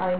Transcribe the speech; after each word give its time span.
אני 0.00 0.14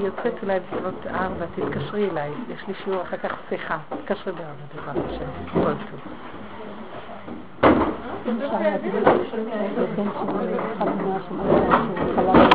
יוצאת 0.00 0.42
אולי 0.42 0.60
בסביבות 0.60 1.06
ארבע, 1.06 1.46
תתקשרי 1.54 2.10
אליי, 2.10 2.30
יש 2.48 2.68
לי 2.68 2.74
שיעור 2.84 3.02
אחר 3.02 3.16
כך 3.16 3.32
שיחה. 3.48 3.78
תתקשרי 3.88 4.32
בארבע, 4.32 4.62
בעזרת 4.74 5.04
השם. 5.10 5.26
כל 5.52 5.60
טוב. 5.62 6.00
טוב, 12.16 12.47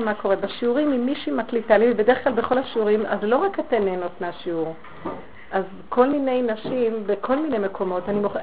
לכם 0.00 0.08
מה 0.08 0.14
קורה. 0.14 0.36
בשיעורים, 0.36 0.92
אם 0.92 1.06
מישהי 1.06 1.32
מקליטה 1.32 1.78
לי, 1.78 1.94
בדרך 1.94 2.24
כלל 2.24 2.32
בכל 2.32 2.58
השיעורים, 2.58 3.06
אז 3.06 3.18
לא 3.22 3.36
רק 3.36 3.60
אתן 3.60 3.84
נהנות 3.84 4.20
מהשיעור. 4.20 4.74
אז 5.52 5.64
כל 5.88 6.06
מיני 6.08 6.42
נשים 6.42 7.02
בכל 7.06 7.36
מיני 7.36 7.58
מקומות, 7.58 8.08
אני 8.08 8.20
מוכ... 8.20 8.36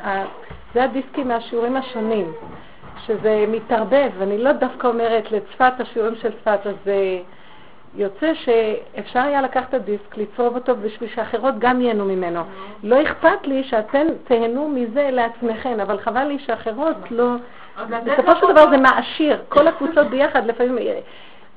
זה 0.74 0.84
הדיסקים 0.84 1.28
מהשיעורים 1.28 1.76
השונים, 1.76 2.32
שזה 3.06 3.46
מתערבב, 3.48 4.12
אני 4.22 4.38
לא 4.38 4.52
דווקא 4.52 4.88
אומרת 4.88 5.32
לצפת, 5.32 5.74
השיעורים 5.80 6.16
של 6.16 6.32
צפת, 6.32 6.60
אז 6.66 6.92
יוצא 7.96 8.34
שאפשר 8.34 9.20
היה 9.20 9.42
לקחת 9.42 9.70
את 9.70 9.74
הדיסק, 9.74 10.18
לצרוב 10.18 10.56
אותו 10.56 10.76
בשביל 10.76 11.10
שאחרות 11.10 11.54
גם 11.60 11.82
ייהנו 11.82 12.06
ממנו. 12.06 12.42
לא 12.84 13.02
אכפת 13.02 13.48
לי 13.48 13.64
שאתן 13.64 14.08
תהנו 14.24 14.70
מזה 14.70 15.10
לעצמכן, 15.12 15.80
אבל 15.80 15.98
חבל 15.98 16.24
לי 16.24 16.40
שאחרות 16.40 16.96
לא... 17.12 17.26
בסופו 18.04 18.32
של 18.36 18.52
דבר 18.52 18.70
זה 18.70 18.78
מעשיר, 18.78 19.42
כל 19.50 19.68
הקבוצות 19.68 20.08
ביחד 20.08 20.46
לפעמים... 20.46 20.78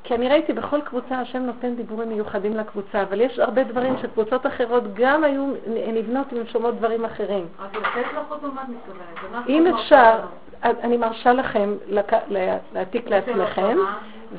כי 0.04 0.14
אני 0.14 0.28
ראיתי 0.28 0.52
בכל 0.52 0.80
קבוצה 0.80 1.18
השם 1.20 1.38
נותן 1.38 1.74
דיבורים 1.74 2.08
מיוחדים 2.08 2.56
לקבוצה, 2.56 3.02
אבל 3.02 3.20
יש 3.20 3.38
הרבה 3.38 3.64
דברים 3.64 3.94
שקבוצות 4.02 4.46
אחרות 4.46 4.94
גם 4.94 5.24
היו 5.24 5.46
נבנות 5.92 6.32
אם 6.32 6.46
שומעות 6.46 6.76
דברים 6.76 7.04
אחרים. 7.04 7.46
אז 7.58 7.70
לתת 7.74 8.06
לך 8.12 8.18
מה 8.54 8.62
את 8.62 8.68
מתכוונת? 8.68 9.48
אם 9.48 9.66
אפשר, 9.66 10.18
אני 10.62 10.96
מרשה 10.96 11.32
לכם 11.32 11.74
להעתיק 12.72 13.08
לעצמכם, 13.08 13.76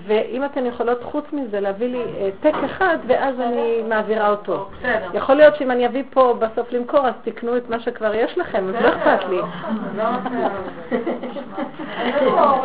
ואם 0.08 0.46
אתן 0.46 0.66
יכולות 0.66 1.04
חוץ 1.04 1.26
מזה 1.34 1.60
להביא 1.60 1.88
לי 1.88 2.04
העתק 2.20 2.58
אחד, 2.66 2.98
ואז 3.08 3.40
אני 3.40 3.82
מעבירה 3.90 4.30
אותו. 4.30 4.70
יכול 5.14 5.36
להיות 5.36 5.56
שאם 5.56 5.72
אני 5.72 5.86
אביא 5.86 6.04
פה 6.10 6.36
בסוף 6.40 6.72
למכור, 6.72 7.08
אז 7.08 7.14
תקנו 7.24 7.58
את 7.58 7.70
מה 7.70 7.80
שכבר 7.80 8.16
יש 8.16 8.38
לכם, 8.38 8.68
אז 8.70 8.84
לא 8.84 8.90
אכפת 8.90 9.30
לי. 9.30 9.42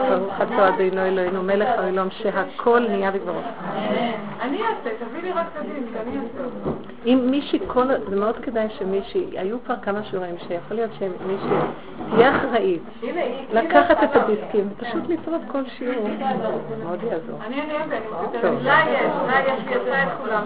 ברוך 0.08 0.40
אתה 0.42 0.68
אדינו 0.68 1.00
אלוהינו 1.06 1.42
מלך 1.42 1.68
העולם 1.68 2.10
שהכל 2.10 2.86
נהיה 2.88 3.10
בגברו. 3.10 3.40
אני 4.40 4.62
אעשה, 4.62 4.90
תביא 5.04 5.22
לי 5.22 5.32
רק 5.32 5.46
את 5.52 5.60
הדין, 5.60 5.86
אני 6.02 6.18
אעשה. 6.18 6.85
אם 7.06 7.26
מישהי, 7.30 7.58
זה 8.10 8.16
מאוד 8.16 8.36
כדאי 8.42 8.66
שמישהי, 8.78 9.38
היו 9.38 9.56
כבר 9.64 9.74
כמה 9.82 10.04
שיעורים 10.04 10.34
שיכול 10.38 10.76
להיות 10.76 10.90
שמישהי 10.98 11.56
תהיה 12.10 12.36
אחראית 12.36 12.82
לקחת 13.52 14.04
את 14.04 14.16
הדיסקים, 14.16 14.68
פשוט 14.76 15.02
לצרוף 15.08 15.42
כל 15.48 15.62
שיעור. 15.78 16.08
מאוד 16.82 17.02
יעזור. 17.02 17.38
אני 17.46 17.60
אני 17.60 17.72
יודעת, 17.72 17.92
אני 17.92 18.22
מסתכלת, 18.22 18.62
לה 18.62 18.80
יש, 18.90 19.12
לה 19.26 19.40
יש, 19.40 19.60
היא 19.68 19.76
עושה 19.76 20.02
את 20.02 20.08
כולם. 20.22 20.42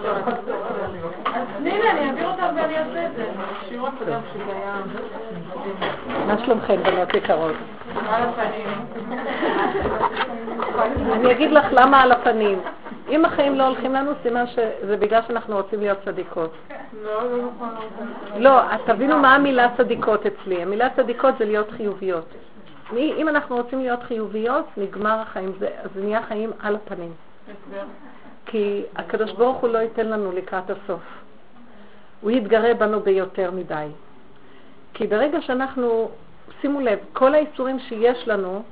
אז 1.25 1.43
תני 1.57 1.71
לי, 1.71 1.91
אני 1.91 2.09
אעביר 2.09 2.31
אותם 2.31 2.55
ואני 2.55 2.77
אעשה 2.77 3.05
את 3.05 3.15
זה. 3.15 3.25
שיעור 3.69 3.87
הקודם 3.87 4.19
שזה 4.33 4.51
היה... 4.51 4.81
מה 6.27 6.45
שלומכם, 6.45 6.83
בנות 6.83 7.13
יקרות? 7.13 7.55
על 8.09 8.23
הפנים. 8.23 8.67
אני 11.11 11.31
אגיד 11.31 11.51
לך 11.51 11.65
למה 11.71 12.01
על 12.01 12.11
הפנים. 12.11 12.59
אם 13.11 13.25
החיים 13.25 13.55
לא 13.55 13.67
הולכים 13.67 13.93
לנו, 13.93 14.11
סימן 14.23 14.47
שזה 14.47 14.97
בגלל 14.97 15.21
שאנחנו 15.27 15.55
רוצים 15.55 15.79
להיות 15.79 15.97
צדיקות. 16.05 16.53
לא. 17.03 17.21
לא, 18.37 18.61
תבינו 18.85 19.17
מה 19.17 19.35
המילה 19.35 19.67
צדיקות 19.77 20.25
אצלי. 20.25 20.61
המילה 20.61 20.89
צדיקות 20.95 21.35
זה 21.39 21.45
להיות 21.45 21.71
חיוביות. 21.71 22.25
אם 22.93 23.29
אנחנו 23.29 23.55
רוצים 23.55 23.79
להיות 23.79 24.03
חיוביות, 24.03 24.65
נגמר 24.77 25.19
החיים, 25.19 25.51
זה, 25.59 25.69
זה 25.95 26.01
נהיה 26.01 26.21
חיים 26.23 26.51
על 26.59 26.75
הפנים. 26.75 27.11
כי 28.45 28.83
הקדוש 28.95 29.31
ברוך 29.31 29.57
הוא 29.57 29.69
לא 29.69 29.77
ייתן 29.77 30.07
לנו 30.07 30.31
לקראת 30.31 30.69
הסוף. 30.69 31.01
הוא 32.21 32.31
יתגרה 32.31 32.73
בנו 32.73 32.99
ביותר 32.99 33.51
מדי. 33.51 33.87
כי 34.93 35.07
ברגע 35.07 35.41
שאנחנו, 35.41 36.09
שימו 36.61 36.79
לב, 36.79 36.99
כל 37.13 37.33
האיסורים 37.33 37.79
שיש 37.79 38.27
לנו 38.27 38.63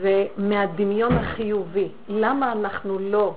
זה 0.00 0.26
מהדמיון 0.36 1.12
החיובי. 1.12 1.88
למה 2.08 2.52
אנחנו 2.52 2.98
לא 2.98 3.34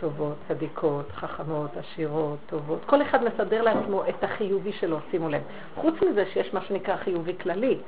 טובות, 0.00 0.34
צדיקות, 0.48 1.12
חכמות, 1.12 1.70
עשירות, 1.76 2.38
טובות? 2.46 2.78
כל 2.86 3.02
אחד 3.02 3.24
מסדר 3.24 3.62
לעצמו 3.62 4.02
את 4.08 4.24
החיובי 4.24 4.72
שלו, 4.72 4.98
שימו 5.10 5.28
לב. 5.28 5.42
חוץ 5.74 5.94
מזה 6.10 6.24
שיש 6.32 6.54
מה 6.54 6.60
שנקרא 6.60 6.96
חיובי 6.96 7.34
כללי. 7.42 7.78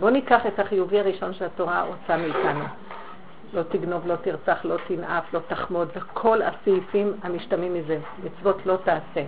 בואו 0.00 0.10
ניקח 0.10 0.46
את 0.46 0.58
החיובי 0.58 1.00
הראשון 1.00 1.34
שהתורה 1.34 1.82
רוצה 1.82 2.16
מאיתנו. 2.16 2.64
לא 3.52 3.62
תגנוב, 3.62 4.06
לא 4.06 4.16
תרצח, 4.16 4.64
לא 4.64 4.76
תנאף, 4.88 5.34
לא 5.34 5.40
תחמוד, 5.48 5.88
וכל 5.96 6.42
הסעיפים 6.42 7.12
המשתמעים 7.22 7.74
מזה. 7.74 7.98
מצוות 8.24 8.66
לא 8.66 8.76
תעשה. 8.84 9.22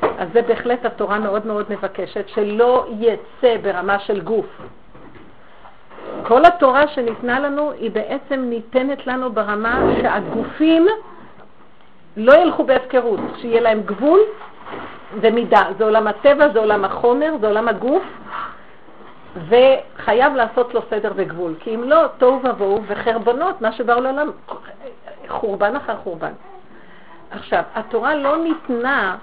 אז 0.00 0.28
זה 0.32 0.42
בהחלט 0.42 0.84
התורה 0.84 1.18
מאוד 1.18 1.46
מאוד 1.46 1.66
מבקשת, 1.68 2.28
שלא 2.28 2.86
יצא 2.98 3.56
ברמה 3.62 3.98
של 3.98 4.20
גוף. 4.20 4.46
כל 6.22 6.44
התורה 6.44 6.88
שניתנה 6.88 7.40
לנו 7.40 7.70
היא 7.70 7.90
בעצם 7.90 8.40
ניתנת 8.40 9.06
לנו 9.06 9.32
ברמה 9.32 9.80
שהגופים 10.00 10.86
לא 12.16 12.32
ילכו 12.32 12.64
בהפקרות, 12.64 13.20
שיהיה 13.36 13.60
להם 13.60 13.80
גבול 13.80 14.20
זה 15.20 15.30
מידה, 15.30 15.62
זה 15.78 15.84
עולם 15.84 16.06
הטבע, 16.06 16.48
זה 16.52 16.58
עולם 16.58 16.84
החומר, 16.84 17.34
זה 17.40 17.46
עולם 17.46 17.68
הגוף, 17.68 18.02
וחייב 19.48 20.34
לעשות 20.34 20.74
לו 20.74 20.80
סדר 20.90 21.12
וגבול. 21.16 21.54
כי 21.60 21.74
אם 21.74 21.82
לא, 21.82 22.06
תוהו 22.18 22.40
ובוהו 22.44 22.82
וחרבונות, 22.86 23.60
מה 23.60 23.72
שבאו 23.72 24.00
לעולם, 24.00 24.30
חורבן 25.28 25.76
אחר 25.76 25.96
חורבן. 25.96 26.32
עכשיו, 27.30 27.62
התורה 27.74 28.14
לא 28.14 28.36
ניתנה 28.36 29.16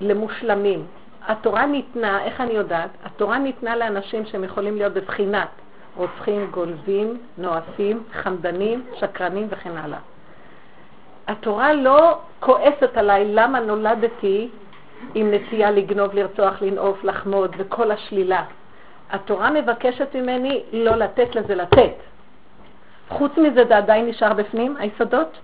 למושלמים. 0.00 0.84
התורה 1.28 1.66
ניתנה, 1.66 2.22
איך 2.24 2.40
אני 2.40 2.52
יודעת? 2.52 2.90
התורה 3.04 3.38
ניתנה 3.38 3.76
לאנשים 3.76 4.26
שהם 4.26 4.44
יכולים 4.44 4.76
להיות 4.76 4.92
בבחינת 4.92 5.48
רוצחים, 5.96 6.50
גונבים, 6.50 7.18
נואפים, 7.38 8.02
חמדנים, 8.12 8.86
שקרנים 8.94 9.46
וכן 9.50 9.76
הלאה. 9.76 9.98
התורה 11.28 11.72
לא 11.72 12.18
כועסת 12.40 12.96
עליי 12.96 13.24
למה 13.24 13.60
נולדתי 13.60 14.48
עם 15.14 15.30
נטייה 15.34 15.70
לגנוב, 15.70 16.14
לרצוח, 16.14 16.62
לנעוף, 16.62 17.04
לחמוד 17.04 17.54
וכל 17.58 17.90
השלילה. 17.90 18.44
התורה 19.10 19.50
מבקשת 19.50 20.16
ממני 20.16 20.62
לא 20.72 20.96
לתת 20.96 21.34
לזה 21.34 21.54
לתת. 21.54 21.94
חוץ 23.08 23.32
מזה 23.36 23.64
זה 23.68 23.76
עדיין 23.76 24.06
נשאר 24.06 24.32
בפנים, 24.32 24.76
היסודות? 24.76 25.38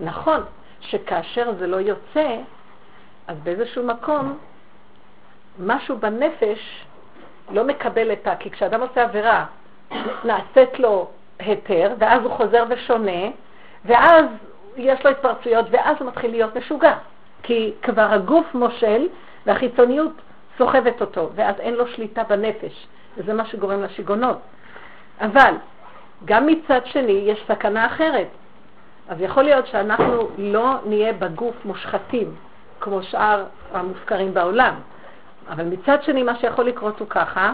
נכון 0.00 0.40
שכאשר 0.80 1.52
זה 1.58 1.66
לא 1.66 1.76
יוצא, 1.76 2.36
אז 3.26 3.36
באיזשהו 3.42 3.86
מקום 3.86 4.38
משהו 5.58 5.98
בנפש 5.98 6.84
לא 7.50 7.64
מקבל 7.64 8.12
את 8.12 8.26
ה... 8.26 8.36
כי 8.36 8.50
כשאדם 8.50 8.80
עושה 8.80 9.02
עבירה, 9.02 9.44
נעשית 10.24 10.78
לו 10.78 11.08
היתר, 11.38 11.94
ואז 11.98 12.22
הוא 12.22 12.32
חוזר 12.32 12.64
ושונה, 12.68 13.22
ואז 13.84 14.24
יש 14.76 15.04
לו 15.04 15.10
התפרצויות, 15.10 15.66
ואז 15.70 15.96
הוא 16.00 16.08
מתחיל 16.08 16.30
להיות 16.30 16.56
משוגע. 16.56 16.94
כי 17.42 17.72
כבר 17.82 18.06
הגוף 18.12 18.54
מושל, 18.54 19.06
והחיצוניות 19.46 20.12
סוחבת 20.58 21.00
אותו, 21.00 21.30
ואז 21.34 21.54
אין 21.58 21.74
לו 21.74 21.88
שליטה 21.88 22.22
בנפש, 22.24 22.86
וזה 23.16 23.34
מה 23.34 23.46
שגורם 23.46 23.82
לשיגונות. 23.82 24.38
אבל 25.20 25.54
גם 26.24 26.46
מצד 26.46 26.80
שני 26.84 27.12
יש 27.12 27.44
סכנה 27.48 27.86
אחרת. 27.86 28.28
אז 29.08 29.20
יכול 29.20 29.42
להיות 29.42 29.66
שאנחנו 29.66 30.28
לא 30.38 30.74
נהיה 30.84 31.12
בגוף 31.12 31.54
מושחתים, 31.64 32.34
כמו 32.80 33.02
שאר 33.02 33.44
המופקרים 33.72 34.34
בעולם. 34.34 34.74
אבל 35.48 35.64
מצד 35.64 36.02
שני, 36.02 36.22
מה 36.22 36.36
שיכול 36.36 36.64
לקרות 36.64 37.00
הוא 37.00 37.08
ככה, 37.08 37.52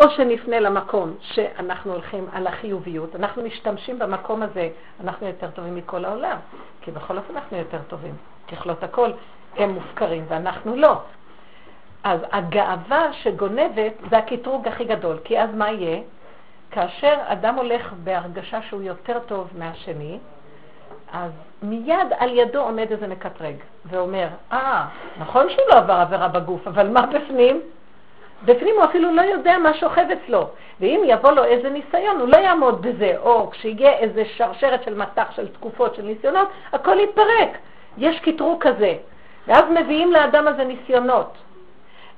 או 0.00 0.10
שנפנה 0.10 0.60
למקום 0.60 1.14
שאנחנו 1.20 1.92
הולכים 1.92 2.28
על 2.32 2.46
החיוביות, 2.46 3.16
אנחנו 3.16 3.42
משתמשים 3.42 3.98
במקום 3.98 4.42
הזה, 4.42 4.68
אנחנו 5.04 5.26
יותר 5.26 5.50
טובים 5.50 5.76
מכל 5.76 6.04
העולם, 6.04 6.36
כי 6.80 6.90
בכל 6.90 7.16
אופן 7.16 7.36
אנחנו 7.36 7.56
יותר 7.56 7.78
טובים. 7.88 8.14
ככלות 8.48 8.82
הכל, 8.82 9.10
הם 9.56 9.70
מופקרים 9.70 10.24
ואנחנו 10.28 10.76
לא. 10.76 10.96
אז 12.04 12.20
הגאווה 12.32 13.12
שגונבת 13.12 13.92
זה 14.10 14.18
הקטרוג 14.18 14.68
הכי 14.68 14.84
גדול, 14.84 15.18
כי 15.24 15.40
אז 15.40 15.54
מה 15.54 15.70
יהיה? 15.70 16.00
כאשר 16.70 17.14
אדם 17.26 17.54
הולך 17.54 17.92
בהרגשה 18.04 18.62
שהוא 18.62 18.82
יותר 18.82 19.18
טוב 19.26 19.48
מהשני, 19.58 20.18
אז 21.12 21.32
מיד 21.62 22.12
על 22.18 22.38
ידו 22.38 22.60
עומד 22.60 22.90
איזה 22.90 23.08
מקטרג 23.08 23.56
ואומר, 23.84 24.28
אה, 24.52 24.86
ah, 24.86 25.20
נכון 25.20 25.50
שהוא 25.50 25.64
לא 25.68 25.74
עבר 25.74 25.92
עבירה 25.92 26.28
בגוף, 26.28 26.66
אבל 26.66 26.88
מה 26.88 27.06
בפנים? 27.06 27.60
בפנים 28.44 28.74
הוא 28.76 28.84
אפילו 28.84 29.14
לא 29.14 29.22
יודע 29.22 29.58
מה 29.58 29.74
שוכב 29.74 30.04
אצלו. 30.12 30.48
ואם 30.80 31.00
יבוא 31.04 31.30
לו 31.30 31.44
איזה 31.44 31.70
ניסיון, 31.70 32.20
הוא 32.20 32.28
לא 32.28 32.36
יעמוד 32.36 32.82
בזה. 32.82 33.14
או 33.18 33.50
כשיגיע 33.50 33.92
איזה 33.92 34.22
שרשרת 34.36 34.82
של 34.82 34.94
מטח 34.94 35.30
של 35.36 35.48
תקופות 35.48 35.94
של 35.94 36.02
ניסיונות, 36.02 36.48
הכל 36.72 37.00
יתפרק. 37.00 37.58
יש 37.98 38.20
קטרוג 38.20 38.62
כזה. 38.62 38.94
ואז 39.46 39.64
מביאים 39.80 40.12
לאדם 40.12 40.48
הזה 40.48 40.64
ניסיונות. 40.64 41.34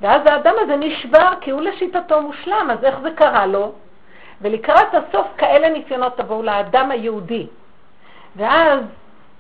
ואז 0.00 0.20
האדם 0.26 0.54
הזה 0.60 0.76
נשבר 0.76 1.28
כי 1.40 1.50
הוא 1.50 1.60
לשיטתו 1.60 2.22
מושלם, 2.22 2.69
אז 2.70 2.84
איך 2.84 3.00
זה 3.02 3.10
קרה 3.10 3.46
לו? 3.46 3.72
ולקראת 4.40 4.94
הסוף 4.94 5.26
כאלה 5.36 5.69
ניסיונות 5.69 6.16
תבואו 6.16 6.42
לאדם 6.42 6.90
היהודי. 6.90 7.46
ואז 8.36 8.80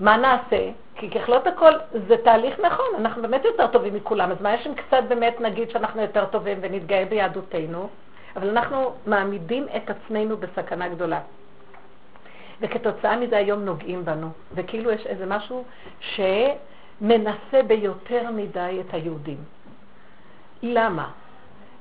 מה 0.00 0.16
נעשה? 0.16 0.70
כי 0.94 1.10
ככלות 1.10 1.46
הכל 1.46 1.72
זה 2.08 2.16
תהליך 2.24 2.60
נכון, 2.60 2.86
אנחנו 2.98 3.22
באמת 3.22 3.44
יותר 3.44 3.66
טובים 3.66 3.94
מכולם, 3.94 4.30
אז 4.30 4.40
מה 4.40 4.54
יש 4.54 4.66
אם 4.66 4.74
קצת 4.74 5.02
באמת 5.08 5.40
נגיד 5.40 5.70
שאנחנו 5.70 6.02
יותר 6.02 6.24
טובים 6.24 6.58
ונתגאה 6.60 7.04
ביהדותנו, 7.04 7.88
אבל 8.36 8.48
אנחנו 8.48 8.94
מעמידים 9.06 9.66
את 9.76 9.90
עצמנו 9.90 10.36
בסכנה 10.36 10.88
גדולה. 10.88 11.20
וכתוצאה 12.60 13.16
מזה 13.16 13.36
היום 13.36 13.64
נוגעים 13.64 14.04
בנו, 14.04 14.28
וכאילו 14.54 14.90
יש 14.90 15.06
איזה 15.06 15.26
משהו 15.26 15.64
שמנסה 16.00 17.62
ביותר 17.66 18.30
מדי 18.30 18.80
את 18.80 18.94
היהודים. 18.94 19.38
למה? 20.62 21.10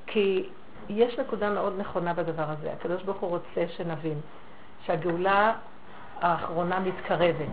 כי 0.07 0.49
יש 0.89 1.19
נקודה 1.19 1.49
מאוד 1.49 1.73
נכונה 1.77 2.13
בדבר 2.13 2.45
הזה. 2.47 2.71
הקדוש 2.71 3.03
ברוך 3.03 3.17
הוא 3.17 3.29
רוצה 3.29 3.67
שנבין 3.77 4.19
שהגאולה 4.85 5.53
האחרונה 6.21 6.79
מתקרבת. 6.79 7.49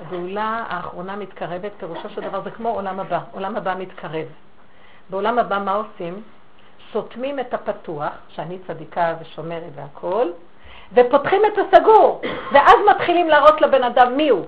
הגאולה 0.00 0.64
האחרונה 0.68 1.16
מתקרבת, 1.16 1.72
פירושו 1.78 2.10
של 2.10 2.20
דבר 2.20 2.42
זה 2.42 2.50
כמו 2.50 2.68
עולם 2.68 3.00
הבא, 3.00 3.20
עולם 3.32 3.56
הבא 3.56 3.74
מתקרב. 3.78 4.26
בעולם 5.10 5.38
הבא 5.38 5.58
מה 5.58 5.74
עושים? 5.74 6.22
סותמים 6.92 7.40
את 7.40 7.54
הפתוח, 7.54 8.12
שאני 8.28 8.58
צדיקה 8.66 9.14
ושומרת 9.20 9.72
והכול, 9.74 10.32
ופותחים 10.92 11.42
את 11.52 11.58
הסגור, 11.58 12.20
ואז 12.52 12.74
מתחילים 12.90 13.28
להראות 13.28 13.60
לבן 13.60 13.84
אדם 13.84 14.16
מי 14.16 14.28
הוא. 14.28 14.46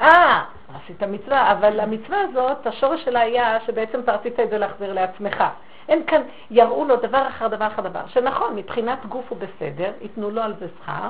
אה, 0.00 0.42
עשית 0.76 1.02
מצווה, 1.02 1.52
אבל 1.52 1.80
המצווה 1.80 2.20
הזאת, 2.20 2.66
השורש 2.66 3.04
שלה 3.04 3.20
היה 3.20 3.58
שבעצם 3.66 4.00
אתה 4.00 4.12
רצית 4.12 4.40
את 4.40 4.50
זה 4.50 4.58
להחזיר 4.58 4.92
לעצמך. 4.92 5.44
הם 5.88 6.02
כאן 6.06 6.22
יראו 6.50 6.84
לו 6.84 6.96
דבר 6.96 7.28
אחר 7.28 7.48
דבר 7.48 7.66
אחר 7.66 7.82
דבר, 7.82 8.00
שנכון, 8.06 8.56
מבחינת 8.56 9.06
גוף 9.06 9.24
הוא 9.28 9.38
בסדר, 9.38 9.92
ייתנו 10.00 10.30
לו 10.30 10.42
על 10.42 10.54
זה 10.58 10.66
שכר, 10.80 11.08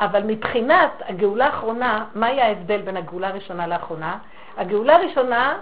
אבל 0.00 0.22
מבחינת 0.22 0.90
הגאולה 1.08 1.46
האחרונה, 1.46 2.04
מה 2.14 2.26
היה 2.26 2.46
ההבדל 2.46 2.80
בין 2.80 2.96
הגאולה 2.96 3.28
הראשונה 3.28 3.66
לאחרונה? 3.66 4.18
הגאולה 4.56 4.96
הראשונה, 4.96 5.58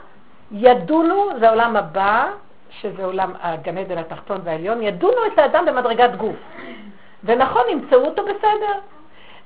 ידונו, 0.53 1.29
זה 1.41 1.49
העולם 1.49 1.77
הבא, 1.77 2.27
שזה 2.71 3.05
עולם 3.05 3.33
הגן 3.43 3.79
עדן 3.79 3.99
התחתון 3.99 4.41
והעליון, 4.45 4.83
ידונו 4.83 5.27
את 5.27 5.39
האדם 5.39 5.65
במדרגת 5.67 6.17
גוף. 6.17 6.37
ונכון, 7.25 7.63
ימצאו 7.71 8.05
אותו 8.05 8.23
בסדר. 8.25 8.79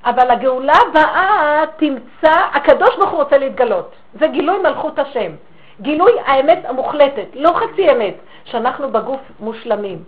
אבל 0.04 0.30
הגאולה 0.30 0.74
הבאה 0.90 1.64
תמצא, 1.76 2.32
הקדוש 2.52 2.96
ברוך 2.96 3.10
הוא 3.10 3.22
רוצה 3.22 3.38
להתגלות. 3.38 3.94
זה 4.20 4.26
גילוי 4.26 4.58
מלכות 4.58 4.98
השם. 4.98 5.32
גילוי 5.80 6.12
האמת 6.26 6.58
המוחלטת, 6.64 7.26
לא 7.34 7.52
חצי 7.52 7.92
אמת, 7.92 8.14
שאנחנו 8.44 8.92
בגוף 8.92 9.20
מושלמים. 9.40 10.04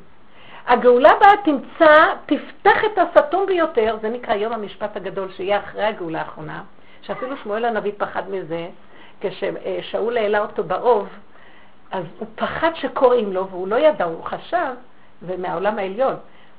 הגאולה 0.67 1.11
הבאה 1.11 1.37
תמצא, 1.45 2.07
תפתח 2.27 2.85
את 2.85 2.99
הסתום 2.99 3.47
ביותר, 3.47 3.97
זה 4.03 4.09
נקרא 4.09 4.35
יום 4.35 4.53
המשפט 4.53 4.97
הגדול, 4.97 5.29
שיהיה 5.37 5.59
אחרי 5.59 5.85
הגאולה 5.85 6.19
האחרונה, 6.19 6.63
שאפילו 7.03 7.37
שמואל 7.37 7.65
הנביא 7.65 7.93
פחד 7.97 8.31
מזה, 8.31 8.69
כששאול 9.21 10.17
העלה 10.17 10.41
אותו 10.41 10.65
באוב, 10.65 11.09
אז 11.91 12.05
הוא 12.19 12.29
פחד 12.35 12.71
שקוראים 12.75 13.33
לו, 13.33 13.49
והוא 13.49 13.69
לא 13.69 13.77
ידע, 13.77 14.05
הוא 14.05 14.25
חשב, 14.25 14.75
ומהעולם 15.23 15.79
העליון, 15.79 16.15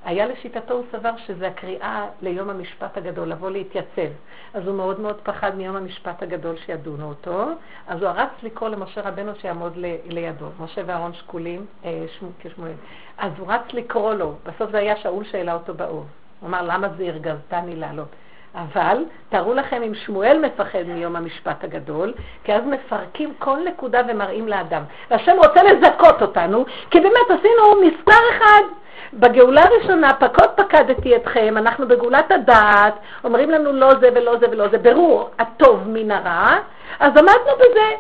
היה 0.06 0.26
לשיטתו, 0.26 0.74
הוא 0.74 0.84
סבר 0.92 1.12
שזה 1.18 1.48
הקריאה 1.48 2.06
ליום 2.22 2.50
המשפט 2.50 2.98
הגדול, 2.98 3.28
לבוא 3.28 3.50
להתייצב. 3.50 4.12
אז 4.54 4.68
הוא 4.68 4.76
מאוד 4.76 5.00
מאוד 5.00 5.20
פחד 5.24 5.56
מיום 5.56 5.76
המשפט 5.76 6.24
הגדול 6.24 6.56
שידונו 6.66 7.10
אותו, 7.10 7.46
אז 7.88 8.02
הוא 8.02 8.12
רץ 8.12 8.30
לקרוא 8.44 8.70
למשה 8.70 9.02
רבנו 9.02 9.32
שיעמוד 9.42 9.74
ל, 9.78 9.86
לידו. 10.06 10.46
משה 10.60 10.82
ואהרון 10.86 11.14
שקולים, 11.14 11.66
אה, 11.86 12.06
שמו, 12.20 12.30
כשמואל. 12.40 12.72
אז 13.18 13.32
הוא 13.38 13.52
רץ 13.52 13.74
לקרוא 13.74 14.14
לו, 14.14 14.36
בסוף 14.46 14.72
זה 14.72 14.78
היה 14.78 14.98
שאול 14.98 15.24
שהעלה 15.24 15.54
אותו 15.54 15.74
באוב. 15.74 16.06
הוא 16.40 16.50
אמר, 16.50 16.62
למה 16.62 16.88
זה 16.98 17.04
הרגזתני 17.04 17.76
לעלות? 17.76 18.10
אבל 18.56 18.98
תארו 19.30 19.54
לכם 19.54 19.84
אם 19.84 19.96
שמואל 19.96 20.46
מפחד 20.46 20.84
מיום 20.88 21.16
המשפט 21.16 21.64
הגדול, 21.64 22.14
כי 22.44 22.54
אז 22.54 22.64
מפרקים 22.66 23.34
כל 23.40 23.58
נקודה 23.66 24.02
ומראים 24.08 24.48
לאדם. 24.48 24.84
והשם 25.12 25.36
רוצה 25.38 25.64
לזכות 25.64 26.22
אותנו, 26.22 26.66
כי 26.92 27.00
באמת 27.00 27.40
עשינו 27.40 27.82
מספר 27.88 28.20
אחד. 28.38 28.85
בגאולה 29.14 29.62
הראשונה, 29.64 30.14
פקוד 30.14 30.50
פקדתי 30.56 31.16
אתכם, 31.16 31.58
אנחנו 31.58 31.88
בגאולת 31.88 32.32
הדעת, 32.32 32.94
אומרים 33.24 33.50
לנו 33.52 33.74
לא 33.74 33.92
זה 34.02 34.10
ולא 34.16 34.38
זה 34.40 34.46
ולא 34.52 34.68
זה, 34.68 34.78
ברור 34.78 35.30
הטוב 35.40 35.80
מן 35.88 36.12
הרע, 36.12 36.58
אז 37.00 37.12
עמדנו 37.18 37.56
בזה. 37.56 37.92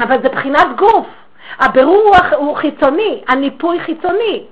אבל 0.00 0.22
זה 0.22 0.28
בחינת 0.28 0.66
גוף. 0.76 1.06
הבירור 1.58 2.14
הוא 2.36 2.56
חיצוני, 2.56 3.22
הניפוי 3.28 3.80
חיצוני. 3.80 4.44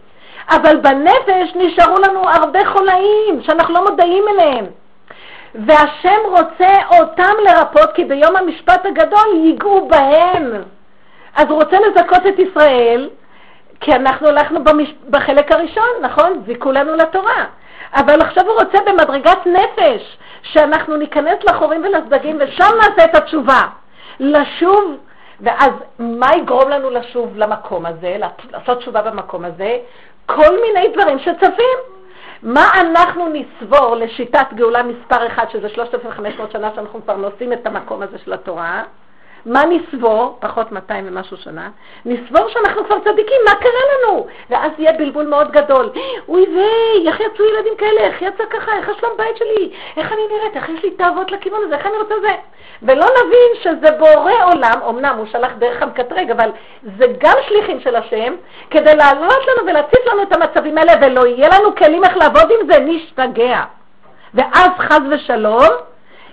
אבל 0.50 0.76
בנפש 0.76 1.54
נשארו 1.54 1.96
לנו 1.98 2.28
הרבה 2.28 2.66
חולאים 2.66 3.42
שאנחנו 3.42 3.74
לא 3.74 3.84
מודעים 3.90 4.24
אליהם. 4.28 4.66
והשם 5.54 6.18
רוצה 6.24 6.68
אותם 6.98 7.32
לרפות, 7.44 7.92
כי 7.94 8.04
ביום 8.04 8.36
המשפט 8.36 8.86
הגדול 8.86 9.36
ייגעו 9.44 9.88
בהם. 9.88 10.52
אז 11.36 11.46
הוא 11.48 11.62
רוצה 11.62 11.76
לזכות 11.80 12.26
את 12.26 12.38
ישראל, 12.38 13.08
כי 13.80 13.92
אנחנו 13.92 14.28
הלכנו 14.28 14.64
במש... 14.64 14.94
בחלק 15.10 15.52
הראשון, 15.52 15.90
נכון? 16.02 16.42
זיכו 16.46 16.72
לנו 16.72 16.94
לתורה. 16.94 17.44
אבל 17.94 18.20
עכשיו 18.20 18.44
הוא 18.46 18.54
רוצה 18.60 18.78
במדרגת 18.86 19.46
נפש, 19.46 20.18
שאנחנו 20.42 20.96
ניכנס 20.96 21.44
לחורים 21.44 21.84
ולסדגים 21.84 22.38
ושם 22.40 22.70
נעשה 22.76 23.04
את 23.04 23.14
התשובה. 23.14 23.62
לשוב 24.20 24.96
ואז 25.40 25.70
מה 25.98 26.36
יגרום 26.36 26.68
לנו 26.68 26.90
לשוב 26.90 27.36
למקום 27.36 27.86
הזה, 27.86 28.16
לעשות 28.52 28.78
תשובה 28.78 29.02
במקום 29.02 29.44
הזה? 29.44 29.78
כל 30.26 30.60
מיני 30.62 30.88
דברים 30.88 31.18
שצפים. 31.18 31.78
מה 32.42 32.70
אנחנו 32.80 33.28
נסבור 33.32 33.96
לשיטת 33.96 34.46
גאולה 34.54 34.82
מספר 34.82 35.26
אחד, 35.26 35.44
שזה 35.52 35.68
3,500 35.68 36.50
שנה 36.52 36.70
שאנחנו 36.74 37.02
כבר 37.02 37.16
נושאים 37.16 37.52
את 37.52 37.66
המקום 37.66 38.02
הזה 38.02 38.18
של 38.24 38.32
התורה? 38.32 38.82
מה 39.46 39.62
נסבור, 39.64 40.38
פחות 40.40 40.72
200 40.72 41.04
ומשהו 41.08 41.36
שנה, 41.36 41.70
נסבור 42.04 42.48
שאנחנו 42.48 42.84
כבר 42.84 42.96
צדיקים, 43.04 43.40
מה 43.48 43.54
קרה 43.54 43.80
לנו? 43.92 44.26
ואז 44.50 44.70
יהיה 44.78 44.92
בלבול 44.92 45.26
מאוד 45.26 45.50
גדול. 45.50 45.90
אוי 46.28 46.46
ויי, 46.46 47.08
איך 47.08 47.20
יצאו 47.20 47.44
ילדים 47.44 47.76
כאלה, 47.78 48.00
איך 48.00 48.22
יצא 48.22 48.44
ככה, 48.50 48.72
איך 48.76 48.88
השלום 48.88 49.12
בית 49.16 49.36
שלי, 49.36 49.70
איך 49.96 50.12
אני 50.12 50.20
נראית, 50.32 50.56
איך 50.56 50.68
יש 50.68 50.82
לי 50.82 50.90
תאוות 50.90 51.32
לכיוון 51.32 51.60
הזה, 51.66 51.76
איך 51.76 51.86
אני 51.86 51.96
רוצה 51.96 52.14
זה. 52.20 52.34
ולא 52.82 53.06
נבין 53.06 53.62
שזה 53.62 53.90
בורא 53.98 54.32
עולם, 54.44 54.82
אמנם 54.88 55.14
הוא 55.18 55.26
שלח 55.26 55.52
דרך 55.58 55.82
המקטרג, 55.82 56.30
אבל 56.30 56.50
זה 56.98 57.06
גם 57.18 57.34
שליחים 57.48 57.80
של 57.80 57.96
השם, 57.96 58.34
כדי 58.70 58.96
לעלות 58.96 59.46
לנו 59.48 59.66
ולהציף 59.66 60.06
לנו 60.06 60.22
את 60.22 60.32
המצבים 60.32 60.78
האלה, 60.78 60.92
ולא 61.00 61.26
יהיה 61.26 61.48
לנו 61.48 61.74
כלים 61.76 62.04
איך 62.04 62.16
לעבוד 62.16 62.50
עם 62.50 62.72
זה, 62.72 62.78
נשתגע. 62.80 63.62
ואז 64.34 64.70
חס 64.78 65.00
ושלום, 65.10 65.68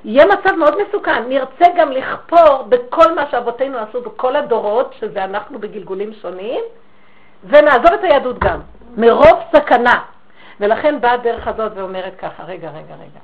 יהיה 0.07 0.25
מצב 0.25 0.55
מאוד 0.55 0.75
מסוכן. 0.81 1.29
נרצה 1.29 1.65
גם 1.77 1.91
לכפור 1.91 2.63
בכל 2.69 3.15
מה 3.15 3.29
שאבותינו 3.31 3.77
עשו 3.77 4.01
בכל 4.01 4.35
הדורות, 4.35 4.95
שזה 4.99 5.23
אנחנו 5.23 5.59
בגלגולים 5.59 6.13
שונים, 6.13 6.61
ונעזוב 7.43 7.93
את 7.93 8.03
היהדות 8.03 8.39
גם, 8.39 8.59
מרוב 8.97 9.39
סכנה. 9.55 10.03
ולכן 10.59 11.01
באה 11.01 11.11
הדרך 11.11 11.47
הזאת 11.47 11.71
ואומרת 11.75 12.15
ככה, 12.19 12.43
רגע, 12.43 12.69
רגע, 12.69 12.95
רגע. 12.95 13.19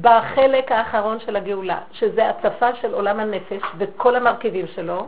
בחלק 0.00 0.72
האחרון 0.72 1.20
של 1.20 1.36
הגאולה, 1.36 1.78
שזה 1.92 2.28
הצפה 2.28 2.74
של 2.74 2.94
עולם 2.94 3.20
הנפש 3.20 3.62
וכל 3.78 4.16
המרכיבים 4.16 4.66
שלו, 4.66 5.06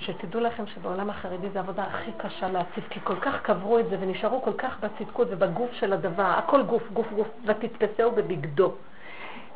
שתדעו 0.00 0.40
לכם 0.40 0.66
שבעולם 0.66 1.10
החרדי 1.10 1.48
זו 1.52 1.58
העבודה 1.58 1.82
הכי 1.82 2.10
קשה 2.18 2.48
להציף, 2.48 2.88
כי 2.90 3.00
כל 3.04 3.16
כך 3.16 3.42
קברו 3.42 3.78
את 3.78 3.88
זה 3.90 3.96
ונשארו 4.00 4.42
כל 4.42 4.52
כך 4.58 4.76
בצדקות 4.80 5.28
ובגוף 5.30 5.72
של 5.72 5.92
הדבר, 5.92 6.32
הכל 6.36 6.62
גוף, 6.62 6.82
גוף, 6.92 7.12
גוף, 7.12 7.28
ותתפסהו 7.46 8.10
בבגדו. 8.10 8.72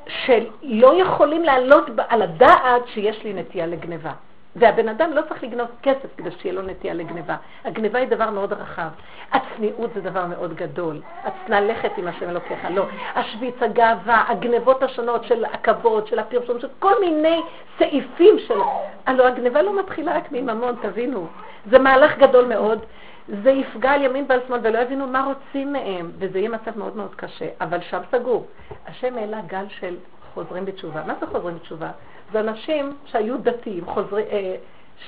שלא 0.09 1.01
יכולים 1.01 1.43
לעלות 1.43 1.85
על 2.09 2.23
הדעת 2.23 2.83
שיש 2.87 3.25
לי 3.25 3.33
נטייה 3.33 3.67
לגניבה. 3.67 4.13
והבן 4.57 4.89
אדם 4.89 5.13
לא 5.13 5.23
צריך 5.29 5.43
לגנוב 5.43 5.69
כסף 5.83 6.17
כדי 6.17 6.31
שיהיה 6.31 6.55
לו 6.55 6.63
נטייה 6.63 6.95
לגניבה. 6.95 7.37
הגניבה 7.65 7.99
היא 7.99 8.09
דבר 8.09 8.31
מאוד 8.31 8.53
רחב. 8.53 8.89
הצניעות 9.33 9.91
זה 9.95 10.01
דבר 10.01 10.27
מאוד 10.27 10.55
גדול. 10.55 11.01
הצנע 11.25 11.61
לכת 11.61 11.91
עם 11.97 12.09
השם 12.09 12.31
אלוקיך. 12.31 12.59
לא. 12.71 12.87
השוויץ, 13.15 13.55
הגאווה, 13.61 14.25
הגנבות 14.29 14.83
השונות 14.83 15.25
של 15.25 15.45
הכבוד, 15.45 16.07
של 16.07 16.19
הפרסום, 16.19 16.61
של 16.61 16.69
כל 16.79 16.95
מיני 17.01 17.41
סעיפים 17.79 18.39
של... 18.39 18.59
הלוא 19.07 19.27
הגניבה 19.27 19.63
לא 19.63 19.79
מתחילה 19.79 20.17
רק 20.17 20.33
מממון, 20.33 20.75
תבינו. 20.83 21.27
זה 21.71 21.79
מהלך 21.79 22.19
גדול 22.19 22.45
מאוד. 22.45 22.79
זה 23.29 23.51
יפגע 23.51 23.91
על 23.91 24.03
ימין 24.03 24.25
ועל 24.29 24.41
שמאל 24.47 24.61
ולא 24.63 24.79
יבינו 24.79 25.07
מה 25.07 25.25
רוצים 25.25 25.73
מהם, 25.73 26.11
וזה 26.19 26.39
יהיה 26.39 26.49
מצב 26.49 26.79
מאוד 26.79 26.97
מאוד 26.97 27.15
קשה, 27.15 27.49
אבל 27.61 27.81
שם 27.81 28.01
סגור. 28.11 28.47
השם 28.87 29.19
העלה 29.19 29.41
גל 29.47 29.65
של 29.69 29.97
חוזרים 30.35 30.65
בתשובה. 30.65 31.03
מה 31.07 31.15
זה 31.21 31.27
חוזרים 31.27 31.55
בתשובה? 31.55 31.91
זה 32.33 32.41
אנשים 32.41 32.97
שהיו 33.05 33.39
דתיים, 33.39 33.85
חוזרי, 33.85 34.23
אה, 34.23 34.57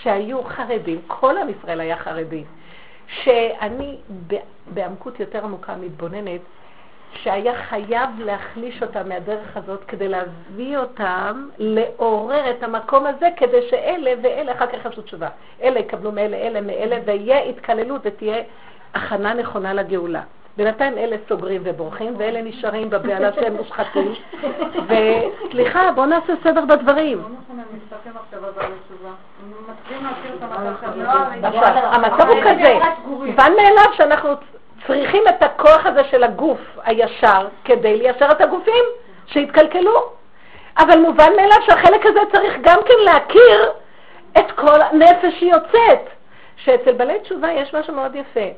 שהיו 0.02 0.42
חרדים, 0.44 1.00
כל 1.06 1.36
עם 1.38 1.48
ישראל 1.48 1.80
היה 1.80 1.96
חרדי, 1.96 2.44
שאני 3.08 3.96
בעמקות 4.74 5.20
יותר 5.20 5.44
עמוקה 5.44 5.76
מתבוננת, 5.76 6.40
שהיה 7.14 7.54
חייב 7.68 8.10
להחליש 8.18 8.82
אותם 8.82 9.08
מהדרך 9.08 9.56
הזאת 9.56 9.84
כדי 9.84 10.08
להביא 10.08 10.78
אותם 10.78 11.48
לעורר 11.58 12.50
את 12.50 12.62
המקום 12.62 13.06
הזה 13.06 13.28
כדי 13.36 13.68
שאלה 13.70 14.10
ואלה 14.22 14.52
אחר 14.52 14.66
כך 14.66 14.84
יעשו 14.84 15.02
תשובה. 15.02 15.28
אלה 15.62 15.80
יקבלו 15.80 16.12
מאלה, 16.12 16.36
אלה 16.36 16.60
מאלה, 16.60 16.96
ויהיה 17.04 17.44
התקללות 17.44 18.00
ותהיה 18.04 18.42
הכנה 18.94 19.34
נכונה 19.34 19.72
לגאולה. 19.74 20.22
בינתיים 20.56 20.98
אלה 20.98 21.16
סוגרים 21.28 21.60
ובורחים, 21.64 22.14
ואלה 22.18 22.42
נשארים 22.42 22.90
בבהלה 22.90 23.32
שהם 23.32 23.56
מושחתים. 23.56 24.14
וסליחה, 24.88 25.92
בואו 25.94 26.06
נעשה 26.06 26.32
סדר 26.44 26.64
בדברים. 26.64 27.22
המצב 31.92 32.28
הוא 32.28 32.40
כזה, 32.40 32.78
מובן 33.06 33.52
מאליו 33.56 33.92
שאנחנו 33.96 34.28
צריכים 34.86 35.22
את 35.28 35.42
הכוח 35.42 35.86
הזה 35.86 36.04
של 36.04 36.24
הגוף 36.24 36.60
הישר 36.84 37.46
כדי 37.64 37.96
ליישר 37.96 38.30
את 38.30 38.40
הגופים 38.40 38.84
שהתקלקלו. 39.26 40.12
אבל 40.78 40.98
מובן 40.98 41.30
מאליו 41.36 41.58
שהחלק 41.66 42.06
הזה 42.06 42.20
צריך 42.32 42.54
גם 42.60 42.78
כן 42.86 43.04
להכיר 43.04 43.70
את 44.38 44.52
כל 44.52 44.82
הנפש 44.82 45.38
שיוצאת. 45.38 46.08
שאצל 46.56 46.92
בעלי 46.92 47.18
תשובה 47.18 47.52
יש 47.52 47.74
משהו 47.74 47.94
מאוד 47.94 48.14
יפה. 48.14 48.48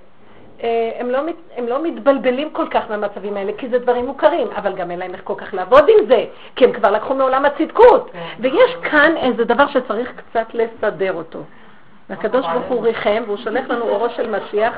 אה, 0.62 0.90
הם 0.98 1.10
לא, 1.10 1.18
הם 1.56 1.66
לא 1.66 1.82
מתבלבלים 1.82 2.50
כל 2.50 2.68
כך 2.70 2.82
מהמצבים 2.90 3.36
האלה, 3.36 3.52
כי 3.58 3.68
זה 3.68 3.78
דברים 3.78 4.06
מוכרים, 4.06 4.48
אבל 4.56 4.74
גם 4.74 4.90
אין 4.90 4.98
להם 4.98 5.14
איך 5.14 5.20
כל 5.24 5.34
כך 5.36 5.54
לעבוד 5.54 5.88
עם 5.88 6.06
זה, 6.08 6.24
כי 6.56 6.64
הם 6.64 6.72
כבר 6.72 6.90
לקחו 6.90 7.14
מעולם 7.14 7.44
הצדקות. 7.44 8.10
כן. 8.12 8.18
ויש 8.38 8.76
כאן 8.90 9.16
איזה 9.16 9.44
דבר 9.44 9.66
שצריך 9.66 10.12
קצת 10.16 10.46
לסדר 10.54 11.12
אותו. 11.12 11.38
והקדוש 12.10 12.46
ברוך 12.46 12.66
הוא 12.66 12.82
ריחם, 12.82 13.22
והוא 13.26 13.36
שולח 13.36 13.68
לנו 13.68 13.88
אורו 13.88 14.10
של 14.10 14.30
משיח 14.30 14.74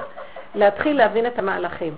להתחיל 0.54 0.96
להבין 0.96 1.26
את 1.26 1.38
המהלכים. 1.38 1.94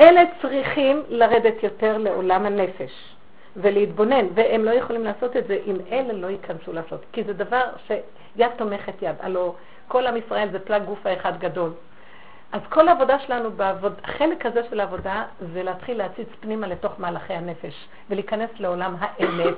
אלה 0.00 0.22
צריכים 0.42 1.02
לרדת 1.08 1.62
יותר 1.62 1.98
לעולם 1.98 2.46
הנפש 2.46 3.14
ולהתבונן, 3.56 4.26
והם 4.34 4.64
לא 4.64 4.70
יכולים 4.70 5.04
לעשות 5.04 5.36
את 5.36 5.46
זה 5.46 5.58
אם 5.66 5.76
אלה 5.92 6.12
לא 6.12 6.26
ייכנסו 6.26 6.72
לעשות, 6.72 7.04
כי 7.12 7.24
זה 7.24 7.32
דבר 7.32 7.62
שיד 7.86 8.50
תומכת 8.56 9.02
יד. 9.02 9.16
הלוא 9.20 9.52
כל 9.88 10.06
עם 10.06 10.16
ישראל 10.16 10.48
זה 10.52 10.58
פלג 10.58 10.82
גוף 10.84 11.06
האחד 11.06 11.38
גדול. 11.38 11.70
אז 12.52 12.60
כל 12.68 12.88
העבודה 12.88 13.18
שלנו, 13.18 13.50
בעבוד, 13.50 14.00
החלק 14.04 14.46
הזה 14.46 14.60
של 14.70 14.80
העבודה, 14.80 15.24
זה 15.52 15.62
להתחיל 15.62 15.98
להציץ 15.98 16.28
פנימה 16.40 16.66
לתוך 16.66 16.92
מהלכי 16.98 17.32
הנפש 17.32 17.74
ולהיכנס 18.10 18.50
לעולם 18.58 18.96
האמת. 19.00 19.54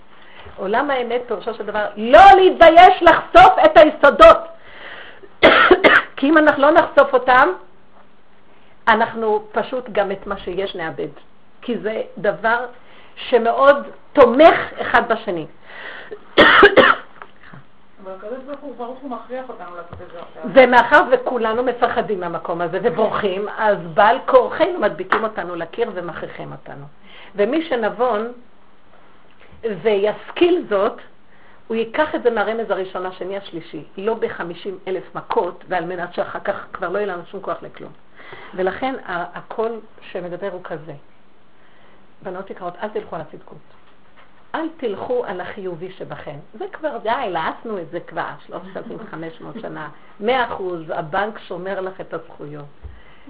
עולם 0.56 0.90
האמת 0.90 1.22
פירושו 1.26 1.54
של 1.54 1.66
דבר 1.66 1.86
לא 1.96 2.20
להתבייש 2.36 3.02
לחשוף 3.02 3.52
את 3.64 3.76
היסודות. 3.76 4.38
כי 6.16 6.28
אם 6.28 6.38
אנחנו 6.38 6.62
לא 6.62 6.70
נחשוף 6.70 7.14
אותם, 7.14 7.48
אנחנו 8.88 9.44
פשוט 9.52 9.84
גם 9.92 10.12
את 10.12 10.26
מה 10.26 10.38
שיש 10.38 10.76
נאבד. 10.76 11.08
כי 11.62 11.78
זה 11.78 12.02
דבר 12.18 12.66
שמאוד 13.16 13.76
תומך 14.12 14.58
אחד 14.80 15.12
בשני. 15.12 15.46
ומאחר 20.54 21.02
וכולנו 21.10 21.62
מפחדים 21.62 22.20
מהמקום 22.20 22.60
הזה 22.60 22.78
ובורחים, 22.82 23.48
אז 23.58 23.78
בעל 23.94 24.18
כורחנו 24.26 24.78
מדביקים 24.80 25.24
אותנו 25.24 25.54
לקיר 25.54 25.90
ומכריחים 25.94 26.52
אותנו. 26.52 26.84
ומי 27.36 27.68
שנבון 27.68 28.32
וישכיל 29.82 30.64
זאת, 30.68 31.00
הוא 31.66 31.76
ייקח 31.76 32.14
את 32.14 32.22
זה 32.22 32.30
מהרמז 32.30 32.70
הראשון, 32.70 33.06
השני, 33.06 33.36
השלישי, 33.36 33.84
לא 33.96 34.14
ב-50 34.14 34.88
אלף 34.88 35.14
מכות, 35.14 35.64
ועל 35.68 35.84
מנת 35.84 36.14
שאחר 36.14 36.40
כך 36.40 36.66
כבר 36.72 36.88
לא 36.88 36.98
יהיה 36.98 37.06
לנו 37.06 37.22
שום 37.30 37.40
כוח 37.40 37.62
לכלום. 37.62 37.92
ולכן 38.54 38.94
הקול 39.06 39.80
שמדבר 40.00 40.48
הוא 40.52 40.60
כזה. 40.64 40.92
בנות 42.22 42.50
יקרות, 42.50 42.74
אל 42.82 42.88
תלכו 42.88 43.16
על 43.16 43.22
הצדקות. 43.22 43.58
אל 44.54 44.68
תלכו 44.76 45.24
על 45.24 45.40
החיובי 45.40 45.92
שבכם. 45.92 46.36
זה 46.58 46.64
כבר 46.72 46.98
די, 46.98 47.28
לעסנו 47.30 47.78
את 47.78 47.90
זה 47.90 48.00
כבר, 48.00 48.30
3,500 48.46 49.54
שנה. 49.60 49.88
100 50.20 50.44
אחוז, 50.44 50.82
הבנק 50.90 51.38
שומר 51.38 51.80
לך 51.80 52.00
את 52.00 52.14
הזכויות. 52.14 52.64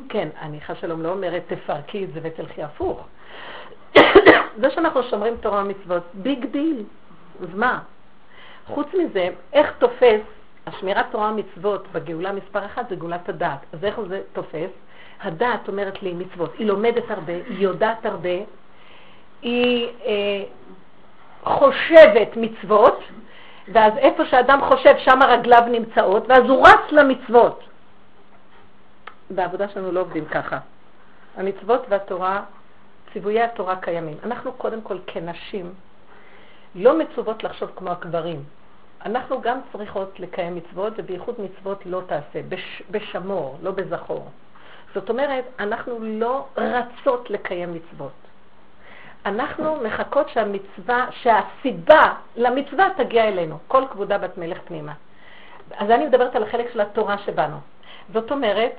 כן, 0.09 0.29
אני 0.41 0.61
חס 0.61 0.77
שלום 0.81 1.03
לא 1.03 1.09
אומרת, 1.09 1.43
תפרקי 1.47 2.05
את 2.05 2.13
זה 2.13 2.21
ותלכי 2.23 2.63
הפוך. 2.63 3.07
זה 4.61 4.71
שאנחנו 4.71 5.03
שומרים 5.03 5.37
תורה 5.41 5.65
ומצוות, 5.65 6.03
big 6.15 6.47
deal. 6.47 6.85
אז 7.43 7.55
מה? 7.55 7.81
חוץ 8.67 8.87
מזה, 8.95 9.29
איך 9.53 9.73
תופס, 9.79 10.21
השמירת 10.67 11.07
תורה 11.11 11.31
ומצוות 11.31 11.89
בגאולה 11.93 12.33
מספר 12.33 12.67
אחת 12.67 12.89
זה 12.89 12.97
גאולת 12.97 13.29
הדעת. 13.29 13.59
אז 13.73 13.85
איך 13.85 14.01
זה 14.09 14.23
תופס? 14.33 14.71
הדעת 15.23 15.69
אומרת 15.69 16.03
לי 16.03 16.13
מצוות, 16.13 16.55
היא 16.59 16.67
לומדת 16.67 17.11
הרבה, 17.11 17.33
היא 17.33 17.59
יודעת 17.59 18.07
הרבה, 18.07 18.39
היא 19.43 19.89
אה, 20.05 20.45
חושבת 21.43 22.37
מצוות, 22.37 23.01
ואז 23.73 23.93
איפה 23.97 24.25
שאדם 24.27 24.61
חושב, 24.69 24.95
שם 24.99 25.23
הרגליו 25.23 25.63
נמצאות, 25.71 26.25
ואז 26.29 26.43
הוא 26.49 26.67
רץ 26.69 26.93
למצוות. 26.93 27.65
בעבודה 29.31 29.69
שלנו 29.69 29.93
לא 29.93 30.01
עובדים 30.01 30.25
ככה. 30.25 30.59
המצוות 31.37 31.87
והתורה, 31.89 32.43
ציוויי 33.13 33.43
התורה 33.43 33.77
קיימים. 33.77 34.17
אנחנו 34.25 34.53
קודם 34.53 34.83
כל 34.83 34.99
כנשים 35.07 35.75
לא 36.77 36.99
מצוות 36.99 37.45
לחשוב 37.45 37.71
כמו 37.77 37.91
הגברים. 37.91 38.45
אנחנו 39.05 39.41
גם 39.41 39.59
צריכות 39.73 40.21
לקיים 40.21 40.55
מצוות, 40.55 40.93
ובייחוד 40.97 41.35
מצוות 41.41 41.87
לא 41.87 42.01
תעשה, 42.07 42.43
בש, 42.49 42.83
בשמור, 42.91 43.59
לא 43.63 43.71
בזכור. 43.71 44.29
זאת 44.95 45.11
אומרת, 45.11 45.45
אנחנו 45.59 45.99
לא 46.01 46.47
רצות 46.57 47.31
לקיים 47.31 47.75
מצוות. 47.75 48.13
אנחנו 49.27 49.77
מחכות 49.77 50.29
שהמצווה, 50.29 51.07
שהסיבה 51.11 52.15
למצווה 52.37 52.89
תגיע 52.97 53.29
אלינו. 53.29 53.59
כל 53.69 53.83
כבודה 53.91 54.19
בת 54.19 54.39
מלך 54.39 54.59
פנימה. 54.65 54.93
אז 55.77 55.91
אני 55.91 56.07
מדברת 56.07 56.37
על 56.37 56.43
החלק 56.43 56.73
של 56.73 56.81
התורה 56.81 57.19
שבנו. 57.19 57.57
זאת 58.13 58.31
אומרת, 58.31 58.73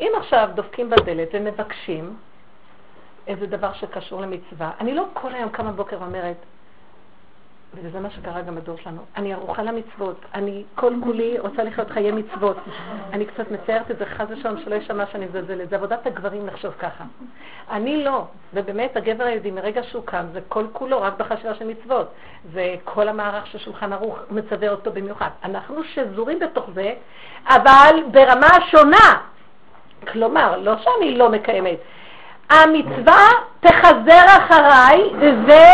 אם 0.00 0.12
עכשיו 0.16 0.48
דופקים 0.54 0.90
בדלת 0.90 1.28
ומבקשים 1.32 2.16
איזה 3.26 3.46
דבר 3.46 3.72
שקשור 3.72 4.20
למצווה, 4.20 4.70
אני 4.80 4.94
לא 4.94 5.04
כל 5.12 5.34
היום 5.34 5.48
קמה 5.48 5.72
בוקר 5.72 5.96
ואומרת, 6.00 6.36
וזה 7.74 8.00
מה 8.00 8.10
שקרה 8.10 8.40
גם 8.40 8.54
בדור 8.54 8.76
שלנו. 8.76 9.02
אני 9.16 9.32
ערוכה 9.32 9.62
למצוות, 9.62 10.20
אני 10.34 10.64
כל 10.74 10.94
כולי 11.04 11.38
רוצה 11.38 11.62
לחיות 11.62 11.90
חיי 11.90 12.10
מצוות. 12.10 12.56
אני 13.12 13.26
קצת 13.26 13.50
מציירת 13.50 13.90
את 13.90 13.98
זה 13.98 14.06
חס 14.06 14.26
ושלום 14.28 14.58
שלא 14.64 14.74
יישמע 14.74 15.06
שאני 15.06 15.26
מזלזלת. 15.26 15.70
זה 15.70 15.76
עבודת 15.76 16.06
הגברים 16.06 16.46
לחשוב 16.46 16.74
ככה. 16.78 17.04
אני 17.70 18.04
לא, 18.04 18.24
ובאמת 18.54 18.96
הגבר 18.96 19.24
היהודי 19.24 19.50
מרגע 19.50 19.82
שהוא 19.82 20.02
קם 20.04 20.26
זה 20.32 20.40
כל 20.48 20.66
כולו 20.72 21.02
רק 21.02 21.14
בחשיבה 21.16 21.54
של 21.54 21.66
מצוות. 21.66 22.12
זה 22.52 22.74
כל 22.84 23.08
המערך 23.08 23.46
של 23.46 23.58
שולחן 23.58 23.92
ערוך 23.92 24.18
מצווה 24.30 24.68
אותו 24.68 24.92
במיוחד. 24.92 25.30
אנחנו 25.44 25.84
שזורים 25.84 26.38
בתוך 26.38 26.70
זה, 26.74 26.94
אבל 27.48 27.96
ברמה 28.12 28.48
שונה. 28.70 29.16
כלומר, 30.12 30.58
לא 30.58 30.72
שאני 30.78 31.18
לא 31.18 31.28
מקיימת. 31.28 31.78
המצווה 32.50 33.26
תחזר 33.60 34.24
אחריי, 34.26 35.02
וזה 35.18 35.64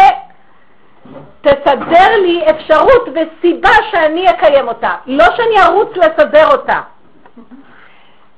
תסדר 1.41 2.17
לי 2.23 2.51
אפשרות 2.51 3.09
וסיבה 3.09 3.71
שאני 3.91 4.31
אקיים 4.31 4.69
אותה, 4.69 4.95
לא 5.07 5.25
שאני 5.37 5.63
ארוץ 5.63 5.97
לסדר 5.97 6.47
אותה. 6.47 6.81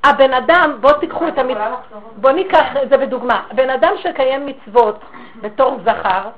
הבן 0.05 0.33
אדם, 0.33 0.77
בואו 0.81 0.93
תיקחו 0.93 1.29
את 1.29 1.39
המצוות, 1.39 1.81
בואו 2.17 2.35
ניקח 2.35 2.67
את 2.83 2.89
זה 2.89 2.97
בדוגמה. 2.97 3.43
בן 3.53 3.71
אדם 3.71 3.93
שקיים 4.03 4.47
מצוות 4.47 5.01
בתור 5.41 5.79
זכר, 5.85 6.29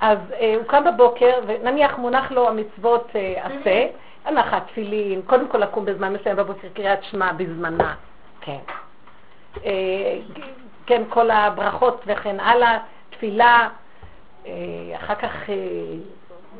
אז 0.00 0.18
אה, 0.40 0.54
הוא 0.56 0.64
קם 0.64 0.84
בבוקר, 0.84 1.32
ונניח 1.46 1.98
מונח 1.98 2.30
לו 2.30 2.48
המצוות 2.48 3.10
אה, 3.14 3.34
עשה, 3.44 3.86
הנחת 4.24 4.66
תפילין, 4.66 5.22
קודם 5.26 5.48
כל 5.48 5.58
לקום 5.58 5.84
בזמן 5.84 6.12
מסוים 6.12 6.36
בבוקר, 6.36 6.68
קריאת 6.74 7.04
שמע 7.04 7.32
בזמנה, 7.32 7.94
כן. 8.40 8.58
אה, 9.64 10.18
כן, 10.86 11.02
כל 11.08 11.30
הברכות 11.30 12.02
וכן 12.06 12.40
הלאה, 12.40 12.78
תפילה, 13.10 13.68
אחר 14.96 15.14
כך 15.14 15.50
אה, 15.50 15.54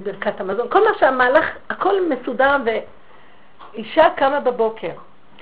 ברכת 0.03 0.41
המזון, 0.41 0.69
כל 0.69 0.85
מה 0.85 0.91
שהמהלך, 0.99 1.47
הכל 1.71 1.95
מסודר 2.09 2.57
ואישה 2.65 4.11
קמה 4.17 4.41
בבוקר. 4.41 4.93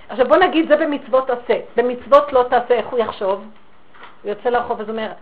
עכשיו 0.09 0.29
בוא 0.29 0.37
נגיד 0.37 0.69
זה 0.69 0.77
במצוות 0.77 1.31
עשה, 1.31 1.61
במצוות 1.77 2.33
לא 2.33 2.45
תעשה, 2.51 2.75
איך 2.75 2.87
הוא 2.87 2.99
יחשוב? 2.99 3.45
הוא 4.23 4.31
יוצא 4.31 4.49
לרחוב 4.49 4.81
אז 4.81 4.91
אומר, 4.91 5.13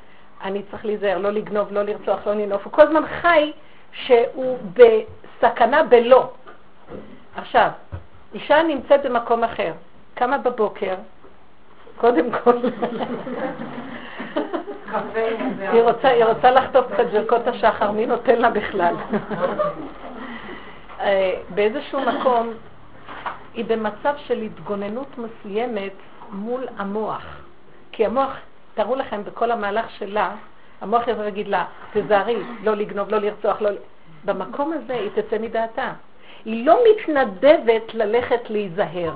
אני 0.42 0.62
צריך 0.70 0.84
להיזהר, 0.84 1.18
לא 1.18 1.30
לגנוב, 1.30 1.72
לא 1.72 1.82
לרצוח, 1.82 2.26
לא 2.26 2.34
לנוף, 2.34 2.64
הוא 2.64 2.72
כל 2.72 2.82
הזמן 2.82 3.02
חי 3.20 3.52
שהוא 3.92 4.58
בסכנה 4.72 5.82
בלא. 5.82 6.30
עכשיו, 7.36 7.68
אישה 8.34 8.62
נמצאת 8.62 9.06
במקום 9.06 9.44
אחר, 9.44 9.72
קמה 10.14 10.38
בבוקר, 10.38 10.94
קודם 11.96 12.30
כל, 12.32 12.58
היא 15.72 15.82
רוצה, 15.82 16.50
לחטוף 16.50 16.86
קצת 16.92 17.06
ברכות 17.12 17.46
השחר, 17.46 17.90
מי 17.90 18.06
נותן 18.06 18.38
לה 18.38 18.50
בכלל? 18.50 18.94
אה, 21.00 21.34
באיזשהו 21.54 22.00
מקום 22.00 22.52
היא 23.54 23.64
במצב 23.64 24.14
של 24.16 24.42
התגוננות 24.42 25.18
מסוימת 25.18 25.92
מול 26.30 26.66
המוח. 26.76 27.24
כי 27.92 28.06
המוח, 28.06 28.36
תארו 28.74 28.94
לכם, 28.94 29.24
בכל 29.24 29.50
המהלך 29.50 29.90
שלה, 29.90 30.30
המוח 30.80 31.08
יכול 31.08 31.24
להגיד 31.24 31.48
לה, 31.48 31.64
תזהרי, 31.92 32.42
לא 32.62 32.76
לגנוב, 32.76 33.10
לא 33.10 33.18
לרצוח, 33.18 33.62
לא... 33.62 33.70
במקום 34.24 34.72
הזה 34.72 34.94
היא 34.94 35.10
תצא 35.14 35.38
מדעתה. 35.38 35.92
היא 36.44 36.66
לא 36.66 36.78
מתנדבת 36.90 37.94
ללכת 37.94 38.50
להיזהר. 38.50 39.12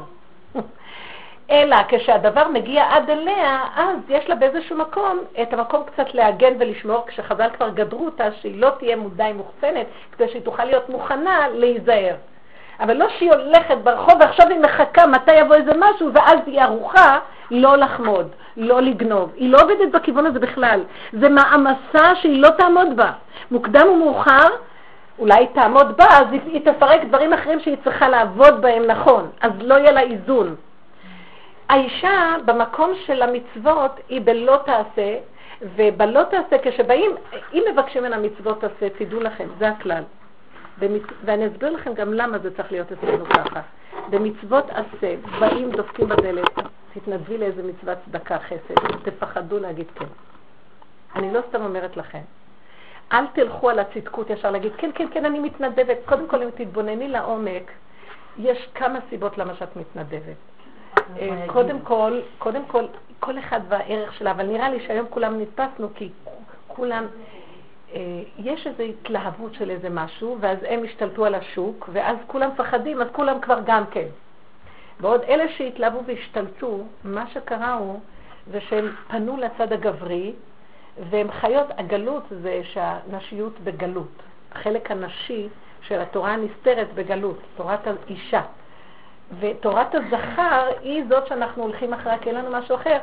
אלא 1.53 1.77
כשהדבר 1.88 2.49
מגיע 2.49 2.85
עד 2.91 3.11
אליה, 3.11 3.61
אז 3.77 3.97
יש 4.09 4.29
לה 4.29 4.35
באיזשהו 4.35 4.77
מקום 4.77 5.19
את 5.43 5.53
המקום 5.53 5.83
קצת 5.85 6.15
להגן 6.15 6.53
ולשמור, 6.59 7.05
כשחז"ל 7.07 7.49
כבר 7.57 7.69
גדרו 7.69 8.05
אותה, 8.05 8.25
שהיא 8.33 8.61
לא 8.61 8.71
תהיה 8.79 8.97
מודעי 8.97 9.33
מוחצנת, 9.33 9.87
כדי 10.12 10.29
שהיא 10.29 10.43
תוכל 10.43 10.65
להיות 10.65 10.88
מוכנה 10.88 11.49
להיזהר. 11.53 12.15
אבל 12.81 12.97
לא 12.97 13.07
שהיא 13.19 13.33
הולכת 13.33 13.77
ברחוב 13.83 14.15
ועכשיו 14.21 14.49
היא 14.49 14.59
מחכה 14.61 15.07
מתי 15.07 15.35
יבוא 15.35 15.55
איזה 15.55 15.73
משהו, 15.79 16.11
ואז 16.12 16.38
היא 16.47 16.61
ערוכה 16.61 17.19
לא 17.51 17.77
לחמוד, 17.77 18.29
לא 18.57 18.81
לגנוב. 18.81 19.33
היא 19.37 19.51
לא 19.51 19.59
עובדת 19.62 19.93
בכיוון 19.93 20.27
הזה 20.27 20.38
בכלל. 20.38 20.81
זה 21.12 21.29
מעמסה 21.29 22.15
שהיא 22.15 22.43
לא 22.43 22.49
תעמוד 22.51 22.97
בה. 22.97 23.11
מוקדם 23.51 23.87
ומאוחר, 23.88 24.49
אולי 25.19 25.35
היא 25.35 25.49
תעמוד 25.55 25.97
בה, 25.97 26.05
אז 26.05 26.27
היא 26.33 26.61
תפרק 26.65 27.05
דברים 27.05 27.33
אחרים 27.33 27.61
שהיא 27.61 27.77
צריכה 27.85 28.09
לעבוד 28.09 28.61
בהם 28.61 28.87
נכון, 28.87 29.31
אז 29.41 29.53
לא 29.61 29.75
יהיה 29.75 29.93
לה 29.93 30.01
איזון. 30.01 30.55
האישה 31.73 32.37
במקום 32.45 32.93
של 33.07 33.23
המצוות 33.23 34.01
היא 34.09 34.21
בלא 34.21 34.59
תעשה, 34.65 35.19
ובלא 35.77 36.23
תעשה 36.23 36.57
כשבאים, 36.63 37.11
אם 37.53 37.63
מבקשים 37.73 38.03
ממנה 38.03 38.17
מצוות 38.19 38.61
תעשה, 38.61 38.89
תדעו 38.99 39.21
לכם, 39.21 39.49
זה 39.59 39.69
הכלל. 39.69 40.03
במצ... 40.79 41.03
ואני 41.25 41.47
אסביר 41.47 41.71
לכם 41.71 41.95
גם 41.95 42.15
למה 42.15 42.39
זה 42.39 42.57
צריך 42.57 42.73
להיות 42.73 42.93
אצלנו 42.93 43.25
ככה. 43.25 43.61
במצוות 44.11 44.71
עשה, 44.71 45.15
באים, 45.41 45.71
דופקים 45.71 46.09
בדלת, 46.09 46.59
תתנדבי 46.95 47.39
לאיזה 47.39 47.63
מצוות 47.63 47.99
צדקה, 48.07 48.39
חסד, 48.39 48.75
תפחדו 49.03 49.59
להגיד 49.59 49.87
כן. 49.95 50.05
אני 51.17 51.33
לא 51.33 51.41
סתם 51.49 51.65
אומרת 51.65 51.97
לכם. 51.97 52.23
אל 53.13 53.27
תלכו 53.27 53.71
על 53.71 53.79
הצדקות 53.79 54.31
ישר 54.31 54.51
להגיד, 54.51 54.73
כן, 54.77 54.91
כן, 54.95 55.07
כן, 55.11 55.25
אני 55.25 55.39
מתנדבת. 55.39 55.99
קודם 56.05 56.29
כל, 56.29 56.43
אם 56.43 56.49
תתבונני 56.55 57.09
לעומק, 57.09 57.71
יש 58.39 58.69
כמה 58.75 58.99
סיבות 59.11 59.39
למה 59.39 59.55
שאת 59.55 59.77
מתנדבת. 59.77 60.52
אה, 61.18 61.44
קודם 61.46 61.81
כל, 61.81 62.20
קודם 62.38 62.64
כל, 62.66 62.85
כל 63.20 63.38
אחד 63.38 63.61
והערך 63.68 64.14
שלה, 64.14 64.31
אבל 64.31 64.46
נראה 64.46 64.70
לי 64.70 64.87
שהיום 64.87 65.07
כולם 65.11 65.40
נתפסנו 65.40 65.88
כי 65.94 66.09
כולם, 66.66 67.07
אה, 67.94 68.00
יש 68.38 68.66
איזו 68.66 68.83
התלהבות 68.83 69.55
של 69.55 69.70
איזה 69.70 69.90
משהו, 69.90 70.37
ואז 70.40 70.59
הם 70.68 70.85
השתלטו 70.85 71.24
על 71.24 71.35
השוק, 71.35 71.88
ואז 71.92 72.16
כולם 72.26 72.50
מפחדים, 72.50 73.02
אז 73.02 73.09
כולם 73.12 73.40
כבר 73.40 73.59
גם 73.64 73.87
כן. 73.90 74.07
ועוד 75.00 75.20
אלה 75.22 75.48
שהתלהבו 75.48 76.05
והשתלטו, 76.07 76.85
מה 77.05 77.26
שקרה 77.26 77.74
הוא, 77.74 78.00
זה 78.52 78.61
שהם 78.61 78.92
פנו 79.09 79.37
לצד 79.37 79.72
הגברי, 79.72 80.33
והם 81.11 81.31
חיות, 81.33 81.66
הגלות 81.78 82.22
זה 82.42 82.61
שהנשיות 82.64 83.61
בגלות. 83.61 84.22
החלק 84.52 84.90
הנשי 84.90 85.48
של 85.83 86.00
התורה 86.00 86.33
הנסתרת 86.33 86.94
בגלות, 86.94 87.38
תורת 87.57 87.87
האישה. 87.87 88.42
ותורת 89.40 89.95
הזכר 89.95 90.68
היא 90.81 91.05
זאת 91.09 91.27
שאנחנו 91.27 91.62
הולכים 91.62 91.92
אחריה, 91.92 92.18
כי 92.18 92.29
אין 92.29 92.37
לנו 92.37 92.51
משהו 92.51 92.77
אחר. 92.77 92.99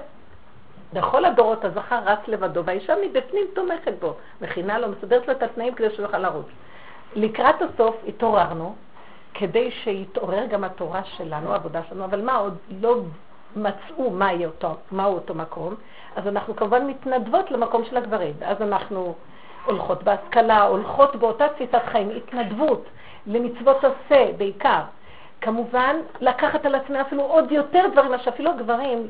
בכל 0.94 1.26
הדורות 1.26 1.66
הזכר 1.66 2.00
רץ 2.06 2.20
לבדו, 2.28 2.66
והאישה 2.66 2.94
מבפנים 3.06 3.46
תומכת 3.54 3.94
בו, 4.00 4.14
מכינה 4.42 4.80
לו, 4.80 4.88
מסדרת 4.90 5.28
לו 5.28 5.34
את 5.34 5.44
התנאים 5.44 5.74
כדי 5.74 5.90
שהוא 5.90 6.06
יוכל 6.06 6.18
לרוץ. 6.18 6.46
לקראת 7.16 7.56
הסוף 7.62 7.96
התעוררנו, 8.08 8.76
כדי 9.34 9.72
שיתעורר 9.72 10.46
גם 10.46 10.64
התורה 10.64 11.04
שלנו, 11.04 11.52
העבודה 11.52 11.82
שלנו, 11.90 12.06
אבל 12.06 12.22
מה, 12.22 12.36
עוד 12.36 12.58
לא 12.82 12.96
מצאו 13.56 14.10
מה 14.10 14.32
אותו, 14.46 14.76
מהו 14.92 15.14
אותו 15.14 15.36
מקום, 15.36 15.76
אז 16.16 16.28
אנחנו 16.28 16.56
כמובן 16.56 16.88
מתנדבות 16.88 17.52
למקום 17.52 17.86
של 17.86 17.98
הגברים, 17.98 18.34
ואז 18.40 18.62
אנחנו 18.62 19.16
הולכות 19.66 20.04
בהשכלה, 20.04 20.64
הולכות 20.64 21.16
באותה 21.16 21.48
תפיסת 21.50 21.82
חיים, 21.92 22.10
התנדבות 22.10 22.86
למצוות 23.28 23.78
עשה 23.78 24.32
בעיקר. 24.38 24.82
כמובן, 25.42 25.96
לקחת 26.22 26.66
על 26.66 26.76
עצמי 26.76 27.02
אפילו 27.02 27.24
עוד 27.24 27.52
יותר 27.52 27.86
דברים, 27.92 28.12
מה 28.12 28.20
שאפילו 28.20 28.52
הגברים, 28.52 29.08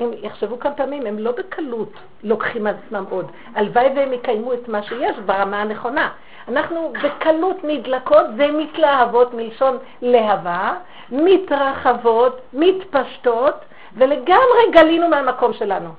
אם 0.00 0.10
יחשבו 0.22 0.58
כמה 0.58 0.72
פעמים, 0.72 1.06
הם 1.06 1.18
לא 1.18 1.32
בקלות 1.32 1.92
לוקחים 2.22 2.66
על 2.66 2.74
עצמם 2.86 3.04
עוד. 3.10 3.30
הלוואי 3.54 3.88
והם 3.96 4.12
יקיימו 4.12 4.52
את 4.52 4.68
מה 4.68 4.82
שיש 4.82 5.18
ברמה 5.26 5.60
הנכונה. 5.60 6.10
אנחנו 6.48 6.92
בקלות 7.02 7.56
נדלקות 7.64 8.26
ומתלהבות 8.36 9.34
מלשון 9.34 9.78
להבה, 10.02 10.72
מתרחבות, 11.10 12.40
מתפשטות, 12.52 13.54
ולגמרי 13.94 14.70
גלינו 14.72 15.08
מהמקום 15.08 15.52
שלנו. 15.52 15.90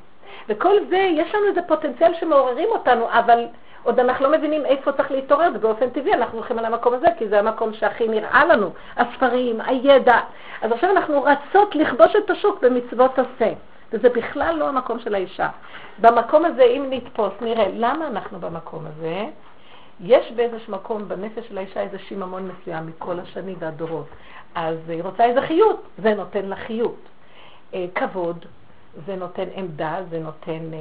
וכל 0.50 0.76
זה, 0.90 0.98
יש 0.98 1.36
לנו 1.36 1.46
איזה 1.46 1.62
פוטנציאל 1.62 2.14
שמעוררים 2.20 2.68
אותנו, 2.70 3.06
אבל 3.10 3.46
עוד 3.84 4.00
אנחנו 4.00 4.26
לא 4.26 4.38
מבינים 4.38 4.66
איפה 4.66 4.92
צריך 4.92 5.12
להתעורר, 5.12 5.50
ובאופן 5.56 5.90
טבעי 5.90 6.14
אנחנו 6.14 6.38
הולכים 6.38 6.60
על 6.60 6.66
המקום 6.66 6.94
הזה, 6.94 7.08
כי 7.18 7.28
זה 7.28 7.40
המקום 7.40 7.74
שהכי 7.74 8.08
נראה 8.08 8.46
לנו, 8.46 8.70
הספרים, 8.98 9.62
הידע. 9.62 10.20
אז 10.62 10.72
עכשיו 10.72 10.92
אנחנו 10.92 11.24
רצות 11.24 11.76
לכבוש 11.76 12.16
את 12.16 12.30
השוק 12.30 12.64
במצוות 12.64 13.20
עשה, 13.20 13.54
וזה 13.92 14.10
בכלל 14.10 14.56
לא 14.56 14.70
המקום 14.70 15.00
של 15.00 15.16
האישה. 15.16 15.50
במקום 16.00 16.46
הזה, 16.46 16.64
אם 16.64 16.86
נתפוס, 16.90 17.34
נראה 17.42 17.66
למה 17.74 18.08
אנחנו 18.08 18.40
במקום 18.40 18.86
הזה. 18.86 19.26
יש 20.00 20.32
באיזשהו 20.32 20.74
מקום 20.74 21.08
בנפש 21.08 21.48
של 21.48 21.58
האישה 21.58 21.82
איזה 21.82 22.00
שיממון 22.00 22.52
מסוים 22.52 22.88
מכל 22.88 23.20
השנים 23.20 23.56
והדורות. 23.60 24.06
אז 24.56 24.78
היא 24.88 25.04
רוצה 25.04 25.26
איזה 25.26 25.42
חיות, 25.42 25.84
זה 25.98 26.14
נותן 26.16 26.46
לה 26.46 26.56
חיות. 26.56 27.00
אה, 27.74 27.86
כבוד, 27.96 28.46
זה 29.06 29.16
נותן 29.16 29.46
עמדה, 29.56 29.98
זה 30.10 30.20
נותן 30.20 30.74
אה, 30.74 30.80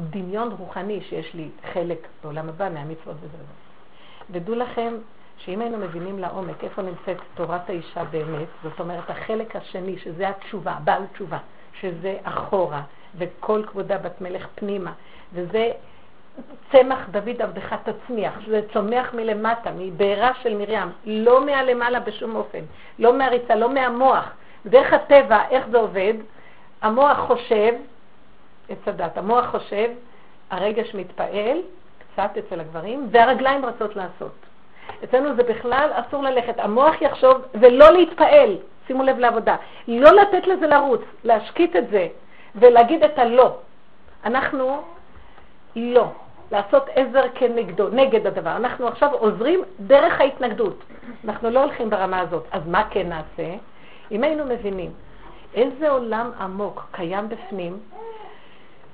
דמיון 0.00 0.52
רוחני 0.58 1.00
שיש 1.08 1.34
לי 1.34 1.48
חלק 1.72 2.06
בעולם 2.22 2.48
הבא 2.48 2.68
מהמצוות 2.68 3.16
וזה. 3.20 3.36
ודעו 4.30 4.54
לכם 4.54 4.94
שאם 5.38 5.60
היינו 5.60 5.78
מבינים 5.78 6.18
לעומק 6.18 6.64
איפה 6.64 6.82
נמצאת 6.82 7.16
תורת 7.34 7.70
האישה 7.70 8.04
באמת, 8.04 8.48
זאת 8.62 8.80
אומרת 8.80 9.10
החלק 9.10 9.56
השני, 9.56 9.98
שזה 9.98 10.28
התשובה, 10.28 10.74
בעל 10.84 11.02
תשובה, 11.12 11.38
שזה 11.80 12.16
אחורה, 12.22 12.82
וכל 13.18 13.62
כבודה 13.66 13.98
בת 13.98 14.20
מלך 14.20 14.46
פנימה, 14.54 14.92
וזה 15.32 15.70
צמח 16.72 16.98
דוד 17.10 17.42
עבדך 17.42 17.74
תצמיח, 17.82 18.40
שזה 18.40 18.60
צומח 18.72 19.14
מלמטה, 19.14 19.70
מבעירה 19.78 20.30
של 20.42 20.56
מרים, 20.56 20.88
לא 21.04 21.46
מהלמעלה 21.46 22.00
בשום 22.00 22.36
אופן, 22.36 22.64
לא 22.98 23.18
מהריצה, 23.18 23.54
לא 23.54 23.74
מהמוח. 23.74 24.30
דרך 24.66 24.92
הטבע, 24.92 25.38
איך 25.50 25.66
זה 25.70 25.78
עובד? 25.78 26.14
המוח 26.84 27.18
חושב, 27.18 27.72
עץ 28.68 28.78
הדת, 28.86 29.18
המוח 29.18 29.46
חושב, 29.46 29.88
הרגש 30.50 30.94
מתפעל, 30.94 31.58
קצת 31.98 32.30
אצל 32.38 32.60
הגברים, 32.60 33.08
והרגליים 33.10 33.64
רצות 33.64 33.96
לעשות. 33.96 34.34
אצלנו 35.04 35.36
זה 35.36 35.42
בכלל 35.42 35.90
אסור 35.94 36.22
ללכת. 36.22 36.58
המוח 36.58 37.02
יחשוב 37.02 37.42
ולא 37.54 37.92
להתפעל, 37.92 38.56
שימו 38.86 39.02
לב 39.02 39.18
לעבודה. 39.18 39.56
לא 39.88 40.10
לתת 40.12 40.46
לזה 40.46 40.66
לרוץ, 40.66 41.00
להשקיט 41.24 41.76
את 41.76 41.90
זה 41.90 42.08
ולהגיד 42.54 43.02
את 43.02 43.18
הלא. 43.18 43.56
אנחנו 44.24 44.82
לא. 45.76 46.06
לעשות 46.52 46.88
עזר 46.94 47.24
כנגדו, 47.34 47.88
נגד 47.88 48.26
הדבר. 48.26 48.56
אנחנו 48.56 48.88
עכשיו 48.88 49.10
עוזרים 49.12 49.62
דרך 49.80 50.20
ההתנגדות. 50.20 50.84
אנחנו 51.24 51.50
לא 51.50 51.60
הולכים 51.62 51.90
ברמה 51.90 52.20
הזאת. 52.20 52.44
אז 52.52 52.62
מה 52.66 52.84
כן 52.90 53.08
נעשה? 53.08 53.56
אם 54.10 54.24
היינו 54.24 54.44
מבינים 54.44 54.90
איזה 55.54 55.90
עולם 55.90 56.30
עמוק 56.40 56.86
קיים 56.90 57.28
בפנים, 57.28 57.78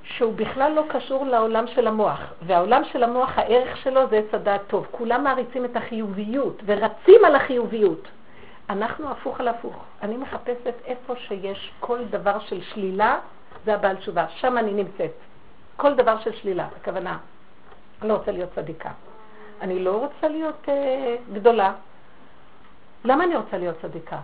שהוא 0.02 0.34
בכלל 0.34 0.72
לא 0.72 0.82
קשור 0.88 1.26
לעולם 1.26 1.66
של 1.66 1.86
המוח. 1.86 2.20
והעולם 2.42 2.82
של 2.92 3.02
המוח, 3.02 3.38
הערך 3.38 3.76
שלו 3.76 4.08
זה 4.08 4.16
עץ 4.16 4.34
הדעת 4.34 4.60
טוב. 4.66 4.86
כולם 4.90 5.24
מעריצים 5.24 5.64
את 5.64 5.76
החיוביות 5.76 6.62
ורצים 6.66 7.24
על 7.24 7.36
החיוביות. 7.36 8.08
אנחנו 8.70 9.10
הפוך 9.10 9.40
על 9.40 9.48
הפוך. 9.48 9.84
אני 10.02 10.16
מחפשת 10.16 10.74
איפה 10.84 11.16
שיש 11.16 11.72
כל 11.80 12.04
דבר 12.10 12.38
של 12.38 12.62
שלילה, 12.62 13.18
זה 13.64 13.74
הבעל 13.74 13.96
תשובה. 13.96 14.26
שם 14.28 14.58
אני 14.58 14.72
נמצאת. 14.72 15.12
כל 15.76 15.94
דבר 15.94 16.18
של 16.20 16.34
שלילה, 16.36 16.68
הכוונה. 16.80 17.18
אני 18.02 18.08
לא 18.08 18.14
רוצה 18.14 18.32
להיות 18.32 18.50
צדיקה. 18.54 18.90
אני 19.60 19.78
לא 19.78 19.96
רוצה 19.96 20.28
להיות 20.28 20.68
אה, 20.68 21.16
גדולה. 21.32 21.72
למה 23.04 23.24
אני 23.24 23.36
רוצה 23.36 23.58
להיות 23.58 23.76
צדיקה? 23.82 24.18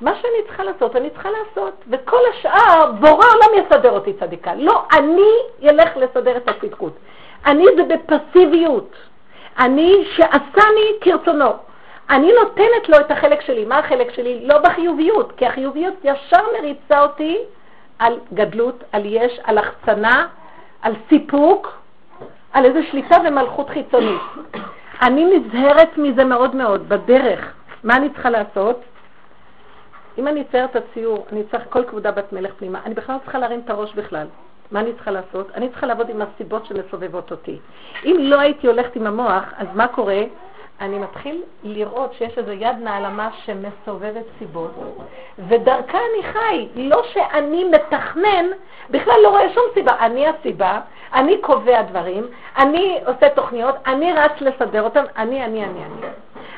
מה 0.00 0.14
שאני 0.14 0.46
צריכה 0.46 0.64
לעשות, 0.64 0.96
אני 0.96 1.10
צריכה 1.10 1.28
לעשות, 1.30 1.74
וכל 1.90 2.20
השאר, 2.30 2.92
בורא 2.92 3.24
עולם 3.26 3.64
יסדר 3.64 3.90
אותי 3.90 4.12
צדיקה. 4.12 4.54
לא, 4.54 4.82
אני 4.92 5.30
אלך 5.70 5.96
לסדר 5.96 6.36
את 6.36 6.48
הצדקות. 6.48 6.92
אני 7.46 7.64
זה 7.76 7.82
בפסיביות. 7.82 8.94
אני 9.58 10.04
שעשני 10.16 10.92
כרצונו. 11.00 11.50
אני 12.10 12.32
נותנת 12.32 12.88
לו 12.88 12.96
את 13.00 13.10
החלק 13.10 13.40
שלי. 13.40 13.64
מה 13.64 13.78
החלק 13.78 14.10
שלי? 14.14 14.46
לא 14.46 14.58
בחיוביות, 14.58 15.32
כי 15.36 15.46
החיוביות 15.46 15.94
ישר 16.04 16.42
מריצה 16.58 17.02
אותי 17.02 17.38
על 17.98 18.18
גדלות, 18.34 18.84
על 18.92 19.02
יש, 19.04 19.40
על 19.44 19.58
החצנה, 19.58 20.26
על 20.82 20.94
סיפוק, 21.08 21.72
על 22.52 22.64
איזו 22.64 22.78
שליטה 22.90 23.16
ומלכות 23.24 23.70
חיצונית. 23.70 24.20
אני 25.02 25.24
נזהרת 25.24 25.98
מזה 25.98 26.24
מאוד 26.24 26.56
מאוד 26.56 26.88
בדרך. 26.88 27.52
מה 27.84 27.96
אני 27.96 28.08
צריכה 28.10 28.30
לעשות? 28.30 28.80
אם 30.20 30.28
אני 30.28 30.40
אצייר 30.40 30.64
את 30.64 30.76
הציור, 30.76 31.26
אני 31.32 31.42
צריך 31.50 31.64
כל 31.68 31.84
כבודה 31.84 32.10
בת 32.10 32.32
מלך 32.32 32.54
פנימה. 32.54 32.80
אני 32.86 32.94
בכלל 32.94 33.14
לא 33.14 33.20
צריכה 33.20 33.38
להרים 33.38 33.60
את 33.64 33.70
הראש 33.70 33.94
בכלל. 33.94 34.26
מה 34.70 34.80
אני 34.80 34.92
צריכה 34.92 35.10
לעשות? 35.10 35.50
אני 35.54 35.68
צריכה 35.68 35.86
לעבוד 35.86 36.08
עם 36.10 36.22
הסיבות 36.22 36.66
שמסובבות 36.66 37.30
אותי. 37.30 37.58
אם 38.04 38.16
לא 38.20 38.40
הייתי 38.40 38.66
הולכת 38.66 38.96
עם 38.96 39.06
המוח, 39.06 39.44
אז 39.56 39.66
מה 39.74 39.88
קורה? 39.88 40.22
אני 40.80 40.98
מתחיל 40.98 41.42
לראות 41.62 42.12
שיש 42.12 42.38
איזו 42.38 42.52
יד 42.52 42.76
נעלמה 42.80 43.28
שמסובבת 43.44 44.24
סיבות, 44.38 44.70
ודרכה 45.48 45.98
אני 45.98 46.32
חי. 46.32 46.68
לא 46.76 47.02
שאני 47.12 47.64
מתכנן, 47.64 48.46
בכלל 48.90 49.14
לא 49.22 49.28
רואה 49.28 49.54
שום 49.54 49.64
סיבה. 49.74 49.92
אני 50.00 50.26
הסיבה, 50.26 50.80
אני 51.14 51.38
קובע 51.38 51.82
דברים, 51.82 52.26
אני 52.56 52.98
עושה 53.06 53.28
תוכניות, 53.28 53.74
אני 53.86 54.12
רץ 54.12 54.40
לסדר 54.40 54.82
אותם, 54.82 55.04
אני, 55.16 55.44
אני, 55.44 55.64
אני, 55.64 55.84
אני. 55.84 56.06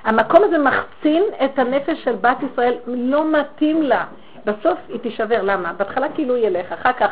המקום 0.04 0.44
הזה 0.44 0.58
מחצין 0.58 1.22
את 1.44 1.58
הנפש 1.58 2.04
של 2.04 2.16
בת 2.20 2.36
ישראל, 2.52 2.74
לא 2.86 3.32
מתאים 3.32 3.82
לה. 3.82 4.04
בסוף 4.44 4.78
היא 4.88 4.98
תישבר, 4.98 5.42
למה? 5.42 5.72
בהתחלה 5.72 6.08
כאילו 6.14 6.36
ילך, 6.36 6.72
אחר 6.72 6.92
כך 6.92 7.10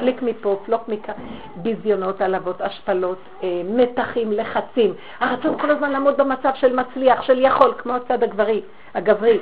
פליק 0.00 0.22
מפה, 0.22 0.60
פלוק 0.64 0.88
מכאן, 0.88 1.14
ביזיונות, 1.56 2.20
העלבות, 2.20 2.60
השפלות, 2.60 3.18
אה, 3.42 3.62
מתחים, 3.64 4.32
לחצים. 4.32 4.94
הרצון 5.20 5.58
כל 5.58 5.70
הזמן 5.70 5.92
לעמוד 5.92 6.16
במצב 6.16 6.50
של 6.54 6.76
מצליח, 6.76 7.22
של 7.22 7.38
יכול, 7.38 7.74
כמו 7.78 7.92
הצד 7.92 8.22
הגברי, 8.22 8.62
הגברי. 8.94 9.38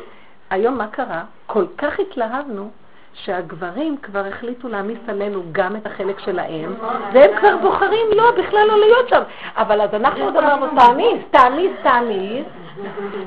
היום 0.51 0.79
מה 0.79 0.89
קרה? 0.89 1.25
כל 1.47 1.65
כך 1.79 2.01
התלהבנו 2.01 2.71
שהגברים 3.15 3.97
כבר 4.03 4.27
החליטו 4.27 4.69
להעמיס 4.69 4.99
עלינו 5.09 5.43
גם 5.53 5.77
את 5.77 5.87
החלק 5.87 6.19
שלהם, 6.19 6.75
והם 7.13 7.31
כבר 7.39 7.57
בוחרים 7.63 8.07
לא, 8.17 8.31
בכלל 8.39 8.67
לא 8.69 8.79
להיות 8.79 9.09
שם. 9.09 9.23
אבל 9.57 9.81
אז 9.81 9.95
אנחנו 9.95 10.25
עוד 10.25 10.37
אמרנו, 10.37 10.67
תעמיס, 10.77 11.25
תעמיס, 11.31 11.73
תעמיס, 11.83 12.47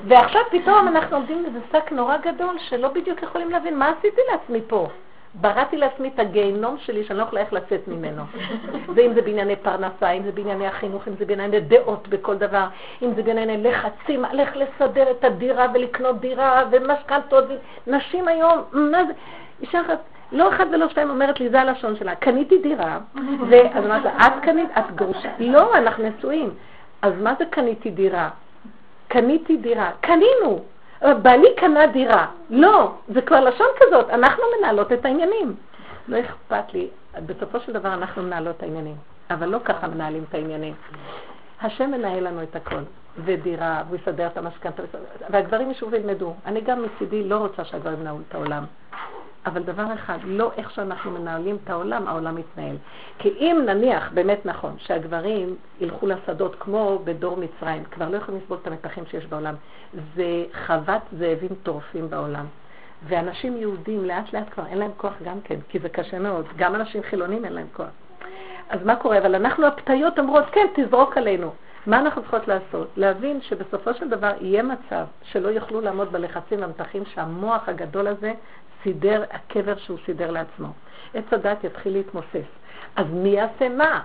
ועכשיו 0.07 0.41
פתאום 0.51 0.87
אנחנו 0.87 1.15
עומדים 1.15 1.43
בזה 1.43 1.59
שק 1.71 1.91
נורא 1.91 2.17
גדול, 2.17 2.55
שלא 2.69 2.87
בדיוק 2.87 3.23
יכולים 3.23 3.51
להבין 3.51 3.79
מה 3.79 3.91
עשיתי 3.97 4.21
לעצמי 4.31 4.61
פה. 4.67 4.87
בראתי 5.33 5.77
לעצמי 5.77 6.07
את 6.15 6.19
הגיהנום 6.19 6.77
שלי 6.77 7.03
שאני 7.03 7.19
לא 7.19 7.23
יכולה 7.23 7.41
איך 7.41 7.53
לצאת 7.53 7.87
ממנו. 7.87 8.23
ואם 8.95 9.13
זה 9.13 9.21
בענייני 9.21 9.55
פרנסה, 9.55 10.11
אם 10.11 10.23
זה 10.23 10.31
בענייני 10.31 10.67
החינוך, 10.67 11.07
אם 11.07 11.13
זה 11.19 11.25
בענייני 11.25 11.59
דעות 11.59 12.07
בכל 12.07 12.37
דבר, 12.37 12.65
אם 13.01 13.13
זה 13.15 13.23
בענייני 13.23 13.63
לחצים, 13.63 14.25
על 14.25 14.39
איך 14.39 14.57
לסדר 14.57 15.11
את 15.11 15.23
הדירה 15.23 15.67
ולקנות 15.73 16.19
דירה 16.19 16.63
ומשכנתות. 16.71 17.45
נשים 17.87 18.27
היום, 18.27 18.61
מה 18.71 19.05
זה? 19.05 19.13
אישה 19.61 19.81
אחת, 19.81 19.99
לא 20.31 20.49
אחת 20.49 20.67
ולא 20.71 20.89
שתיים 20.89 21.09
אומרת 21.09 21.39
לי, 21.39 21.49
זה 21.49 21.61
הלשון 21.61 21.95
שלה, 21.95 22.15
קניתי 22.15 22.57
דירה, 22.57 22.99
ואז 23.49 23.85
אמרת 23.85 24.05
לה, 24.05 24.27
את 24.27 24.33
קנית? 24.41 24.69
את 24.77 24.95
גרושה? 24.95 25.29
לא, 25.39 25.77
אנחנו 25.77 26.03
נשואים. 26.03 26.49
אז 27.01 27.13
מה 27.21 27.33
זה 27.39 27.45
קניתי 27.45 27.91
דירה? 27.91 28.29
קניתי 29.07 29.57
דירה. 29.57 29.91
קנינו. 30.01 30.59
בעלי 31.21 31.55
קנה 31.57 31.87
דירה. 31.87 32.27
לא, 32.49 32.91
זה 33.07 33.21
כבר 33.21 33.39
לשון 33.39 33.67
כזאת, 33.79 34.09
אנחנו 34.09 34.43
מנהלות 34.57 34.91
את 34.91 35.05
העניינים. 35.05 35.55
לא 36.07 36.19
אכפת 36.19 36.73
לי, 36.73 36.87
בסופו 37.25 37.59
של 37.59 37.73
דבר 37.73 37.93
אנחנו 37.93 38.23
מנהלות 38.23 38.55
את 38.57 38.63
העניינים, 38.63 38.95
אבל 39.29 39.49
לא 39.49 39.59
ככה 39.65 39.87
מנהלים 39.87 40.23
את 40.29 40.33
העניינים. 40.35 40.73
השם 41.61 41.91
מנהל 41.91 42.27
לנו 42.27 42.43
את 42.43 42.55
הכל, 42.55 42.81
ודירה, 43.17 43.83
והוא 43.87 43.97
יסדר 43.97 44.27
את 44.27 44.37
המשכנתה, 44.37 44.83
והגברים 45.29 45.71
ישבו 45.71 45.91
וילמדו. 45.91 46.33
אני 46.45 46.61
גם 46.61 46.83
מצידי 46.83 47.23
לא 47.23 47.37
רוצה 47.37 47.65
שהגברים 47.65 48.01
ינהלו 48.01 48.17
את 48.29 48.35
העולם. 48.35 48.63
אבל 49.45 49.63
דבר 49.63 49.93
אחד, 49.93 50.17
לא 50.23 50.51
איך 50.57 50.71
שאנחנו 50.71 51.11
מנהלים 51.11 51.57
את 51.63 51.69
העולם, 51.69 52.07
העולם 52.07 52.35
מתנהל. 52.35 52.75
כי 53.17 53.29
אם 53.29 53.61
נניח, 53.65 54.11
באמת 54.13 54.45
נכון, 54.45 54.75
שהגברים 54.77 55.55
ילכו 55.79 56.07
לשדות 56.07 56.55
כמו 56.59 56.99
בדור 57.03 57.37
מצרים, 57.37 57.83
כבר 57.83 58.09
לא 58.09 58.17
יכולים 58.17 58.41
לסבול 58.41 58.57
את 58.61 58.67
המתחים 58.67 59.03
שיש 59.05 59.25
בעולם. 59.25 59.55
זה 60.15 60.45
חוות 60.65 61.01
זאבים 61.17 61.55
טורפים 61.63 62.09
בעולם. 62.09 62.45
ואנשים 63.07 63.57
יהודים 63.57 64.05
לאט 64.05 64.33
לאט 64.33 64.49
כבר 64.51 64.65
אין 64.65 64.77
להם 64.77 64.91
כוח 64.97 65.13
גם 65.25 65.41
כן, 65.43 65.59
כי 65.69 65.79
זה 65.79 65.89
קשה 65.89 66.19
מאוד. 66.19 66.45
גם 66.55 66.75
אנשים 66.75 67.01
חילונים 67.03 67.45
אין 67.45 67.53
להם 67.53 67.67
כוח. 67.73 67.89
אז 68.69 68.79
מה 68.85 68.95
קורה? 68.95 69.17
אבל 69.17 69.35
אנחנו 69.35 69.67
הפתיות 69.67 70.19
אומרות, 70.19 70.45
כן, 70.51 70.65
תזרוק 70.75 71.17
עלינו. 71.17 71.51
מה 71.85 71.99
אנחנו 71.99 72.21
צריכות 72.21 72.47
לעשות? 72.47 72.87
להבין 72.97 73.41
שבסופו 73.41 73.93
של 73.93 74.09
דבר 74.09 74.31
יהיה 74.41 74.63
מצב 74.63 75.05
שלא 75.23 75.49
יוכלו 75.49 75.81
לעמוד 75.81 76.11
בלחצים 76.11 76.61
והמתחים 76.61 77.05
שהמוח 77.05 77.69
הגדול 77.69 78.07
הזה 78.07 78.33
סידר, 78.83 79.23
הקבר 79.31 79.77
שהוא 79.77 79.97
סידר 80.05 80.31
לעצמו. 80.31 80.67
עץ 81.13 81.25
הדת 81.31 81.63
יתחיל 81.63 81.93
להתמוסס. 81.93 82.49
אז 82.95 83.05
מי 83.13 83.29
יעשה 83.29 83.69
מה? 83.69 84.01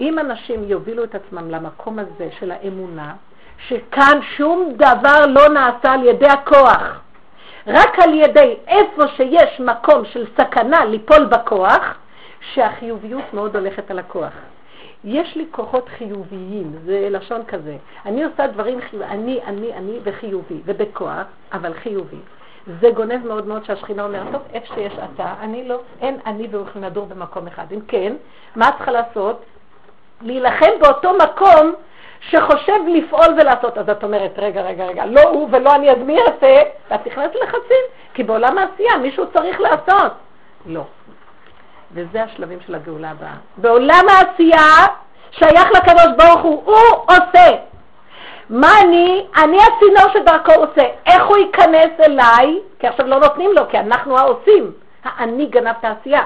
אם 0.00 0.18
אנשים 0.18 0.64
יובילו 0.64 1.04
את 1.04 1.14
עצמם 1.14 1.50
למקום 1.50 1.98
הזה 1.98 2.28
של 2.38 2.50
האמונה, 2.50 3.14
שכאן 3.68 4.18
שום 4.36 4.72
דבר 4.76 5.26
לא 5.26 5.48
נעשה 5.48 5.92
על 5.92 6.04
ידי 6.04 6.26
הכוח, 6.26 7.00
רק 7.66 7.98
על 7.98 8.14
ידי 8.14 8.56
איפה 8.66 9.08
שיש 9.16 9.60
מקום 9.60 10.04
של 10.04 10.26
סכנה 10.38 10.84
ליפול 10.84 11.24
בכוח, 11.24 11.94
שהחיוביות 12.40 13.34
מאוד 13.34 13.56
הולכת 13.56 13.90
על 13.90 13.98
הכוח. 13.98 14.32
יש 15.04 15.36
לי 15.36 15.46
כוחות 15.50 15.88
חיוביים, 15.88 16.72
זה 16.84 17.08
לשון 17.10 17.44
כזה. 17.48 17.76
אני 18.06 18.24
עושה 18.24 18.46
דברים 18.46 18.80
חיוביים, 18.80 19.10
אני, 19.10 19.40
אני, 19.46 19.72
אני 19.74 19.98
וחיובי, 20.02 20.60
ובכוח, 20.64 21.24
אבל 21.52 21.74
חיובי. 21.74 22.16
זה 22.80 22.90
גונב 22.90 23.26
מאוד 23.26 23.46
מאוד 23.46 23.64
שהשכינה 23.64 24.04
אומרת, 24.04 24.32
טוב, 24.32 24.42
איפה 24.52 24.74
שיש 24.74 24.92
אתה, 24.92 25.34
אני 25.40 25.68
לא, 25.68 25.80
אין 26.00 26.18
אני 26.26 26.48
והוא 26.50 26.66
יכולים 26.68 26.88
לדור 26.88 27.06
במקום 27.06 27.46
אחד. 27.46 27.64
אם 27.72 27.80
כן, 27.88 28.12
מה 28.56 28.68
את 28.68 28.74
צריכה 28.74 28.90
לעשות? 28.90 29.44
להילחם 30.22 30.70
באותו 30.80 31.12
מקום 31.14 31.72
שחושב 32.20 32.80
לפעול 32.88 33.34
ולעשות. 33.40 33.78
אז 33.78 33.90
את 33.90 34.04
אומרת, 34.04 34.32
רגע, 34.36 34.62
רגע, 34.62 34.84
רגע, 34.84 35.06
לא 35.06 35.20
הוא 35.20 35.48
ולא 35.52 35.74
אני, 35.74 35.90
אז 35.90 35.98
מי 35.98 36.12
יעשה? 36.12 36.62
ואת 36.90 37.06
נכנסת 37.06 37.34
לחצים, 37.42 37.84
כי 38.14 38.22
בעולם 38.22 38.58
העשייה 38.58 38.98
מישהו 38.98 39.24
צריך 39.32 39.60
לעשות. 39.60 40.12
לא. 40.66 40.82
וזה 41.92 42.22
השלבים 42.22 42.58
של 42.66 42.74
הגאולה 42.74 43.10
הבאה. 43.10 43.34
בעולם 43.56 44.04
העשייה 44.08 44.86
שייך 45.30 45.68
לקדוש 45.76 46.08
ברוך 46.16 46.42
הוא, 46.42 46.62
הוא 46.64 47.04
עושה. 47.08 47.56
מה 48.50 48.68
אני? 48.80 49.26
אני 49.36 49.56
הצינור 49.56 50.12
שדרכו 50.12 50.52
עושה. 50.52 50.86
איך 51.06 51.26
הוא 51.26 51.36
ייכנס 51.36 52.00
אליי? 52.00 52.58
כי 52.78 52.86
עכשיו 52.86 53.06
לא 53.06 53.20
נותנים 53.20 53.50
לו, 53.52 53.68
כי 53.68 53.78
אנחנו 53.78 54.18
העושים. 54.18 54.72
האני 55.04 55.46
גנב 55.46 55.74
את 55.80 55.84
העשייה. 55.84 56.22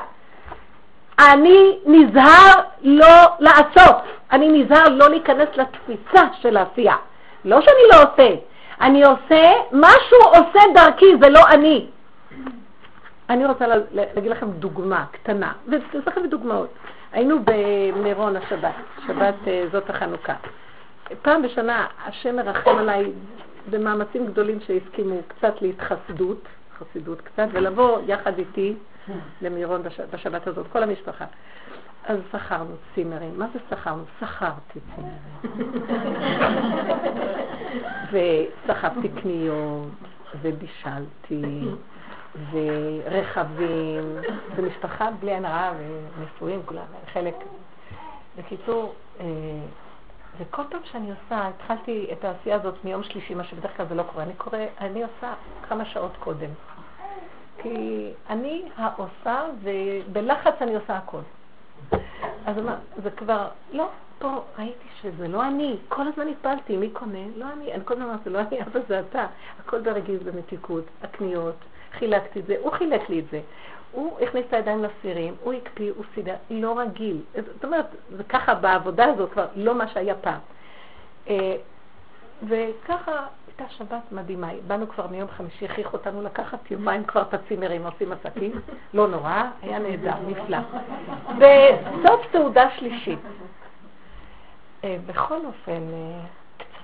אני 1.19 1.79
נזהר 1.87 2.61
לא 2.83 3.27
לעשות. 3.39 3.97
אני 4.33 4.49
נזהר 4.49 4.89
לא 4.89 5.09
להיכנס 5.09 5.49
לתפיסה 5.57 6.23
של 6.41 6.57
העשייה. 6.57 6.97
לא 7.45 7.61
שאני 7.61 7.83
לא 7.93 8.03
עושה, 8.03 8.35
אני 8.81 9.05
עושה, 9.05 9.53
משהו 9.73 10.19
עושה 10.25 10.61
דרכי, 10.75 11.07
זה 11.21 11.29
לא 11.29 11.41
אני. 11.49 11.87
אני 13.31 13.47
רוצה 13.47 13.65
להגיד 13.93 14.31
לכם 14.31 14.51
דוגמה 14.51 15.05
קטנה, 15.13 15.53
וצריך 15.69 16.19
דוגמאות. 16.29 16.69
היינו 17.13 17.39
במירון 17.45 18.37
השבת, 18.37 18.73
שבת 19.07 19.35
אה, 19.47 19.65
זאת 19.73 19.91
החנוכה. 19.91 20.35
פעם 21.23 21.43
בשנה 21.43 21.87
השם 22.05 22.37
מרחם 22.37 22.79
עליי 22.79 23.13
במאמצים 23.71 24.27
גדולים 24.27 24.61
שהסכימו 24.61 25.21
קצת 25.29 25.63
להתחסדות, 25.63 26.49
חסידות 26.79 27.21
קצת, 27.21 27.47
ולבוא 27.53 27.99
יחד 28.07 28.39
איתי 28.39 28.75
למירון 29.43 29.83
בשבת 30.13 30.47
הזאת, 30.47 30.67
כל 30.73 30.83
המשפחה. 30.83 31.25
אז 32.05 32.19
שכרנו 32.33 32.75
צימרים. 32.95 33.39
מה 33.39 33.47
זה 33.53 33.59
שכרנו? 33.71 34.03
שכרתי 34.21 34.81
צימרים. 34.95 35.19
וסחבתי 38.13 39.09
קניות, 39.09 39.89
ובישלתי, 40.43 41.65
ורכבים, 42.53 44.17
ומשפחה 44.57 45.11
בלי 45.21 45.33
עין 45.33 45.45
רעה, 45.45 45.73
ונשואים 46.19 46.63
כולם, 46.67 46.83
חלק. 47.13 47.35
בקיצור, 48.39 48.95
אה, 49.21 49.27
וכל 50.41 50.63
פעם 50.71 50.81
שאני 50.85 51.11
עושה, 51.11 51.49
התחלתי 51.49 52.07
את 52.13 52.25
העשייה 52.25 52.57
הזאת 52.57 52.75
מיום 52.85 53.03
שלישי, 53.03 53.35
מה 53.35 53.45
שבדרך 53.45 53.77
כלל 53.77 53.87
זה 53.89 53.95
לא 53.95 54.03
קורה, 54.03 54.25
אני, 54.25 54.35
קורא, 54.35 54.59
אני 54.81 55.03
עושה 55.03 55.35
כמה 55.69 55.85
שעות 55.85 56.13
קודם. 56.19 56.51
כי 57.63 58.11
אני 58.31 58.69
העושה, 58.77 59.45
ובלחץ 59.63 60.55
אני 60.61 60.75
עושה 60.75 60.97
הכל. 60.97 61.21
אז 62.47 62.57
מה, 62.57 62.77
זה 63.03 63.11
כבר, 63.11 63.49
לא, 63.73 63.89
פה 64.19 64.41
ראיתי 64.59 64.89
שזה 65.03 65.29
לא 65.29 65.47
אני, 65.47 65.77
כל 65.89 66.09
הזמן 66.09 66.29
התפלתי, 66.29 66.77
מי 66.77 66.91
קונה? 66.91 67.19
לא 67.37 67.47
אני, 67.53 67.73
אני 67.73 67.85
כל 67.85 67.95
הזמן 67.95 68.07
אמרתי, 68.07 68.31
לא 68.31 68.39
אני, 68.39 68.63
אבל 68.63 68.81
זה 68.89 69.01
אתה. 69.01 69.27
הכל 69.61 69.81
ברגיז 69.81 70.23
במתיקות, 70.23 70.85
הקניות, 71.03 71.57
חילקתי 71.93 72.41
את 72.41 72.47
זה, 72.47 72.57
הוא 72.61 72.73
חילק 72.73 73.09
לי 73.09 73.19
את 73.19 73.25
זה. 73.31 73.41
הוא 73.93 74.21
הכניס 74.21 74.45
את 74.49 74.53
הידיים 74.53 74.85
לסירים, 74.85 75.35
הוא 75.43 75.53
הקפיא, 75.53 75.93
הוא 75.97 76.05
סידר, 76.15 76.35
לא 76.51 76.79
רגיל. 76.79 77.21
זאת 77.35 77.65
אומרת, 77.65 77.87
זה 78.17 78.25
ככה 78.25 78.55
בעבודה 78.55 79.05
הזאת 79.05 79.33
כבר 79.33 79.47
לא 79.57 79.75
מה 79.75 79.89
שהיה 79.89 80.15
פעם. 80.15 80.39
אה, 81.29 81.57
וככה 82.49 83.27
הייתה 83.47 83.75
שבת 83.75 84.13
מדהימה. 84.13 84.49
באנו 84.67 84.89
כבר 84.89 85.07
מיום 85.07 85.29
חמישי, 85.29 85.65
הכריחו 85.65 85.97
אותנו 85.97 86.23
לקחת 86.23 86.71
יומיים 86.71 87.05
כבר 87.05 87.23
את 87.23 87.35
הצימרים, 87.35 87.87
עושים 87.87 88.13
עסקים. 88.13 88.61
לא 88.95 89.09
נורא, 89.09 89.43
היה 89.63 89.79
נהדר, 89.79 90.15
נפלא. 90.27 90.59
בסוף 91.39 92.33
סעודה 92.33 92.71
שלישית. 92.71 93.19
אה, 94.85 94.97
בכל 95.07 95.47
אופן, 95.47 95.83
אה, 95.93 96.21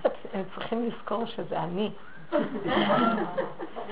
קצת 0.00 0.12
צריכים 0.54 0.88
לזכור 0.88 1.26
שזה 1.26 1.58
אני. 1.58 1.90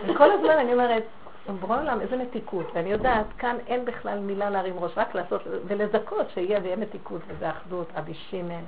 וכל 0.07 0.31
הזמן 0.31 0.59
אני 0.61 0.73
אומרת, 0.73 1.03
בורא 1.53 1.81
עולם, 1.81 2.01
איזה 2.01 2.17
מתיקות. 2.17 2.67
ואני 2.75 2.93
יודעת, 2.93 3.27
כאן 3.39 3.57
אין 3.67 3.85
בכלל 3.85 4.19
מילה 4.19 4.51
להרים 4.51 4.79
ראש, 4.79 4.93
רק 4.97 5.15
לעשות 5.15 5.43
ולזכות 5.67 6.31
שיהיה 6.35 6.61
ויהיה 6.63 6.77
מתיקות, 6.77 7.21
וזה 7.27 7.51
אחדות, 7.51 7.89
רבי 7.97 8.15
שמעון. 8.15 8.65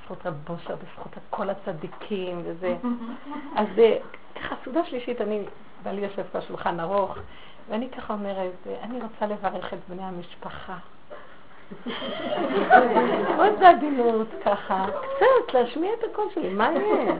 בזכות 0.00 0.26
רב 0.26 0.34
בושר, 0.44 0.76
בזכות 0.76 1.12
כל 1.30 1.50
הצדיקים 1.50 2.42
וזה. 2.44 2.76
אז 3.60 3.66
אה, 3.78 3.96
ככה, 4.34 4.54
סעודה 4.64 4.84
שלישית, 4.84 5.20
אני, 5.20 5.42
בעלי 5.82 6.00
יושב 6.00 6.22
פה 6.32 6.40
שולחן 6.40 6.80
ארוך, 6.80 7.18
ואני 7.68 7.90
ככה 7.90 8.12
אומרת, 8.12 8.66
אני 8.82 8.98
רוצה 9.02 9.26
לברך 9.26 9.74
את 9.74 9.78
בני 9.88 10.02
המשפחה. 10.02 10.76
עוד 13.38 13.60
בעדינות, 13.60 14.26
ככה, 14.44 14.86
קצת, 14.86 15.54
להשמיע 15.54 15.90
את 15.98 16.04
הקול 16.10 16.24
שלי, 16.34 16.48
מה 16.48 16.70
יהיה? 16.72 17.14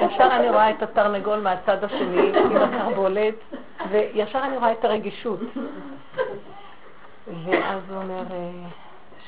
ישר 0.00 0.28
אני 0.32 0.50
רואה 0.50 0.70
את 0.70 0.82
התרנגול 0.82 1.40
מהצד 1.40 1.84
השני 1.84 2.32
עם 2.38 2.56
התרבולת, 2.56 3.34
וישר 3.90 4.38
אני 4.44 4.56
רואה 4.56 4.72
את 4.72 4.84
הרגישות. 4.84 5.40
ואז 7.44 7.80
הוא 7.90 7.96
אומר, 8.02 8.22
אה, 8.30 8.50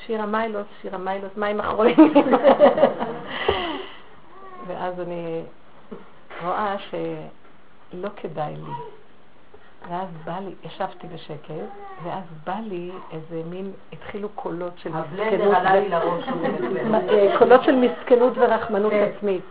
שיר 0.05 0.21
המיילוס, 0.21 0.67
שיר 0.81 0.95
המיילוס, 0.95 1.31
מים 1.37 1.59
אחרונים. 1.59 2.13
ואז 4.67 4.99
אני 4.99 5.41
רואה 6.43 6.75
שלא 6.79 8.09
כדאי 8.15 8.53
לי. 8.55 8.96
ואז 9.89 10.07
בא 10.25 10.39
לי, 10.39 10.51
ישבתי 10.63 11.07
בשקט, 11.07 11.53
ואז 12.03 12.23
בא 12.45 12.59
לי 12.63 12.91
איזה 13.11 13.41
מין, 13.49 13.71
התחילו 13.93 14.29
קולות 14.29 14.73
של 14.77 14.89
מסכנות. 14.89 15.53
אה, 17.09 17.35
קולות 17.39 17.63
של 17.63 17.75
מסכנות 17.75 18.33
ורחמנות 18.35 18.91
כן. 18.91 19.09
עצמית. 19.15 19.43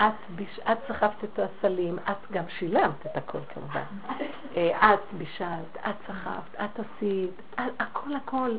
את, 0.00 0.78
סחבת 0.88 1.24
את 1.24 1.38
הסלים, 1.38 1.98
את 1.98 2.30
גם 2.30 2.44
שילמת 2.58 3.06
את 3.06 3.16
הכל 3.16 3.38
כמובן. 3.54 3.82
אה, 4.56 4.94
את 4.94 5.00
בישלת, 5.18 5.76
את 5.88 5.94
סחבת, 6.06 6.64
את 6.64 6.80
עשית, 6.80 7.42
הכל 7.56 8.14
הכל. 8.16 8.50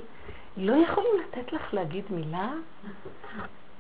לא 0.58 0.76
יכולים 0.76 1.12
לתת 1.22 1.54
לך 1.54 1.74
להגיד 1.74 2.04
מילה? 2.10 2.50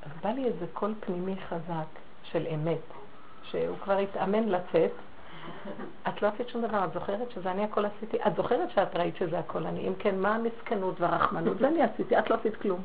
אז 0.03 0.11
בא 0.23 0.29
לי 0.29 0.45
איזה 0.45 0.65
קול 0.73 0.93
פנימי 0.99 1.35
חזק 1.49 1.99
של 2.23 2.47
אמת, 2.53 2.93
שהוא 3.43 3.77
כבר 3.83 3.97
התאמן 3.97 4.49
לצאת. 4.49 4.91
את 6.07 6.21
לא 6.21 6.27
עשית 6.27 6.49
שום 6.49 6.61
דבר, 6.61 6.83
את 6.83 6.93
זוכרת 6.93 7.31
שזה 7.31 7.51
אני 7.51 7.63
הכל 7.63 7.85
עשיתי? 7.85 8.17
את 8.27 8.35
זוכרת 8.35 8.69
שאת 8.71 8.95
ראית 8.95 9.15
שזה 9.15 9.39
הכל 9.39 9.65
אני? 9.65 9.87
אם 9.87 9.93
כן, 9.99 10.19
מה 10.19 10.35
המסכנות 10.35 11.01
והרחמנות? 11.01 11.57
זה 11.59 11.67
אני 11.67 11.83
עשיתי, 11.83 12.19
את 12.19 12.29
לא 12.29 12.35
עשית 12.35 12.55
כלום. 12.55 12.81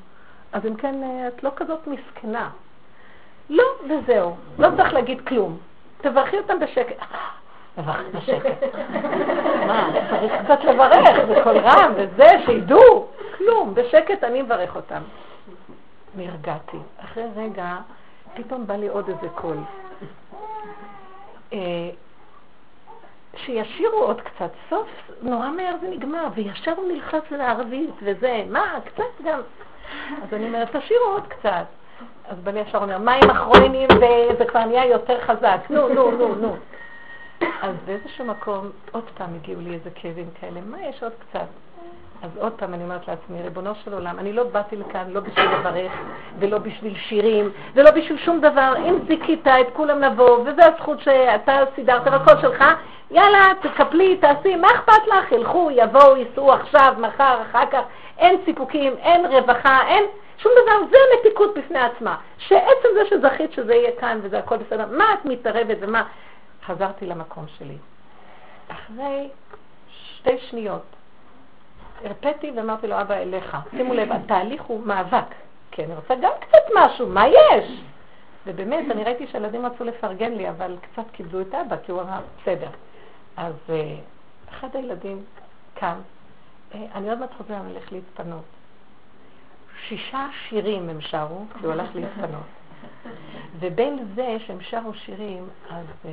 אז 0.52 0.66
אם 0.66 0.74
כן, 0.74 1.02
אה, 1.02 1.28
את 1.28 1.42
לא 1.42 1.50
כזאת 1.56 1.86
מסכנה. 1.86 2.50
לא, 3.50 3.64
וזהו. 3.84 4.36
לא 4.58 4.68
צריך 4.76 4.92
להגיד 4.92 5.20
כלום. 5.28 5.58
תברכי 6.00 6.38
אותם 6.38 6.58
בשקט. 6.60 6.96
לברך 7.78 8.06
בשקט. 8.14 8.62
מה, 9.66 9.90
צריך 10.10 10.32
קצת 10.44 10.64
לברך, 10.64 11.28
בקול 11.30 11.58
רם, 11.58 11.92
וזה, 11.96 12.30
שידעו. 12.46 13.06
כלום, 13.38 13.74
בשקט 13.74 14.24
אני 14.24 14.42
מברך 14.42 14.76
אותם. 14.76 15.02
נרגעתי. 16.14 16.78
אחרי 16.98 17.24
רגע, 17.36 17.76
פתאום 18.34 18.66
בא 18.66 18.74
לי 18.74 18.88
עוד 18.88 19.08
איזה 19.08 19.28
קול. 19.34 19.56
שישירו 23.44 23.98
עוד 23.98 24.20
קצת. 24.20 24.50
סוף, 24.70 24.88
נורא 25.22 25.48
מהר 25.48 25.74
זה 25.80 25.88
נגמר, 25.88 26.28
וישר 26.34 26.72
הוא 26.76 26.92
נלחץ 26.92 27.30
לערבית, 27.30 27.94
וזה, 28.02 28.44
מה, 28.50 28.74
קצת 28.84 29.24
גם. 29.24 29.40
אז 30.22 30.34
אני 30.34 30.46
אומרת, 30.46 30.76
תשאירו 30.76 31.04
עוד 31.04 31.26
קצת. 31.28 31.64
אז 32.28 32.38
בני 32.38 32.60
ישר 32.60 32.78
אומר, 32.78 32.98
מים 32.98 33.30
אחרונים, 33.30 33.88
וזה 33.96 34.44
כבר 34.44 34.64
נהיה 34.64 34.86
יותר 34.86 35.20
חזק, 35.20 35.60
נו, 35.70 35.88
נו, 35.88 36.10
נו, 36.10 36.34
נו. 36.34 36.56
אז 37.62 37.74
באיזשהו 37.84 38.24
מקום, 38.24 38.70
עוד 38.92 39.04
פעם 39.18 39.34
הגיעו 39.34 39.60
לי 39.60 39.74
איזה 39.74 39.90
כאבים 39.94 40.30
כאלה, 40.40 40.60
מה 40.60 40.82
יש 40.82 41.02
עוד 41.02 41.12
קצת? 41.12 41.46
אז 42.22 42.30
עוד 42.36 42.52
פעם 42.52 42.74
אני 42.74 42.82
אומרת 42.82 43.08
לעצמי, 43.08 43.42
ריבונו 43.42 43.74
של 43.84 43.92
עולם, 43.92 44.18
אני 44.18 44.32
לא 44.32 44.44
באתי 44.44 44.76
לכאן 44.76 45.10
לא 45.10 45.20
בשביל 45.20 45.50
לברך, 45.50 45.92
ולא 46.38 46.58
בשביל 46.58 46.94
שירים, 46.96 47.50
ולא 47.74 47.90
בשביל 47.90 48.18
שום 48.18 48.40
דבר. 48.40 48.74
אם 48.78 48.98
זיכית 49.08 49.46
את 49.46 49.66
כולם 49.72 50.00
לבוא, 50.00 50.38
וזו 50.38 50.62
הזכות 50.62 51.00
שאתה 51.00 51.64
סידרת 51.74 52.02
והכל 52.04 52.40
שלך, 52.40 52.64
יאללה, 53.10 53.52
תקפלי, 53.62 54.16
תעשי, 54.16 54.56
מה 54.56 54.68
אכפת 54.68 55.06
לך? 55.06 55.32
ילכו, 55.32 55.70
יבואו, 55.72 56.16
ייסעו 56.16 56.52
עכשיו, 56.52 56.94
מחר, 56.98 57.42
אחר 57.50 57.66
כך. 57.70 57.82
אין 58.18 58.40
סיפוקים, 58.44 58.96
אין 58.96 59.26
רווחה, 59.26 59.88
אין 59.88 60.04
שום 60.38 60.52
דבר. 60.62 60.90
זה 60.90 60.96
מתיקות 61.18 61.58
בפני 61.58 61.78
עצמה. 61.78 62.16
שעצם 62.38 62.88
זה 62.94 63.00
שזכית 63.10 63.52
שזה 63.52 63.74
יהיה 63.74 63.90
כאן 64.00 64.20
וזה 64.22 64.38
הכל 64.38 64.56
בסדר, 64.56 64.86
מה 64.90 65.04
את 65.12 65.24
מתערבת 65.24 65.76
ומה? 65.80 66.04
חזרתי 66.66 67.06
למקום 67.06 67.44
שלי. 67.58 67.76
אחרי 68.68 69.28
שתי 69.90 70.38
שניות, 70.38 70.82
הרפאתי 72.04 72.50
ואמרתי 72.56 72.86
לו, 72.86 73.00
אבא, 73.00 73.14
אליך. 73.14 73.56
שימו 73.70 73.94
לב, 73.94 74.12
התהליך 74.12 74.62
הוא 74.62 74.86
מאבק. 74.86 75.34
כי 75.70 75.84
אני 75.84 75.94
רוצה 75.94 76.14
גם 76.14 76.32
קצת 76.40 76.62
משהו, 76.74 77.06
מה 77.06 77.28
יש? 77.28 77.80
ובאמת, 78.46 78.90
אני 78.90 79.04
ראיתי 79.04 79.26
שהילדים 79.26 79.66
רצו 79.66 79.84
לפרגן 79.84 80.32
לי, 80.32 80.48
אבל 80.48 80.76
קצת 80.80 81.10
קיבלו 81.12 81.40
את 81.40 81.54
אבא, 81.54 81.76
כי 81.84 81.92
הוא 81.92 82.00
אמר, 82.00 82.20
בסדר. 82.42 82.68
אז 83.36 83.54
uh, 83.66 83.72
אחד 84.50 84.68
הילדים 84.76 85.24
קם, 85.74 85.94
uh, 86.72 86.74
אני 86.94 87.10
עוד 87.10 87.18
מעט 87.18 87.30
חוזר, 87.36 87.54
אני 87.54 87.70
הולך 87.72 87.92
להתפנות. 87.92 88.44
שישה 89.88 90.26
שירים 90.48 90.88
הם 90.88 91.00
שרו, 91.00 91.44
כי 91.58 91.66
הוא 91.66 91.72
הלך 91.72 91.88
להתפנות. 91.94 92.46
ובין 93.60 93.98
זה 94.14 94.36
שהם 94.46 94.60
שרו 94.60 94.94
שירים, 94.94 95.48
אז 95.70 95.86
uh, 96.04 96.08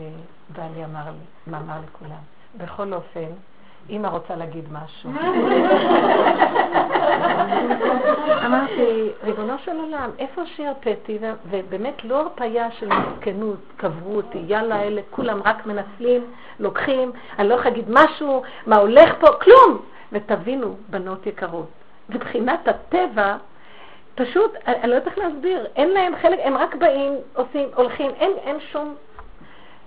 בעלי 0.50 0.86
אמר 0.86 1.06
לי, 1.06 1.52
מה 1.52 1.58
אמר 1.58 1.78
לכולם? 1.88 2.22
בכל 2.58 2.94
אופן, 2.94 3.30
אמא 3.90 4.08
רוצה 4.08 4.36
להגיד 4.36 4.66
משהו. 4.72 5.10
אמרתי, 8.46 9.10
ריבונו 9.24 9.54
של 9.66 9.78
עולם, 9.78 10.10
איפה 10.20 10.42
שהרפאתי, 10.46 11.20
ובאמת 11.50 12.04
לא 12.04 12.20
הרפאיה 12.20 12.72
של 12.72 12.90
מסכנות, 12.90 13.60
קברו 13.78 14.16
אותי, 14.16 14.44
יאללה, 14.48 14.84
אלה 14.84 15.02
כולם 15.10 15.42
רק 15.46 15.66
מנצלים, 15.66 16.26
לוקחים, 16.60 17.12
אני 17.40 17.50
לא 17.50 17.54
יכולה 17.54 17.70
להגיד 17.70 17.86
משהו, 17.90 18.44
מה 18.66 18.76
הולך 18.76 19.14
פה, 19.20 19.28
כלום. 19.28 19.82
ותבינו, 20.12 20.76
בנות 20.90 21.28
יקרות, 21.28 21.70
מבחינת 22.10 22.68
הטבע, 22.68 23.38
פשוט, 24.16 24.52
אני 24.68 24.90
לא 24.90 24.96
יודעת 24.96 25.08
איך 25.08 25.18
להסביר, 25.18 25.66
אין 25.76 25.90
להם 25.90 26.14
חלק, 26.22 26.40
הם 26.44 26.58
רק 26.58 26.76
באים, 26.76 27.14
עושים, 27.36 27.70
הולכים, 27.76 28.12
אין, 28.12 28.32
אין 28.38 28.58
שום 28.72 28.96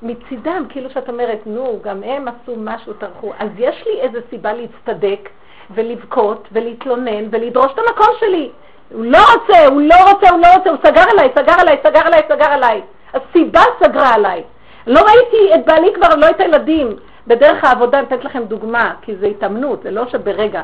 מצידם, 0.02 0.64
כאילו 0.68 0.90
שאת 0.90 1.08
אומרת, 1.08 1.38
נו, 1.46 1.78
גם 1.82 2.02
הם 2.02 2.28
עשו 2.28 2.56
משהו, 2.56 2.92
טרחו. 2.92 3.32
אז 3.38 3.48
יש 3.58 3.84
לי 3.86 4.00
איזו 4.00 4.18
סיבה 4.30 4.52
להצטדק 4.52 5.28
ולבכות 5.70 6.48
ולהתלונן 6.52 7.28
ולדרוש 7.30 7.72
את 7.72 7.78
המקום 7.78 8.14
שלי. 8.20 8.50
הוא 8.92 9.04
לא 9.04 9.18
רוצה, 9.18 9.66
הוא 9.66 9.80
לא 9.80 9.94
רוצה, 10.10 10.30
הוא 10.30 10.40
לא 10.40 10.46
רוצה, 10.56 10.70
הוא 10.70 10.78
סגר 10.82 11.04
עליי, 11.10 11.28
סגר 11.38 11.52
עליי, 11.60 11.76
סגר 11.82 12.00
עליי, 12.06 12.20
סגר 12.28 12.46
עליי. 12.46 12.82
הסיבה 13.14 13.60
סגרה 13.82 14.14
עליי. 14.14 14.42
לא 14.86 15.00
ראיתי 15.00 15.54
את 15.54 15.66
בעלי 15.66 15.92
כבר, 15.94 16.14
לא 16.14 16.30
את 16.30 16.40
הילדים. 16.40 16.96
בדרך 17.26 17.64
העבודה, 17.64 17.98
אני 17.98 18.06
אתן 18.06 18.16
לכם 18.24 18.44
דוגמה, 18.44 18.92
כי 19.02 19.16
זה 19.16 19.26
התאמנות, 19.26 19.82
זה 19.82 19.90
לא 19.90 20.06
שברגע. 20.08 20.62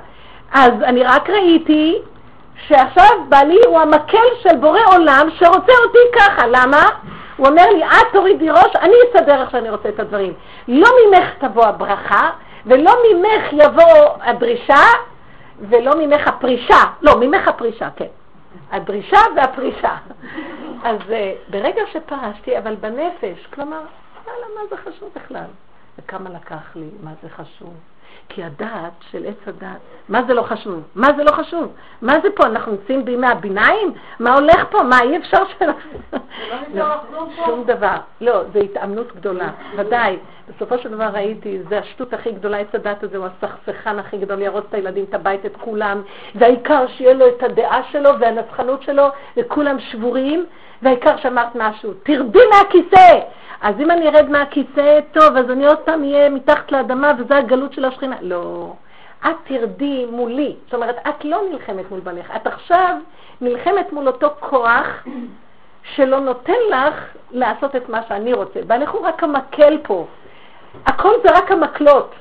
אז 0.53 0.73
אני 0.83 1.03
רק 1.03 1.31
ראיתי 1.31 1.99
שעכשיו 2.67 3.11
בעלי 3.29 3.59
הוא 3.67 3.81
המקל 3.81 4.27
של 4.43 4.57
בורא 4.57 4.81
עולם 4.87 5.29
שרוצה 5.39 5.73
אותי 5.85 6.19
ככה. 6.19 6.47
למה? 6.47 6.83
הוא 7.37 7.47
אומר 7.47 7.71
לי, 7.71 7.85
את 7.85 8.07
תורידי 8.13 8.51
ראש, 8.51 8.77
אני 8.77 8.95
אסדר 9.11 9.43
איך 9.43 9.51
שאני 9.51 9.71
רוצה 9.71 9.89
את 9.89 10.01
הדברים. 10.01 10.33
לא 10.69 10.89
ממך 11.07 11.29
תבוא 11.39 11.65
הברכה, 11.65 12.31
ולא 12.67 12.93
ממך 13.11 13.53
יבוא 13.53 14.17
הדרישה, 14.21 14.85
ולא 15.61 15.93
ממך 15.99 16.29
הפרישה. 16.29 16.79
לא, 17.03 17.21
ממך 17.21 17.49
הפרישה, 17.49 17.89
כן. 17.97 18.07
הדרישה 18.73 19.19
והפרישה. 19.37 19.97
אז 20.85 20.99
uh, 21.01 21.13
ברגע 21.51 21.83
שפרשתי, 21.93 22.59
אבל 22.59 22.75
בנפש, 22.75 23.47
כלומר, 23.55 23.81
יאללה, 24.27 24.47
מה 24.55 24.61
זה 24.71 24.77
חשוב 24.77 25.11
בכלל? 25.17 25.47
וכמה 25.99 26.31
לקח 26.31 26.77
לי, 26.77 26.89
מה 27.03 27.11
זה 27.23 27.29
חשוב? 27.29 27.75
כי 28.29 28.45
הדעת 28.45 28.93
של 29.11 29.27
עץ 29.27 29.49
הדעת, 29.49 29.79
מה 30.09 30.23
זה 30.27 30.35
לא 30.35 30.43
חשוב? 30.43 30.83
מה 30.95 31.09
זה 31.17 31.25
לא 31.25 31.31
חשוב? 31.31 31.73
מה 32.03 32.13
זה 32.23 32.29
פה? 32.35 32.47
אנחנו 32.47 32.73
נמצאים 32.73 33.05
בימי 33.05 33.27
הביניים? 33.27 33.93
מה 34.21 34.35
הולך 34.35 34.65
פה? 34.71 34.83
מה 34.83 35.01
אי 35.03 35.17
אפשר 35.17 35.43
ש... 35.59 35.63
לא, 36.75 36.85
שום 37.47 37.65
דבר. 37.67 37.97
לא, 38.21 38.43
זו 38.53 38.59
התאמנות 38.59 39.17
גדולה, 39.17 39.51
ודאי. 39.77 40.17
בסופו 40.49 40.79
של 40.79 40.91
דבר 40.91 41.05
ראיתי, 41.05 41.59
זה 41.69 41.79
השטות 41.79 42.13
הכי 42.13 42.33
גדולה, 42.33 42.59
עץ 42.59 42.75
הדת 42.75 43.03
הזה 43.03 43.17
הוא 43.17 43.27
הסכסכן 43.27 43.99
הכי 43.99 44.19
גדול, 44.19 44.43
ירוץ 44.43 44.65
את 44.69 44.75
הילדים, 44.75 45.05
את 45.09 45.15
הבית, 45.15 45.47
את 45.47 45.57
כולם, 45.61 46.03
והעיקר 46.35 46.87
שיהיה 46.87 47.15
לו 47.15 47.29
את 47.29 47.43
הדעה 47.43 47.83
שלו 47.91 48.11
והנצחנות 48.21 48.83
שלו, 48.83 49.05
וכולם 49.37 49.81
שבורים, 49.81 50.47
והעיקר 50.83 51.17
שאמרת 51.17 51.55
משהו, 51.55 51.93
תרדי 52.03 52.39
מהכיסא! 52.51 53.21
אז 53.63 53.75
אם 53.81 53.91
אני 53.91 54.09
ארד 54.09 54.29
מהכיסא, 54.29 55.01
טוב, 55.13 55.37
אז 55.37 55.51
אני 55.51 55.67
עוד 55.67 55.79
פעם 55.79 56.03
אהיה 56.03 56.31
מתחת 56.31 56.73
לאדמה, 56.73 57.13
וזה 57.19 57.37
הגלות 57.37 57.73
של 57.73 57.85
השכינה. 57.85 58.17
לא. 58.21 58.73
את 59.27 59.37
תרדי 59.45 60.07
מולי. 60.11 60.57
זאת 60.65 60.75
אומרת, 60.75 60.97
את 61.09 61.25
לא 61.25 61.41
נלחמת 61.51 61.91
מול 61.91 62.01
בעלך, 62.01 62.33
את 62.37 62.47
עכשיו 62.47 62.97
נלחמת 63.41 63.93
מול 63.93 64.07
אותו 64.07 64.31
כוח 64.41 65.05
שלא 65.95 66.21
נותן 66.21 66.53
לך 66.71 66.95
לעשות 67.31 67.77
את 67.77 67.89
מה 67.89 68.01
שאני 68.09 68.33
רוצה. 68.33 68.63
בעלך 68.67 68.91
הוא 68.91 69.07
רק 69.07 69.23
המקל 69.23 69.79
פה. 69.83 70.07
הכל 70.87 71.13
זה 71.25 71.39
רק 71.39 71.51
המקלות. 71.51 72.15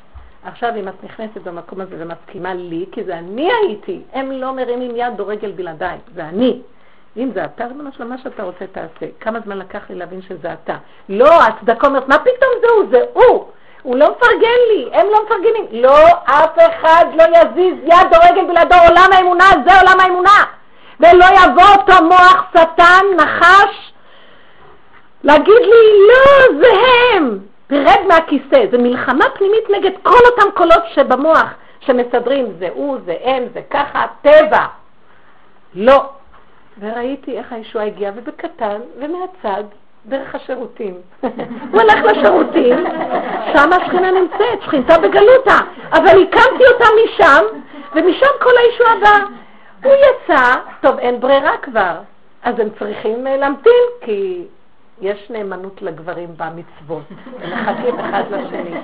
עכשיו, 0.45 0.73
אם 0.79 0.87
את 0.87 1.03
נכנסת 1.03 1.41
במקום 1.41 1.81
הזה 1.81 1.95
ומסכימה 1.99 2.53
לי, 2.53 2.85
כי 2.91 3.03
זה 3.03 3.17
אני 3.17 3.49
הייתי, 3.51 4.01
הם 4.13 4.31
לא 4.31 4.53
מרימים 4.53 4.91
יד 4.95 5.19
או 5.19 5.27
רגל 5.27 5.51
בלעדיי, 5.51 5.97
זה 6.15 6.25
אני. 6.25 6.61
אם 7.17 7.31
זה 7.33 7.45
אתה, 7.45 7.65
ריבונו 7.65 7.89
שלמה, 7.97 8.09
מה 8.09 8.17
שאתה 8.17 8.43
רוצה 8.43 8.65
תעשה. 8.71 9.05
כמה 9.19 9.39
זמן 9.45 9.57
לקח 9.57 9.79
לי 9.89 9.95
להבין 9.95 10.21
שזה 10.21 10.53
אתה. 10.53 10.75
לא, 11.09 11.43
הצדקה 11.43 11.87
אומרת, 11.87 12.07
מה 12.07 12.17
פתאום 12.17 12.51
זה 12.61 12.67
הוא? 12.69 12.85
זה 12.91 13.03
הוא. 13.13 13.45
הוא 13.83 13.95
לא 13.95 14.11
מפרגן 14.11 14.59
לי, 14.69 14.89
הם 14.93 15.07
לא 15.11 15.25
מפרגנים. 15.25 15.65
לא, 15.71 15.97
אף 16.23 16.57
אחד 16.57 17.05
לא 17.15 17.23
יזיז 17.23 17.75
יד 17.83 18.13
או 18.13 18.19
רגל 18.31 18.45
בלעדו 18.47 18.75
עולם 18.89 19.09
האמונה, 19.13 19.45
זה 19.67 19.79
עולם 19.79 19.99
האמונה. 19.99 20.43
ולא 20.99 21.25
יבוא 21.25 21.63
אותו 21.77 22.03
מוח 22.05 22.51
שטן, 22.51 23.05
נחש, 23.17 23.93
להגיד 25.23 25.61
לי, 25.61 26.07
לא, 26.07 26.59
זה 26.61 26.67
הם. 27.13 27.39
תרד 27.67 27.99
מהכיסא. 28.07 28.65
זה 28.71 28.77
מלחמה 28.77 29.25
פנימית 29.33 29.69
נגד 29.69 29.91
כל 30.03 30.19
אותם 30.31 30.51
קולות 30.53 30.83
שבמוח 30.93 31.53
שמסדרים, 31.79 32.53
זה 32.59 32.69
הוא, 32.73 32.97
זה 33.05 33.15
הם, 33.23 33.43
זה 33.53 33.61
ככה, 33.69 34.05
טבע. 34.21 34.65
לא. 35.75 36.09
וראיתי 36.79 37.37
איך 37.37 37.53
הישועה 37.53 37.85
הגיעה, 37.85 38.11
ובקטן, 38.15 38.79
ומהצד, 38.99 39.63
דרך 40.05 40.35
השירותים. 40.35 40.93
הוא 41.71 41.81
הלך 41.81 42.03
לשירותים, 42.03 42.85
שם 43.53 43.73
השכינה 43.73 44.11
נמצאת, 44.11 44.61
שכינתה 44.65 44.97
בגלותה, 44.97 45.57
אבל 45.91 46.23
הקמתי 46.23 46.63
אותה 46.73 46.85
משם, 47.05 47.43
ומשם 47.95 48.27
כל 48.41 48.51
הישועה 48.57 48.99
באה. 48.99 49.25
הוא 49.83 49.93
יצא, 49.93 50.55
טוב, 50.81 50.97
אין 50.99 51.19
ברירה 51.19 51.57
כבר, 51.61 51.95
אז 52.43 52.59
הם 52.59 52.67
צריכים 52.79 53.27
אה, 53.27 53.37
להמתין, 53.37 53.83
כי 54.01 54.43
יש 55.01 55.29
נאמנות 55.29 55.81
לגברים 55.81 56.29
במצוות, 56.37 57.03
הם 57.41 57.51
מחכים 57.51 57.99
אחד 57.99 58.23
לשני. 58.31 58.77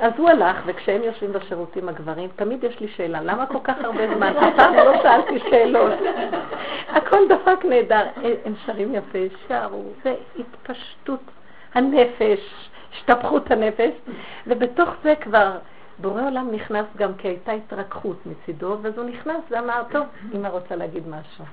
אז 0.00 0.12
הוא 0.16 0.28
הלך, 0.28 0.56
וכשהם 0.66 1.02
יושבים 1.02 1.32
בשירותים 1.32 1.88
הגברים, 1.88 2.28
תמיד 2.36 2.64
יש 2.64 2.80
לי 2.80 2.88
שאלה, 2.88 3.22
למה 3.22 3.46
כל 3.46 3.58
כך 3.64 3.74
הרבה 3.80 4.14
זמן? 4.14 4.32
הפעם 4.36 4.74
לא 4.74 5.02
שאלתי 5.02 5.38
שאלות. 5.50 5.92
הכל 6.88 7.28
דפק 7.28 7.64
נהדר. 7.64 8.06
הם 8.44 8.54
שרים 8.66 8.94
יפה, 8.94 9.18
שרו, 9.48 9.82
זה 10.04 10.14
התפשטות 10.38 11.20
הנפש, 11.74 12.70
השתפכות 12.92 13.50
הנפש, 13.50 13.90
ובתוך 14.46 14.90
זה 15.02 15.14
כבר 15.20 15.58
בורא 15.98 16.22
עולם 16.22 16.48
נכנס 16.52 16.86
גם 16.96 17.14
כי 17.14 17.28
הייתה 17.28 17.52
התרככות 17.52 18.26
מצידו, 18.26 18.76
ואז 18.82 18.98
הוא 18.98 19.04
נכנס 19.04 19.40
ואמר, 19.50 19.82
טוב, 19.90 20.06
אמא 20.34 20.48
רוצה 20.48 20.76
להגיד 20.76 21.08
משהו. 21.08 21.44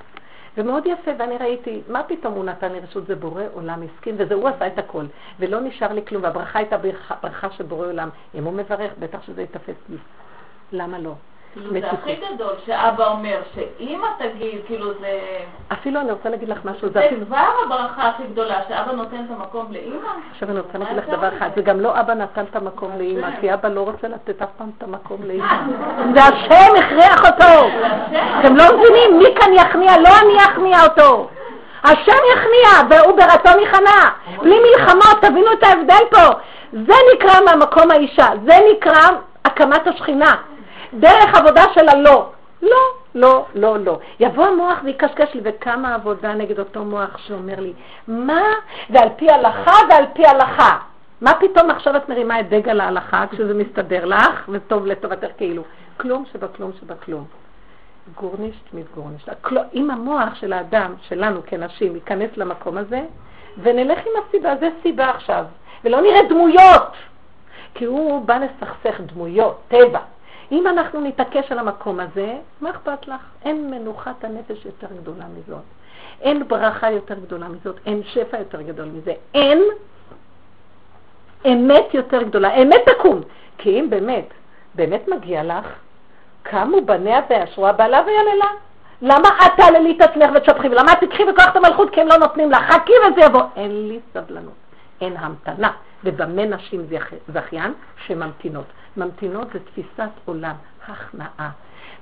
ומאוד 0.58 0.86
יפה, 0.86 1.12
ואני 1.20 1.38
ראיתי, 1.38 1.82
מה 1.90 2.04
פתאום 2.04 2.34
הוא 2.34 2.44
נתן 2.46 2.72
לי 2.72 2.80
רשות, 2.80 3.08
זה 3.08 3.16
בורא 3.16 3.44
עולם 3.54 3.84
הסכים, 3.84 4.16
וזה 4.18 4.34
הוא 4.34 4.48
עשה 4.48 4.68
את 4.68 4.78
הכל, 4.78 5.06
ולא 5.40 5.60
נשאר 5.60 5.94
לי 5.94 6.06
כלום, 6.06 6.24
והברכה 6.24 6.60
הייתה 6.60 6.78
ברכה 7.22 7.50
של 7.52 7.64
בורא 7.64 7.88
עולם. 7.88 8.10
אם 8.36 8.44
הוא 8.44 8.54
מברך, 8.54 8.92
בטח 9.00 9.24
שזה 9.24 9.42
יתפס 9.42 9.76
לי. 9.90 9.98
למה 10.72 11.00
לא? 11.00 11.14
כאילו 11.58 11.82
זה 11.82 11.88
הכי 11.92 12.16
גדול 12.16 12.54
שאבא 12.66 13.08
אומר, 13.08 13.42
שאמא 13.56 14.08
תגיד, 14.18 14.62
כאילו 14.68 14.94
זה... 15.00 15.20
אפילו 15.74 16.00
אני 16.00 16.12
רוצה 16.12 16.30
להגיד 16.30 16.50
לך 16.50 16.58
משהו, 16.66 16.90
זה 16.90 17.06
אפילו... 17.06 17.20
זה 17.20 17.26
כבר 17.26 17.46
הברכה 17.66 18.10
הכי 18.10 18.24
גדולה, 18.32 18.60
שאבא 18.68 18.92
נותן 18.92 19.26
את 19.26 19.32
המקום 19.38 19.66
לאמא. 19.72 20.10
עכשיו 20.32 20.50
אני 20.50 20.60
רוצה 20.60 20.78
להגיד 20.78 20.98
לך 20.98 21.10
דבר 21.10 21.30
אחד, 21.38 21.50
זה 21.56 21.62
גם 21.62 21.80
לא 21.80 22.00
אבא 22.00 22.14
נתן 22.14 22.44
את 22.52 22.56
המקום 22.56 22.92
לאמא, 23.00 23.28
כי 23.42 23.54
אבא 23.54 23.70
לא 23.70 23.82
רוצה 23.82 24.08
לתת 24.08 24.42
אף 24.42 24.50
פעם 24.58 24.70
את 24.78 24.84
המקום 24.84 25.18
לאמא. 25.24 25.58
זה 26.14 26.22
השם 26.24 26.76
הכריח 26.86 27.20
אותו. 27.20 27.68
אתם 28.40 28.56
לא 28.56 28.64
מבינים, 28.78 29.20
מי 29.20 29.36
כאן 29.40 29.54
יכניע? 29.54 29.98
לא 29.98 30.10
אני 30.22 30.38
אכניע 30.38 30.78
אותו. 30.84 31.30
השם 31.84 32.22
יכניע, 32.34 32.70
והוא 32.90 33.18
ברצון 33.18 33.64
יכנע. 33.64 34.10
בלי 34.42 34.56
מלחמות, 34.60 35.22
תבינו 35.22 35.54
את 35.54 35.64
ההבדל 35.64 36.04
פה. 36.12 36.40
זה 36.72 36.94
נקרא 37.14 37.42
מהמקום 37.46 37.92
האישה, 37.92 38.28
זה 38.46 38.54
נקרא 38.72 39.08
הקמת 39.46 39.88
השכינה. 39.88 40.36
דרך 40.94 41.36
עבודה 41.36 41.64
של 41.74 41.90
הלא. 41.90 42.30
לא, 42.62 42.78
לא, 43.16 43.46
לא, 43.56 43.78
לא. 43.80 44.00
יבוא 44.20 44.46
המוח 44.46 44.80
ויקשקש 44.84 45.34
לי, 45.34 45.42
וכמה 45.44 45.96
עבודה 45.96 46.34
נגד 46.34 46.60
אותו 46.60 46.86
מוח 46.86 47.18
שאומר 47.18 47.60
לי, 47.60 47.74
מה? 48.08 48.44
ועל 48.90 49.10
פי 49.16 49.32
הלכה 49.32 49.76
ועל 49.90 50.06
פי 50.14 50.26
הלכה. 50.26 50.78
מה 51.22 51.34
פתאום 51.40 51.70
עכשיו 51.70 51.98
את 51.98 52.10
מרימה 52.10 52.40
את 52.40 52.50
דגל 52.50 52.82
ההלכה 52.82 53.26
כשזה 53.32 53.54
מסתדר 53.54 54.06
לך 54.06 54.50
וטוב 54.50 54.86
לטובתך 54.86 55.28
כאילו? 55.38 55.64
כלום 55.98 56.24
שבכלום 56.34 56.72
שבכלום. 56.80 57.26
גורנישט 58.16 58.74
מיט 58.74 58.86
גורנישט. 58.96 59.30
אם 59.74 59.92
המוח 59.92 60.36
של 60.36 60.54
האדם, 60.54 60.94
שלנו 61.02 61.42
כנשים, 61.46 61.96
ייכנס 61.96 62.30
למקום 62.38 62.78
הזה, 62.78 63.02
ונלך 63.62 64.00
עם 64.00 64.24
הסיבה, 64.28 64.56
זה 64.60 64.70
סיבה 64.84 65.10
עכשיו. 65.10 65.46
ולא 65.84 66.02
נראה 66.02 66.20
דמויות, 66.30 66.92
כי 67.74 67.86
הוא 67.86 68.26
בא 68.26 68.38
לסכסך 68.38 69.02
דמויות, 69.02 69.62
טבע. 69.68 70.00
אם 70.52 70.68
אנחנו 70.68 71.02
נתעקש 71.02 71.52
על 71.52 71.60
המקום 71.60 72.00
הזה, 72.00 72.38
מה 72.62 72.70
אכפת 72.70 73.08
לך? 73.08 73.22
אין 73.46 73.72
מנוחת 73.72 74.24
הנפש 74.24 74.66
יותר 74.66 74.88
גדולה 75.02 75.26
מזאת. 75.38 75.64
אין 76.22 76.48
ברכה 76.48 76.92
יותר 76.92 77.16
גדולה 77.16 77.48
מזאת, 77.48 77.76
אין 77.86 78.02
שפע 78.04 78.38
יותר 78.38 78.62
גדול 78.62 78.86
מזה. 78.86 79.14
אין 79.34 79.64
אמת 81.46 81.94
יותר 81.94 82.24
גדולה. 82.24 82.54
אמת 82.56 82.82
תקום. 82.90 83.22
כי 83.58 83.80
אם 83.80 83.90
באמת, 83.90 84.34
באמת 84.76 85.08
מגיע 85.08 85.44
לך, 85.44 85.66
קמו 86.44 86.82
בניה 86.82 87.22
ואשרוה 87.30 87.72
בעלה 87.72 88.02
ויללה. 88.06 88.52
למה 89.02 89.30
את 89.46 89.52
תעללי 89.58 89.98
את 89.98 90.02
עצמך 90.02 90.30
ותשפכי? 90.36 90.68
ולמה 90.68 90.92
את 90.92 90.98
תקחי 91.04 91.26
בכוח 91.26 91.48
את 91.48 91.56
המלכות 91.56 91.90
כי 91.90 92.02
הם 92.02 92.08
לא 92.08 92.18
נותנים 92.18 92.52
לך? 92.52 92.64
חכי 92.72 92.92
וזה 92.92 93.22
יבוא. 93.22 93.44
אין 93.56 93.88
לי 93.88 94.00
סבלנות. 94.14 94.54
אין 95.02 95.18
המתנה. 95.18 95.72
ובמה 96.04 96.46
נשים 96.46 96.86
זכיין? 97.34 97.74
שממתינות. 98.06 98.66
ממתינות 98.98 99.48
זה 99.54 99.60
תפיסת 99.60 100.10
עולם, 100.26 100.54
הכנעה. 100.88 101.50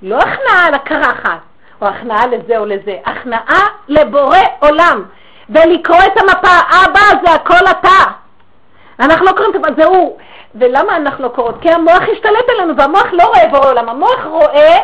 לא 0.02 0.18
הכנעה 0.18 0.70
לקרחת, 0.70 1.38
או 1.80 1.86
הכנעה 1.86 2.26
לזה 2.26 2.58
או 2.58 2.66
לזה, 2.66 2.96
הכנעה 3.06 3.66
לבורא 3.88 4.38
עולם. 4.58 5.02
ולקרוא 5.50 5.98
את 6.06 6.20
המפה, 6.20 6.56
אבא 6.84 7.00
זה 7.24 7.34
הכל 7.34 7.66
אתה. 7.70 8.12
אנחנו 9.00 9.26
לא 9.26 9.32
קוראים 9.32 9.50
את 9.50 9.56
המפה, 9.56 9.82
זה 9.82 9.84
הוא. 9.84 10.18
ולמה 10.54 10.96
אנחנו 10.96 11.24
לא 11.24 11.28
קוראות? 11.28 11.54
כי 11.60 11.70
המוח 11.70 12.02
השתלט 12.12 12.48
עלינו, 12.48 12.76
והמוח 12.76 13.06
לא 13.12 13.24
רואה 13.24 13.48
בורא 13.50 13.70
עולם, 13.70 13.88
המוח 13.88 14.24
רואה 14.24 14.78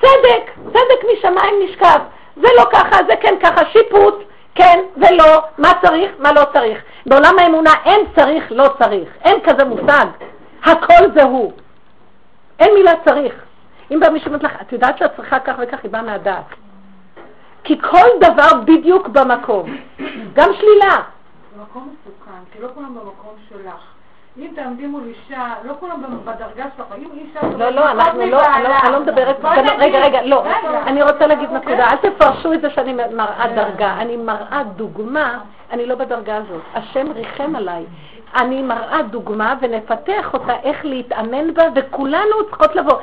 צדק, 0.00 0.50
צדק 0.68 1.04
משמיים 1.12 1.54
נשכב. 1.64 1.98
זה 2.36 2.48
לא 2.58 2.64
ככה, 2.72 2.96
זה 3.06 3.16
כן 3.20 3.34
ככה, 3.42 3.60
שיפוט, 3.72 4.24
כן 4.54 4.78
ולא, 4.96 5.42
מה 5.58 5.72
צריך, 5.82 6.10
מה 6.18 6.32
לא 6.32 6.42
צריך. 6.52 6.78
בעולם 7.06 7.38
האמונה 7.38 7.70
אין 7.84 8.00
צריך, 8.16 8.44
לא 8.50 8.68
צריך, 8.78 9.08
אין 9.24 9.40
כזה 9.44 9.64
מושג. 9.64 10.06
הכל 10.64 11.10
זה 11.14 11.22
הוא. 11.22 11.52
אין 12.58 12.74
מילה 12.74 12.92
צריך. 13.04 13.34
אם 13.90 14.00
בא 14.00 14.08
מישהו 14.08 14.28
אומר 14.28 14.38
לך, 14.42 14.60
את 14.60 14.72
יודעת 14.72 14.98
שאת 14.98 15.16
צריכה 15.16 15.40
כך 15.40 15.54
וכך, 15.58 15.78
היא 15.82 15.90
באה 15.90 16.02
מהדעת. 16.02 16.44
כי 17.64 17.80
כל 17.80 18.08
דבר 18.20 18.60
בדיוק 18.64 19.08
במקום. 19.08 19.76
גם 20.32 20.50
שלילה. 20.54 20.96
זה 21.54 21.62
מקום 21.62 21.94
מסוכן, 21.94 22.40
כי 22.52 22.58
לא 22.62 22.68
כולם 22.74 22.94
במקום 22.94 23.34
שלך. 23.48 23.92
אם 24.38 24.50
תעמדי 24.56 24.86
מול 24.86 25.02
אישה, 25.04 25.54
לא 25.64 25.74
כולם 25.80 26.02
בדרגה 26.24 26.64
שלך, 26.76 26.86
אם 26.98 27.08
אישה... 27.14 27.40
לא, 27.58 27.70
לא, 27.70 27.90
אנחנו 27.90 28.26
לא, 28.26 28.40
אני 28.56 28.92
לא 28.92 29.00
מדברת, 29.00 29.36
רגע, 29.78 29.98
רגע, 29.98 30.22
לא, 30.22 30.44
אני 30.86 31.02
רוצה 31.02 31.26
להגיד 31.26 31.50
נקודה, 31.50 31.90
אל 31.90 31.96
תפרשו 31.96 32.52
את 32.52 32.60
זה 32.60 32.70
שאני 32.70 32.92
מראה 32.92 33.46
דרגה, 33.54 33.94
אני 33.98 34.16
מראה 34.16 34.62
דוגמה, 34.76 35.38
אני 35.70 35.86
לא 35.86 35.94
בדרגה 35.94 36.36
הזאת, 36.36 36.62
השם 36.74 37.12
ריחם 37.12 37.56
עליי, 37.56 37.84
אני 38.36 38.62
מראה 38.62 39.02
דוגמה 39.02 39.54
ונפתח 39.60 40.34
אותה 40.34 40.52
איך 40.62 40.84
להתאמן 40.84 41.54
בה, 41.54 41.62
וכולנו 41.74 42.44
צריכות 42.50 42.76
לבוא. 42.76 42.94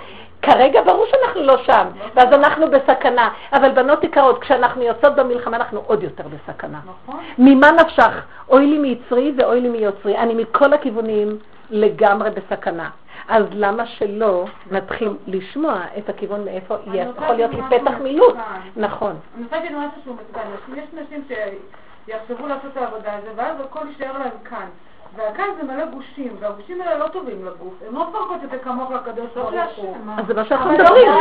כרגע 0.42 0.82
ברור 0.82 1.06
שאנחנו 1.12 1.44
לא 1.44 1.58
שם, 1.64 1.88
ואז 2.16 2.34
אנחנו 2.34 2.72
בסכנה. 2.72 3.30
אבל 3.54 3.72
בנות 3.72 4.04
יקרות, 4.04 4.42
כשאנחנו 4.42 4.82
יוצאות 4.82 5.16
במלחמה 5.16 5.58
אנחנו 5.58 5.84
עוד 5.88 6.04
יותר 6.04 6.24
בסכנה. 6.28 6.80
נכון. 6.86 7.20
ממה 7.38 7.72
נפשך? 7.72 8.26
אוי 8.50 8.68
לי 8.68 8.78
מיצרי 8.78 9.34
ואוי 9.38 9.62
לי 9.62 9.70
מיוצרי. 9.70 10.18
אני 10.18 10.34
מכל 10.34 10.74
הכיוונים 10.74 11.38
לגמרי 11.70 12.30
בסכנה. 12.30 12.90
אז 13.28 13.44
למה 13.52 13.86
שלא 13.86 14.46
נתחיל 14.72 15.10
לשמוע 15.28 15.82
את 15.98 16.10
הכיוון 16.10 16.46
מאיפה 16.46 16.76
יכול 16.94 17.36
להיות 17.36 17.52
לי 17.52 17.62
פתח 17.70 17.94
מילוט? 18.04 18.36
נכון. 18.76 19.16
אני 19.36 19.44
רוצה 19.44 19.56
להגיד 19.56 19.72
משהו 19.72 20.02
שהוא 20.04 20.16
מסוכן. 20.16 20.80
יש 20.80 21.06
נשים 21.06 21.24
שיחשבו 22.08 22.48
לעשות 22.48 22.72
את 22.72 22.78
העבודה 22.78 23.14
הזו, 23.16 23.28
ואז 23.36 23.56
הכל 23.60 23.88
יישאר 23.88 24.18
להם 24.18 24.38
כאן. 24.50 24.66
והכאן 25.16 25.46
זה 25.58 25.64
מלא 25.64 25.86
גושים, 25.86 26.36
והגושים 26.40 26.82
האלה 26.82 26.98
לא 26.98 27.08
טובים 27.08 27.46
לגוף. 27.46 27.74
הן 27.88 27.94
לא 27.94 28.10
מפרקות 28.10 28.44
את 28.44 28.50
זה 28.50 28.58
כמוך 28.58 28.92
לקדוש 28.92 29.28
ברוך 29.36 29.52
הוא. 29.76 29.96
אז 30.18 30.26
זה 30.28 30.34
מה 30.34 30.46
שאנחנו 30.46 30.72
מדברים. 30.72 31.12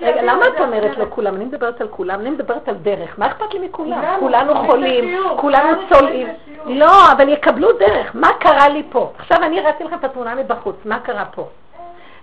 רגע, 0.00 0.22
למה 0.22 0.46
את 0.46 0.60
אומרת 0.60 0.98
לא 0.98 1.04
כולם? 1.08 1.36
אני 1.36 1.44
מדברת 1.44 1.80
על 1.80 1.88
כולם, 1.88 2.20
אני 2.20 2.30
מדברת 2.30 2.68
על 2.68 2.74
דרך. 2.74 3.18
מה 3.18 3.26
אכפת 3.26 3.54
לי 3.54 3.66
מכולם? 3.66 4.16
כולנו 4.20 4.54
חולים, 4.54 5.18
כולנו 5.36 5.82
צולעים. 5.88 6.28
לא, 6.66 7.12
אבל 7.12 7.28
יקבלו 7.28 7.72
דרך. 7.72 8.10
מה 8.14 8.28
קרה 8.40 8.68
לי 8.68 8.82
פה? 8.90 9.12
עכשיו 9.18 9.38
אני 9.42 9.60
הראיתי 9.60 9.84
לכם 9.84 9.96
את 9.96 10.04
התמונה 10.04 10.34
מבחוץ, 10.34 10.76
מה 10.84 11.00
קרה 11.00 11.24
פה? 11.24 11.48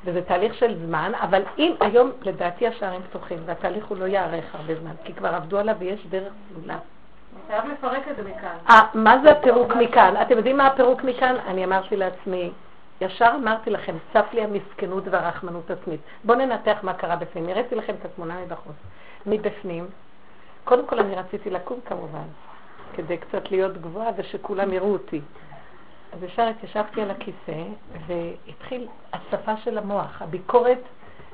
וזה 0.06 0.22
תהליך 0.22 0.54
של 0.54 0.76
זמן, 0.86 1.12
אבל 1.22 1.42
אם 1.58 1.74
היום, 1.80 2.12
לדעתי 2.22 2.68
השערים 2.68 3.02
פתוחים, 3.02 3.38
והתהליך 3.46 3.86
הוא 3.86 3.98
לא 3.98 4.06
יארך 4.06 4.46
הרבה 4.54 4.76
זמן, 4.76 4.92
כי 5.04 5.14
כבר 5.14 5.36
עבדו 5.36 5.58
עליו 5.58 5.76
ויש 5.80 6.08
דרך 6.10 6.34
סגולה. 6.50 6.76
אה, 8.70 8.82
מה 8.94 9.18
זה 9.24 9.32
הפירוק 9.32 9.76
מכאן? 9.76 10.14
אתם 10.22 10.38
יודעים 10.38 10.58
מה 10.58 10.68
הפירוק 10.68 11.04
מכאן? 11.04 11.36
אני 11.48 11.66
אמרתי 11.66 11.96
לעצמי, 11.96 12.52
ישר 13.02 13.32
אמרתי 13.36 13.70
לכם, 13.70 13.96
צף 14.14 14.26
לי 14.34 14.44
המסכנות 14.44 15.04
והרחמנות 15.12 15.72
עצמית. 15.72 16.00
בואו 16.24 16.38
ננתח 16.38 16.78
מה 16.84 16.94
קרה 16.94 17.16
בפנים. 17.16 17.50
הראיתי 17.50 17.76
לכם 17.76 17.94
את 18.00 18.06
התמונה 18.06 18.36
מבחוץ. 18.46 18.76
מבפנים, 19.26 19.88
קודם 20.64 20.86
כל 20.86 21.00
אני 21.00 21.16
רציתי 21.16 21.50
לקום 21.50 21.80
כמובן, 21.86 22.28
כדי 22.94 23.18
קצת 23.18 23.52
להיות 23.52 23.78
גבוהה 23.78 24.10
ושכולם 24.18 24.74
יראו 24.74 24.94
אותי. 24.94 25.22
אז 26.14 26.24
ישר 26.24 26.48
התיישבתי 26.48 27.02
על 27.02 27.12
הכיסא, 27.12 27.64
והתחיל 28.08 28.88
השפה 29.14 29.58
של 29.58 29.78
המוח, 29.78 30.22
הביקורת 30.22 30.82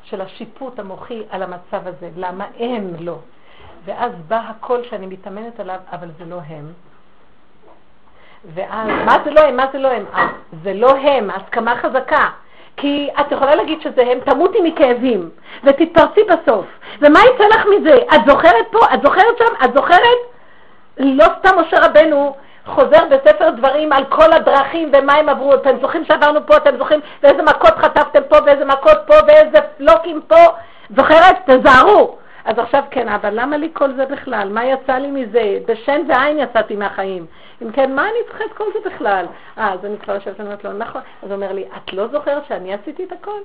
של 0.03 0.21
השיפוט 0.21 0.79
המוחי 0.79 1.23
על 1.29 1.43
המצב 1.43 1.87
הזה. 1.87 2.09
למה 2.15 2.45
הם 2.59 2.93
לא? 2.99 3.17
ואז 3.85 4.11
בא 4.27 4.41
הקול 4.49 4.83
שאני 4.89 5.05
מתאמנת 5.05 5.59
עליו, 5.59 5.79
אבל 5.91 6.07
זה 6.19 6.25
לא 6.25 6.39
הם. 6.47 6.71
ואז, 8.53 8.87
מה 9.05 9.17
זה 9.25 9.31
לא 9.31 9.39
הם? 9.39 9.57
מה 9.57 9.65
זה 9.73 9.79
לא 9.79 9.87
הם? 9.87 10.05
אה, 10.15 10.27
זה 10.63 10.73
לא 10.73 10.95
הם, 10.95 11.29
הסכמה 11.29 11.75
חזקה. 11.75 12.29
כי 12.77 13.09
את 13.19 13.31
יכולה 13.31 13.55
להגיד 13.55 13.81
שזה 13.81 14.01
הם, 14.01 14.19
תמותי 14.19 14.57
מכאבים, 14.63 15.29
ותתפרצי 15.63 16.21
בסוף. 16.23 16.65
ומה 16.99 17.19
יצא 17.19 17.43
לך 17.47 17.65
מזה? 17.77 17.97
את 18.15 18.21
זוכרת 18.27 18.65
פה? 18.71 18.79
את 18.93 19.01
זוכרת 19.03 19.37
שם? 19.37 19.65
את 19.65 19.73
זוכרת? 19.73 20.19
לא 20.97 21.25
סתם 21.39 21.59
משה 21.59 21.85
רבנו 21.85 22.35
חוזר 22.65 23.05
בספר 23.11 23.49
דברים 23.49 23.93
על 23.93 24.05
כל 24.05 24.33
הדרכים 24.33 24.91
ומה 24.93 25.13
הם 25.13 25.29
עברו. 25.29 25.53
אתם 25.53 25.79
זוכרים 25.81 26.05
שעברנו 26.05 26.45
פה? 26.45 26.57
אתם 26.57 26.77
זוכרים 26.77 26.99
ואיזה 27.23 27.43
מכות 27.43 27.73
חטפתם 27.77 28.21
פה 28.29 28.37
ואיזה 28.45 28.65
מכות 28.65 28.97
פה 29.07 29.13
ואיזה 29.27 29.57
פלוקים 29.77 30.21
פה? 30.27 30.45
זוכרת? 30.95 31.35
תזהרו. 31.49 32.17
אז 32.45 32.59
עכשיו 32.59 32.83
כן, 32.91 33.09
אבל 33.09 33.29
למה 33.33 33.57
לי 33.57 33.69
כל 33.73 33.93
זה 33.93 34.05
בכלל? 34.05 34.49
מה 34.49 34.65
יצא 34.65 34.93
לי 34.93 35.11
מזה? 35.11 35.59
בשן 35.67 36.01
ועין 36.07 36.39
יצאתי 36.39 36.75
מהחיים. 36.75 37.25
אם 37.61 37.71
כן, 37.71 37.95
מה 37.95 38.03
אני 38.03 38.17
צריכה 38.27 38.43
את 38.45 38.53
כל 38.53 38.63
זה 38.73 38.89
בכלל? 38.89 39.25
אה, 39.57 39.73
אז 39.73 39.85
אני 39.85 39.97
כבר 39.97 40.15
יושבת 40.15 40.39
ואומרת 40.39 40.63
לו, 40.63 40.73
נכון. 40.73 41.01
אז 41.23 41.29
הוא 41.31 41.35
אומר 41.35 41.51
לי, 41.51 41.63
את 41.77 41.93
לא 41.93 42.07
זוכרת 42.07 42.45
שאני 42.47 42.73
עשיתי 42.73 43.03
את 43.03 43.11
הכל? 43.11 43.39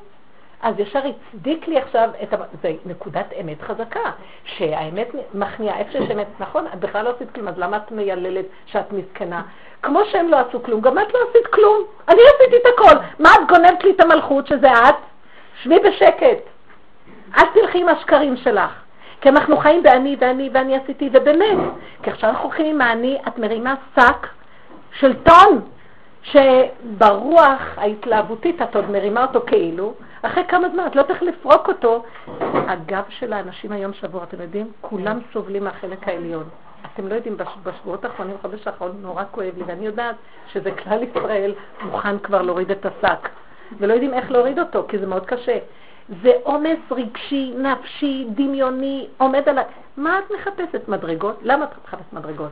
אז 0.62 0.74
ישר 0.78 1.00
הצדיק 1.06 1.68
לי 1.68 1.78
עכשיו 1.78 2.10
את 2.22 2.32
ה... 2.32 2.36
זה 2.62 2.72
נקודת 2.86 3.26
אמת 3.40 3.62
חזקה, 3.62 4.10
שהאמת 4.44 5.08
מכניעה, 5.34 5.78
איפה 5.78 5.92
שיש 5.92 6.10
אמת, 6.10 6.26
נכון, 6.40 6.66
את 6.74 6.80
בכלל 6.80 7.04
לא 7.04 7.10
עשית 7.10 7.30
כלום, 7.34 7.48
אז 7.48 7.58
למה 7.58 7.76
את 7.76 7.90
מייללת 7.92 8.44
שאת 8.66 8.92
מסכנה? 8.92 9.42
כמו 9.82 10.00
שהם 10.04 10.28
לא 10.28 10.36
עשו 10.36 10.62
כלום, 10.62 10.80
גם 10.80 10.98
את 10.98 11.14
לא 11.14 11.18
עשית 11.30 11.46
כלום. 11.46 11.84
אני 12.08 12.20
עשיתי 12.34 12.56
את 12.56 12.72
הכל. 12.74 12.96
מה 13.18 13.30
את 13.34 13.48
גונבת 13.48 13.84
לי 13.84 13.90
את 13.90 14.00
המלכות 14.00 14.46
שזה 14.46 14.72
את? 14.72 14.94
שבי 15.62 15.78
בשקט. 15.78 16.38
אל 17.38 17.46
תלכי 17.54 17.80
עם 17.80 17.88
השקרים 17.88 18.36
שלך. 18.36 18.70
כי 19.20 19.28
אנחנו 19.28 19.56
חיים 19.56 19.82
באני 19.82 20.16
ואני 20.20 20.50
ואני 20.52 20.76
עשיתי, 20.76 21.10
ובאמת, 21.12 21.58
כי 22.02 22.10
עכשיו 22.10 22.30
אנחנו 22.30 22.44
הולכים 22.44 22.66
עם 22.66 22.80
האני, 22.80 23.18
את 23.28 23.38
מרימה 23.38 23.74
שק 23.96 24.26
של 24.92 25.12
טון, 25.22 25.60
שברוח 26.22 27.60
ההתלהבותית 27.76 28.62
את 28.62 28.76
עוד 28.76 28.90
מרימה 28.90 29.22
אותו 29.22 29.40
כאילו, 29.46 29.94
אחרי 30.22 30.44
כמה 30.48 30.68
זמן, 30.68 30.86
את 30.86 30.96
לא 30.96 31.02
צריך 31.02 31.22
לפרוק 31.22 31.68
אותו. 31.68 32.04
הגב 32.40 33.02
של 33.08 33.32
האנשים 33.32 33.72
היום 33.72 33.92
שבור, 33.92 34.22
אתם 34.22 34.40
יודעים? 34.40 34.72
כולם 34.80 35.18
סובלים 35.32 35.64
מהחלק 35.64 36.08
העליון. 36.08 36.44
אתם 36.94 37.08
לא 37.08 37.14
יודעים, 37.14 37.36
בשבועות 37.62 38.04
האחרונים, 38.04 38.36
בחודש 38.38 38.66
האחרון, 38.66 38.92
נורא 39.00 39.22
כואב 39.30 39.52
לי, 39.56 39.62
ואני 39.66 39.86
יודעת 39.86 40.16
שזה 40.52 40.70
כלל 40.70 41.02
ישראל 41.02 41.52
מוכן 41.82 42.18
כבר 42.18 42.42
להוריד 42.42 42.70
את 42.70 42.86
השק, 42.86 43.28
ולא 43.78 43.92
יודעים 43.92 44.14
איך 44.14 44.30
להוריד 44.30 44.58
אותו, 44.58 44.84
כי 44.88 44.98
זה 44.98 45.06
מאוד 45.06 45.26
קשה. 45.26 45.58
זה 46.22 46.32
עומס 46.42 46.78
רגשי, 46.90 47.54
נפשי, 47.56 48.26
דמיוני, 48.34 49.06
עומד 49.18 49.48
על 49.48 49.58
ה... 49.58 49.62
מה 49.96 50.18
את 50.18 50.24
מחפשת 50.30 50.88
מדרגות? 50.88 51.38
למה 51.42 51.64
את 51.64 51.70
מחפשת 51.84 52.12
מדרגות? 52.12 52.50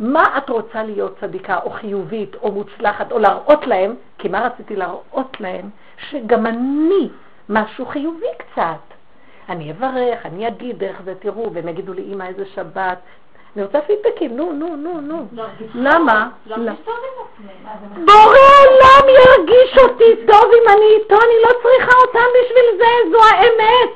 מה 0.00 0.38
את 0.38 0.50
רוצה 0.50 0.82
להיות 0.82 1.16
צדיקה 1.20 1.58
או 1.64 1.70
חיובית 1.70 2.34
או 2.34 2.52
מוצלחת 2.52 3.12
או 3.12 3.18
להראות 3.18 3.66
להם? 3.66 3.94
כי 4.18 4.28
מה 4.28 4.46
רציתי 4.46 4.76
להראות 4.76 5.40
להם? 5.40 5.70
שגם 6.10 6.46
אני 6.46 7.08
משהו 7.48 7.86
חיובי 7.86 8.26
קצת. 8.38 8.94
אני 9.48 9.70
אברך, 9.70 10.26
אני 10.26 10.48
אגיד 10.48 10.78
דרך 10.78 11.02
זה, 11.04 11.14
תראו, 11.14 11.52
והם 11.52 11.68
יגידו 11.68 11.92
לי, 11.92 12.02
אמא, 12.12 12.24
איזה 12.24 12.46
שבת, 12.46 12.98
אני 13.56 13.64
רוצה 13.64 13.80
פידבקים, 13.80 14.36
נו, 14.36 14.52
נו, 14.52 14.76
נו, 14.76 15.00
נו. 15.00 15.26
למה? 15.74 16.28
בורא 18.04 18.38
עולם 18.60 19.08
ירגיש 19.08 19.78
אותי 19.78 20.26
טוב 20.26 20.44
אם 20.44 20.68
אני 20.68 20.86
איתו, 21.00 21.14
אני 21.14 21.34
לא 21.42 21.50
צריכה 21.62 21.98
אותם 22.06 22.28
בשביל 22.40 22.78
זה, 22.78 23.10
זו 23.10 23.18
האמת. 23.24 23.90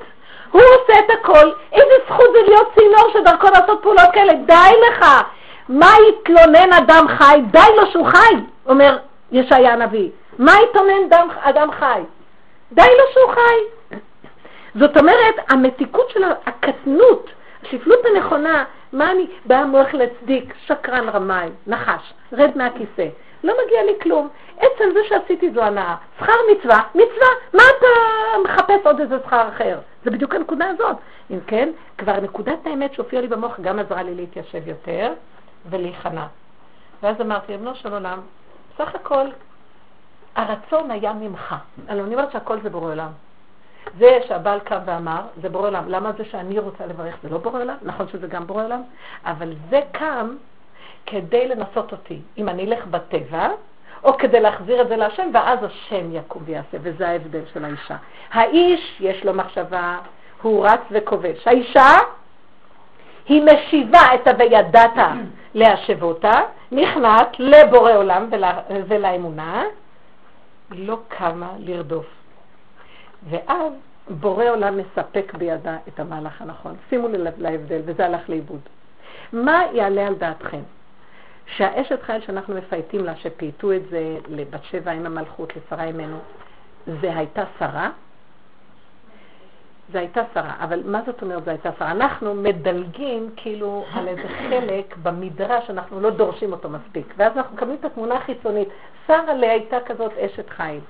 הוא 0.52 0.62
עושה 0.62 0.98
את 0.98 1.10
הכל. 1.10 1.50
איזה 1.72 1.94
זכות 2.08 2.26
זה 2.32 2.38
להיות 2.42 2.68
צינור 2.78 3.10
שדרכו 3.12 3.46
לעשות 3.46 3.82
פעולות 3.82 4.08
כאלה? 4.12 4.32
די 4.32 4.72
לך. 4.88 5.06
מה 5.68 5.90
יתלונן 6.08 6.72
אדם 6.72 7.06
חי? 7.08 7.40
די 7.50 7.76
לו 7.76 7.86
שהוא 7.92 8.06
חי, 8.06 8.34
אומר 8.66 8.96
ישעיה 9.32 9.72
הנביא. 9.72 10.10
מה 10.38 10.52
יתלונן 10.64 11.08
אדם 11.40 11.70
חי? 11.70 12.00
די 12.72 12.82
לו 12.98 13.04
שהוא 13.12 13.32
חי. 13.34 13.96
זאת 14.74 14.96
אומרת, 14.96 15.34
המתיקות 15.48 16.10
של 16.10 16.24
הקטנות, 16.46 17.30
השפלות 17.62 18.00
הנכונה, 18.04 18.64
מה 18.92 19.10
אני, 19.10 19.26
בא 19.46 19.56
המוח 19.56 19.94
להצדיק, 19.94 20.54
שקרן 20.66 21.08
רמאי, 21.08 21.48
נחש, 21.66 22.12
רד 22.32 22.50
מהכיסא. 22.56 23.08
לא 23.44 23.54
מגיע 23.64 23.84
לי 23.84 23.92
כלום. 24.02 24.28
עצם 24.56 24.84
זה 24.94 25.00
שעשיתי 25.08 25.50
זו 25.50 25.62
הנאה. 25.62 25.96
שכר 26.18 26.32
מצווה, 26.52 26.82
מצווה, 26.94 27.28
מה 27.54 27.62
אתה 27.78 27.86
מחפש 28.44 28.86
עוד 28.86 29.00
איזה 29.00 29.16
שכר 29.26 29.48
אחר? 29.48 29.78
זה 30.04 30.10
בדיוק 30.10 30.34
הנקודה 30.34 30.68
הזאת. 30.68 30.96
אם 31.30 31.38
כן, 31.46 31.68
כבר 31.98 32.20
נקודת 32.20 32.66
האמת 32.66 32.94
שהופיעה 32.94 33.22
לי 33.22 33.28
במוח 33.28 33.60
גם 33.60 33.78
עזרה 33.78 34.02
לי 34.02 34.14
להתיישב 34.14 34.68
יותר 34.68 35.12
ולהיכנע. 35.70 36.26
ואז 37.02 37.20
אמרתי, 37.20 37.54
אבנו 37.54 37.74
של 37.74 37.92
עולם, 37.92 38.20
סך 38.78 38.94
הכל 38.94 39.26
הרצון 40.36 40.90
היה 40.90 41.12
ממך. 41.12 41.54
אני 41.88 42.00
אומרת 42.00 42.32
שהכל 42.32 42.60
זה 42.62 42.70
בורא 42.70 42.92
עולם. 42.92 43.10
זה 43.98 44.18
שהבעל 44.28 44.60
קם 44.60 44.78
ואמר, 44.84 45.20
זה 45.42 45.48
בורא 45.48 45.68
עולם. 45.68 45.88
למה 45.88 46.12
זה 46.12 46.24
שאני 46.24 46.58
רוצה 46.58 46.86
לברך 46.86 47.16
זה 47.22 47.28
לא 47.28 47.38
בורא 47.38 47.60
עולם? 47.60 47.76
נכון 47.82 48.08
שזה 48.08 48.26
גם 48.26 48.46
בורא 48.46 48.64
עולם, 48.64 48.82
אבל 49.24 49.52
זה 49.70 49.80
קם 49.92 50.36
כדי 51.06 51.48
לנסות 51.48 51.92
אותי. 51.92 52.20
אם 52.38 52.48
אני 52.48 52.64
אלך 52.64 52.86
בטבע, 52.86 53.48
או 54.04 54.18
כדי 54.18 54.40
להחזיר 54.40 54.80
את 54.82 54.88
זה 54.88 54.96
להשם, 54.96 55.30
ואז 55.34 55.58
השם 55.62 56.12
יקום 56.12 56.42
ויעשה, 56.44 56.76
וזה 56.82 57.08
ההבדל 57.08 57.40
של 57.52 57.64
האישה. 57.64 57.96
האיש, 58.32 58.96
יש 59.00 59.24
לו 59.24 59.34
מחשבה, 59.34 59.98
הוא 60.42 60.66
רץ 60.66 60.80
וכובש. 60.90 61.46
האישה, 61.46 61.96
היא 63.28 63.42
משיבה 63.42 64.00
את 64.14 64.26
ה"וידעת 64.26 65.16
להשבותה", 65.54 66.32
נכנעת 66.72 67.36
לבורא 67.38 67.92
עולם 67.92 68.30
ולאמונה, 68.88 69.64
לא 70.70 70.98
קמה 71.08 71.50
לרדוף. 71.58 72.17
ואז 73.30 73.72
בורא 74.08 74.44
עולם 74.44 74.78
מספק 74.78 75.32
בידה 75.38 75.76
את 75.88 76.00
המהלך 76.00 76.42
הנכון. 76.42 76.76
שימו 76.88 77.08
לב 77.08 77.34
להבדל, 77.38 77.80
וזה 77.84 78.06
הלך 78.06 78.28
לאיבוד. 78.30 78.60
מה 79.32 79.62
יעלה 79.72 80.06
על 80.06 80.14
דעתכם? 80.14 80.60
שהאשת 81.56 82.02
חיל 82.02 82.20
שאנחנו 82.20 82.54
מפייטים 82.54 83.04
לה, 83.04 83.16
שפייטו 83.16 83.72
את 83.72 83.82
זה 83.90 84.18
לבת 84.28 84.64
שבע 84.64 84.90
עם 84.90 85.06
המלכות, 85.06 85.52
לשרה 85.56 85.84
אימנו, 85.84 86.18
זה 87.00 87.16
הייתה 87.16 87.44
שרה? 87.58 87.90
זה 89.92 89.98
הייתה 89.98 90.22
שרה, 90.34 90.54
אבל 90.60 90.82
מה 90.84 91.00
זאת 91.06 91.22
אומרת 91.22 91.44
זה 91.44 91.50
הייתה 91.50 91.70
שרה? 91.78 91.90
אנחנו 91.90 92.34
מדלגים 92.34 93.30
כאילו 93.36 93.84
על 93.92 94.08
איזה 94.08 94.28
חלק 94.28 94.96
במדרש 95.02 95.66
שאנחנו 95.66 96.00
לא 96.00 96.10
דורשים 96.10 96.52
אותו 96.52 96.68
מספיק, 96.68 97.14
ואז 97.16 97.36
אנחנו 97.36 97.56
מקבלים 97.56 97.76
את 97.80 97.84
התמונה 97.84 98.14
החיצונית. 98.14 98.68
שרה 99.06 99.32
הייתה 99.40 99.76
כזאת 99.86 100.12
אשת 100.18 100.50
חיל. 100.50 100.80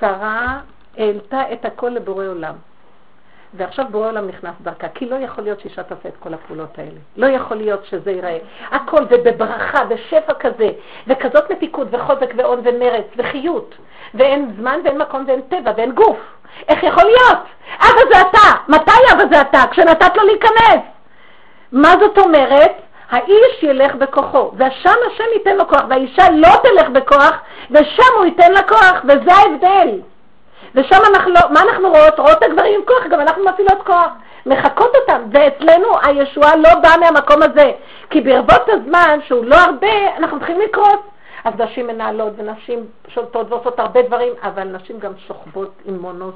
שרה 0.00 0.60
העלתה 0.98 1.52
את 1.52 1.64
הכל 1.64 1.88
לבורא 1.88 2.26
עולם. 2.26 2.54
ועכשיו 3.54 3.84
בורא 3.90 4.08
עולם 4.08 4.28
נכנס 4.28 4.54
דרכה, 4.62 4.88
כי 4.88 5.06
לא 5.06 5.16
יכול 5.16 5.44
להיות 5.44 5.60
שאישה 5.60 5.82
תעשה 5.82 6.08
את 6.08 6.16
כל 6.20 6.34
הפעולות 6.34 6.78
האלה. 6.78 6.98
לא 7.16 7.26
יכול 7.26 7.56
להיות 7.56 7.84
שזה 7.84 8.10
ייראה. 8.10 8.38
הכל 8.70 9.04
ובברכה 9.10 9.82
ושפע 9.88 10.34
כזה, 10.34 10.70
וכזאת 11.06 11.50
מתיקות 11.50 11.88
וחוזק 11.90 12.32
ואון 12.36 12.60
ומרץ 12.64 13.04
וחיות, 13.16 13.74
ואין 14.14 14.52
זמן 14.58 14.80
ואין 14.84 14.98
מקום 14.98 15.24
ואין 15.26 15.40
טבע 15.40 15.72
ואין 15.76 15.92
גוף. 15.92 16.18
איך 16.68 16.82
יכול 16.82 17.04
להיות? 17.04 17.38
אבא 17.80 18.14
זה 18.14 18.20
אתה. 18.20 18.58
מתי 18.68 19.12
אבא 19.12 19.24
זה 19.32 19.40
אתה? 19.40 19.62
כשנתת 19.70 20.16
לו 20.16 20.22
להיכנס. 20.24 20.82
מה 21.72 21.94
זאת 22.00 22.18
אומרת? 22.18 22.72
האיש 23.10 23.62
ילך 23.62 23.94
בכוחו, 23.94 24.52
ושם 24.54 24.94
השם 25.06 25.24
ייתן 25.34 25.56
לו 25.56 25.68
כוח, 25.68 25.82
והאישה 25.88 26.30
לא 26.30 26.48
תלך 26.62 26.88
בכוח, 26.88 27.32
ושם 27.70 28.12
הוא 28.16 28.24
ייתן 28.24 28.52
לה 28.52 28.62
כוח, 28.62 29.04
וזה 29.04 29.32
ההבדל. 29.34 30.00
ושם 30.74 30.96
אנחנו 31.14 31.30
לא, 31.30 31.40
מה 31.50 31.60
אנחנו 31.62 31.88
רואות? 31.88 32.18
רואות 32.18 32.38
את 32.38 32.42
הגברים 32.42 32.74
עם 32.74 32.86
כוח, 32.86 33.06
גם 33.10 33.20
אנחנו 33.20 33.44
מפעילות 33.44 33.82
כוח, 33.86 34.08
מחקות 34.46 34.92
אותם, 34.96 35.22
ואצלנו 35.32 35.88
הישועה 36.02 36.56
לא 36.56 36.74
באה 36.74 36.96
מהמקום 36.96 37.42
הזה, 37.42 37.72
כי 38.10 38.20
ברבות 38.20 38.68
הזמן, 38.68 39.18
שהוא 39.26 39.44
לא 39.44 39.56
הרבה, 39.56 40.16
אנחנו 40.16 40.36
מתחילים 40.36 40.60
לקרוס. 40.60 41.00
אז 41.44 41.54
נשים 41.58 41.86
מנהלות 41.86 42.32
ונשים 42.36 42.86
שולטות 43.08 43.52
ועושות 43.52 43.80
הרבה 43.80 44.02
דברים, 44.02 44.32
אבל 44.42 44.64
נשים 44.64 44.98
גם 44.98 45.12
שוכבות 45.26 45.72
עם 45.84 45.98
מונוס, 45.98 46.34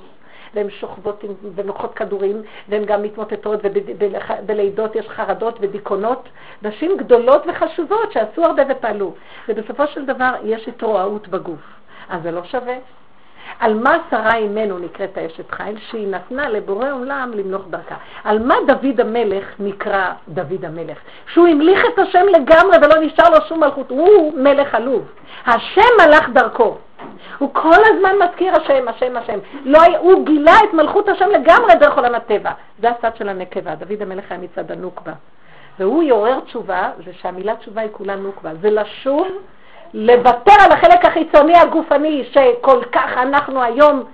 והן 0.55 0.71
שוכבות 0.71 1.25
עם, 1.25 1.31
ונוחות 1.55 1.95
כדורים, 1.95 2.43
והן 2.69 2.85
גם 2.85 3.03
מתמוטטות, 3.03 3.61
ובלידות 3.63 4.97
יש 4.97 5.09
חרדות 5.09 5.59
ודיכאונות. 5.61 6.29
נשים 6.63 6.97
גדולות 6.97 7.43
וחשובות 7.47 8.13
שעשו 8.13 8.45
הרבה 8.45 8.63
ופעלו, 8.69 9.15
ובסופו 9.49 9.87
של 9.87 10.07
דבר 10.07 10.31
יש 10.45 10.69
התרועעות 10.69 11.29
בגוף. 11.29 11.61
אז 12.09 12.23
זה 12.23 12.31
לא 12.31 12.45
שווה. 12.45 12.75
על 13.61 13.75
מה 13.75 13.97
שרה 14.11 14.35
אימנו 14.35 14.79
נקראת 14.79 15.19
האשת 15.19 15.51
חיל? 15.51 15.79
שהיא 15.91 16.09
נתנה 16.09 16.49
לבורא 16.49 16.91
עולם 16.93 17.31
למלוך 17.35 17.63
דרכה. 17.71 17.95
על 18.25 18.39
מה 18.39 18.55
דוד 18.67 19.01
המלך 19.01 19.45
נקרא 19.59 20.13
דוד 20.29 20.65
המלך? 20.65 20.99
שהוא 21.33 21.49
המליך 21.49 21.85
את 21.95 21.99
השם 21.99 22.27
לגמרי 22.33 22.77
ולא 22.83 22.95
נשאר 23.01 23.31
לו 23.31 23.37
שום 23.49 23.61
מלכות. 23.61 23.91
הוא 23.91 24.33
מלך 24.37 24.75
עלוב. 24.75 25.05
השם 25.47 25.89
מלך 26.07 26.29
דרכו. 26.29 26.77
הוא 27.39 27.55
כל 27.55 27.81
הזמן 27.95 28.13
מזכיר 28.23 28.57
השם, 28.57 28.89
השם, 28.89 29.17
השם. 29.17 29.39
לא, 29.65 29.79
הוא 29.99 30.27
גילה 30.27 30.55
את 30.69 30.75
מלכות 30.75 31.09
השם 31.09 31.31
לגמרי 31.31 31.75
דרך 31.75 31.97
עולם 31.97 32.15
הטבע. 32.15 32.51
זה 32.79 32.91
הצד 32.91 33.17
של 33.17 33.29
הנקבה. 33.29 33.75
דוד 33.75 34.03
המלך 34.03 34.25
היה 34.31 34.41
מצד 34.41 34.71
הנוקבה. 34.71 35.13
והוא 35.79 36.03
יעורר 36.03 36.41
תשובה, 36.41 36.91
זה 37.05 37.13
שהמילה 37.21 37.57
תשובה 37.57 37.81
היא 37.81 37.91
כולה 37.93 38.17
נוקבה. 38.17 38.51
זה 38.61 38.71
לשוב 38.71 39.29
לוותר 39.95 40.55
על 40.65 40.73
החלק 40.73 41.05
החיצוני 41.05 41.57
הגופני, 41.57 42.25
שכל 42.33 42.85
כך 42.93 43.17
אנחנו 43.17 43.63
היום 43.63 44.05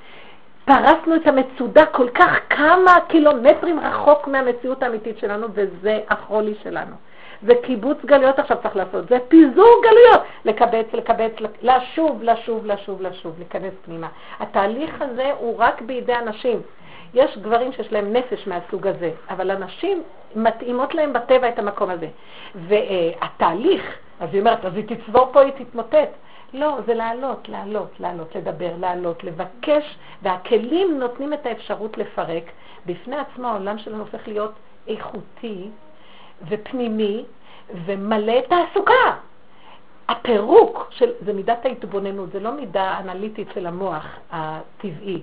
פרסנו 0.64 1.14
את 1.16 1.26
המצודה 1.26 1.86
כל 1.86 2.08
כך 2.14 2.38
כמה 2.50 2.98
קילומטרים 3.08 3.80
רחוק 3.80 4.28
מהמציאות 4.28 4.82
האמיתית 4.82 5.18
שלנו, 5.18 5.46
וזה 5.54 6.00
החולי 6.08 6.54
שלנו. 6.62 6.94
זה 7.42 7.54
קיבוץ 7.62 7.98
גלויות 8.04 8.38
עכשיו 8.38 8.56
צריך 8.62 8.76
לעשות, 8.76 9.08
זה 9.08 9.18
פיזור 9.28 9.82
גלויות, 9.82 10.20
לקבץ, 10.44 10.86
לקבץ, 10.92 11.32
לשוב, 11.62 12.22
לשוב, 12.22 12.66
לשוב, 12.66 13.02
לשוב, 13.02 13.34
להיכנס 13.38 13.72
פנימה. 13.84 14.08
התהליך 14.40 15.02
הזה 15.02 15.32
הוא 15.38 15.54
רק 15.58 15.80
בידי 15.80 16.14
אנשים. 16.14 16.62
יש 17.14 17.38
גברים 17.38 17.72
שיש 17.72 17.92
להם 17.92 18.12
נפש 18.12 18.46
מהסוג 18.46 18.86
הזה, 18.86 19.10
אבל 19.30 19.50
אנשים 19.50 20.02
מתאימות 20.36 20.94
להם 20.94 21.12
בטבע 21.12 21.48
את 21.48 21.58
המקום 21.58 21.90
הזה. 21.90 22.08
והתהליך, 22.54 23.98
אז 24.20 24.28
היא 24.32 24.40
אומרת, 24.40 24.64
אז 24.64 24.74
היא 24.76 24.84
תצבור 24.96 25.30
פה, 25.32 25.40
היא 25.40 25.52
תתמוטט. 25.52 26.08
לא, 26.52 26.78
זה 26.86 26.94
לעלות, 26.94 27.48
לעלות, 27.48 28.00
לעלות, 28.00 28.34
לדבר, 28.34 28.76
לעלות, 28.78 29.24
לבקש, 29.24 29.98
והכלים 30.22 30.98
נותנים 30.98 31.32
את 31.32 31.46
האפשרות 31.46 31.98
לפרק. 31.98 32.44
בפני 32.86 33.16
עצמו 33.16 33.48
העולם 33.48 33.78
שלנו 33.78 33.98
הופך 33.98 34.28
להיות 34.28 34.52
איכותי 34.88 35.70
ופנימי 36.48 37.24
ומלא 37.84 38.40
תעסוקה. 38.40 39.16
הפירוק 40.08 40.86
של, 40.90 41.12
זה 41.20 41.32
מידת 41.32 41.64
ההתבוננות, 41.64 42.32
זה 42.32 42.40
לא 42.40 42.52
מידה 42.52 42.98
אנליטית 42.98 43.48
של 43.54 43.66
המוח 43.66 44.06
הטבעי, 44.30 45.22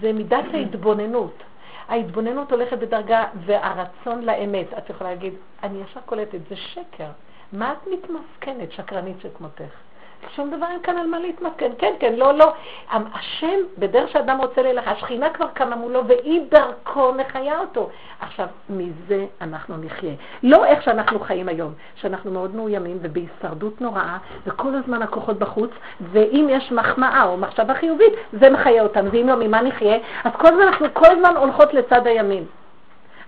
זה 0.00 0.12
מידת 0.12 0.44
ההתבוננות. 0.54 1.42
ההתבוננות 1.88 2.52
הולכת 2.52 2.78
בדרגה, 2.78 3.24
והרצון 3.44 4.24
לאמת. 4.24 4.66
את 4.78 4.90
יכולה 4.90 5.10
להגיד, 5.10 5.34
אני 5.62 5.78
ישר 5.78 6.00
קולטת, 6.06 6.38
זה 6.48 6.56
שקר. 6.56 7.08
מה 7.52 7.72
את 7.72 7.88
מתמסכנת, 7.92 8.72
שקרנית 8.72 9.20
שכמותך? 9.20 9.86
שום 10.34 10.50
דבר 10.50 10.66
אין 10.70 10.82
כאן 10.82 10.98
על 10.98 11.06
מה 11.06 11.18
להתמסכן. 11.18 11.72
כן, 11.78 11.94
כן, 11.98 12.14
לא, 12.16 12.34
לא. 12.34 12.52
השם, 12.90 13.58
בדרך 13.78 14.10
שאדם 14.10 14.38
רוצה 14.38 14.62
ללך, 14.62 14.88
השכינה 14.88 15.30
כבר 15.30 15.46
קמה 15.54 15.76
מולו, 15.76 16.06
והיא 16.06 16.40
דרכו 16.50 17.12
מחיה 17.12 17.58
אותו. 17.58 17.90
עכשיו, 18.20 18.46
מזה 18.70 19.26
אנחנו 19.40 19.76
נחיה. 19.76 20.14
לא 20.42 20.64
איך 20.64 20.82
שאנחנו 20.82 21.20
חיים 21.20 21.48
היום, 21.48 21.72
שאנחנו 21.94 22.30
מאוד 22.30 22.54
מאוימים 22.54 22.98
ובהישרדות 23.02 23.80
נוראה, 23.80 24.16
וכל 24.46 24.74
הזמן 24.74 25.02
הכוחות 25.02 25.38
בחוץ, 25.38 25.70
ואם 26.00 26.46
יש 26.50 26.72
מחמאה 26.72 27.24
או 27.24 27.36
מחשבה 27.36 27.74
חיובית, 27.74 28.12
זה 28.32 28.50
מחיה 28.50 28.82
אותנו, 28.82 29.12
ואם 29.12 29.28
לא, 29.28 29.36
ממה 29.36 29.62
נחיה? 29.62 29.96
אז 30.24 30.32
כל 30.38 30.48
הזמן 30.48 30.62
אנחנו 30.62 30.86
כל 30.92 31.06
הזמן 31.06 31.36
הולכות 31.36 31.74
לצד 31.74 32.06
הימין. 32.06 32.44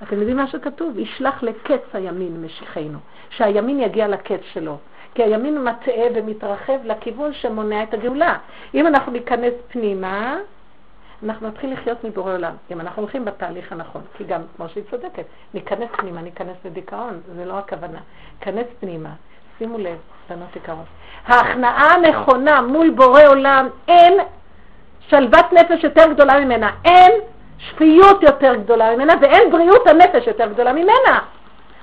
אתם 0.03 0.19
יודעים 0.19 0.37
מה 0.37 0.47
שכתוב? 0.47 0.99
ישלח 0.99 1.43
לקץ 1.43 1.83
הימין 1.93 2.45
משיחנו, 2.45 2.99
שהימין 3.31 3.81
יגיע 3.81 4.09
לקץ 4.09 4.41
שלו. 4.53 4.77
כי 5.15 5.23
הימין 5.23 5.65
מטעה 5.65 6.07
ומתרחב 6.15 6.79
לכיוון 6.85 7.33
שמונע 7.33 7.83
את 7.83 7.95
הגאולה. 7.95 8.37
אם 8.75 8.87
אנחנו 8.87 9.13
ניכנס 9.13 9.53
פנימה, 9.69 10.37
אנחנו 11.23 11.49
נתחיל 11.49 11.73
לחיות 11.73 12.05
מבורא 12.05 12.35
עולם, 12.35 12.53
אם 12.71 12.81
אנחנו 12.81 13.03
הולכים 13.03 13.25
בתהליך 13.25 13.73
הנכון, 13.73 14.03
כי 14.17 14.25
גם, 14.25 14.41
כמו 14.57 14.69
שהיא 14.69 14.85
צודקת, 14.91 15.25
ניכנס 15.55 15.89
פנימה, 15.97 16.23
ניכנס 16.23 16.57
לדיכאון, 16.65 17.21
זה 17.37 17.45
לא 17.45 17.59
הכוונה. 17.59 17.99
ניכנס 18.39 18.67
פנימה, 18.81 19.11
שימו 19.59 19.79
לב, 19.79 19.97
בנות 20.31 20.57
יקרות. 20.57 20.85
ההכנעה 21.27 21.95
הנכונה 21.95 22.63
מול 22.63 22.91
בורא 22.91 23.23
עולם, 23.27 23.69
אין 23.89 24.15
שלוות 25.01 25.53
נפש 25.53 25.85
יותר 25.85 26.13
גדולה 26.13 26.41
ממנה, 26.45 26.71
אין 26.85 27.13
שפיות 27.59 28.23
יותר 28.23 28.55
גדולה 28.55 28.97
ממנה, 28.97 29.13
ואין 29.21 29.51
בריאות 29.51 29.87
הנפש 29.87 30.27
יותר 30.27 30.47
גדולה 30.47 30.73
ממנה. 30.73 31.19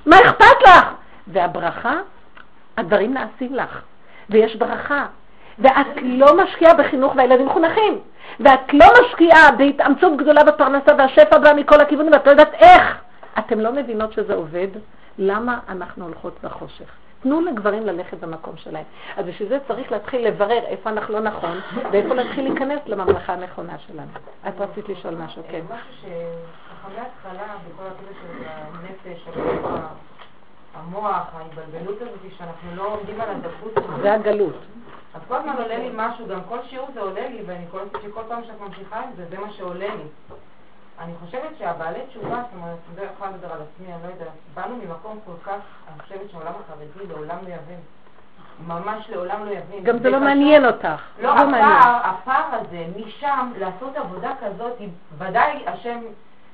מה 0.06 0.16
אכפת 0.16 0.62
לך? 0.62 0.84
והברכה 1.26 1.94
הדברים 2.76 3.14
נעשים 3.14 3.54
לך, 3.54 3.80
ויש 4.30 4.56
ברכה, 4.56 5.06
ואת 5.58 5.86
לא 6.02 6.36
משקיעה 6.36 6.74
בחינוך 6.74 7.16
והילדים 7.16 7.46
מחונכים, 7.46 7.98
ואת 8.40 8.72
לא 8.72 8.86
משקיעה 9.02 9.50
בהתאמצות 9.52 10.16
גדולה 10.16 10.44
בפרנסה 10.44 10.92
והשפע 10.98 11.38
בא 11.38 11.52
מכל 11.56 11.80
הכיוונים, 11.80 12.12
ואת 12.12 12.26
לא 12.26 12.30
יודעת 12.30 12.54
איך. 12.54 12.96
אתם 13.38 13.60
לא 13.60 13.72
מבינות 13.72 14.12
שזה 14.12 14.34
עובד? 14.34 14.68
למה 15.18 15.58
אנחנו 15.68 16.04
הולכות 16.04 16.38
בחושך? 16.42 17.05
תנו 17.26 17.40
לגברים 17.40 17.86
ללכת 17.86 18.18
במקום 18.18 18.56
שלהם. 18.56 18.84
אז 19.16 19.26
בשביל 19.26 19.48
זה 19.48 19.58
צריך 19.68 19.92
להתחיל 19.92 20.26
לברר 20.28 20.64
איפה 20.66 20.90
אנחנו 20.90 21.14
לא 21.14 21.20
נכון, 21.20 21.60
ואיפה 21.92 22.14
להתחיל 22.14 22.48
להיכנס 22.48 22.80
לממלכה 22.86 23.32
הנכונה 23.32 23.78
שלנו. 23.78 24.10
את 24.48 24.60
רצית 24.60 24.88
לשאול 24.88 25.14
משהו, 25.14 25.42
כן. 25.50 25.60
משהו 25.64 25.92
שככה 26.00 26.88
מההתחלה, 26.88 27.54
בכל 27.68 27.82
הקטע 27.86 28.14
של 28.20 28.44
הנפש, 28.46 29.28
המוח, 30.74 31.26
ההתבלבלות 31.34 32.02
הזאת 32.02 32.38
שאנחנו 32.38 32.76
לא 32.76 32.94
עומדים 32.94 33.20
על 33.20 33.28
הזאת. 33.30 34.02
זה 34.02 34.12
הגלות. 34.12 34.56
אז 35.14 35.20
כל 35.28 35.34
הזמן 35.34 35.56
עולה 35.62 35.78
לי 35.78 35.90
משהו, 35.94 36.26
גם 36.26 36.40
כל 36.48 36.58
שיעור 36.68 36.88
זה 36.94 37.00
עולה 37.00 37.28
לי, 37.28 37.42
ואני 37.46 37.66
קולטת 37.70 37.98
שכל 38.02 38.22
פעם 38.28 38.44
שאת 38.44 38.60
ממשיכה 38.60 39.00
עם 39.00 39.10
זה, 39.16 39.24
זה 39.30 39.38
מה 39.38 39.52
שעולה 39.52 39.94
לי. 39.94 40.34
אני 41.00 41.12
חושבת 41.24 41.50
שהבעלי 41.58 41.98
תשובה, 42.08 42.28
זאת 42.28 42.50
אומרת, 42.56 42.76
אני 42.88 42.96
לא 42.96 43.10
יכולה 43.12 43.30
לדבר 43.30 43.52
על 43.52 43.58
עצמי, 43.62 43.94
אני 43.94 44.02
לא 44.02 44.08
יודעת, 44.08 44.28
באנו 44.54 44.76
ממקום 44.76 45.18
כל 45.24 45.32
כך, 45.44 45.60
אני 45.88 46.02
חושבת 46.02 46.30
שהעולם 46.30 46.52
החרדי 46.64 47.06
לעולם 47.08 47.36
לא 47.42 47.48
יבין. 47.48 47.80
ממש 48.66 49.10
לעולם 49.10 49.44
לא 49.44 49.50
יבין. 49.50 49.84
גם 49.84 49.98
זה 49.98 50.10
לא 50.10 50.20
מעניין 50.20 50.64
אותך. 50.64 51.02
לא, 51.20 51.32
הפער, 51.32 52.00
הפער 52.04 52.44
הזה, 52.52 52.86
משם 52.96 53.52
לעשות 53.58 53.96
עבודה 53.96 54.32
כזאת, 54.40 54.78
ודאי 55.18 55.62
השם 55.66 55.98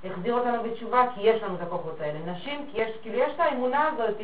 החזיר 0.04 0.34
אותנו 0.34 0.62
בתשובה, 0.62 1.04
כי 1.14 1.20
יש 1.20 1.42
לנו 1.42 1.54
את 1.54 1.60
הכוחות 1.60 2.00
האלה. 2.00 2.18
נשים, 2.32 2.66
כי 2.72 2.80
יש, 2.80 2.90
כאילו 3.02 3.18
יש 3.18 3.32
את 3.34 3.40
האמונה 3.40 3.88
הזאת 3.88 4.20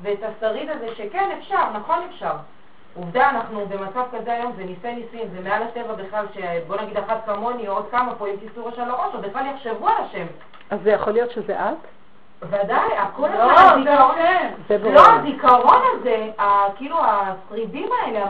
ואת 0.00 0.18
השריד 0.22 0.70
הזה 0.70 0.94
שכן, 0.96 1.30
אפשר, 1.38 1.70
נכון 1.72 1.98
אפשר. 2.10 2.36
עובדה, 2.94 3.30
אנחנו 3.30 3.66
במצב 3.66 4.02
כזה 4.12 4.32
היום, 4.32 4.52
זה 4.56 4.64
ניסי 4.64 4.94
ניסים, 4.94 5.28
זה 5.32 5.48
מעל 5.48 5.62
הטבע 5.62 5.94
בכלל, 5.94 6.26
שבוא 6.34 6.76
נגיד 6.82 6.96
אחת 6.96 7.26
כמוני 7.26 7.68
או 7.68 7.74
עוד 7.74 7.86
כמה 7.90 8.14
פה 8.14 8.28
עם 8.28 8.34
כיסור 8.36 8.68
ראש 8.68 8.78
על 8.78 8.90
הראש, 8.90 9.14
או 9.14 9.20
בכלל 9.20 9.46
יחשבו 9.46 9.88
על 9.88 9.94
השם. 9.98 10.26
אז 10.70 10.78
זה 10.82 10.90
יכול 10.90 11.12
להיות 11.12 11.30
שזה 11.30 11.60
את? 11.60 11.76
ודאי, 12.42 12.98
הכל 12.98 13.28
לא, 13.28 13.60
הזיכרון, 13.60 14.94
לא, 14.94 15.00
הזיכרון 15.10 15.82
הזה, 15.92 16.30
כאילו 16.76 16.96
השרידים 17.00 17.88
האלה, 18.02 18.24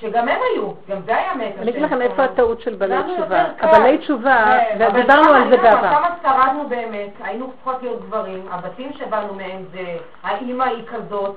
שגם 0.00 0.28
הם 0.28 0.40
היו, 0.52 0.72
גם 0.88 0.96
זה 1.06 1.16
היה 1.16 1.34
מת. 1.34 1.54
אני 1.58 1.70
אגיד 1.70 1.82
לכם 1.82 2.02
איפה 2.02 2.24
הטעות 2.24 2.60
של 2.60 2.74
בעלי 2.74 3.14
תשובה. 3.14 3.44
הבעלי 3.60 3.98
תשובה, 3.98 4.58
כן, 4.78 4.88
ודיברנו 4.90 5.30
על 5.30 5.50
זה 5.50 5.56
בעבר. 5.56 5.88
כמה 5.88 6.16
שרדנו 6.22 6.68
באמת, 6.68 7.10
היינו 7.20 7.50
צריכות 7.52 7.82
להיות 7.82 8.02
גברים, 8.02 8.46
הבתים 8.50 8.92
שבאנו 8.92 9.34
מהם 9.34 9.64
זה, 9.72 9.96
האימא 10.22 10.64
היא 10.64 10.84
כזאת. 10.86 11.36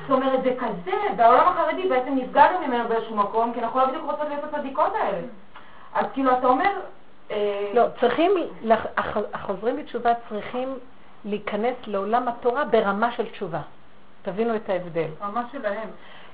זאת 0.00 0.10
אומרת, 0.10 0.42
זה 0.42 0.54
כזה, 0.58 0.96
בעולם 1.16 1.48
החרדי 1.48 1.88
בעצם 1.88 2.14
נפגענו 2.14 2.66
ממנו 2.66 2.88
באיזשהו 2.88 3.16
מקום, 3.16 3.52
כי 3.52 3.60
אנחנו 3.60 3.80
לא 3.80 3.86
בדיוק 3.86 4.04
רוצות 4.04 4.28
להיות 4.28 4.44
הצדיקות 4.44 4.92
האלה. 4.94 5.26
אז 5.94 6.06
כאילו, 6.12 6.32
אתה 6.38 6.46
אומר... 6.46 6.70
אה, 7.30 7.70
לא, 7.74 7.84
צריכים, 8.00 8.30
החוזרים 9.34 9.76
בתשובה 9.76 10.12
צריכים 10.28 10.78
להיכנס 11.24 11.74
לעולם 11.86 12.28
התורה 12.28 12.64
ברמה 12.64 13.12
של 13.12 13.26
תשובה. 13.26 13.60
תבינו 14.22 14.56
את 14.56 14.70
ההבדל. 14.70 15.08
רמה 15.22 15.42
שלהם. 15.52 15.88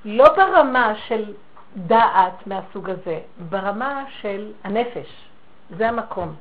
לא 0.04 0.24
ברמה 0.36 0.92
של 1.06 1.32
דעת 1.76 2.46
מהסוג 2.46 2.90
הזה, 2.90 3.18
ברמה 3.38 4.04
של 4.08 4.52
הנפש. 4.64 5.28
זה 5.70 5.88
המקום. 5.88 6.34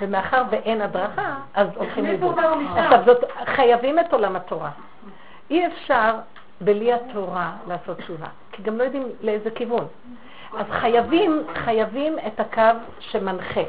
ומאחר 0.00 0.42
ואין 0.50 0.80
הדרכה, 0.80 1.34
אז 1.54 1.68
הולכים 1.76 2.04
לאיבוד. 2.04 2.38
עכשיו, 2.76 3.00
זאת, 3.06 3.24
חייבים 3.44 3.98
את 3.98 4.12
עולם 4.12 4.36
התורה. 4.36 4.70
אי 5.50 5.66
אפשר 5.66 6.14
בלי 6.60 6.92
התורה 6.92 7.52
לעשות 7.68 7.98
תשובה, 7.98 8.26
כי 8.52 8.62
גם 8.62 8.78
לא 8.78 8.84
יודעים 8.84 9.08
לאיזה 9.20 9.50
כיוון. 9.50 9.86
אז 10.58 10.66
חייבים, 10.70 11.42
חייבים 11.54 12.18
את 12.26 12.40
הקו 12.40 12.78
שמנחה. 13.00 13.60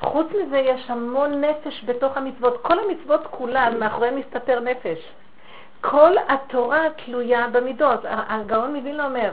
חוץ 0.00 0.26
מזה 0.42 0.58
יש 0.58 0.90
המון 0.90 1.44
נפש 1.44 1.84
בתוך 1.86 2.16
המצוות. 2.16 2.62
כל 2.62 2.78
המצוות 2.78 3.26
כולן, 3.30 3.78
מאחוריהן 3.80 4.14
מסתתר 4.14 4.60
נפש. 4.60 4.98
כל 5.80 6.12
התורה 6.28 6.84
תלויה 7.04 7.46
במידות. 7.52 8.00
הגאון 8.04 8.76
מווילנה 8.76 9.04
אומר, 9.04 9.30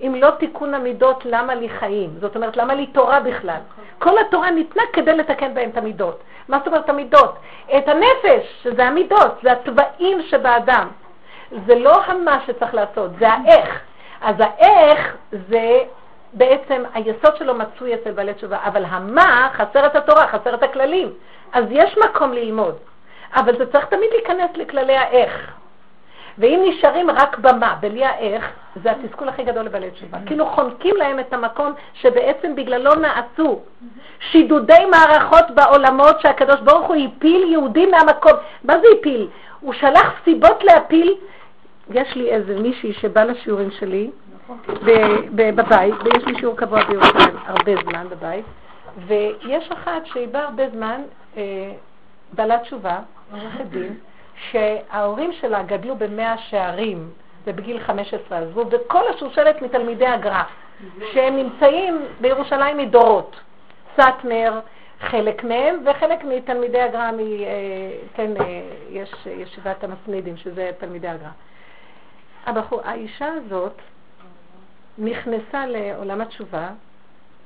אם 0.00 0.14
לא 0.14 0.30
תיקון 0.30 0.74
המידות, 0.74 1.24
למה 1.24 1.54
לי 1.54 1.68
חיים? 1.68 2.10
זאת 2.20 2.36
אומרת, 2.36 2.56
למה 2.56 2.74
לי 2.74 2.86
תורה 2.86 3.20
בכלל? 3.20 3.60
כל 3.98 4.18
התורה 4.18 4.50
ניתנה 4.50 4.82
כדי 4.92 5.16
לתקן 5.16 5.54
בהם 5.54 5.70
את 5.70 5.76
המידות. 5.76 6.22
מה 6.48 6.58
זאת 6.58 6.66
אומרת 6.66 6.88
המידות? 6.88 7.38
את 7.78 7.88
הנפש, 7.88 8.62
שזה 8.62 8.84
המידות, 8.84 9.32
זה 9.42 9.52
הצבעים 9.52 10.22
שבאדם. 10.22 10.88
זה 11.66 11.74
לא 11.74 12.02
המה 12.04 12.38
שצריך 12.46 12.74
לעשות, 12.74 13.10
זה 13.18 13.28
האיך. 13.28 13.80
אז 14.20 14.36
האיך 14.38 15.16
זה 15.30 15.78
בעצם, 16.32 16.82
היסוד 16.94 17.36
שלו 17.36 17.54
מצוי 17.54 17.94
אצל 17.94 18.12
בעלי 18.12 18.34
תשובה, 18.34 18.58
אבל 18.64 18.84
המה, 18.84 19.48
חסר 19.52 19.86
את 19.86 19.96
התורה, 19.96 20.26
חסר 20.26 20.54
את 20.54 20.62
הכללים. 20.62 21.12
אז 21.52 21.64
יש 21.70 21.98
מקום 21.98 22.32
ללמוד, 22.32 22.74
אבל 23.34 23.58
זה 23.58 23.72
צריך 23.72 23.84
תמיד 23.84 24.10
להיכנס 24.12 24.50
לכללי 24.54 24.96
האיך. 24.96 25.52
ואם 26.38 26.64
נשארים 26.68 27.10
רק 27.10 27.38
במה, 27.38 27.74
בלי 27.80 28.04
האיך, 28.04 28.50
זה 28.82 28.90
התסכול 28.90 29.28
הכי 29.28 29.44
גדול 29.44 29.62
לבעלי 29.64 29.90
תשובה. 29.90 30.18
כאילו 30.26 30.46
חונקים 30.46 30.96
להם 30.96 31.20
את 31.20 31.32
המקום 31.32 31.72
שבעצם 31.94 32.54
בגללו 32.54 32.94
נעשו 32.94 33.60
שידודי 34.20 34.84
מערכות 34.90 35.50
בעולמות 35.50 36.20
שהקדוש 36.20 36.60
ברוך 36.60 36.86
הוא 36.86 36.96
הפיל 36.96 37.52
יהודים 37.52 37.90
מהמקום. 37.90 38.32
מה 38.64 38.74
זה 38.78 38.86
הפיל? 38.98 39.28
הוא 39.60 39.72
שלח 39.72 40.12
סיבות 40.24 40.64
להפיל. 40.64 41.14
יש 41.90 42.16
לי 42.16 42.30
איזה 42.30 42.60
מישהי 42.60 42.92
שבא 42.92 43.24
לשיעורים 43.24 43.70
שלי 43.70 44.10
בבית, 45.34 45.94
ויש 46.04 46.24
לי 46.26 46.38
שיעור 46.38 46.56
קבוע 46.56 46.84
בירושלים 46.84 47.36
הרבה 47.46 47.72
זמן 47.84 48.06
בבית, 48.10 48.44
ויש 49.06 49.70
אחת 49.72 50.06
שהיא 50.06 50.28
באה 50.28 50.44
הרבה 50.44 50.70
זמן, 50.70 51.02
אה, 51.36 51.42
בעלת 52.32 52.62
תשובה, 52.62 52.98
עורכת 53.32 53.64
דין, 53.64 53.94
שההורים 54.50 55.32
שלה 55.32 55.62
גדלו 55.62 55.96
במאה 55.96 56.38
שערים, 56.38 57.10
ובגיל 57.46 57.80
15 57.80 58.38
עזבו, 58.38 58.64
וכל 58.70 59.02
השושלת 59.14 59.62
מתלמידי 59.62 60.06
הגר"א, 60.06 60.42
שהם 61.12 61.36
נמצאים 61.36 62.02
בירושלים 62.20 62.76
מדורות. 62.76 63.36
סאטמר, 63.96 64.60
חלק 65.00 65.44
מהם, 65.44 65.74
וחלק 65.86 66.24
מתלמידי 66.24 66.80
הגר"א, 66.80 67.00
אה, 67.00 67.12
כן, 68.14 68.36
אה, 68.40 68.60
יש 68.90 69.14
ישיבת 69.26 69.84
המסנידים, 69.84 70.36
שזה 70.36 70.70
תלמידי 70.78 71.08
הגר"א. 71.08 71.28
הבחור, 72.48 72.80
האישה 72.84 73.32
הזאת 73.32 73.72
נכנסה 74.98 75.66
לעולם 75.66 76.20
התשובה 76.20 76.70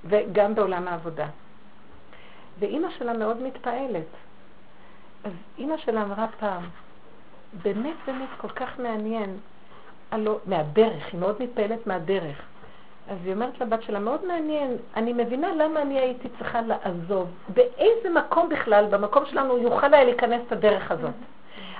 וגם 0.04 0.54
בעולם 0.54 0.88
העבודה. 0.88 1.26
ואימא 2.58 2.88
שלה 2.98 3.12
מאוד 3.12 3.42
מתפעלת. 3.42 4.06
אז 5.24 5.32
אימא 5.58 5.76
שלה 5.76 6.02
אמרה 6.02 6.26
פעם, 6.38 6.62
באמת 7.62 7.96
באמת 8.06 8.28
כל 8.36 8.48
כך 8.48 8.78
מעניין, 8.78 9.36
הלא, 10.10 10.38
מהדרך, 10.46 11.12
היא 11.12 11.20
מאוד 11.20 11.42
מתפעלת 11.42 11.86
מהדרך. 11.86 12.42
אז 13.08 13.18
היא 13.24 13.34
אומרת 13.34 13.60
לבת 13.60 13.82
שלה, 13.82 13.98
מאוד 13.98 14.26
מעניין, 14.26 14.76
אני 14.96 15.12
מבינה 15.12 15.54
למה 15.54 15.82
אני 15.82 15.98
הייתי 15.98 16.28
צריכה 16.38 16.60
לעזוב. 16.60 17.28
באיזה 17.48 18.10
מקום 18.10 18.48
בכלל, 18.48 18.86
במקום 18.90 19.26
שלנו, 19.26 19.58
יוכל 19.58 19.94
היה 19.94 20.04
להיכנס 20.04 20.42
את 20.46 20.52
הדרך 20.52 20.90
הזאת. 20.90 21.14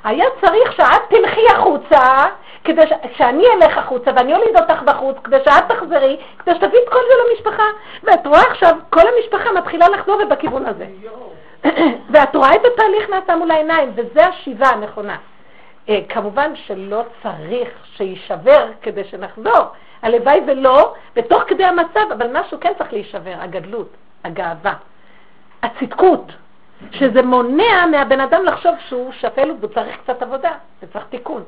היה 0.04 0.24
צריך 0.40 0.72
שאת 0.72 1.02
תלכי 1.08 1.46
החוצה, 1.54 2.24
כדי 2.64 2.86
ש... 2.86 2.92
שאני 3.16 3.44
אלך 3.46 3.78
החוצה 3.78 4.10
ואני 4.16 4.34
אוליד 4.34 4.56
אותך 4.56 4.82
בחוץ, 4.82 5.16
כדי 5.24 5.36
שאת 5.44 5.64
תחזרי, 5.68 6.16
כדי 6.38 6.54
שתביא 6.54 6.78
את 6.84 6.88
כל 6.88 6.98
זה 7.08 7.14
למשפחה. 7.30 7.66
ואת 8.02 8.26
רואה 8.26 8.42
עכשיו, 8.50 8.76
כל 8.90 9.00
המשפחה 9.00 9.52
מתחילה 9.52 9.88
לחזור 9.88 10.24
בכיוון 10.24 10.66
הזה. 10.66 10.86
ואת 12.12 12.36
רואה 12.36 12.54
את 12.54 12.60
התהליך 12.64 13.10
נעשה 13.10 13.36
מול 13.36 13.50
העיניים, 13.50 13.92
וזה 13.94 14.26
השיבה 14.26 14.66
הנכונה. 14.66 15.16
אה, 15.88 16.00
כמובן 16.08 16.52
שלא 16.54 17.02
צריך 17.22 17.68
שיישבר 17.96 18.66
כדי 18.82 19.04
שנחזור. 19.04 19.66
הלוואי 20.02 20.40
ולא, 20.46 20.94
בתוך 21.16 21.42
כדי 21.46 21.64
המצב, 21.64 22.12
אבל 22.12 22.26
משהו 22.32 22.60
כן 22.60 22.72
צריך 22.78 22.92
להישבר, 22.92 23.34
הגדלות, 23.38 23.88
הגאווה, 24.24 24.74
הצדקות, 25.62 26.32
שזה 26.90 27.22
מונע 27.22 27.86
מהבן 27.90 28.20
אדם 28.20 28.44
לחשוב 28.44 28.74
שהוא 28.88 29.12
שפל 29.12 29.50
והוא 29.60 29.74
צריך 29.74 29.96
קצת 29.96 30.22
עבודה, 30.22 30.52
וצריך 30.82 31.04
תיקון. 31.10 31.42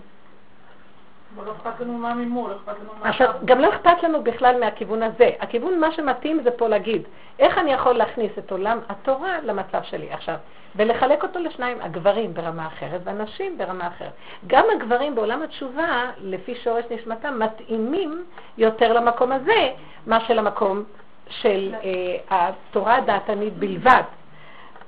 לא 1.46 1.52
אכפת 1.52 1.80
לנו 1.80 1.92
מה 1.92 2.14
ממול, 2.14 2.52
אכפת 2.52 2.80
לנו 2.80 2.90
מה... 3.02 3.08
עכשיו, 3.08 3.34
גם 3.44 3.60
לא 3.60 3.68
אכפת 3.68 4.02
לנו 4.02 4.22
בכלל 4.22 4.60
מהכיוון 4.60 5.02
הזה. 5.02 5.30
הכיוון, 5.40 5.80
מה 5.80 5.92
שמתאים 5.92 6.40
זה 6.44 6.50
פה 6.50 6.68
להגיד, 6.68 7.02
איך 7.38 7.58
אני 7.58 7.72
יכול 7.72 7.92
להכניס 7.92 8.32
את 8.38 8.50
עולם 8.52 8.78
התורה 8.88 9.40
למצב 9.42 9.82
שלי 9.82 10.12
עכשיו, 10.12 10.36
ולחלק 10.76 11.22
אותו 11.22 11.38
לשניים, 11.38 11.78
הגברים 11.80 12.34
ברמה 12.34 12.66
אחרת 12.66 13.00
והנשים 13.04 13.58
ברמה 13.58 13.88
אחרת. 13.88 14.12
גם 14.46 14.64
הגברים 14.76 15.14
בעולם 15.14 15.42
התשובה, 15.42 16.10
לפי 16.20 16.54
שורש 16.54 16.84
נשמתם, 16.90 17.38
מתאימים 17.38 18.24
יותר 18.58 18.92
למקום 18.92 19.32
הזה, 19.32 19.70
מה 20.06 20.20
שלמקום 20.20 20.84
של 21.28 21.74
אה, 21.74 22.16
התורה 22.30 22.96
הדעתנית 22.96 23.52
בלבד. 23.52 24.02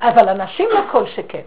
אבל 0.00 0.28
הנשים 0.28 0.68
לא 0.72 0.80
כל 0.90 1.06
שכן. 1.06 1.42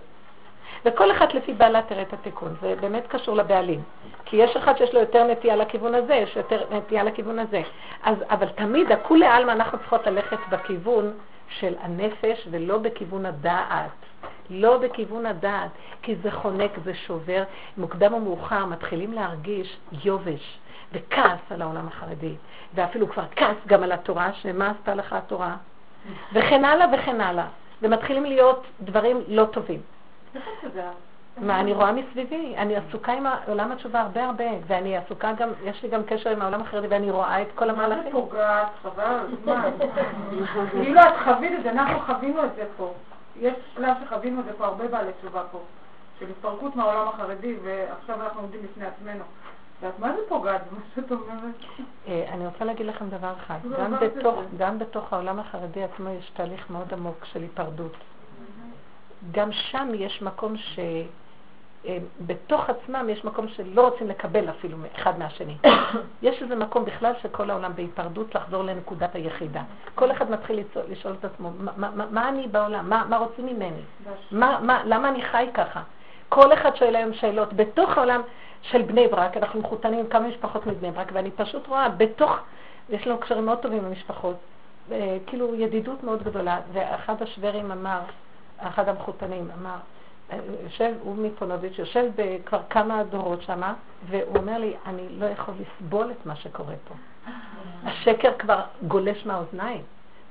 וכל 0.86 1.12
אחת 1.12 1.34
לפי 1.34 1.54
בעלה 1.54 1.82
תראה 1.82 2.02
את 2.02 2.14
התיקון, 2.14 2.56
זה 2.62 2.76
באמת 2.82 3.08
קשור 3.08 3.36
לבעלים. 3.36 3.82
כי 4.26 4.38
יש 4.38 4.56
אחד 4.56 4.78
שיש 4.78 4.94
לו 4.94 5.00
יותר 5.00 5.24
נטייה 5.24 5.56
לכיוון 5.56 5.96
הזה, 5.96 6.16
יש 6.16 6.36
יותר 6.36 6.64
נטייה 6.72 7.04
לכיוון 7.04 7.40
הזה. 7.40 7.62
אז, 8.04 8.18
אבל 8.30 8.48
תמיד, 8.50 8.92
הכולי 8.92 9.26
עלמא, 9.26 9.52
אנחנו 9.52 9.78
צריכות 9.78 10.08
ללכת 10.08 10.38
בכיוון 10.50 11.14
של 11.50 11.76
הנפש 11.82 12.48
ולא 12.52 12.78
בכיוון 12.78 13.26
הדעת. 13.26 13.90
לא 14.50 14.78
בכיוון 14.78 15.26
הדעת, 15.26 15.70
כי 16.02 16.16
זה 16.16 16.32
חונק, 16.32 16.72
זה 16.84 16.94
שובר. 16.94 17.44
מוקדם 17.78 18.14
או 18.14 18.20
מאוחר 18.20 18.66
מתחילים 18.66 19.14
להרגיש 19.14 19.78
יובש 20.04 20.60
וכעס 20.94 21.40
על 21.52 21.62
העולם 21.62 21.88
החרדי, 21.88 22.36
ואפילו 22.74 23.10
כבר 23.10 23.24
כעס 23.36 23.58
גם 23.68 23.84
על 23.84 23.92
התורה, 23.92 24.34
שמה 24.34 24.72
עשתה 24.72 24.96
לך 24.96 25.14
התורה, 25.14 25.56
וכן 26.34 26.66
הלאה 26.66 26.86
וכן 26.94 27.22
הלאה, 27.22 27.46
ומתחילים 27.82 28.26
להיות 28.26 28.64
דברים 28.82 29.22
לא 29.28 29.46
טובים. 29.46 29.82
מה 31.38 31.60
אני 31.60 31.74
רואה 31.74 31.92
מסביבי? 31.92 32.56
אני 32.58 32.76
עסוקה 32.76 33.12
עם 33.12 33.26
עולם 33.48 33.72
התשובה 33.72 34.02
הרבה 34.02 34.26
הרבה, 34.26 34.46
ואני 34.68 34.98
עסוקה 34.98 35.32
גם, 35.34 35.50
יש 35.64 35.84
לי 35.84 35.90
גם 35.90 36.04
קשר 36.04 36.30
עם 36.30 36.42
העולם 36.42 36.62
החרדי, 36.62 36.88
ואני 36.88 37.12
רואה 37.12 37.42
את 37.42 37.48
כל 37.56 37.70
המהלכים. 37.70 37.98
מה 37.98 38.04
זה 38.04 38.12
פוגעת? 38.12 38.68
חבל 38.84 39.20
הזמן. 39.26 39.72
כאילו 40.72 41.02
את 41.02 41.14
חווית 41.24 41.52
את 41.60 41.64
זה, 41.64 41.72
אנחנו 41.72 42.00
חווינו 42.00 42.44
את 42.46 42.56
זה 42.56 42.64
פה. 42.78 42.94
יש 43.40 43.54
שלב 43.76 43.96
שחווינו 44.06 44.40
את 44.40 44.46
זה 44.46 44.52
פה, 44.58 44.66
הרבה 44.66 44.88
בעלי 44.88 45.12
תשובה 45.20 45.44
פה, 45.52 45.60
של 46.20 46.26
התפרקות 46.30 46.76
מהעולם 46.76 47.08
החרדי, 47.08 47.56
ועכשיו 47.64 48.22
אנחנו 48.22 48.42
עומדים 48.42 48.62
בפני 48.64 48.86
עצמנו. 48.86 49.24
ואת 49.82 50.00
מה 50.00 50.14
זה 50.16 50.22
פוגעת 50.30 50.62
במה 50.72 50.82
שאת 50.96 51.12
אומרת? 51.12 51.56
אה, 52.08 52.26
אני 52.34 52.46
רוצה 52.46 52.66
להגיד 52.66 52.86
לכם 52.86 53.10
דבר 53.10 53.34
אחד, 53.34 53.60
גם 54.58 54.80
בתוך 54.80 55.14
העולם 55.14 55.40
החרדי 55.40 55.84
עצמו 55.84 56.10
יש 56.10 56.30
תהליך 56.30 56.70
מאוד 56.70 56.94
עמוק 56.94 57.26
של 57.26 57.42
היפרדות. 57.42 57.98
גם 59.32 59.52
שם 59.52 59.90
יש 59.94 60.22
מקום 60.22 60.58
ש... 60.58 60.80
אה, 61.86 61.98
בתוך 62.26 62.70
עצמם 62.70 63.10
יש 63.10 63.26
מקום 63.26 63.48
שלא 63.48 63.88
רוצים 63.88 64.08
לקבל 64.08 64.50
אפילו 64.50 64.78
אחד 64.96 65.20
מהשני. 65.20 65.58
יש 66.22 66.42
איזה 66.42 66.56
מקום 66.56 66.86
בכלל 66.86 67.14
שכל 67.22 67.50
העולם 67.50 67.72
בהיפרדות 67.76 68.36
לחזור 68.36 68.64
לנקודת 68.64 69.16
היחידה. 69.16 69.62
כל 69.96 70.12
אחד 70.12 70.32
מתחיל 70.32 70.64
לשאול 70.90 71.16
את 71.20 71.26
עצמו, 71.26 71.52
מה, 71.60 71.72
מה, 71.78 72.06
מה 72.12 72.30
אני 72.30 72.48
בעולם? 72.48 72.90
מה, 72.90 73.06
מה 73.10 73.18
רוצים 73.18 73.46
ממני? 73.46 73.82
מה, 74.32 74.60
מה, 74.62 74.82
למה 74.86 75.10
אני 75.10 75.22
חי 75.22 75.50
ככה? 75.54 75.82
כל 76.30 76.54
אחד 76.54 76.76
שואל 76.76 76.96
היום 76.96 77.14
שאלות. 77.14 77.54
בתוך 77.54 77.98
העולם 77.98 78.22
של 78.62 78.82
בני 78.82 79.08
ברק, 79.08 79.38
אנחנו 79.38 79.60
מחותנים 79.60 80.00
עם 80.00 80.08
כמה 80.08 80.28
משפחות 80.28 80.68
מבני 80.68 80.92
ברק, 80.92 81.10
ואני 81.14 81.32
פשוט 81.32 81.68
רואה 81.68 81.90
בתוך, 81.90 82.40
יש 82.90 83.08
לנו 83.08 83.18
קשרים 83.18 83.46
מאוד 83.46 83.60
טובים 83.60 83.80
עם 83.80 83.86
המשפחות, 83.86 84.36
אה, 84.92 85.18
כאילו 85.28 85.56
ידידות 85.56 86.04
מאוד 86.04 86.24
גדולה, 86.24 86.60
ואחד 86.74 87.22
השוברים 87.22 87.72
אמר, 87.72 88.00
אחד 88.60 88.90
המחותנים 88.90 89.50
אמר, 89.60 89.78
יושב, 90.64 90.94
הוא 91.02 91.16
מפונוביץ', 91.16 91.80
יושב 91.80 92.12
כבר 92.46 92.60
כמה 92.70 93.04
דורות 93.04 93.42
שמה, 93.42 93.74
והוא 94.06 94.38
אומר 94.38 94.58
לי, 94.58 94.74
אני 94.86 95.10
לא 95.10 95.26
יכול 95.26 95.54
לסבול 95.60 96.12
את 96.12 96.26
מה 96.26 96.36
שקורה 96.36 96.74
פה. 96.88 96.96
השקר 97.84 98.32
כבר 98.40 98.62
גולש 98.88 99.26
מהאוזניים, 99.26 99.82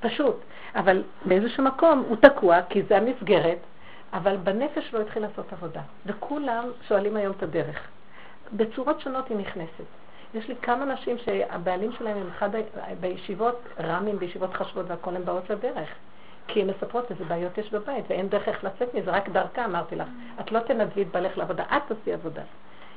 פשוט. 0.01 0.37
אבל 0.75 1.03
באיזשהו 1.25 1.65
מקום 1.65 2.05
הוא 2.09 2.17
תקוע, 2.17 2.63
כי 2.69 2.83
זה 2.83 2.97
המסגרת, 2.97 3.59
אבל 4.13 4.37
בנפש 4.37 4.95
לא 4.95 5.01
התחיל 5.01 5.23
לעשות 5.23 5.53
עבודה. 5.53 5.81
וכולם 6.07 6.65
שואלים 6.89 7.17
היום 7.17 7.33
את 7.37 7.43
הדרך. 7.43 7.89
בצורות 8.53 9.01
שונות 9.01 9.29
היא 9.29 9.37
נכנסת. 9.37 9.85
יש 10.35 10.49
לי 10.49 10.55
כמה 10.63 10.85
נשים 10.85 11.19
שהבעלים 11.19 11.93
שלהם 11.93 12.17
הם 12.17 12.29
אחד 12.29 12.51
בישיבות, 13.01 13.61
רמים 13.81 14.19
בישיבות 14.19 14.55
חשובות 14.55 14.87
והכל 14.89 15.17
הם 15.17 15.25
באות 15.25 15.51
לדרך. 15.51 15.89
כי 16.49 16.61
הן 16.63 16.71
מספרות 16.71 17.11
איזה 17.11 17.25
בעיות 17.25 17.59
יש 17.59 17.73
בבית, 17.73 18.05
ואין 18.09 18.29
דרך 18.29 18.49
איך 18.49 18.65
לצאת 18.65 18.95
מזה, 18.95 19.11
רק 19.11 19.29
דרכה, 19.29 19.65
אמרתי 19.65 19.97
לך. 19.97 20.09
את 20.41 20.53
לא 20.53 20.61
תנדבי 20.61 21.03
את 21.03 21.07
בעלך 21.07 21.39
לעבודה, 21.39 21.63
את 21.63 21.83
תעשי 21.89 22.13
עבודה. 22.13 22.43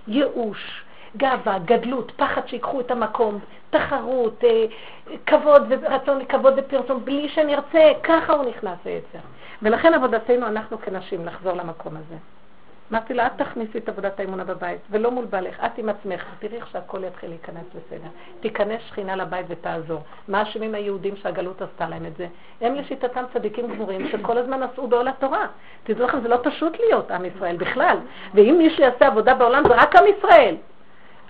ייאוש, 0.08 0.84
גאווה, 1.18 1.60
גדלות, 1.60 2.12
פחד 2.16 2.47
שיקחו 2.47 2.82
את 2.82 2.91
המקום, 2.91 3.39
תחרות, 3.70 4.43
אה, 4.43 4.66
כבוד 5.26 5.64
ורצון 5.70 6.20
לכבוד 6.20 6.54
ופרסום, 6.58 7.06
בלי 7.06 7.30
שנרצה, 7.30 7.91
ככה 8.04 8.34
הוא 8.34 8.49
נכנס 8.49 8.78
ליצר. 8.86 9.20
ולכן 9.62 9.93
עבודתנו, 9.93 10.47
אנחנו 10.47 10.82
כנשים, 10.82 11.26
לחזור 11.26 11.54
למקום 11.54 11.97
הזה. 11.97 12.16
אמרתי 12.91 13.13
לה, 13.13 13.27
את 13.27 13.31
תכניסי 13.37 13.77
את 13.77 13.89
עבודת 13.89 14.19
האמונה 14.19 14.43
בבית, 14.43 14.79
ולא 14.89 15.11
מול 15.11 15.25
בעלך, 15.25 15.55
את 15.65 15.77
עם 15.77 15.89
עצמך, 15.89 16.23
תראי 16.39 16.55
איך 16.55 16.67
שהכל 16.67 17.03
יתחיל 17.03 17.29
להיכנס 17.29 17.65
בסדר. 17.69 18.07
תיכנס 18.39 18.81
שכינה 18.87 19.15
לבית 19.15 19.45
ותעזור. 19.49 20.01
מה 20.27 20.41
אשמים 20.41 20.75
היהודים 20.75 21.15
שהגלות 21.15 21.61
עשתה 21.61 21.89
להם 21.89 22.05
את 22.05 22.17
זה? 22.17 22.27
הם 22.61 22.75
לשיטתם 22.75 23.23
צדיקים 23.33 23.67
גמורים 23.67 24.09
שכל 24.11 24.37
הזמן 24.37 24.63
עשו 24.63 24.87
בעול 24.87 25.07
התורה. 25.07 25.47
תדעו 25.83 26.07
לכם, 26.07 26.21
זה 26.21 26.27
לא 26.27 26.37
פשוט 26.43 26.79
להיות 26.79 27.11
עם 27.11 27.25
ישראל 27.25 27.55
בכלל. 27.55 27.97
ואם 28.33 28.55
מישהו 28.57 28.83
יעשה 28.83 29.07
עבודה 29.07 29.35
בעולם, 29.35 29.63
זה 29.67 29.75
רק 29.75 29.95
עם 29.95 30.03
ישראל. 30.17 30.55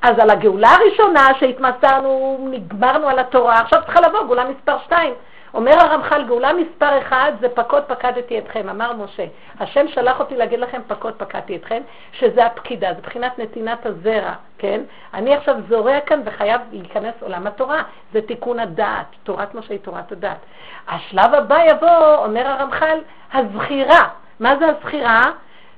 אז 0.02 0.20
על 0.20 0.30
הגאולה 0.30 0.70
הראשונה 0.70 1.28
שהתמסרנו, 1.40 2.38
נגמרנו 2.52 3.08
על 3.08 3.20
התורה, 3.20 3.60
עכשיו 3.60 3.82
צריכה 3.86 4.02
לבוא 4.02 4.26
גאולה 4.28 4.46
מספר 4.50 4.78
שתיים. 4.86 5.14
אומר 5.54 5.80
הרמח"ל, 5.80 6.24
גאולה 6.28 6.54
מספר 6.54 6.98
אחד 6.98 7.32
זה 7.40 7.50
פקוד 7.50 7.84
פקדתי 7.84 8.40
אתכם, 8.40 8.70
אמר 8.70 8.94
משה. 8.94 9.26
השם 9.60 9.88
שלח 9.88 10.20
אותי 10.20 10.36
להגיד 10.38 10.60
לכם 10.60 10.82
פקוד 10.88 11.14
פקדתי 11.18 11.56
אתכם, 11.56 11.82
שזה 12.12 12.46
הפקידה, 12.46 12.94
זה 12.94 13.02
בחינת 13.02 13.40
נתינת 13.40 13.86
הזרע, 13.86 14.34
כן? 14.58 14.82
אני 15.14 15.36
עכשיו 15.36 15.56
זורע 15.70 16.00
כאן 16.00 16.22
וחייב 16.26 16.62
להיכנס 16.72 17.14
עולם 17.22 17.48
התורה, 17.48 17.84
זה 18.14 18.22
תיקון 18.22 18.60
הדעת, 18.60 19.06
תורת 19.24 19.56
משה 19.56 19.74
היא 19.74 19.80
תורת 19.80 20.12
הדעת. 20.12 20.38
השלב 20.88 21.34
הבא 21.34 21.58
יבוא, 21.64 22.16
אומר 22.16 22.48
הרמח"ל, 22.48 23.00
הזכירה. 23.34 24.08
מה 24.40 24.56
זה 24.60 24.66
הזכירה? 24.68 25.32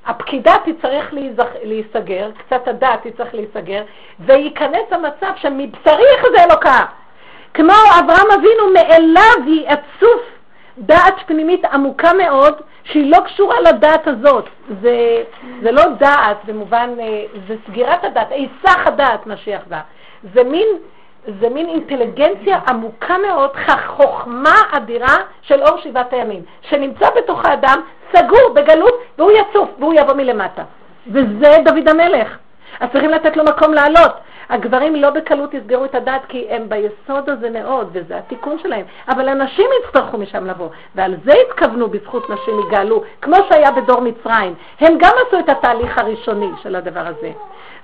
הפקידה 0.06 0.56
תצטרך 0.66 1.14
להיסגר, 1.64 2.32
קצת 2.38 2.68
הדעת 2.68 3.08
תצטרך 3.08 3.34
להיסגר, 3.34 3.84
וייכנס 4.20 4.92
המצב 4.92 5.32
שמבשרי 5.36 6.04
יחזה 6.16 6.44
אלוקה. 6.44 6.86
כמו 7.54 7.74
אברהם 8.00 8.32
אבינו, 8.32 8.74
מאליו 8.74 9.46
היא 9.46 9.68
אצוף 9.68 10.22
דעת 10.78 11.16
פנימית 11.26 11.66
עמוקה 11.66 12.14
מאוד, 12.14 12.62
שהיא 12.84 13.12
לא 13.12 13.18
קשורה 13.26 13.62
לדעת 13.62 14.08
הזאת. 14.08 14.50
זה, 14.82 15.24
זה 15.62 15.72
לא 15.72 15.84
דעת 16.00 16.38
במובן, 16.46 16.90
אה, 17.00 17.24
זה 17.48 17.56
סגירת 17.68 18.04
הדעת, 18.04 18.28
היסח 18.30 18.88
הדעת 18.88 19.28
משיח 19.28 19.62
בא. 19.70 19.80
זה 20.34 20.44
מין, 20.44 20.68
זה 21.42 21.50
מין 21.50 21.68
אינטליגנציה 21.68 22.60
עמוקה 22.68 23.18
מאוד, 23.18 23.50
חוכמה 23.88 24.56
אדירה 24.72 25.18
של 25.42 25.62
אור 25.62 25.78
שבעת 25.78 26.14
הימים, 26.14 26.42
שנמצא 26.62 27.10
בתוך 27.16 27.46
האדם, 27.46 27.82
סגור 28.16 28.54
בגלות, 28.54 28.94
והוא 29.18 29.32
יצוף, 29.32 29.70
והוא 29.80 29.94
יבוא 29.94 30.14
מלמטה. 30.14 30.64
וזה 31.08 31.58
דוד 31.66 31.90
המלך. 31.90 32.38
אז 32.80 32.90
צריכים 32.92 33.10
לתת 33.10 33.38
לו 33.38 33.44
מקום 33.44 33.74
לעלות. 33.74 34.12
הגברים 34.50 34.96
לא 34.96 35.10
בקלות 35.10 35.54
יסגרו 35.54 35.86
את 35.86 35.96
הדת 35.96 36.22
כי 36.28 36.48
הם 36.50 36.70
ביסוד 36.70 37.30
הזה 37.30 37.50
מאוד, 37.50 37.90
וזה 37.94 38.18
התיקון 38.18 38.60
שלהם. 38.60 38.86
אבל 39.08 39.30
הנשים 39.30 39.66
יצטרכו 39.84 40.18
משם 40.18 40.46
לבוא, 40.46 40.70
ועל 40.96 41.16
זה 41.26 41.34
התכוונו 41.48 41.88
בזכות 41.90 42.30
נשים 42.30 42.60
יגאלו, 42.68 43.04
כמו 43.22 43.36
שהיה 43.50 43.72
בדור 43.72 44.02
מצרים. 44.02 44.56
הם 44.80 44.98
גם 45.00 45.12
עשו 45.28 45.40
את 45.40 45.50
התהליך 45.50 45.98
הראשוני 45.98 46.50
של 46.64 46.76
הדבר 46.76 47.08
הזה. 47.08 47.32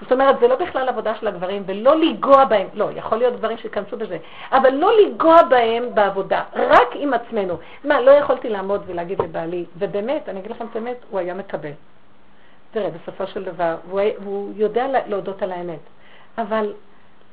זאת 0.01 0.12
אומרת, 0.12 0.39
זה 0.39 0.47
לא 0.47 0.55
בכלל 0.55 0.89
עבודה 0.89 1.16
של 1.16 1.28
הגברים, 1.28 1.64
ולא 1.66 1.95
לנגוע 1.95 2.45
בהם, 2.45 2.68
לא, 2.74 2.89
יכול 2.95 3.18
להיות 3.18 3.34
גברים 3.34 3.57
שיכנסו 3.57 3.97
בזה, 3.97 4.18
אבל 4.51 4.74
לא 4.74 4.91
לנגוע 5.01 5.43
בהם 5.43 5.84
בעבודה, 5.93 6.43
רק 6.55 6.88
עם 6.93 7.14
עצמנו. 7.14 7.57
מה, 7.84 8.01
לא 8.01 8.12
יכולתי 8.12 8.49
לעמוד 8.49 8.84
ולהגיד 8.88 9.22
לבעלי, 9.22 9.66
ובאמת, 9.78 10.30
אני 10.30 10.39
אגיד 10.39 10.51
לכם 10.51 10.66
את 10.72 10.76
האמת, 10.76 10.97
הוא 11.10 11.20
היה 11.20 11.34
מקבל. 11.34 11.72
תראה, 12.72 12.89
בסופו 12.89 13.28
של 13.28 13.43
דבר, 13.43 13.76
והוא, 13.89 14.01
והוא 14.20 14.51
יודע 14.55 14.86
להודות 15.07 15.41
על 15.41 15.51
האמת. 15.51 15.80
אבל 16.38 16.73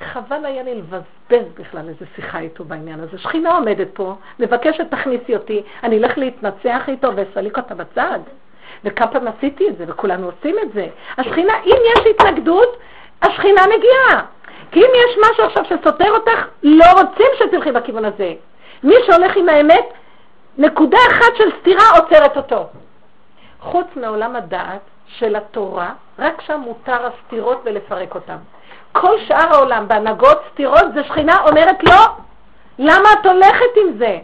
חבל 0.00 0.44
היה 0.44 0.62
לי 0.62 0.74
לבזבז 0.74 1.52
בכלל 1.54 1.88
איזה 1.88 2.04
שיחה 2.16 2.38
איתו 2.38 2.64
בעניין 2.64 3.00
הזה. 3.00 3.18
שכינה 3.18 3.54
עומדת 3.54 3.88
פה, 3.94 4.14
מבקשת 4.38 4.90
תכניסי 4.90 5.36
אותי, 5.36 5.62
אני 5.82 5.98
אלך 5.98 6.18
להתנצח 6.18 6.88
איתו 6.88 7.10
ואסליק 7.16 7.58
אותה 7.58 7.74
בצד. 7.74 8.18
וכמה 8.84 9.06
פעם 9.06 9.28
עשיתי 9.28 9.68
את 9.68 9.76
זה, 9.76 9.84
וכולנו 9.88 10.26
עושים 10.26 10.56
את 10.62 10.72
זה. 10.72 10.86
השכינה, 11.18 11.52
אם 11.66 11.76
יש 11.94 12.06
התנגדות, 12.10 12.76
השכינה 13.22 13.62
מגיעה. 13.76 14.24
כי 14.70 14.80
אם 14.80 14.90
יש 14.94 15.18
משהו 15.30 15.44
עכשיו 15.44 15.64
שסותר 15.64 16.10
אותך, 16.10 16.46
לא 16.62 16.84
רוצים 16.92 17.26
שתלכי 17.38 17.72
בכיוון 17.72 18.04
הזה. 18.04 18.34
מי 18.82 18.94
שהולך 19.06 19.36
עם 19.36 19.48
האמת, 19.48 19.84
נקודה 20.58 20.98
אחת 21.10 21.36
של 21.38 21.50
סתירה 21.60 21.84
עוצרת 21.98 22.36
אותו. 22.36 22.66
חוץ 23.60 23.86
מעולם 23.96 24.36
הדעת 24.36 24.80
של 25.06 25.36
התורה, 25.36 25.92
רק 26.18 26.40
שם 26.40 26.60
מותר 26.60 27.06
הסתירות 27.06 27.60
ולפרק 27.64 28.14
אותן. 28.14 28.36
כל 29.00 29.18
שאר 29.28 29.54
העולם 29.54 29.88
בהנהגות 29.88 30.38
סתירות 30.52 30.94
זה 30.94 31.04
שכינה 31.04 31.36
אומרת 31.48 31.84
לא, 31.84 32.06
למה 32.78 33.08
את 33.20 33.26
הולכת 33.26 33.76
עם 33.76 33.98
זה? 33.98 34.18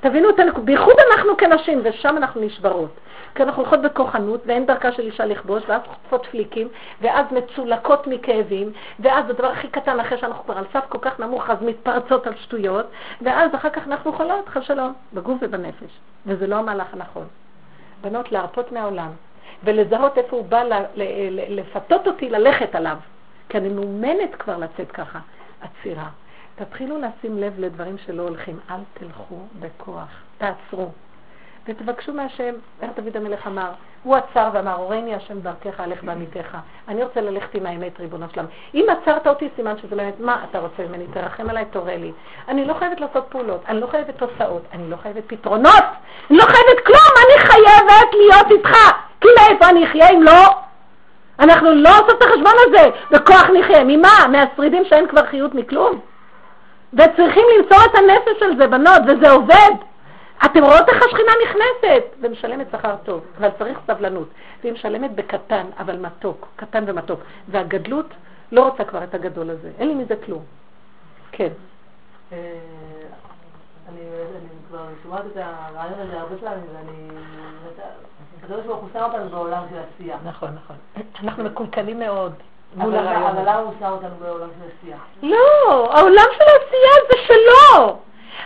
תבינו 0.00 0.30
את 0.30 0.38
הנקודה, 0.38 0.66
בייחוד 0.66 0.94
אנחנו 1.12 1.36
כנשים, 1.36 1.80
ושם 1.84 2.16
אנחנו 2.16 2.40
נשברות. 2.40 2.90
כי 3.34 3.42
אנחנו 3.42 3.62
הולכות 3.62 3.82
בכוחנות, 3.82 4.40
ואין 4.46 4.66
דרכה 4.66 4.92
של 4.92 5.02
אישה 5.02 5.24
לכבוש, 5.24 5.62
ואז 5.68 5.80
חוטפות 5.86 6.26
פליקים, 6.26 6.68
ואז 7.00 7.26
מצולקות 7.30 8.06
מכאבים, 8.06 8.72
ואז 9.00 9.30
הדבר 9.30 9.46
הכי 9.46 9.68
קטן, 9.68 10.00
אחרי 10.00 10.18
שאנחנו 10.18 10.44
כבר 10.44 10.58
על 10.58 10.64
סף 10.72 10.84
כל 10.88 10.98
כך 11.00 11.20
נמוך, 11.20 11.50
אז 11.50 11.56
מתפרצות 11.60 12.26
על 12.26 12.32
שטויות, 12.36 12.86
ואז 13.22 13.54
אחר 13.54 13.70
כך 13.70 13.86
אנחנו 13.86 14.12
חולות, 14.12 14.48
חל 14.48 14.62
שלום, 14.62 14.92
בגוף 15.12 15.38
ובנפש. 15.40 15.90
וזה 16.26 16.46
לא 16.46 16.56
המהלך 16.56 16.86
הנכון. 16.92 17.26
בנות, 18.00 18.32
להרפות 18.32 18.72
מהעולם, 18.72 19.10
ולזהות 19.64 20.18
איפה 20.18 20.36
הוא 20.36 20.44
בא 20.44 20.62
לפתות 21.48 22.06
אותי 22.06 22.30
ללכת 22.30 22.74
עליו. 22.74 22.96
כי 23.48 23.58
אני 23.58 23.68
מאומנת 23.68 24.34
כבר 24.34 24.56
לצאת 24.56 24.92
ככה. 24.92 25.18
עצירה. 25.60 26.08
תתחילו 26.56 26.98
לשים 26.98 27.38
לב 27.38 27.54
לדברים 27.58 27.98
שלא 27.98 28.22
הולכים. 28.22 28.58
אל 28.70 28.80
תלכו 28.94 29.36
בכוח, 29.60 30.08
תעצרו. 30.38 30.90
ותבקשו 31.68 32.12
מהשם, 32.12 32.54
איך 32.82 32.90
דוד 32.96 33.16
המלך 33.16 33.46
אמר, 33.46 33.70
הוא 34.02 34.16
עצר 34.16 34.50
ואמר, 34.52 34.74
הורני 34.74 35.14
השם 35.14 35.40
דרכך, 35.40 35.80
הלך 35.80 36.04
בעמיתך. 36.04 36.56
אני 36.88 37.04
רוצה 37.04 37.20
ללכת 37.20 37.54
עם 37.54 37.66
האמת, 37.66 38.00
ריבונו 38.00 38.26
שלם. 38.34 38.44
אם 38.74 38.86
עצרת 38.88 39.26
אותי, 39.26 39.48
סימן 39.56 39.78
שזה 39.78 39.96
באמת, 39.96 40.20
מה 40.20 40.44
אתה 40.50 40.58
רוצה 40.58 40.82
ממני? 40.88 41.06
תרחם 41.12 41.50
עליי, 41.50 41.64
תורה 41.64 41.96
לי. 41.96 42.12
אני 42.48 42.64
לא 42.64 42.74
חייבת 42.74 43.00
לעשות 43.00 43.26
פעולות, 43.28 43.60
אני 43.68 43.80
לא 43.80 43.86
חייבת 43.86 44.16
תוצאות, 44.16 44.62
אני 44.72 44.90
לא 44.90 44.96
חייבת 44.96 45.22
פתרונות, 45.26 45.84
אני 46.30 46.38
לא 46.38 46.44
חייבת 46.44 46.86
כלום, 46.86 47.12
אני 47.16 47.48
חייבת 47.48 48.12
להיות 48.12 48.50
איתך. 48.50 48.78
כי 49.20 49.28
מאיפה 49.38 49.68
אני 49.68 49.84
אחיה 49.84 50.10
אם 50.10 50.22
לא 50.22 50.56
אנחנו 51.38 51.74
לא 51.74 51.90
עושות 51.90 52.10
את 52.18 52.22
החשבון 52.22 52.54
הזה, 52.66 52.90
בכוח 53.10 53.50
נחיה. 53.50 53.84
ממה? 53.84 54.26
מהשרידים 54.32 54.84
שאין 54.84 55.08
כבר 55.08 55.26
חיות 55.26 55.54
מכלום? 55.54 56.00
וצריכים 56.92 57.44
למצוא 57.58 57.76
את 57.84 57.94
הנפש 57.94 58.38
של 58.40 58.56
זה, 58.58 58.66
בנות, 58.66 59.02
וזה 59.06 59.30
עובד. 59.30 59.72
אתם 60.44 60.64
רואות 60.64 60.88
איך 60.88 61.02
השכינה 61.02 61.32
נכנסת, 61.44 62.04
ומשלמת 62.20 62.66
שכר 62.72 62.94
טוב, 63.04 63.20
אבל 63.38 63.48
צריך 63.58 63.78
סבלנות. 63.86 64.28
והיא 64.62 64.72
משלמת 64.72 65.14
בקטן, 65.14 65.66
אבל 65.78 65.96
מתוק, 65.96 66.48
קטן 66.56 66.84
ומתוק. 66.86 67.20
והגדלות 67.48 68.06
לא 68.52 68.68
רוצה 68.68 68.84
כבר 68.84 69.04
את 69.04 69.14
הגדול 69.14 69.50
הזה, 69.50 69.70
אין 69.78 69.88
לי 69.88 69.94
מזה 69.94 70.14
כלום. 70.26 70.42
כן. 71.32 71.48
אה, 72.32 72.38
אני 73.88 74.00
כבר 74.68 74.84
שומעת 75.02 75.24
את 75.32 75.36
הרעיון 75.36 76.00
הזה 76.00 76.20
הרבה 76.20 76.36
פעמים, 76.36 76.66
ואני... 76.74 77.08
הקדוש 78.42 78.66
ברוך 78.66 78.80
הוא 78.80 78.88
שם 78.92 79.02
אותנו 79.02 79.28
בעולם 79.28 79.62
של 79.70 79.76
עשייה. 79.94 80.16
נכון, 80.24 80.48
נכון. 80.64 80.76
אנחנו 81.22 81.44
מקולקלים 81.44 81.98
מאוד. 81.98 82.32
אבל 82.78 83.42
למה 83.42 83.56
הוא 83.56 83.72
שם 83.78 83.86
אותנו 83.86 84.14
בעולם 84.20 84.48
של 84.58 84.68
עשייה? 84.78 84.96
לא, 85.22 85.94
העולם 85.94 86.24
של 86.38 86.44
העשייה 86.44 86.92
זה 87.10 87.18
שלו. 87.26 87.96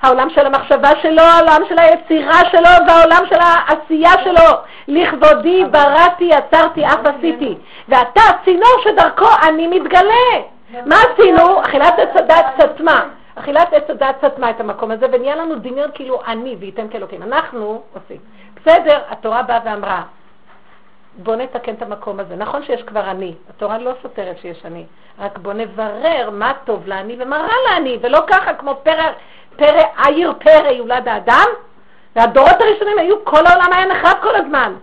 העולם 0.03 0.31
של 0.31 0.47
המחשבה 0.47 0.91
שלו, 1.03 1.23
העולם 1.23 1.63
של 1.69 1.79
היצירה 1.79 2.41
שלו 2.51 2.87
והעולם 2.87 3.23
של 3.29 3.39
העשייה 3.41 4.11
שלו. 4.25 4.51
לכבודי 4.89 5.65
בראתי, 5.65 6.25
יצרתי, 6.25 6.87
אף 6.87 6.99
עשיתי. 7.05 7.59
ואתה 7.89 8.21
הצינור 8.29 8.83
שדרכו 8.85 9.27
אני 9.49 9.67
מתגלה. 9.67 10.45
מה 10.87 10.97
עשינו? 11.13 11.63
אכילת 11.63 11.99
עץ 11.99 12.17
הדת 12.17 12.47
סתמה. 12.61 13.05
אכילת 13.35 13.73
עץ 13.73 13.91
הדת 13.91 14.17
סתמה 14.25 14.51
את 14.51 14.61
המקום 14.61 14.91
הזה, 14.91 15.07
ונהיה 15.13 15.37
לנו 15.37 15.55
דמיון 15.55 15.91
כאילו 15.95 16.21
אני 16.27 16.57
וייתן 16.61 16.89
כאלוקים. 16.89 17.23
אנחנו 17.23 17.83
עושים. 17.95 18.21
בסדר, 18.61 19.03
התורה 19.09 19.43
באה 19.43 19.61
ואמרה, 19.65 20.03
בוא 21.17 21.37
נתקן 21.37 21.75
את 21.75 21.83
המקום 21.83 22.21
הזה. 22.21 22.37
נכון 22.37 22.63
שיש 22.65 22.83
כבר 22.83 23.11
אני, 23.11 23.35
התורה 23.51 23.79
לא 23.79 23.93
סותרת 24.03 24.39
שיש 24.39 24.67
אני, 24.67 24.85
רק 25.19 25.39
בוא 25.39 25.53
נברר 25.53 26.31
מה 26.33 26.53
טוב 26.65 26.87
לאני 26.87 27.17
ומה 27.19 27.37
רע 27.37 27.55
לאני, 27.71 27.99
ולא 28.01 28.21
ככה 28.27 28.55
כמו 28.55 28.75
פרא, 28.83 29.11
פרא, 29.57 29.83
עיר 30.07 30.33
פרא 30.39 30.71
יולד 30.71 31.09
האדם, 31.09 31.47
והדורות 32.17 32.61
הראשונים 32.61 32.99
היו, 32.99 33.25
כל 33.25 33.47
העולם 33.47 33.73
היה 33.73 33.87
נחרב 33.87 34.19
כל 34.23 34.37
הזמן. 34.37 34.75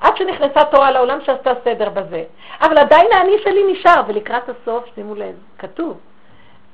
עד 0.00 0.16
שנכנסה 0.16 0.64
תורה 0.64 0.90
לעולם 0.90 1.18
שעשתה 1.24 1.52
סדר 1.64 1.88
בזה. 1.88 2.24
אבל 2.60 2.78
עדיין 2.78 3.06
האני 3.12 3.36
שלי 3.44 3.72
נשאר, 3.72 4.02
ולקראת 4.06 4.48
הסוף, 4.48 4.84
שימו 4.94 5.14
לב, 5.14 5.34
כתוב, 5.58 5.98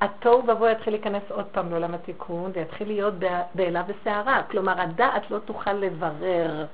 התוהו 0.00 0.42
ובוהו 0.46 0.70
יתחיל 0.72 0.92
להיכנס 0.92 1.22
עוד 1.30 1.44
פעם 1.44 1.70
לעולם 1.70 1.94
התיקון, 1.94 2.50
ויתחיל 2.54 2.88
להיות 2.88 3.14
בעילה 3.54 3.82
וסערה. 3.86 4.42
כלומר, 4.50 4.80
הדעת 4.80 5.30
לא 5.30 5.38
תוכל 5.38 5.72
לברר. 5.72 6.64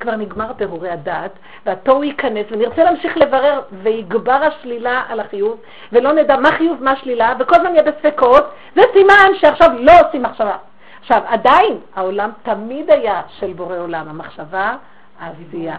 כבר 0.00 0.16
נגמר 0.16 0.52
פירורי 0.56 0.90
הדעת, 0.90 1.30
והתוהו 1.66 2.04
ייכנס, 2.04 2.46
ונרצה 2.50 2.84
להמשיך 2.84 3.16
לברר, 3.16 3.60
ויגבר 3.82 4.32
השלילה 4.32 5.02
על 5.08 5.20
החיוב, 5.20 5.60
ולא 5.92 6.12
נדע 6.12 6.36
מה 6.36 6.52
חיוב, 6.52 6.82
מה 6.82 6.96
שלילה, 6.96 7.34
וכל 7.38 7.54
הזמן 7.54 7.74
יהיה 7.74 7.82
בספקות, 7.82 8.44
זה 8.74 8.82
סימן 8.92 9.34
שעכשיו 9.40 9.70
לא 9.78 9.92
עושים 10.06 10.22
מחשבה. 10.22 10.56
עכשיו, 11.00 11.22
עדיין, 11.26 11.78
העולם 11.96 12.30
תמיד 12.42 12.90
היה 12.90 13.22
של 13.38 13.52
בורא 13.52 13.78
עולם, 13.78 14.08
המחשבה, 14.08 14.76
העשייה. 15.20 15.76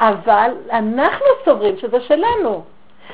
אבל 0.00 0.50
אנחנו 0.72 1.26
סוברים 1.44 1.76
שזה 1.78 2.00
שלנו. 2.00 2.64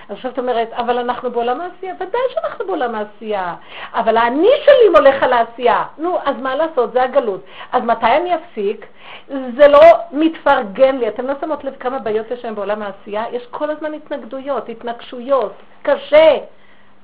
עכשיו 0.08 0.30
את 0.30 0.38
אומרת, 0.38 0.72
אבל 0.72 0.98
אנחנו 0.98 1.30
בעולם 1.30 1.60
העשייה. 1.60 1.94
ודאי 1.94 2.20
שאנחנו 2.34 2.66
בעולם 2.66 2.94
העשייה. 2.94 3.54
אבל 3.92 4.16
האני 4.16 4.50
שלי 4.64 4.88
מולך 4.94 5.22
על 5.22 5.32
העשייה. 5.32 5.84
נו, 5.98 6.18
אז 6.24 6.36
מה 6.42 6.56
לעשות? 6.56 6.92
זה 6.92 7.02
הגלות. 7.02 7.40
אז 7.72 7.82
מתי 7.82 8.06
אני 8.06 8.34
אפסיק? 8.34 8.86
זה 9.28 9.68
לא 9.68 9.80
מתפרגן 10.12 10.98
לי. 10.98 11.08
אתם 11.08 11.26
לא 11.26 11.34
שמות 11.40 11.64
לב 11.64 11.74
כמה 11.80 11.98
בעיות 11.98 12.30
יש 12.30 12.44
היום 12.44 12.54
בעולם 12.54 12.82
העשייה? 12.82 13.24
יש 13.32 13.46
כל 13.50 13.70
הזמן 13.70 13.94
התנגדויות, 13.94 14.68
התנגשויות, 14.68 15.52
קשה. 15.82 16.36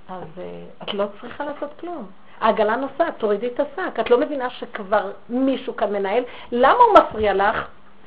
אז 0.08 0.22
uh, 0.36 0.82
את 0.82 0.94
לא 0.94 1.04
צריכה 1.20 1.44
לעשות 1.44 1.70
כלום. 1.80 2.06
העגלה 2.40 2.76
נוסעת, 2.76 3.18
תורידי 3.18 3.46
את 3.46 3.60
השק. 3.60 4.00
את 4.00 4.10
לא 4.10 4.20
מבינה 4.20 4.50
שכבר 4.50 5.10
מישהו 5.28 5.76
כאן 5.76 5.92
מנהל? 5.92 6.22
למה 6.52 6.78
הוא 6.78 6.94
מפריע 6.94 7.34
לך? 7.34 7.66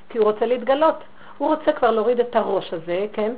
כי 0.09 0.17
הוא 0.17 0.25
רוצה 0.25 0.45
להתגלות. 0.45 1.03
הוא 1.37 1.55
רוצה 1.55 1.71
כבר 1.71 1.91
להוריד 1.91 2.19
את 2.19 2.35
הראש 2.35 2.73
הזה, 2.73 3.05
כן? 3.13 3.33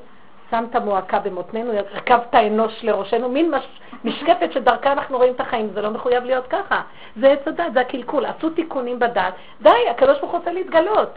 שמת 0.52 0.76
מועקה 0.76 1.20
במותנינו, 1.20 1.72
רכבת 1.94 2.36
אנוש 2.36 2.84
לראשנו, 2.84 3.30
מין 3.30 3.52
מש, 3.52 3.68
משקפת 4.04 4.52
שדרכה 4.52 4.92
אנחנו 4.92 5.18
רואים 5.18 5.34
את 5.34 5.40
החיים, 5.40 5.70
זה 5.74 5.82
לא 5.82 5.90
מחויב 5.90 6.24
להיות 6.24 6.48
ככה. 6.48 6.82
זה 7.16 7.28
עץ 7.32 7.48
הדת, 7.48 7.74
זה 7.74 7.82
הקלקול, 7.82 8.26
עשו 8.26 8.50
תיקונים 8.50 9.00
בדת, 9.00 9.34
די, 9.62 9.70
הקדוש 9.90 10.20
ברוך 10.20 10.32
הוא 10.32 10.40
רוצה 10.40 10.52
להתגלות. 10.52 11.10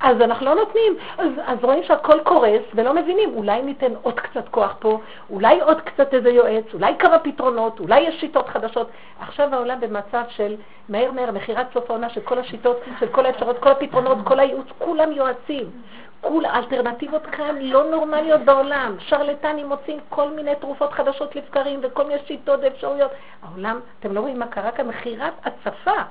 אז 0.00 0.20
אנחנו 0.20 0.46
לא 0.46 0.54
נותנים, 0.54 0.96
אז, 1.18 1.30
אז 1.46 1.58
רואים 1.62 1.82
שהכל 1.82 2.20
קורס 2.20 2.62
ולא 2.74 2.94
מבינים, 2.94 3.30
אולי 3.34 3.62
ניתן 3.62 3.92
עוד 4.02 4.20
קצת 4.20 4.48
כוח 4.48 4.74
פה, 4.78 5.00
אולי 5.30 5.60
עוד 5.60 5.80
קצת 5.80 6.14
איזה 6.14 6.30
יועץ, 6.30 6.64
אולי 6.74 6.94
כמה 6.98 7.18
פתרונות, 7.18 7.80
אולי 7.80 8.00
יש 8.00 8.20
שיטות 8.20 8.48
חדשות. 8.48 8.90
עכשיו 9.20 9.54
העולם 9.54 9.80
במצב 9.80 10.22
של 10.28 10.56
מהר 10.88 11.10
מהר, 11.12 11.30
מכירת 11.30 11.66
סוף 11.74 11.90
העונה 11.90 12.10
של 12.10 12.20
כל 12.20 12.38
השיטות, 12.38 12.80
של 13.00 13.06
כל 13.06 13.26
האפשרות, 13.26 13.58
כל 13.58 13.70
הפתרונות, 13.70 14.18
כל 14.24 14.40
הייעוץ, 14.40 14.66
כולם 14.78 15.12
יועצים. 15.12 15.70
כול 16.20 16.44
האלטרנטיבות 16.44 17.26
כאן 17.26 17.56
לא 17.60 17.90
נורמליות 17.90 18.40
בעולם. 18.40 18.96
שרלטנים 18.98 19.68
מוצאים 19.68 19.98
כל 20.08 20.30
מיני 20.30 20.54
תרופות 20.54 20.92
חדשות 20.92 21.36
לבקרים 21.36 21.80
וכל 21.82 22.06
מיני 22.06 22.20
שיטות 22.26 22.60
ואפשרויות. 22.62 23.10
העולם, 23.42 23.80
אתם 24.00 24.12
לא 24.12 24.20
רואים 24.20 24.38
מה 24.38 24.46
קרה 24.46 24.70
כאן? 24.70 24.86
מכירת 24.88 25.32
הצפה. 25.44 26.02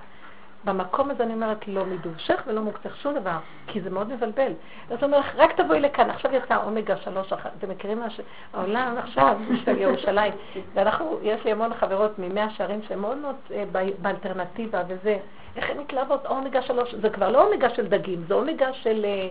במקום 0.65 1.11
הזה 1.11 1.23
אני 1.23 1.33
אומרת, 1.33 1.67
לא 1.67 1.85
מדובשך 1.85 2.43
ולא 2.47 2.61
מוקצך 2.61 2.95
שום 2.97 3.13
דבר, 3.13 3.37
כי 3.67 3.81
זה 3.81 3.89
מאוד 3.89 4.13
מבלבל. 4.13 4.51
אז 4.89 4.97
הוא 4.97 5.03
אומר 5.03 5.19
לך, 5.19 5.35
רק 5.35 5.61
תבואי 5.61 5.79
לכאן, 5.79 6.09
עכשיו 6.09 6.35
יצא 6.35 6.57
אומגה 6.63 6.97
שלוש, 6.97 7.33
אתם 7.57 7.69
מכירים 7.69 7.99
מה 7.99 8.09
ש... 8.09 8.19
העולם 8.53 8.95
עכשיו 8.97 9.37
של 9.65 9.77
ירושלים, 9.77 10.33
ואנחנו, 10.73 11.19
יש 11.21 11.45
לי 11.45 11.51
המון 11.51 11.73
חברות 11.73 12.19
ממאה 12.19 12.49
שערים 12.49 12.81
שהן 12.87 12.99
מאוד 12.99 13.17
מאוד 13.17 13.35
אה, 13.51 13.63
באלטרנטיבה 14.01 14.81
וזה, 14.87 15.17
איך 15.55 15.69
הן 15.69 15.77
מתלהבות? 15.77 16.25
אומגה 16.25 16.61
שלוש, 16.61 16.95
זה 16.95 17.09
כבר 17.09 17.29
לא 17.29 17.47
אומגה 17.47 17.69
של 17.69 17.87
דגים, 17.87 18.23
זה 18.27 18.33
אומגה 18.33 18.73
של... 18.73 19.05
אה, 19.05 19.27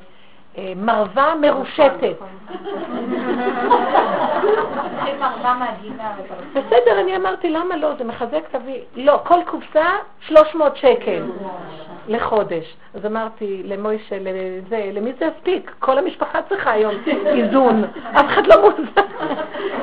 מרווה 0.76 1.34
מרושטת. 1.40 2.16
בסדר, 6.54 7.00
אני 7.00 7.16
אמרתי, 7.16 7.50
למה 7.50 7.76
לא? 7.76 7.94
זה 7.98 8.04
מחזק 8.04 8.48
תביא. 8.50 8.80
לא, 8.96 9.20
כל 9.24 9.38
קופסה 9.46 9.84
300 10.20 10.76
שקל 10.76 11.22
לחודש. 12.08 12.76
אז 12.94 13.06
אמרתי 13.06 13.62
למוישה, 13.64 14.16
לזה, 14.20 14.90
למי 14.92 15.12
זה 15.18 15.24
יספיק? 15.24 15.70
כל 15.78 15.98
המשפחה 15.98 16.42
צריכה 16.48 16.70
היום 16.70 16.94
איזון. 17.26 17.84
אף 18.12 18.26
אחד 18.26 18.46
לא 18.46 18.62
מוזן. 18.62 18.84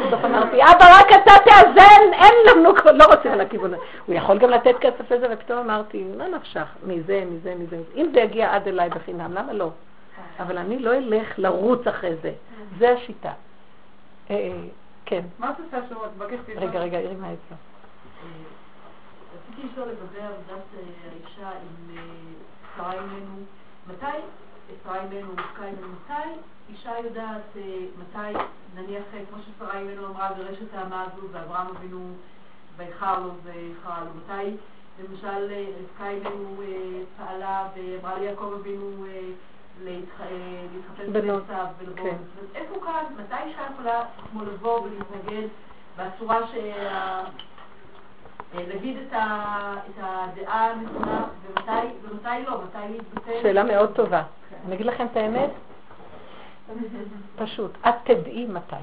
בסוף 0.07 0.25
אמרתי, 0.25 0.63
אבא, 0.63 0.99
רק 0.99 1.07
אתה 1.23 1.33
תאזן, 1.45 2.13
אין 2.13 2.33
לנו, 2.47 2.73
לא 2.93 3.05
רוצים 3.05 3.31
על 3.31 3.41
הכיוון 3.41 3.73
הזה. 3.73 3.83
הוא 4.05 4.15
יכול 4.15 4.37
גם 4.37 4.49
לתת 4.49 4.75
כסף 4.81 5.11
לזה, 5.11 5.27
ופתאום 5.31 5.59
אמרתי, 5.59 6.03
מה 6.17 6.27
נפשך? 6.27 6.65
מזה, 6.87 7.23
מזה, 7.31 7.53
מזה. 7.59 7.77
אם 7.95 8.07
זה 8.13 8.19
יגיע 8.19 8.55
עד 8.55 8.67
אליי 8.67 8.89
בחינם, 8.89 9.33
למה 9.33 9.53
לא? 9.53 9.69
אבל 10.39 10.57
אני 10.57 10.79
לא 10.79 10.93
אלך 10.93 11.39
לרוץ 11.39 11.87
אחרי 11.87 12.15
זה. 12.15 12.33
זה 12.77 12.91
השיטה. 12.91 13.33
אה, 14.29 14.35
אה, 14.35 14.63
כן. 15.05 15.21
מה 15.39 15.51
את 15.51 15.55
עושה 15.59 15.87
שהוא 15.89 16.01
מבקש 16.15 16.39
רגע, 16.55 16.79
רגע, 16.79 16.97
עירי 16.97 17.15
מה 17.15 17.27
אצלו. 17.27 17.57
רציתי 19.35 19.67
לשאול 19.67 19.87
לגבי 19.87 20.21
עבודת 20.21 20.65
אה, 20.77 20.81
האישה 21.11 21.49
עם 21.49 21.97
שרה 22.75 22.93
אימנו. 22.93 23.35
מתי 23.87 24.05
שרה 24.83 25.01
אימנו, 25.01 25.31
רבקה 25.31 25.65
אימנו, 25.65 25.87
מתי 25.87 26.29
אישה 26.69 26.91
יודעת, 27.03 27.55
מתי, 27.99 28.39
נניח, 28.75 29.03
כמו 29.29 29.37
ששרה 29.43 29.79
אימנו 29.79 30.07
אמרה 30.07 30.29
ברשת 30.37 30.73
האמה 30.73 31.03
הזו, 31.03 31.27
ואברהם 31.31 31.67
אבינו 31.67 32.13
ואיחר 32.77 33.19
לו 33.19 33.31
ואיחרה 33.43 34.03
לו, 34.03 34.09
מתי 34.15 34.57
למשל 34.99 35.53
רבקה 35.79 36.09
אימנו 36.09 36.61
פעלה 37.17 37.67
ואמרה 37.75 38.19
ליעקב 38.19 38.53
אבינו 38.59 39.05
להתחתן 39.83 41.13
בנוסף 41.13 41.67
ולבוא. 41.79 42.03
כן. 42.03 42.15
איפה 42.55 42.75
כאן, 42.85 43.03
מתי 43.17 43.43
אישה 43.45 43.61
יכולה 43.73 44.03
כמו 44.31 44.43
לבוא 44.43 44.81
ולהתנגד 44.81 45.47
בצורה 45.97 46.39
שה... 46.47 47.23
להגיד 48.53 48.97
את, 48.97 49.13
הדעה 49.97 50.71
הנכונה, 50.71 51.25
ומתי 52.03 52.45
לא, 52.47 52.61
מתי 52.63 52.77
להתבטא? 52.89 53.41
שאלה 53.41 53.63
מאוד 53.63 53.93
טובה. 53.95 54.23
אני 54.65 54.75
אגיד 54.75 54.85
לכם 54.85 55.05
את 55.11 55.17
האמת, 55.17 55.49
פשוט, 57.35 57.71
את 57.89 57.95
תדעי 58.03 58.45
מתי. 58.45 58.75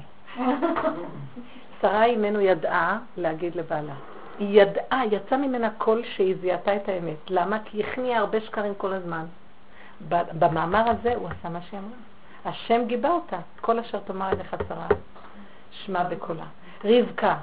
שרה 1.81 2.05
אימנו 2.05 2.41
ידעה 2.41 2.99
להגיד 3.17 3.55
לבעלה. 3.55 3.93
היא 4.39 4.61
ידעה, 4.61 5.05
יצא 5.11 5.37
ממנה 5.37 5.69
קול 5.77 6.03
שהיא 6.03 6.35
זיהתה 6.41 6.75
את 6.75 6.89
האמת. 6.89 7.17
למה? 7.29 7.59
כי 7.65 7.77
היא 7.77 7.85
הכניעה 7.85 8.19
הרבה 8.19 8.41
שקרים 8.41 8.73
כל 8.77 8.93
הזמן. 8.93 9.25
במאמר 10.07 10.89
הזה 10.89 11.15
הוא 11.15 11.27
עשה 11.27 11.49
מה 11.49 11.61
שהיא 11.61 11.79
אמרה. 11.79 11.97
השם 12.45 12.81
גיבה 12.87 13.09
אותה, 13.09 13.37
כל 13.61 13.79
אשר 13.79 13.99
תאמר 13.99 14.29
אליך 14.29 14.55
צרה, 14.67 14.87
שמע 15.71 16.03
בקולה. 16.03 16.45
רבקה, 16.83 17.37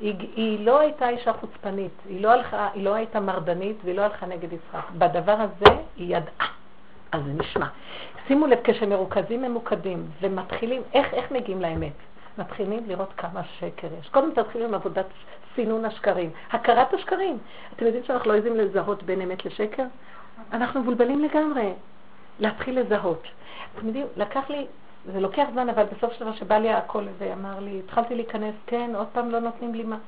היא, 0.00 0.14
היא 0.36 0.66
לא 0.66 0.80
הייתה 0.80 1.08
אישה 1.08 1.32
חוצפנית, 1.32 1.92
היא 2.08 2.20
לא, 2.20 2.30
הלכה, 2.30 2.68
היא 2.74 2.84
לא 2.84 2.94
הייתה 2.94 3.20
מרדנית 3.20 3.76
והיא 3.84 3.96
לא 3.96 4.02
הלכה 4.02 4.26
נגד 4.26 4.52
יצחק. 4.52 4.90
בדבר 4.98 5.36
הזה 5.38 5.76
היא 5.96 6.16
ידעה. 6.16 6.48
אז 7.12 7.22
זה 7.24 7.32
נשמע. 7.32 7.66
שימו 8.26 8.46
לב, 8.46 8.58
כשמרוכזים 8.64 9.42
ממוקדים 9.42 10.06
ומתחילים, 10.20 10.82
איך, 10.94 11.14
איך 11.14 11.32
מגיעים 11.32 11.62
לאמת? 11.62 11.92
מתחילים 12.38 12.84
לראות 12.86 13.12
כמה 13.16 13.40
שקר 13.44 13.88
יש. 14.00 14.08
קודם 14.08 14.30
תתחילו 14.34 14.64
עם 14.64 14.74
עבודת 14.74 15.06
סינון 15.54 15.84
השקרים, 15.84 16.30
הכרת 16.50 16.94
השקרים. 16.94 17.38
אתם 17.76 17.86
יודעים 17.86 18.04
שאנחנו 18.04 18.30
לא 18.30 18.36
יודעים 18.36 18.56
לזהות 18.56 19.02
בין 19.02 19.20
אמת 19.20 19.44
לשקר? 19.44 19.84
אנחנו 20.52 20.80
מבולבלים 20.80 21.20
לגמרי. 21.24 21.72
להתחיל 22.38 22.80
לזהות. 22.80 23.22
אתם 23.76 23.86
יודעים, 23.86 24.06
לקח 24.16 24.50
לי, 24.50 24.66
זה 25.12 25.20
לוקח 25.20 25.44
זמן, 25.52 25.68
אבל 25.68 25.84
בסוף 25.84 26.12
של 26.12 26.24
דבר 26.24 26.32
שבא 26.32 26.58
לי 26.58 26.72
הכל 26.72 27.06
ואמר 27.18 27.60
לי, 27.60 27.80
התחלתי 27.84 28.14
להיכנס, 28.14 28.54
כן, 28.66 28.90
עוד 28.94 29.06
פעם 29.12 29.30
לא 29.30 29.40
נותנים 29.40 29.74
לי 29.74 29.84
מה. 29.84 29.98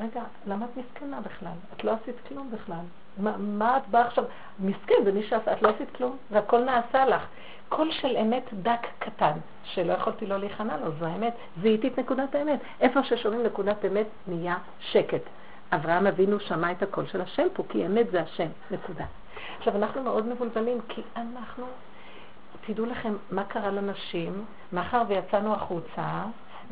רגע, 0.00 0.22
למה 0.46 0.66
את 0.66 0.76
מסכנה 0.76 1.20
בכלל? 1.20 1.52
את 1.76 1.84
לא 1.84 1.92
עשית 1.92 2.16
כלום 2.28 2.50
בכלל. 2.50 2.84
מה, 3.18 3.36
מה 3.38 3.76
את 3.76 3.88
באה 3.88 4.06
עכשיו? 4.06 4.24
מסכן, 4.60 4.94
זה 5.04 5.12
מי 5.12 5.22
שעשה, 5.22 5.52
את 5.52 5.62
לא 5.62 5.68
עשית 5.68 5.96
כלום, 5.96 6.16
והכל 6.30 6.64
נעשה 6.64 7.06
לך. 7.06 7.26
קול 7.68 7.90
של 7.92 8.16
אמת 8.16 8.50
דק 8.52 8.86
קטן, 8.98 9.32
שלא 9.64 9.92
יכולתי 9.92 10.26
לא 10.26 10.36
להיכנע 10.36 10.76
לו, 10.76 10.90
זו 10.98 11.06
האמת. 11.06 11.34
זיהיתי 11.60 11.88
את 11.88 11.98
נקודת 11.98 12.34
האמת. 12.34 12.60
איפה 12.80 13.02
ששומעים 13.02 13.42
נקודת 13.42 13.84
אמת, 13.84 14.06
נהיה 14.26 14.56
שקט. 14.80 15.22
אברהם 15.72 16.06
אבינו 16.06 16.40
שמע 16.40 16.72
את 16.72 16.82
הקול 16.82 17.06
של 17.06 17.20
השם 17.20 17.46
פה, 17.52 17.62
כי 17.68 17.86
אמת 17.86 18.10
זה 18.10 18.22
השם, 18.22 18.48
נקודה. 18.70 19.04
עכשיו, 19.62 19.76
אנחנו 19.76 20.02
מאוד 20.02 20.26
מבולבלים, 20.26 20.78
כי 20.88 21.02
אנחנו, 21.16 21.66
תדעו 22.66 22.86
לכם 22.86 23.14
מה 23.30 23.44
קרה 23.44 23.70
לנשים, 23.70 24.44
מאחר 24.72 25.02
ויצאנו 25.08 25.54
החוצה, 25.54 26.22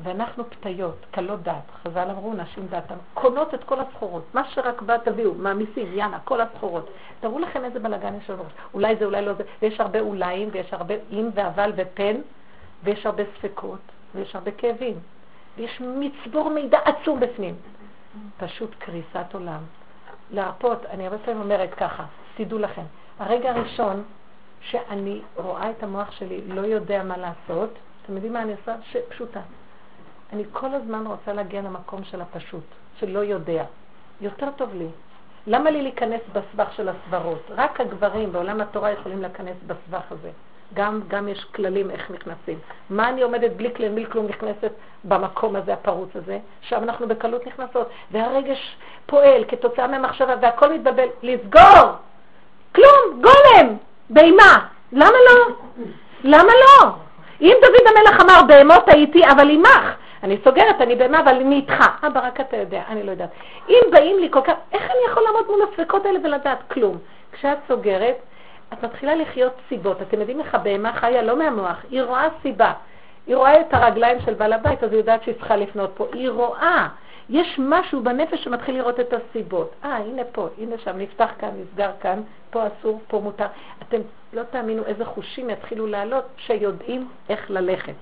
ואנחנו 0.03 0.45
פתיות, 0.51 1.07
קלות 1.11 1.43
דת. 1.43 1.55
חז"ל 1.82 2.11
אמרו, 2.11 2.34
נשים 2.34 2.66
דעתם, 2.66 2.95
קונות 3.14 3.55
את 3.55 3.64
כל 3.64 3.80
הסחורות. 3.80 4.24
מה 4.34 4.45
שרק 4.49 4.82
בא 4.82 4.97
תביאו, 4.97 5.34
מעמיסים, 5.34 5.93
יאללה, 5.93 6.18
כל 6.24 6.41
הסחורות. 6.41 6.91
תראו 7.20 7.38
לכם 7.38 7.64
איזה 7.64 7.78
בלאגן 7.78 8.14
יש 8.14 8.30
לנו. 8.30 8.43
אולי 8.74 8.97
זה, 8.97 9.05
אולי 9.05 9.24
לא 9.24 9.32
זה. 9.32 9.45
ויש 9.62 9.80
הרבה 9.80 10.01
אוליים, 10.01 10.49
ויש 10.53 10.72
הרבה 10.72 10.95
אם 11.11 11.28
ואבל 11.34 11.72
ופן, 11.76 12.16
ויש 12.84 13.07
הרבה 13.07 13.22
ספקות, 13.38 13.80
ויש 14.14 14.34
הרבה 14.34 14.51
כאבים. 14.51 14.97
ויש 15.57 15.80
מצבור 15.80 16.51
מידע 16.51 16.78
עצום 16.84 17.20
בפנים. 17.20 17.55
פשוט 18.38 18.74
קריסת 18.78 19.34
עולם. 19.34 19.61
להרפות, 20.30 20.86
אני 20.86 21.07
הרבה 21.07 21.18
פעמים 21.18 21.41
אומרת 21.41 21.74
ככה, 21.74 22.05
תדעו 22.45 22.59
לכם, 22.59 22.82
הרגע 23.18 23.51
הראשון 23.51 24.03
שאני 24.61 25.20
רואה 25.36 25.70
את 25.70 25.82
המוח 25.82 26.11
שלי 26.11 26.41
לא 26.47 26.61
יודע 26.61 27.03
מה 27.03 27.16
לעשות, 27.16 27.70
אתם 28.03 28.14
יודעים 28.14 28.32
מה 28.32 28.43
אני 28.43 28.53
עושה? 28.53 28.74
פשוטה. 29.09 29.41
אני 30.32 30.45
כל 30.53 30.74
הזמן 30.74 31.07
רוצה 31.07 31.32
להגיע 31.32 31.62
למקום 31.62 32.05
של 32.05 32.20
הפשוט, 32.20 32.64
שלא 32.99 33.18
יודע. 33.18 33.64
יותר 34.20 34.49
טוב 34.57 34.74
לי. 34.74 34.86
למה 35.47 35.70
לי 35.70 35.82
להיכנס 35.82 36.20
בסבך 36.32 36.72
של 36.72 36.88
הסברות? 36.88 37.43
רק 37.51 37.80
הגברים 37.80 38.32
בעולם 38.32 38.61
התורה 38.61 38.91
יכולים 38.91 39.22
להיכנס 39.22 39.57
בסבך 39.66 40.12
הזה. 40.12 40.30
גם, 40.74 41.01
גם 41.09 41.28
יש 41.28 41.45
כללים 41.45 41.91
איך 41.91 42.11
נכנסים. 42.11 42.59
מה 42.91 43.09
אני 43.09 43.22
עומדת 43.22 43.51
בלי 43.53 43.74
כלי 43.74 43.88
בלי 43.88 44.07
כלום 44.07 44.26
נכנסת 44.26 44.72
במקום 45.05 45.57
הזה, 45.57 45.72
הפרוץ 45.72 46.16
הזה? 46.16 46.38
שם 46.61 46.82
אנחנו 46.82 47.09
בקלות 47.09 47.47
נכנסות. 47.47 47.88
והרגש 48.11 48.76
פועל 49.07 49.45
כתוצאה 49.49 49.86
מהמחשבה 49.86 50.34
והכל 50.43 50.72
מתבלבל. 50.72 51.09
לסגור! 51.22 52.10
כלום! 52.75 53.23
גולם! 53.23 53.77
בהמה! 54.11 54.66
למה 54.93 55.16
לא? 55.31 55.55
למה 56.25 56.53
לא? 56.53 56.91
אם 57.41 57.57
דוד 57.62 57.97
המלך 57.97 58.21
אמר 58.21 58.43
בהמות 58.49 58.89
הייתי, 58.89 59.27
אבל 59.31 59.51
עמך. 59.51 59.95
אני 60.23 60.39
סוגרת, 60.45 60.81
אני 60.81 60.97
בהמה, 60.97 61.21
אבל 61.21 61.35
אני 61.35 61.57
איתך. 61.57 61.85
אבא, 62.07 62.21
אה, 62.21 62.27
רק 62.27 62.41
אתה 62.41 62.57
יודע, 62.57 62.83
אני 62.89 63.03
לא 63.03 63.11
יודעת. 63.11 63.31
אם 63.68 63.81
באים 63.93 64.18
לי 64.18 64.29
כל 64.31 64.41
כך, 64.41 64.53
איך 64.73 64.83
אני 64.83 65.01
יכול 65.11 65.23
לעמוד 65.23 65.47
מול 65.49 65.61
הספקות 65.62 66.07
האלה 66.07 66.18
ולדעת 66.25 66.59
כלום? 66.71 66.99
כשאת 67.33 67.59
סוגרת, 67.68 68.16
את 68.73 68.85
מתחילה 68.85 69.14
לחיות 69.14 69.53
סיבות. 69.68 70.03
אתם 70.03 70.21
יודעים 70.21 70.41
איך 70.41 70.55
הבהמה 70.55 70.93
חיה 70.93 71.23
לא 71.23 71.37
מהמוח, 71.37 71.77
היא 71.91 72.03
רואה 72.03 72.29
סיבה. 72.43 72.73
היא 73.27 73.37
רואה 73.37 73.61
את 73.61 73.75
הרגליים 73.75 74.18
של 74.25 74.35
בעל 74.35 74.53
הבית, 74.53 74.85
אז 74.85 74.91
היא 74.91 74.99
יודעת 74.99 75.23
שהיא 75.23 75.35
צריכה 75.35 75.57
לפנות 75.57 75.91
פה. 75.95 76.07
היא 76.12 76.31
רואה. 76.31 76.89
יש 77.31 77.59
משהו 77.59 78.03
בנפש 78.03 78.45
שמתחיל 78.45 78.74
לראות 78.74 79.01
את 79.01 79.12
הסיבות. 79.12 79.72
אה, 79.85 79.97
הנה 79.97 80.22
פה, 80.33 80.49
הנה 80.59 80.78
שם, 80.78 80.99
נפתח 80.99 81.31
כאן, 81.39 81.51
נסגר 81.61 81.91
כאן, 82.01 82.22
פה 82.51 82.62
אסור, 82.66 83.01
פה 83.09 83.20
מותר. 83.20 83.47
אתם 83.83 84.01
לא 84.33 84.43
תאמינו 84.43 84.85
איזה 84.85 85.05
חושים 85.05 85.51
יתחילו 85.51 85.87
לעלות 85.87 86.24
שיודעים 86.37 87.09
איך 87.28 87.51
ללכת. 87.51 87.95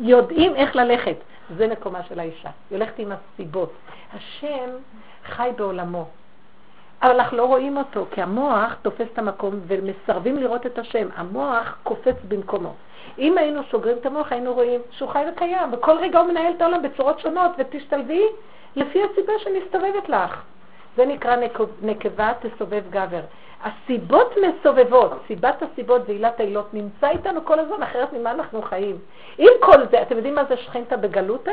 יודעים 0.00 0.54
איך 0.54 0.76
ללכת. 0.76 1.16
זה 1.56 1.66
מקומה 1.66 2.02
של 2.02 2.20
האישה. 2.20 2.48
היא 2.70 2.78
הולכת 2.78 2.98
עם 2.98 3.12
הסיבות. 3.12 3.72
השם 4.14 4.70
חי 5.24 5.50
בעולמו. 5.56 6.06
אבל 7.02 7.10
אנחנו 7.10 7.36
לא 7.36 7.44
רואים 7.44 7.76
אותו, 7.76 8.06
כי 8.10 8.22
המוח 8.22 8.76
תופס 8.82 9.06
את 9.12 9.18
המקום 9.18 9.60
ומסרבים 9.66 10.36
לראות 10.36 10.66
את 10.66 10.78
השם. 10.78 11.08
המוח 11.16 11.78
קופץ 11.82 12.16
במקומו. 12.28 12.74
אם 13.18 13.38
היינו 13.38 13.60
סוגרים 13.70 13.96
את 13.96 14.06
המוח, 14.06 14.32
היינו 14.32 14.54
רואים 14.54 14.80
שהוא 14.90 15.08
חי 15.08 15.24
וקיים, 15.32 15.72
וכל 15.72 15.96
רגע 15.98 16.18
הוא 16.18 16.28
מנהל 16.28 16.52
את 16.56 16.62
העולם 16.62 16.82
בצורות 16.82 17.20
שונות, 17.20 17.50
ותשתלבי 17.58 18.22
לפי 18.76 19.02
הסיבה 19.02 19.32
שמסתובבת 19.38 20.08
לך. 20.08 20.42
זה 20.96 21.06
נקרא 21.06 21.36
נקבה 21.82 22.32
תסובב 22.40 22.82
גבר. 22.90 23.20
הסיבות 23.64 24.34
מסובבות, 24.36 25.12
סיבת 25.26 25.62
הסיבות 25.62 26.02
ועילת 26.06 26.40
העילות 26.40 26.74
נמצא 26.74 27.08
איתנו 27.08 27.44
כל 27.44 27.58
הזמן, 27.58 27.82
אחרת 27.82 28.12
ממה 28.12 28.30
אנחנו 28.30 28.62
חיים. 28.62 28.98
עם 29.38 29.52
כל 29.60 29.86
זה, 29.90 30.02
אתם 30.02 30.16
יודעים 30.16 30.34
מה 30.34 30.44
זה 30.44 30.56
שכינתא 30.56 30.96
בגלותא? 30.96 31.52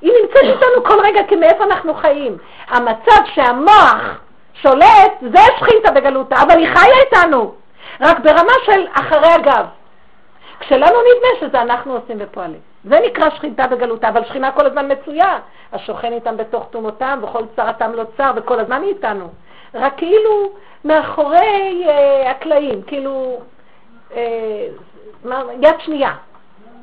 היא 0.00 0.12
נמצאת 0.22 0.42
איתנו 0.42 0.84
כל 0.84 1.00
רגע, 1.02 1.20
כי 1.28 1.36
מאיפה 1.36 1.64
אנחנו 1.64 1.94
חיים. 1.94 2.38
המצב 2.68 3.22
שהמוח 3.34 4.20
שולט, 4.54 5.12
זה 5.20 5.40
שכינתא 5.58 5.90
בגלותא, 5.90 6.34
אבל 6.42 6.58
היא 6.58 6.68
חיה 6.74 6.94
איתנו, 7.06 7.54
רק 8.00 8.18
ברמה 8.18 8.52
של 8.64 8.86
אחרי 8.92 9.28
הגב. 9.28 9.66
כשלנו 10.60 10.84
נדמה 10.84 11.28
שזה 11.40 11.62
אנחנו 11.62 11.94
עושים 11.94 12.16
ופועלים. 12.20 12.69
זה 12.84 12.98
נקרא 13.06 13.30
שכינתה 13.30 13.66
בגלותה, 13.66 14.08
אבל 14.08 14.24
שכינה 14.24 14.52
כל 14.52 14.66
הזמן 14.66 14.92
מצויה. 14.92 15.38
השוכן 15.72 16.12
איתם 16.12 16.36
בתוך 16.36 16.66
תומותם, 16.70 17.18
וכל 17.22 17.42
צרתם 17.56 17.92
לא 17.92 18.04
צר, 18.16 18.32
וכל 18.36 18.60
הזמן 18.60 18.82
היא 18.82 18.94
איתנו. 18.94 19.28
רק 19.74 19.96
כאילו 19.96 20.52
מאחורי 20.84 21.84
אה, 21.88 22.30
הקלעים, 22.30 22.82
כאילו 22.82 23.40
אה, 24.14 24.66
יד 25.60 25.74
שנייה. 25.78 26.14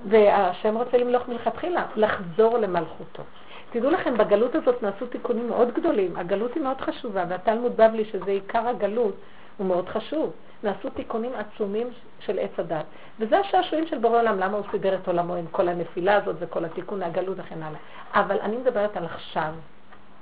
והשם 0.06 0.78
רוצה 0.78 0.98
למלוך 0.98 1.28
מלכתחילה, 1.28 1.84
לחזור 1.96 2.58
למלכותו. 2.58 3.24
תדעו 3.72 3.92
לכם, 3.92 4.18
בגלות 4.18 4.56
הזאת 4.56 4.84
נעשו 4.84 5.06
תיקונים 5.06 5.50
מאוד 5.50 5.74
גדולים. 5.74 6.18
הגלות 6.18 6.54
היא 6.56 6.64
מאוד 6.64 6.82
חשובה, 6.82 7.24
והתלמוד 7.30 7.78
בבלי, 7.78 8.06
שזה 8.06 8.32
עיקר 8.32 8.68
הגלות, 8.68 9.16
הוא 9.58 9.68
מאוד 9.68 9.90
חשוב. 9.90 10.32
נעשו 10.64 10.90
תיקונים 10.90 11.32
עצומים 11.36 11.88
של 12.20 12.40
עץ 12.40 12.52
הדת. 12.58 12.86
וזה 13.20 13.40
השעשועים 13.40 13.88
של 13.88 13.98
בורא 13.98 14.20
עולם, 14.20 14.40
למה 14.40 14.58
הוא 14.58 14.66
סידר 14.72 14.96
את 14.96 15.08
עולמו 15.08 15.36
עם 15.36 15.46
כל 15.52 15.68
הנפילה 15.68 16.16
הזאת 16.16 16.36
וכל 16.40 16.66
התיקון 16.66 17.04
הגלות 17.04 17.38
וכן 17.40 17.64
הלאה. 17.64 17.80
אבל 18.14 18.40
אני 18.42 18.58
מדברת 18.58 18.98
על 18.98 19.06
עכשיו. 19.06 19.54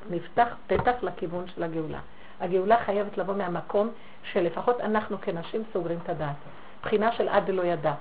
נפתח 0.09 0.47
פתח 0.67 0.93
לכיוון 1.01 1.45
של 1.55 1.63
הגאולה. 1.63 1.99
הגאולה 2.41 2.77
חייבת 2.77 3.17
לבוא 3.17 3.33
מהמקום 3.33 3.89
שלפחות 4.31 4.81
אנחנו 4.81 5.17
כנשים 5.21 5.63
סוגרים 5.73 5.99
את 6.03 6.09
הדעת. 6.09 6.35
בחינה 6.83 7.11
של 7.11 7.29
עד 7.29 7.45
דלא 7.45 7.61
ידע. 7.61 7.93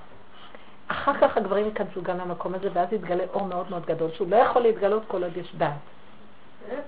אחר 0.89 1.12
כך 1.20 1.37
הגברים 1.37 1.66
ייכנסו 1.66 2.03
גם 2.03 2.18
למקום 2.18 2.55
הזה, 2.55 2.68
ואז 2.72 2.93
יתגלה 2.93 3.24
אור 3.35 3.45
מאוד 3.45 3.70
מאוד 3.70 3.87
גדול, 3.87 4.11
שהוא 4.11 4.30
לא 4.30 4.37
יכול 4.37 4.62
להתגלות 4.62 5.03
כל 5.09 5.24
עוד 5.24 5.37
יש 5.37 5.55
דעת. 5.57 5.72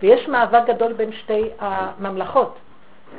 ויש 0.03 0.29
מאבק 0.29 0.63
גדול 0.67 0.93
בין 0.93 1.13
שתי 1.13 1.51
הממלכות. 1.59 2.59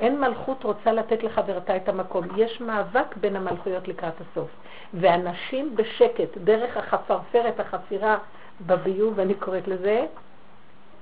אין 0.02 0.20
מלכות 0.20 0.64
רוצה 0.64 0.92
לתת 0.92 1.24
לחברתה 1.24 1.76
את 1.76 1.90
המקום. 1.90 2.28
יש 2.36 2.62
מאבק 2.62 3.18
בין 3.18 3.36
המלכויות 3.36 3.88
לקראת 3.88 4.14
הסוף. 4.22 4.50
ואנשים 4.94 5.76
בשקט, 5.76 6.38
דרך 6.38 6.78
החפרפרת, 6.78 7.60
החפירה 7.60 8.18
בביוב, 8.66 9.20
אני 9.20 9.34
קוראת 9.34 9.68
לזה, 9.68 10.06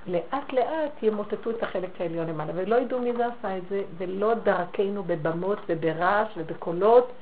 לאט 0.06 0.52
לאט 0.52 1.02
ימוטטו 1.02 1.50
את 1.50 1.62
החלק 1.62 2.00
העליון 2.00 2.26
למעלה, 2.26 2.52
ולא 2.54 2.76
ידעו 2.76 3.00
מי 3.00 3.12
זה 3.12 3.26
עשה 3.26 3.56
את 3.56 3.62
זה, 3.68 3.82
ולא 3.98 4.34
דרכנו 4.34 5.02
בבמות 5.02 5.58
וברעש 5.68 6.28
ובקולות 6.36 7.12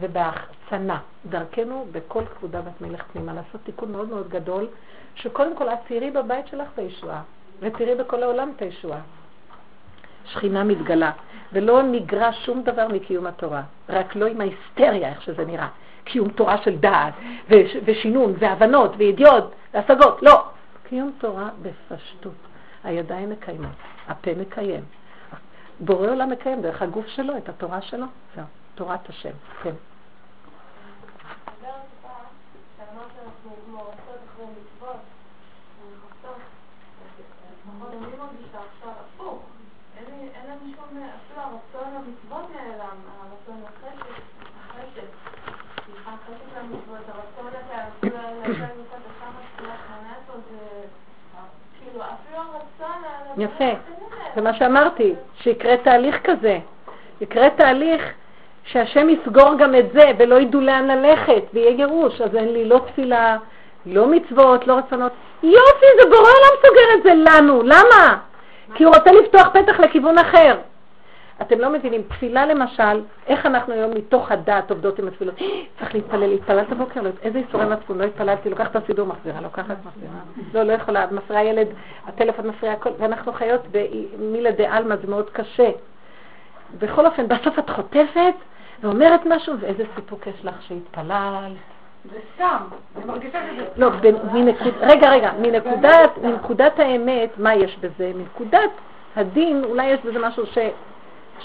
ובהחצנה. 0.00 1.00
דרכנו 1.26 1.86
בכל 1.92 2.22
כבודה 2.26 2.60
בת 2.60 2.80
מלך 2.80 3.02
פנימה, 3.12 3.32
לעשות 3.32 3.60
תיקון 3.64 3.92
מאוד 3.92 4.08
מאוד 4.08 4.28
גדול, 4.28 4.68
שקודם 5.14 5.56
כל 5.56 5.68
את 5.68 5.78
תראי 5.88 6.10
בבית 6.10 6.46
שלך 6.46 6.68
את 6.74 6.78
הישועה, 6.78 7.22
ותראי 7.60 7.94
בכל 7.94 8.22
העולם 8.22 8.52
את 8.56 8.62
הישועה. 8.62 9.00
שכינה 10.24 10.64
מתגלה, 10.64 11.10
ולא 11.52 11.82
נגרע 11.82 12.32
שום 12.32 12.62
דבר 12.62 12.88
מקיום 12.88 13.26
התורה, 13.26 13.62
רק 13.88 14.16
לא 14.16 14.26
עם 14.26 14.40
ההיסטריה, 14.40 15.08
איך 15.08 15.22
שזה 15.22 15.44
נראה. 15.44 15.68
קיום 16.04 16.28
תורה 16.28 16.58
של 16.62 16.76
דעת, 16.76 17.14
ושינון, 17.84 18.34
והבנות, 18.38 18.92
וידיעות, 18.96 19.54
והשגות, 19.74 20.22
לא. 20.22 20.44
קיום 20.88 21.12
תורה 21.18 21.48
בפשטות. 21.62 22.32
הידיים 22.84 23.30
מקיימות, 23.30 23.70
הפה 24.08 24.30
מקיים. 24.40 24.84
בורא 25.80 26.08
עולם 26.08 26.30
מקיים 26.30 26.62
דרך 26.62 26.82
הגוף 26.82 27.06
שלו, 27.06 27.36
את 27.36 27.48
התורה 27.48 27.82
שלו, 27.82 28.06
זהו, 28.36 28.44
תורת 28.74 29.08
השם, 29.08 29.30
כן. 29.62 29.74
הרצון 41.36 41.94
למצוות 41.94 42.50
נעלם, 42.50 42.96
הרצון 43.20 43.62
לחשק, 43.62 44.04
יפה, 53.38 53.70
זה 54.34 54.40
מה 54.40 54.54
שאמרתי, 54.54 55.14
שיקרה 55.42 55.76
תהליך 55.76 56.16
כזה. 56.24 56.58
יקרה 57.20 57.50
תהליך 57.50 58.02
שהשם 58.64 59.08
יסגור 59.08 59.54
גם 59.58 59.74
את 59.74 59.92
זה, 59.92 60.10
ולא 60.18 60.34
ידעו 60.34 60.60
לאן 60.60 60.86
ללכת, 60.90 61.42
ויהיה 61.54 61.72
גירוש. 61.72 62.20
אז 62.20 62.36
אין 62.36 62.52
לי 62.52 62.64
לא 62.64 62.80
תפילה, 62.86 63.36
לא 63.86 64.06
מצוות, 64.06 64.66
לא 64.66 64.74
רצונות. 64.74 65.12
יופי, 65.42 65.86
זה 66.00 66.08
בורא 66.10 66.28
עולם 66.28 66.56
סוגר 66.66 66.98
את 66.98 67.02
זה 67.02 67.14
לנו. 67.14 67.62
למה? 67.62 68.18
כי 68.74 68.84
הוא 68.84 68.94
רוצה 68.94 69.12
לפתוח 69.12 69.48
פתח 69.48 69.80
לכיוון 69.80 70.18
אחר. 70.18 70.56
אתם 71.42 71.58
לא 71.58 71.70
מבינים, 71.70 72.02
תפילה 72.02 72.46
למשל, 72.46 73.02
איך 73.26 73.46
אנחנו 73.46 73.72
היום 73.72 73.90
מתוך 73.94 74.32
הדעת 74.32 74.70
עובדות 74.70 74.98
עם 74.98 75.08
התפילות? 75.08 75.34
צריך 75.78 75.94
להתפלל, 75.94 76.32
התפללת 76.32 76.72
בוקר, 76.72 77.00
לא, 77.02 77.10
איזה 77.22 77.38
איסורי 77.38 77.66
מצפון, 77.66 77.98
לא 77.98 78.04
התפללתי, 78.04 78.50
לוקחת 78.50 78.70
את 78.70 78.82
הסידור, 78.82 79.06
מחזירה, 79.06 79.40
לוקחת, 79.40 79.76
מחזירה. 79.84 80.12
לא, 80.54 80.62
לא 80.62 80.72
יכולה, 80.72 81.06
מפריעה 81.10 81.44
ילד, 81.44 81.66
הטלפון 82.06 82.46
מפריע 82.46 82.72
הכל, 82.72 82.90
ואנחנו 82.98 83.32
חיות 83.32 83.60
במילה 83.70 84.50
דה 84.50 84.76
עלמא, 84.76 84.96
זה 84.96 85.06
מאוד 85.06 85.30
קשה. 85.30 85.70
בכל 86.78 87.06
אופן, 87.06 87.28
בסוף 87.28 87.58
את 87.58 87.70
חוטפת 87.70 88.34
ואומרת 88.82 89.20
משהו, 89.26 89.54
ואיזה 89.60 89.84
סיפוק 89.94 90.26
יש 90.26 90.44
לך 90.44 90.62
שהתפללת. 90.62 91.52
זה 92.12 92.18
סתם, 92.34 92.56
אני 92.96 93.04
מרגישה 93.04 93.38
שזה... 93.52 93.64
לא, 93.76 93.90
רגע, 94.80 95.10
רגע, 95.10 95.32
מנקודת 96.22 96.78
האמת, 96.78 97.30
מה 97.38 97.54
יש 97.54 97.78
בזה? 97.80 98.12
מנקודת 98.14 98.70
הדין, 99.16 99.64
אולי 99.64 99.86
יש 99.86 100.00
בזה 100.00 100.18
משהו 100.18 100.46
ש... 100.46 100.58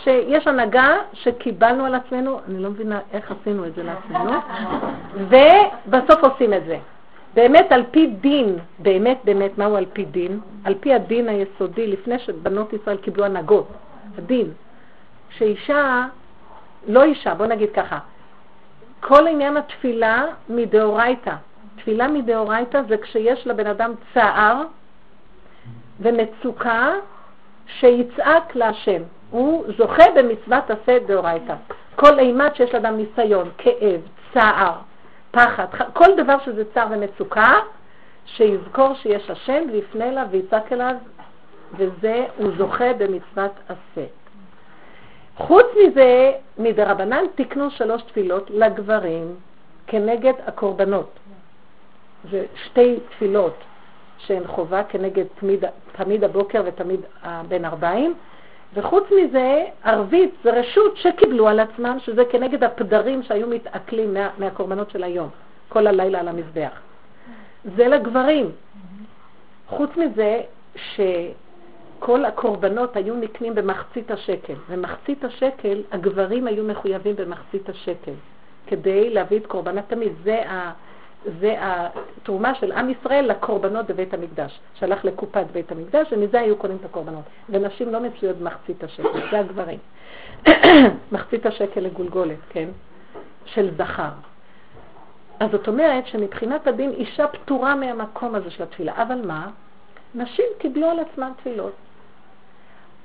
שיש 0.04 0.48
הנהגה 0.48 0.98
שקיבלנו 1.14 1.86
על 1.86 1.96
עצמנו, 1.96 2.40
אני 2.48 2.64
לא 2.64 2.70
מבינה 2.70 3.00
איך 3.14 3.32
עשינו 3.32 3.66
את 3.66 3.76
זה 3.76 3.84
לעצמנו, 3.84 4.32
ובסוף 5.14 6.24
עושים 6.24 6.54
את 6.54 6.66
זה. 6.66 6.78
באמת 7.34 7.72
על 7.72 7.84
פי 7.92 8.08
דין, 8.08 8.58
באמת 8.80 9.18
באמת 9.24 9.58
מהו 9.58 9.76
על 9.76 9.86
פי 9.94 10.06
דין? 10.06 10.40
על 10.64 10.76
פי 10.80 10.94
הדין 10.94 11.30
היסודי, 11.30 11.88
לפני 11.88 12.20
שבנות 12.20 12.74
ישראל 12.74 12.98
קיבלו 12.98 13.26
הנהגות, 13.26 13.68
הדין, 14.18 14.52
שאישה, 15.30 16.06
לא 16.88 17.04
אישה, 17.04 17.36
בוא 17.36 17.46
נגיד 17.46 17.70
ככה, 17.72 18.00
כל 19.00 19.28
עניין 19.28 19.58
התפילה 19.58 20.26
מדאורייתא. 20.50 21.36
תפילה 21.76 22.08
מדאורייתא 22.08 22.82
זה 22.88 22.98
כשיש 22.98 23.48
לבן 23.48 23.68
אדם 23.68 23.92
צער 24.14 24.62
ומצוקה 26.00 26.94
שיצעק 27.68 28.56
להשם. 28.56 29.02
הוא 29.32 29.66
זוכה 29.78 30.04
במצוות 30.16 30.64
עשה 30.70 31.00
דאורייתא. 31.00 31.56
כל 31.96 32.20
אימת 32.20 32.56
שיש 32.56 32.74
לאדם 32.74 32.98
ניסיון, 32.98 33.50
כאב, 33.58 34.02
צער, 34.34 34.74
פחד, 35.32 35.66
כל 35.94 36.16
דבר 36.18 36.36
שזה 36.46 36.64
צער 36.74 36.88
ומצוקה, 36.92 37.54
שיזכור 38.26 38.94
שיש 38.94 39.30
השם 39.30 39.64
ויפנה 39.72 40.10
אליו 40.10 40.28
ויצעק 40.32 40.74
אליו, 40.74 40.96
וזה, 41.78 42.26
הוא 42.38 42.52
זוכה 42.58 42.94
במצוות 42.94 43.52
עשה. 43.66 44.06
חוץ 45.38 45.66
מזה, 45.84 46.32
מדרבנן 46.58 47.24
תקנו 47.36 47.72
שלוש 47.72 48.02
תפילות 48.02 48.50
לגברים 48.50 49.36
כנגד 49.88 50.34
הקורבנות. 50.48 51.10
זה 52.32 52.46
שתי 52.66 53.00
תפילות 53.10 53.54
שהן 54.18 54.48
חובה 54.48 54.84
כנגד 54.84 55.26
תמיד, 55.40 55.66
תמיד 55.92 56.24
הבוקר 56.24 56.64
ותמיד 56.66 57.00
בין 57.48 57.66
ארבעים, 57.66 58.14
וחוץ 58.74 59.04
מזה, 59.24 59.66
ערבית 59.84 60.34
זה 60.44 60.60
רשות 60.60 60.98
שקיבלו 60.98 61.48
על 61.48 61.60
עצמם, 61.60 61.98
שזה 62.00 62.26
כנגד 62.26 62.64
הפדרים 62.64 63.24
שהיו 63.24 63.48
מתעכלים 63.48 64.14
מה, 64.14 64.30
מהקורבנות 64.38 64.90
של 64.90 65.04
היום, 65.04 65.30
כל 65.70 65.88
הלילה 65.88 66.20
על 66.20 66.28
המזבח. 66.28 66.72
זה 67.76 67.88
לגברים. 67.88 68.52
חוץ 69.68 69.90
מזה, 69.98 70.42
שכל 70.76 72.26
הקורבנות 72.26 72.96
היו 72.96 73.16
נקנים 73.16 73.56
במחצית 73.56 74.12
השקל, 74.12 74.54
ומחצית 74.70 75.24
השקל, 75.24 75.82
הגברים 75.92 76.48
היו 76.48 76.64
מחויבים 76.64 77.16
במחצית 77.16 77.70
השקל, 77.70 78.14
כדי 78.68 79.10
להביא 79.10 79.38
את 79.38 79.46
קורבן 79.46 79.78
התמיד. 79.78 80.14
זה 80.24 80.50
ה... 80.50 80.72
זה 81.40 81.56
התרומה 81.60 82.56
של 82.56 82.72
עם 82.72 82.90
ישראל 82.90 83.26
לקורבנות 83.32 83.88
בבית 83.88 84.14
המקדש, 84.14 84.60
שהלך 84.76 85.06
לקופת 85.06 85.46
בית 85.52 85.72
המקדש, 85.72 86.08
ומזה 86.14 86.40
היו 86.40 86.58
קונים 86.58 86.78
את 86.80 86.86
הקורבנות. 86.86 87.24
ונשים 87.50 87.92
לא 87.92 88.00
מצויות 88.00 88.38
במחצית 88.38 88.84
השקל, 88.84 89.30
זה 89.32 89.40
הגברים. 89.40 89.80
מחצית 91.12 91.46
השקל 91.46 91.82
לגולגולת, 91.82 92.38
כן? 92.50 92.70
של 93.46 93.70
זכר. 93.78 94.10
אז 95.40 95.52
זאת 95.52 95.68
אומרת 95.68 96.08
שמבחינת 96.08 96.68
הדין 96.68 96.92
אישה 96.92 97.28
פטורה 97.28 97.76
מהמקום 97.76 98.36
הזה 98.36 98.52
של 98.52 98.64
התפילה. 98.64 98.94
אבל 99.02 99.26
מה? 99.26 99.50
נשים 100.16 100.46
קיבלו 100.58 100.90
על 100.90 101.00
עצמן 101.00 101.32
תפילות. 101.38 101.74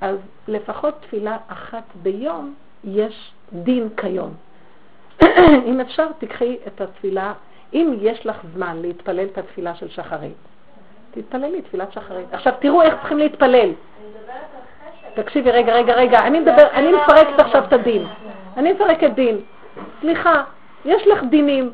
אז 0.01 0.17
לפחות 0.47 1.01
תפילה 1.01 1.37
אחת 1.47 1.83
ביום 2.03 2.53
יש 2.83 3.31
דין 3.53 3.89
כיום. 3.97 4.33
אם 5.69 5.79
אפשר, 5.81 6.07
תקחי 6.19 6.57
את 6.67 6.81
התפילה 6.81 7.33
אם 7.75 7.93
יש 8.01 8.25
לך 8.25 8.37
זמן 8.53 8.77
להתפלל 8.81 9.25
את 9.33 9.37
התפילה 9.37 9.75
של 9.75 9.89
שחרית, 9.89 10.37
תתפללי 11.11 11.61
תפילת 11.61 11.91
שחרית. 11.91 12.27
עכשיו 12.31 12.53
תראו 12.59 12.81
איך 12.81 12.93
צריכים 12.99 13.17
להתפלל. 13.17 13.69
תקשיבי, 15.13 15.51
רגע, 15.51 15.73
רגע, 15.73 15.93
רגע, 15.93 16.19
אני 16.19 16.39
מדבר, 16.39 16.67
אני 16.73 16.91
מפרקת 16.91 17.39
עכשיו 17.39 17.63
את 17.67 17.73
הדין. 17.73 18.07
אני 18.57 18.73
מפרקת 18.73 19.09
דין. 19.09 19.37
סליחה, 20.01 20.43
יש 20.85 21.07
לך 21.07 21.23
דינים, 21.29 21.71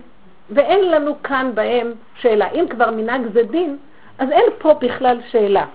ואין 0.49 0.91
לנו 0.91 1.24
כאן 1.24 1.52
בהם 1.54 1.93
שאלה. 2.16 2.49
אם 2.49 2.66
כבר 2.70 2.91
מנהג 2.91 3.22
זה 3.34 3.43
דין, 3.43 3.78
אז 4.20 4.32
אין 4.32 4.45
פה 4.60 4.74
בכלל 4.74 5.18
שאלה. 5.32 5.66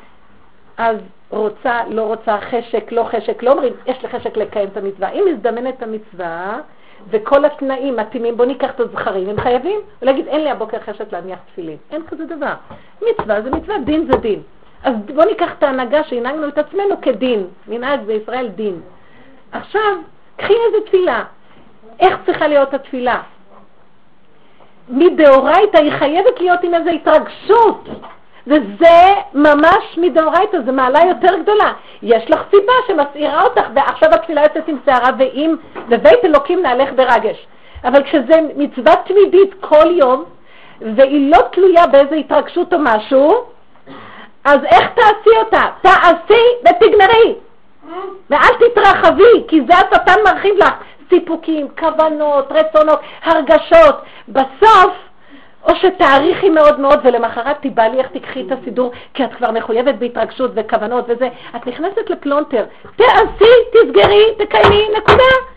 אז 0.77 0.97
רוצה, 1.31 1.81
לא 1.89 2.03
רוצה, 2.03 2.39
חשק, 2.41 2.93
לא 2.93 3.05
חשק, 3.05 3.43
לא 3.43 3.53
אומרים, 3.53 3.73
יש 3.87 4.03
לי 4.03 4.09
חשק 4.09 4.37
לקיים 4.37 4.69
את 4.69 4.77
המצווה. 4.77 5.09
אם 5.11 5.25
מזדמנת 5.33 5.83
המצווה, 5.83 6.61
וכל 7.11 7.45
התנאים 7.45 7.97
מתאימים, 7.97 8.37
בוא 8.37 8.45
ניקח 8.45 8.71
את 8.71 8.81
הזכרים, 8.81 9.29
הם 9.29 9.41
חייבים 9.41 9.81
להגיד, 10.03 10.27
אין 10.27 10.41
לי 10.41 10.51
הבוקר 10.51 10.79
חשת 10.81 11.13
להניח 11.13 11.39
תפילין. 11.53 11.77
אין 11.91 12.03
כזה 12.07 12.27
דבר. 12.27 12.53
מצווה 13.03 13.43
זה 13.43 13.51
מצווה, 13.51 13.79
דין 13.79 14.07
זה 14.13 14.19
דין. 14.19 14.43
אז 14.83 14.95
בוא 15.15 15.25
ניקח 15.25 15.53
את 15.59 15.63
ההנהגה 15.63 16.05
שהנהגנו 16.05 16.49
את 16.49 16.59
עצמנו 16.59 17.01
כדין. 17.03 17.47
מנהג 17.69 18.01
בישראל 18.01 18.49
דין. 18.49 18.81
עכשיו, 19.53 19.97
קחי 20.37 20.55
איזה 20.67 20.87
תפילה. 20.87 21.25
איך 22.01 22.19
צריכה 22.27 22.49
להיות 22.49 22.75
התפילה? 22.75 23.23
מדאורייתא 24.89 25.77
היא 25.77 25.93
חייבת 25.99 26.41
להיות 26.41 26.63
עם 26.63 26.75
איזו 26.75 26.91
התרגשות. 26.91 27.89
וזה 28.47 29.15
ממש 29.35 29.85
מדאורייתא, 29.97 30.59
זו 30.67 30.73
מעלה 30.73 31.01
יותר 31.09 31.37
גדולה. 31.43 31.73
יש 32.03 32.31
לך 32.31 32.41
סיבה 32.51 32.73
שמסעירה 32.87 33.43
אותך, 33.43 33.63
ועכשיו 33.75 34.15
התפילה 34.15 34.43
יוצאת 34.43 34.69
עם 34.69 34.77
שערה, 34.85 35.11
ואם 35.19 35.57
בבית 35.89 36.25
אלוקים 36.25 36.63
נהלך 36.63 36.89
ברגש. 36.97 37.47
אבל 37.85 38.03
כשזה 38.03 38.41
מצווה 38.57 38.95
תמידית 38.97 39.55
כל 39.61 39.91
יום, 39.91 40.25
והיא 40.81 41.31
לא 41.31 41.39
תלויה 41.53 41.87
באיזו 41.87 42.15
התרגשות 42.15 42.73
או 42.73 42.79
משהו, 42.81 43.45
אז 44.45 44.59
איך 44.65 44.91
תעשי 44.95 45.39
אותה? 45.39 45.63
תעשי 45.83 46.43
ותגמרי. 46.65 47.35
ואל 48.31 48.55
תתרחבי, 48.59 49.45
כי 49.49 49.61
זה 49.69 49.75
השטן 49.75 50.21
מרחיב 50.25 50.55
לך 50.59 50.73
סיפוקים, 51.09 51.69
כוונות, 51.79 52.53
רצונות, 52.53 53.01
הרגשות. 53.23 53.97
בסוף 54.29 54.93
או 55.67 55.77
שתאריכי 55.77 56.49
מאוד 56.49 56.81
מאוד 56.81 57.01
ולמחרת 57.05 57.57
תיבא 57.61 57.83
לי 57.83 57.99
איך 57.99 58.09
תיקחי 58.09 58.47
את 58.47 58.53
הסידור, 58.53 58.93
כי 59.15 59.25
את 59.25 59.35
כבר 59.35 59.51
מחויבת 59.51 59.95
בהתרגשות 59.95 60.51
וכוונות 60.55 61.05
וזה. 61.09 61.29
את 61.57 61.67
נכנסת 61.67 62.11
לפלונטר, 62.11 62.65
תעשי, 62.97 63.53
תסגרי, 63.73 64.25
תקיימי, 64.39 64.89
נקודה. 64.97 65.56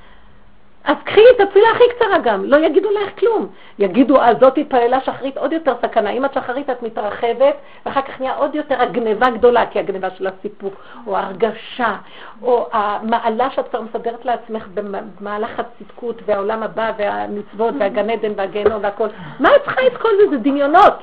אז 0.90 0.96
קחי 1.04 1.22
את 1.36 1.40
התפילה 1.42 1.68
הכי 1.72 1.84
קצרה 1.96 2.18
גם, 2.18 2.46
לא 2.46 2.58
יגידו 2.58 2.90
לך 2.92 3.20
כלום. 3.20 3.48
יגידו, 3.80 4.22
אז 4.22 4.38
זאת 4.40 4.58
התפללה 4.58 5.02
שחרית 5.02 5.38
עוד 5.38 5.54
יותר 5.54 5.74
סכנה. 5.82 6.10
אם 6.10 6.26
את 6.26 6.34
שחרית 6.34 6.70
את 6.70 6.84
מתרחבת, 6.84 7.56
ואחר 7.86 8.02
כך 8.02 8.20
נהיה 8.20 8.36
עוד 8.36 8.56
יותר 8.56 8.82
הגניבה 8.82 9.30
גדולה, 9.30 9.66
כי 9.66 9.80
הגניבה 9.80 10.10
של 10.10 10.28
הסיפוק, 10.28 10.74
או 11.08 11.18
ההרגשה, 11.18 11.96
או 12.42 12.68
המעלה 12.72 13.50
שאת 13.52 13.70
כבר 13.70 13.82
מסדרת 13.82 14.26
לעצמך 14.26 14.68
במהלך 14.74 15.60
הצדקות, 15.60 16.22
והעולם 16.26 16.64
הבא, 16.64 16.92
והמצוות, 16.98 17.74
והגן 17.80 18.10
עדן, 18.10 18.32
והגיהנום 18.36 18.84
והכל. 18.84 19.08
מה 19.40 19.56
את 19.56 19.62
צריכה 19.64 19.88
את 19.88 19.98
כל 19.98 20.10
זה? 20.18 20.30
זה 20.30 20.38
דמיונות. 20.38 20.94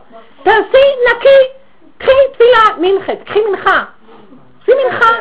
תעשי, 0.42 0.86
נקי, 1.10 1.42
קחי 1.98 2.10
תפילה, 2.32 2.76
מנחה, 2.80 3.12
קחי 3.24 3.40
מנחה. 3.50 3.84
קחי 4.62 4.72
מנחה. 4.84 5.12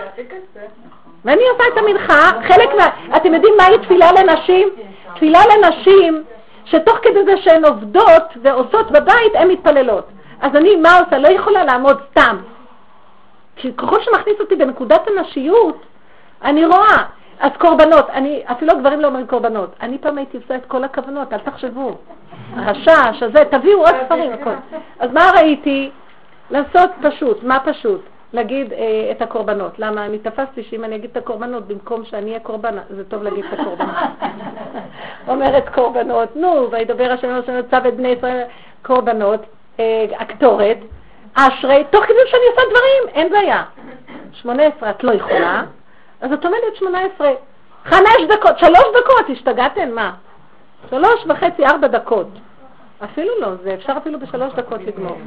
ואני 1.25 1.41
עושה 1.53 1.63
את 1.73 1.77
המנחה, 1.77 2.41
חלק 2.47 2.69
מה... 2.77 3.17
אתם 3.17 3.33
יודעים 3.33 3.53
מהי 3.57 3.77
תפילה 3.77 4.11
לנשים? 4.11 4.69
תפילה 5.15 5.39
לנשים 5.55 6.23
שתוך 6.65 6.97
כדי 7.01 7.25
זה 7.25 7.37
שהן 7.37 7.65
עובדות 7.65 8.23
ועושות 8.41 8.91
בבית, 8.91 9.35
הן 9.35 9.51
מתפללות. 9.51 10.07
אז 10.41 10.55
אני, 10.55 10.75
מה 10.75 10.99
עושה? 10.99 11.17
לא 11.17 11.27
יכולה 11.27 11.63
לעמוד 11.63 12.01
סתם. 12.11 12.37
כי 13.55 13.73
ככל 13.73 14.01
שמכניס 14.01 14.35
אותי 14.39 14.55
בנקודת 14.55 15.01
הנשיות, 15.07 15.77
אני 16.43 16.65
רואה, 16.65 17.03
אז 17.39 17.51
קורבנות, 17.57 18.09
אני, 18.09 18.43
אפילו 18.45 18.71
הגברים 18.71 19.01
לא 19.01 19.07
אומרים 19.07 19.27
קורבנות. 19.27 19.69
אני 19.81 19.97
פעם 19.97 20.17
הייתי 20.17 20.37
עושה 20.37 20.55
את 20.55 20.65
כל 20.67 20.83
הכוונות, 20.83 21.33
אל 21.33 21.39
תחשבו. 21.39 21.97
הרשש, 22.55 23.23
הזה, 23.23 23.43
תביאו 23.51 23.79
עוד 23.79 23.95
ספרים, 24.05 24.31
הכל. 24.33 24.53
אז 24.99 25.11
מה 25.13 25.31
ראיתי? 25.35 25.89
לעשות 26.51 26.89
פשוט. 27.01 27.43
מה 27.43 27.59
פשוט? 27.59 28.01
להגיד 28.35 28.73
אה, 28.73 29.11
את 29.11 29.21
הקורבנות. 29.21 29.79
למה? 29.79 30.05
אני 30.05 30.19
תפסתי 30.19 30.63
שאם 30.63 30.83
אני 30.83 30.95
אגיד 30.95 31.09
את 31.11 31.17
הקורבנות, 31.17 31.67
במקום 31.67 32.05
שאני 32.05 32.29
אהיה 32.29 32.39
קורבן, 32.39 32.77
זה 32.89 33.03
טוב 33.03 33.23
להגיד 33.23 33.45
את 33.45 33.59
הקורבנות. 33.59 33.95
אומרת 35.27 35.69
קורבנות, 35.73 36.35
נו, 36.35 36.71
וידבר 36.71 37.11
השם 37.11 37.29
השם 37.29 37.61
צו 37.69 37.77
את 37.87 37.95
בני 37.95 38.07
ישראל, 38.07 38.43
קורבנות, 38.81 39.39
אה, 39.79 40.05
הקטורת, 40.19 40.77
אשרי, 41.33 41.83
תוך 41.89 42.05
כדי 42.05 42.17
שאני 42.27 42.41
עושה 42.51 42.61
דברים, 42.69 43.15
אין 43.21 43.31
בעיה. 43.31 43.63
18 44.33 44.89
את 44.89 45.03
לא 45.03 45.11
יכולה, 45.11 45.63
אז 46.21 46.31
את 46.31 46.45
עומדת 46.45 46.75
18. 46.75 47.29
חמש 47.85 48.21
דקות, 48.29 48.59
שלוש 48.59 48.85
דקות, 48.99 49.29
השתגעתן? 49.29 49.91
מה? 49.91 50.13
שלוש 50.89 51.25
וחצי, 51.27 51.65
ארבע 51.65 51.87
דקות. 51.87 52.27
אפילו 53.03 53.31
לא, 53.41 53.47
זה 53.63 53.73
אפשר 53.73 53.93
אפילו 53.97 54.19
בשלוש 54.19 54.53
דקות 54.53 54.81
לגמור. 54.83 55.17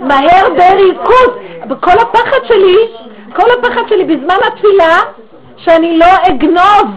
מהר 0.00 0.48
בריכוז. 0.56 1.30
כל 1.80 1.98
הפחד 2.02 2.46
שלי, 2.48 2.88
כל 3.36 3.50
הפחד 3.58 3.88
שלי 3.88 4.04
בזמן 4.04 4.36
התפילה, 4.46 4.96
שאני 5.56 5.98
לא 5.98 6.06
אגנוב 6.28 6.94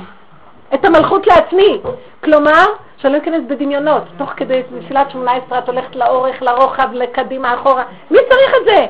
את 0.73 0.85
המלכות 0.85 1.27
לעצמי. 1.27 1.81
כלומר, 2.23 2.65
שאני 2.97 3.13
לא 3.13 3.17
אכנס 3.17 3.41
בדמיונות. 3.47 4.03
תוך 4.17 4.29
כדי 4.37 4.61
תפילת 4.85 5.11
שמונה 5.11 5.31
עשרה 5.31 5.59
את 5.59 5.69
הולכת 5.69 5.95
לאורך, 5.95 6.41
לרוחב, 6.41 6.87
לקדימה, 6.93 7.53
אחורה. 7.53 7.83
מי 8.11 8.17
צריך 8.29 8.53
את 8.61 8.65
זה? 8.65 8.85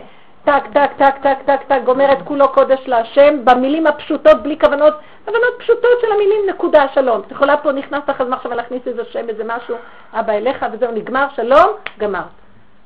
טק, 0.46 0.64
טק, 0.74 0.92
טק, 0.98 1.16
טק, 1.24 1.38
טק, 1.46 1.62
טק, 1.68 1.80
גומרת 1.86 2.18
כולו 2.24 2.48
קודש 2.48 2.80
להשם, 2.86 3.46
במילים 3.46 3.88
הפשוטות, 3.88 4.44
בלי 4.44 4.60
כוונות, 4.60 4.94
כוונות 5.26 5.54
פשוטות 5.60 6.02
של 6.02 6.12
המילים, 6.12 6.42
נקודה, 6.50 6.86
שלום. 6.94 7.22
את 7.22 7.32
יכולה 7.32 7.58
פה, 7.58 7.72
נכנסת 7.72 8.10
לך 8.10 8.22
מחשבה 8.22 8.56
להכניס 8.56 8.88
איזה 8.88 9.06
שם, 9.06 9.30
איזה 9.30 9.44
משהו, 9.44 9.76
אבא 10.14 10.34
אליך, 10.34 10.66
וזהו, 10.74 10.92
נגמר, 10.92 11.28
שלום, 11.36 11.70
גמרת. 12.00 12.24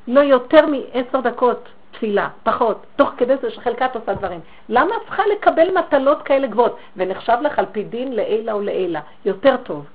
לא 0.07 0.19
יותר 0.19 0.65
מעשר 0.65 1.19
דקות 1.19 1.69
תפילה, 1.91 2.29
פחות. 2.43 2.85
תוך 2.95 3.11
כדי 3.17 3.33
זה 3.41 3.51
שחלקת 3.51 3.95
עושה 3.95 4.13
דברים. 4.13 4.39
למה 4.69 4.95
את 4.95 5.01
צריכה 5.05 5.23
לקבל 5.27 5.77
מטלות 5.77 6.21
כאלה 6.21 6.47
גבוהות? 6.47 6.77
ונחשב 6.97 7.37
לך 7.41 7.59
על 7.59 7.65
פי 7.71 7.83
דין 7.83 8.13
לעילה 8.13 8.53
או 8.53 8.61
לעילה. 8.61 8.99
יותר 9.25 9.55
טוב. 9.63 9.85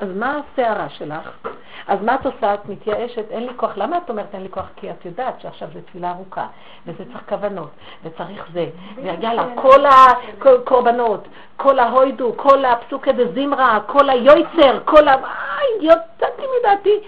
אז 0.00 0.08
מה 0.16 0.40
הסערה 0.40 0.88
שלך? 0.88 1.48
אז 1.88 2.02
מה 2.02 2.14
את 2.14 2.26
עושה? 2.26 2.54
את 2.54 2.68
מתייאשת, 2.68 3.24
אין 3.30 3.46
לי 3.46 3.52
כוח. 3.56 3.76
למה 3.76 3.98
את 3.98 4.10
אומרת 4.10 4.34
אין 4.34 4.42
לי 4.42 4.48
כוח? 4.48 4.68
כי 4.76 4.90
את 4.90 5.04
יודעת 5.04 5.40
שעכשיו 5.40 5.68
זו 5.74 5.80
תפילה 5.80 6.10
ארוכה, 6.10 6.46
וזה 6.86 7.04
צריך 7.04 7.28
כוונות, 7.28 7.70
וצריך 8.04 8.46
זה, 8.52 8.66
ויאללה, 8.96 9.44
כל 9.54 9.86
הקורבנות, 9.86 11.28
כל 11.56 11.78
ההוידו, 11.78 12.32
כל 12.36 12.64
הפסוקי 12.64 13.12
דזמרה, 13.12 13.78
כל 13.86 14.10
היויצר, 14.10 14.80
כל 14.84 15.08
ה... 15.08 15.14
איי, 15.14 15.86
יוצאתי 15.86 16.42
מדעתי. 16.60 17.00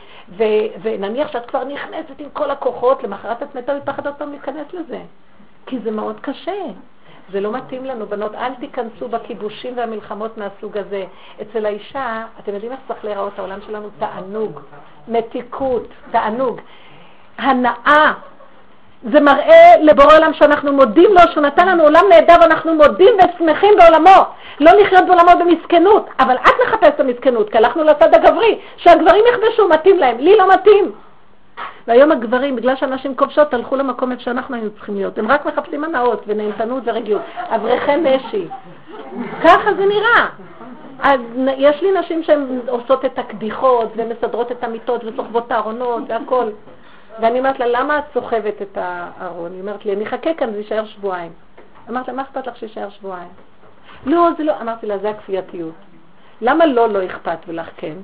ונניח 0.82 1.32
שאת 1.32 1.46
כבר 1.46 1.64
נכנסת 1.64 2.18
עם 2.18 2.28
כל 2.32 2.50
הכוחות, 2.50 3.02
למחרת 3.02 3.42
את 3.42 3.54
מתה 3.54 3.74
מפחד 3.74 4.06
עוד 4.06 4.14
פעם 4.14 4.30
להיכנס 4.30 4.66
לזה. 4.72 5.00
כי 5.66 5.78
זה 5.78 5.90
מאוד 5.90 6.20
קשה. 6.20 6.62
זה 7.32 7.40
לא 7.40 7.52
מתאים 7.52 7.84
לנו, 7.84 8.06
בנות, 8.06 8.34
אל 8.34 8.54
תיכנסו 8.60 9.08
בכיבושים 9.08 9.76
והמלחמות 9.76 10.38
מהסוג 10.38 10.78
הזה. 10.78 11.04
אצל 11.42 11.66
האישה, 11.66 12.24
אתם 12.38 12.54
יודעים 12.54 12.72
איך 12.72 12.80
צריך 12.88 13.04
להיראות 13.04 13.38
העולם 13.38 13.58
שלנו? 13.66 13.88
תענוג, 13.98 14.60
מתיקות, 15.08 15.88
תענוג. 16.10 16.60
הנאה, 17.38 18.12
זה 19.10 19.20
מראה 19.20 19.76
לבורא 19.82 20.16
עולם 20.16 20.34
שאנחנו 20.34 20.72
מודים 20.72 21.10
לו, 21.10 21.20
שהוא 21.32 21.42
נתן 21.42 21.68
לנו 21.68 21.82
עולם 21.82 22.04
נהדר, 22.08 22.34
ואנחנו 22.40 22.74
מודים 22.74 23.14
ושמחים 23.14 23.74
בעולמו. 23.78 24.24
לא 24.60 24.72
לחיות 24.72 25.06
בעולמו 25.06 25.30
במסכנות, 25.40 26.08
אבל 26.20 26.36
את 26.36 26.54
מחפשת 26.66 27.00
המסכנות, 27.00 27.50
כי 27.50 27.58
הלכנו 27.58 27.84
לצד 27.84 28.14
הגברי, 28.14 28.58
שהגברים 28.76 29.24
יכבשו, 29.32 29.68
מתאים 29.68 29.98
להם, 29.98 30.18
לי 30.18 30.36
לא 30.36 30.54
מתאים. 30.54 30.92
והיום 31.86 32.12
הגברים, 32.12 32.56
בגלל 32.56 32.76
שאנשים 32.76 33.16
כובשות, 33.16 33.54
הלכו 33.54 33.76
למקום 33.76 34.12
איפה 34.12 34.22
שאנחנו 34.22 34.54
היינו 34.54 34.70
צריכים 34.70 34.94
להיות. 34.94 35.18
הם 35.18 35.30
רק 35.30 35.46
מחפשים 35.46 35.84
הנאות 35.84 36.24
ונהנתנות 36.26 36.82
ורגיעות. 36.86 37.22
אברכי 37.36 37.96
משי. 37.96 38.48
ככה 39.44 39.74
זה 39.74 39.86
נראה. 39.86 40.28
אז 41.02 41.20
יש 41.56 41.82
לי 41.82 41.98
נשים 42.00 42.22
שהן 42.22 42.60
עושות 42.68 43.04
את 43.04 43.18
הקדיחות 43.18 43.88
ומסדרות 43.96 44.52
את 44.52 44.64
המיטות 44.64 45.04
וסוחבות 45.04 45.46
את 45.46 45.52
הארונות 45.52 46.02
והכל. 46.08 46.50
ואני 47.20 47.38
אומרת 47.38 47.58
לה, 47.58 47.66
למה 47.66 47.98
את 47.98 48.04
סוחבת 48.14 48.62
את 48.62 48.78
הארון? 48.80 49.52
היא 49.52 49.60
אומרת 49.60 49.84
לי, 49.84 49.92
אני 49.92 50.04
אחכה 50.04 50.34
כאן, 50.34 50.52
זה 50.52 50.58
יישאר 50.58 50.84
שבועיים. 50.86 51.32
אמרתי 51.90 52.10
לה, 52.10 52.16
מה 52.16 52.22
אכפת 52.22 52.46
לך 52.46 52.56
שיישאר 52.56 52.90
שבועיים? 52.90 53.28
לא, 54.06 54.28
זה 54.38 54.44
לא, 54.44 54.60
אמרתי 54.60 54.86
לה, 54.86 54.98
זה 54.98 55.10
הכפייתיות. 55.10 55.74
למה 56.40 56.66
לא 56.66 56.88
לא 56.88 57.06
אכפת 57.06 57.38
ולך 57.48 57.68
כן? 57.76 57.94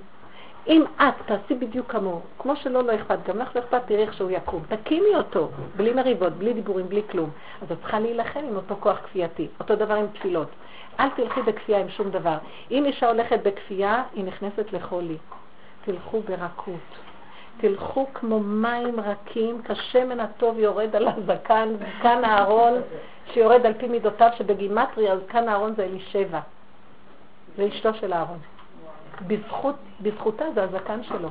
אם 0.68 0.84
את 0.96 1.14
תעשי 1.26 1.54
בדיוק 1.54 1.92
כמוהו, 1.92 2.20
כמו 2.38 2.56
שלא 2.56 2.84
לא 2.84 2.94
אכפת, 2.94 3.18
גם 3.28 3.38
לך 3.38 3.56
לא 3.56 3.60
אכפת, 3.60 3.82
תראי 3.86 4.02
איך 4.02 4.14
שהוא 4.14 4.30
יקום. 4.30 4.62
תקימי 4.68 5.16
אותו, 5.16 5.48
בלי 5.76 5.92
מריבות, 5.92 6.32
בלי 6.32 6.52
דיבורים, 6.52 6.88
בלי 6.88 7.02
כלום. 7.10 7.30
אז 7.62 7.72
את 7.72 7.78
צריכה 7.80 8.00
להילחם 8.00 8.40
עם 8.40 8.56
אותו 8.56 8.76
כוח 8.80 8.98
כפייתי. 9.04 9.48
אותו 9.60 9.76
דבר 9.76 9.94
עם 9.94 10.06
תפילות. 10.06 10.48
אל 11.00 11.08
תלכי 11.16 11.42
בכפייה 11.42 11.78
עם 11.78 11.88
שום 11.88 12.10
דבר. 12.10 12.36
אם 12.70 12.84
אישה 12.84 13.08
הולכת 13.08 13.40
בכפייה, 13.42 14.02
היא 14.14 14.24
נכנסת 14.24 14.72
לחולי. 14.72 15.16
תלכו 15.84 16.20
ברכות. 16.20 16.74
תלכו 17.60 18.06
כמו 18.14 18.40
מים 18.40 19.00
רכים, 19.00 19.62
כשמן 19.64 20.20
הטוב 20.20 20.58
יורד 20.58 20.96
על 20.96 21.08
הזקן, 21.08 21.68
זקן 21.78 22.24
הארון 22.24 22.74
שיורד 23.32 23.66
על 23.66 23.74
פי 23.74 23.88
מידותיו, 23.88 24.30
שבגימטריה 24.38 25.18
זקן 25.18 25.48
הארון 25.48 25.74
זה 25.74 25.84
אלישבע. 25.84 26.40
זה 27.56 27.68
אשתו 27.68 27.94
של 27.94 28.12
הארון. 28.12 28.38
בזכות, 29.26 29.74
בזכותה 30.00 30.44
זה 30.54 30.62
הזקן 30.62 31.02
שלו. 31.02 31.28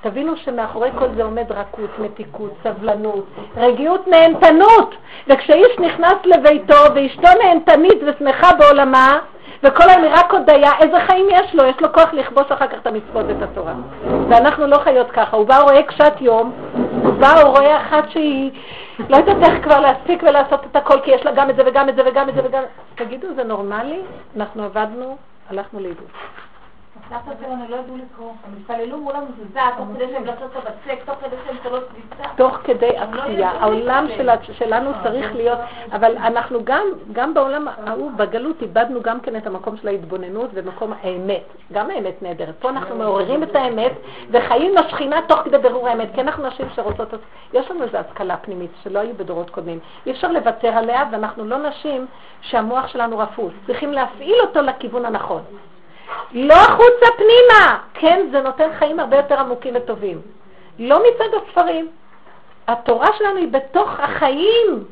תבינו 0.00 0.36
שמאחורי 0.36 0.90
כל 0.98 1.06
זה 1.16 1.24
עומד 1.24 1.52
רכות, 1.52 1.98
מתיקות, 1.98 2.52
סבלנות, 2.62 3.24
רגיעות, 3.56 4.08
נהנתנות. 4.08 4.94
וכשאיש 5.26 5.78
נכנס 5.78 6.16
לביתו 6.24 6.94
ואשתו 6.94 7.28
נהנתנית 7.42 7.98
ושמחה 8.06 8.54
בעולמה, 8.58 9.18
וכל 9.62 9.88
היום 9.88 10.02
היא 10.02 10.12
רק 10.14 10.34
הודיה, 10.34 10.70
איזה 10.80 11.00
חיים 11.06 11.26
יש 11.30 11.54
לו? 11.54 11.64
יש 11.64 11.80
לו 11.80 11.92
כוח 11.92 12.12
לכבוש 12.12 12.52
אחר 12.52 12.66
כך 12.66 12.78
את 12.82 12.86
המצוות 12.86 13.26
ואת 13.28 13.42
התורה. 13.42 13.74
ואנחנו 14.28 14.66
לא 14.66 14.78
חיות 14.78 15.10
ככה. 15.10 15.36
הוא 15.36 15.46
בא, 15.46 15.58
רואה 15.58 15.82
קשת 15.82 16.12
יום, 16.20 16.52
הוא 17.02 17.12
בא, 17.12 17.42
רואה 17.42 17.80
אחת 17.80 18.10
שהיא 18.10 18.50
לא 19.08 19.16
יודעת 19.16 19.36
איך 19.42 19.64
כבר 19.64 19.80
להספיק 19.80 20.22
ולעשות 20.22 20.64
את 20.70 20.76
הכל, 20.76 21.00
כי 21.00 21.10
יש 21.10 21.24
לה 21.24 21.32
גם 21.32 21.50
את 21.50 21.56
זה 21.56 21.62
וגם 21.66 21.88
את 21.88 21.96
זה 21.96 22.02
וגם 22.06 22.28
את 22.28 22.34
זה 22.34 22.40
וגם... 22.44 22.62
תגידו, 22.94 23.26
זה 23.36 23.44
נורמלי? 23.44 24.00
אנחנו 24.36 24.64
עבדנו, 24.64 25.16
הלכנו 25.50 25.80
לאיבוד. 25.80 26.06
הסבתא 27.10 27.44
שלנו 27.44 27.64
לא 27.68 27.76
ידעו 27.76 27.96
לקרוא, 27.96 28.32
הם 28.44 28.52
התפללו 28.60 28.98
מול 28.98 29.12
המזוזה, 29.16 29.60
תוך 29.76 29.86
כדי 29.94 30.12
שהם 30.12 30.24
לעשות 30.24 30.50
את 30.50 30.56
הבצק, 30.56 31.04
תוך 31.04 31.14
כדי 31.20 31.36
שהם 31.46 31.56
תולות 31.62 31.84
קביצה. 31.88 32.28
תוך 32.36 32.58
כדי 32.64 32.88
עשייה. 32.88 33.52
לא 33.52 33.60
העולם 33.60 34.06
שלנו 34.52 34.90
צריך 35.02 35.34
להיות, 35.34 35.58
אבל 35.92 36.16
אנחנו 36.16 36.64
גם, 36.64 36.86
גם 37.12 37.34
בעולם 37.34 37.68
ההוא, 37.68 38.10
בגלות, 38.16 38.62
איבדנו 38.62 39.02
גם 39.02 39.20
כן 39.20 39.36
את 39.36 39.46
המקום 39.46 39.76
של 39.76 39.88
ההתבוננות 39.88 40.50
ומקום 40.54 40.92
האמת. 41.02 41.44
גם 41.72 41.90
האמת 41.90 42.22
נהדרת. 42.22 42.54
פה 42.58 42.70
אנחנו 42.70 42.96
מעוררים 42.96 43.42
את 43.42 43.56
האמת 43.56 43.92
וחיים 44.30 44.74
לשכינה 44.74 45.20
תוך 45.28 45.40
כדי 45.40 45.58
בירור 45.58 45.88
האמת, 45.88 46.08
כי 46.14 46.20
אנחנו 46.20 46.46
נשים 46.46 46.66
שרוצות, 46.74 47.08
יש 47.52 47.70
לנו 47.70 47.82
איזו 47.82 47.98
השכלה 47.98 48.36
פנימית 48.36 48.70
שלא 48.82 48.98
היו 48.98 49.14
בדורות 49.16 49.50
קודמים. 49.50 49.78
אי 50.06 50.10
אפשר 50.10 50.32
לוותר 50.32 50.68
עליה, 50.68 51.04
ואנחנו 51.12 51.44
לא 51.44 51.68
נשים 51.68 52.06
שהמוח 52.40 52.88
שלנו 52.88 53.18
רפוס. 53.18 53.52
צריכים 53.66 53.92
להפעיל 53.92 54.36
אותו 54.40 54.62
לכיוון 54.62 55.04
הנכון. 55.04 55.42
לא 56.32 56.54
החוצה 56.54 57.06
פנימה. 57.16 57.78
כן, 57.94 58.28
זה 58.32 58.40
נותן 58.40 58.68
חיים 58.78 59.00
הרבה 59.00 59.16
יותר 59.16 59.40
עמוקים 59.40 59.74
וטובים. 59.76 60.20
לא 60.78 61.02
מצד 61.02 61.28
הספרים. 61.34 61.88
התורה 62.68 63.06
שלנו 63.18 63.36
היא 63.36 63.48
בתוך 63.48 64.00
החיים, 64.00 64.84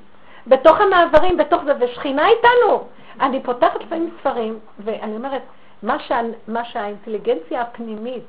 בתוך 0.47 0.81
המעברים, 0.81 1.37
בתוך 1.37 1.63
זה, 1.65 1.73
ושכינה 1.81 2.29
איתנו. 2.29 2.85
אני 3.21 3.43
פותחת 3.43 3.83
לפעמים 3.83 4.11
ספרים, 4.21 4.59
ואני 4.79 5.17
אומרת, 5.17 5.43
מה, 5.83 5.99
שה, 5.99 6.21
מה 6.49 6.65
שהאינטליגנציה 6.65 7.61
הפנימית 7.61 8.25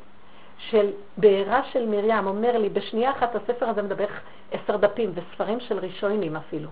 של 0.58 0.90
בעירה 1.18 1.62
של 1.72 1.86
מרים 1.86 2.28
אומר 2.28 2.58
לי, 2.58 2.70
בשנייה 2.70 3.12
אחת 3.12 3.36
הספר 3.36 3.70
הזה 3.70 3.82
מדבר 3.82 4.06
עשר 4.52 4.78
דפים, 4.78 5.12
וספרים 5.14 5.60
של 5.60 5.80
ראשונים 5.80 6.36
אפילו. 6.36 6.70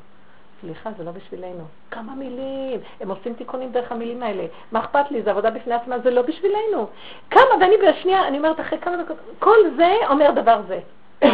סליחה, 0.65 0.89
זה 0.97 1.03
לא 1.03 1.11
בשבילנו. 1.11 1.63
כמה 1.91 2.15
מילים, 2.15 2.79
הם 2.99 3.09
עושים 3.09 3.33
תיקונים 3.33 3.71
דרך 3.71 3.91
המילים 3.91 4.23
האלה. 4.23 4.45
מה 4.71 4.79
אכפת 4.79 5.11
לי, 5.11 5.21
זה 5.21 5.31
עבודה 5.31 5.49
בפני 5.51 5.73
עצמה, 5.73 5.99
זה 5.99 6.11
לא 6.11 6.21
בשבילנו. 6.21 6.87
כמה, 7.29 7.41
ואני 7.61 7.75
בשנייה, 7.77 8.27
אני 8.27 8.37
אומרת 8.37 8.59
אחרי 8.59 8.79
כמה 8.79 9.03
דקות, 9.03 9.17
כל 9.39 9.57
זה 9.77 9.95
אומר 10.09 10.31
דבר 10.31 10.61
זה. 10.67 10.79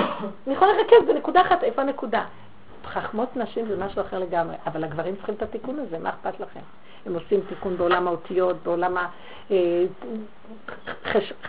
אני 0.48 0.54
יכולה 0.54 0.74
לרכז 0.74 1.08
בנקודה 1.08 1.42
אחת, 1.42 1.64
איפה 1.64 1.82
הנקודה? 1.82 2.26
חכמות 2.86 3.38
נשים 3.38 3.66
זה 3.68 3.78
משהו 3.78 4.02
אחר 4.02 4.20
לגמרי, 4.20 4.56
אבל 4.68 4.84
הגברים 4.84 5.16
צריכים 5.16 5.36
את 5.36 5.42
התיקון 5.42 5.80
הזה, 5.80 6.00
מה 6.00 6.10
אכפת 6.10 6.40
לכם? 6.40 6.60
הם 7.06 7.14
עושים 7.14 7.42
תיקון 7.50 7.78
בעולם 7.78 8.08
האותיות, 8.08 8.56
בעולם 8.64 8.98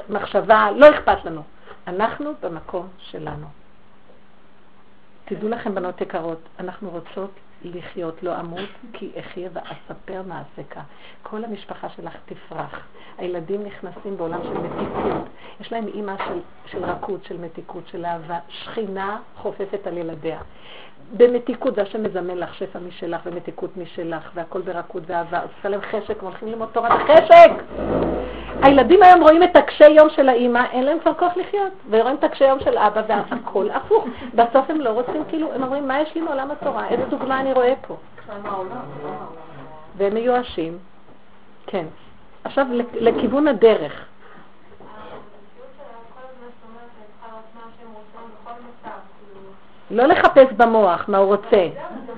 המחשבה, 0.08 0.54
אה, 0.54 0.70
לא 0.70 0.90
אכפת 0.90 1.24
לנו. 1.24 1.42
אנחנו 1.86 2.32
במקום 2.40 2.88
שלנו. 2.98 3.46
תדעו 5.24 5.48
לכם, 5.48 5.74
בנות 5.74 6.00
יקרות, 6.00 6.38
אנחנו 6.60 6.90
רוצות 6.90 7.30
לחיות 7.64 8.22
לא 8.22 8.40
אמות, 8.40 8.68
כי 8.92 9.10
אחיה 9.20 9.50
ואספר 9.52 10.22
מעשיך. 10.26 10.80
כל 11.22 11.44
המשפחה 11.44 11.88
שלך 11.88 12.16
תפרח. 12.26 12.86
הילדים 13.18 13.64
נכנסים 13.64 14.16
בעולם 14.16 14.40
של 14.42 14.58
מתיקות. 14.58 15.28
יש 15.60 15.72
להם 15.72 15.86
אימא 15.86 16.14
של, 16.28 16.40
של 16.66 16.84
רכות, 16.84 17.24
של 17.24 17.40
מתיקות, 17.40 17.88
של 17.88 18.04
אהבה. 18.04 18.38
שכינה 18.48 19.20
חופפת 19.36 19.86
על 19.86 19.98
ילדיה. 19.98 20.40
במתיקות, 21.16 21.74
זה 21.74 21.82
השם 21.82 22.02
מזמן 22.02 22.38
לך 22.38 22.54
שפע 22.54 22.78
משלך 22.78 23.20
ומתיקות 23.26 23.76
משלך, 23.76 24.30
והכל 24.34 24.60
ברכות 24.60 25.02
ואהבה. 25.06 25.40
עושה 25.40 25.68
להם 25.68 25.80
חשק, 25.80 26.22
הולכים 26.22 26.48
ללמוד 26.48 26.68
תורת 26.72 26.90
החשק. 26.92 27.50
הילדים 28.62 29.02
היום 29.02 29.22
רואים 29.22 29.42
את 29.42 29.56
הקשי 29.56 29.88
יום 29.88 30.10
של 30.10 30.28
האימא, 30.28 30.64
אין 30.72 30.84
להם 30.84 30.98
כבר 31.00 31.14
כוח 31.14 31.36
לחיות, 31.36 31.72
ורואים 31.90 32.16
את 32.16 32.24
הקשי 32.24 32.44
יום 32.44 32.60
של 32.60 32.78
אבא, 32.78 33.02
והכל 33.08 33.70
הפוך. 33.70 34.06
בסוף 34.34 34.70
הם 34.70 34.80
לא 34.80 34.90
רוצים, 34.90 35.24
כאילו, 35.28 35.52
הם 35.52 35.62
אומרים, 35.62 35.88
מה 35.88 36.00
יש 36.00 36.14
לי 36.14 36.20
מעולם 36.20 36.50
התורה? 36.50 36.88
איזה 36.88 37.04
דוגמה 37.04 37.40
אני 37.40 37.52
רואה 37.52 37.74
פה? 37.86 37.96
והם 39.96 40.14
מיואשים. 40.14 40.78
כן. 41.66 41.84
עכשיו, 42.44 42.66
לכיוון 42.92 43.48
הדרך. 43.48 44.06
לא 49.92 50.04
לחפש 50.04 50.52
במוח 50.56 51.04
מה 51.08 51.18
הוא 51.18 51.26
רוצה. 51.34 51.68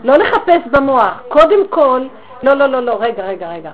לא 0.05 0.16
לחפש 0.16 0.66
במוח. 0.70 1.22
קודם 1.28 1.68
כל, 1.68 2.06
לא, 2.42 2.55
לא, 2.55 2.66
לא, 2.66 2.80
לא, 2.80 2.96
רגע, 3.01 3.26
רגע, 3.26 3.48
רגע. 3.48 3.72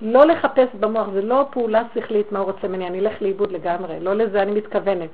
לא 0.00 0.26
לחפש 0.26 0.68
במוח, 0.80 1.08
זה 1.12 1.22
לא 1.22 1.46
פעולה 1.50 1.82
שכלית 1.94 2.32
מה 2.32 2.38
הוא 2.38 2.46
רוצה 2.46 2.68
ממני, 2.68 2.86
אני 2.86 2.98
אלך 3.00 3.22
לאיבוד 3.22 3.52
לגמרי, 3.52 4.00
לא 4.00 4.14
לזה 4.14 4.42
אני 4.42 4.52
מתכוונת. 4.52 5.10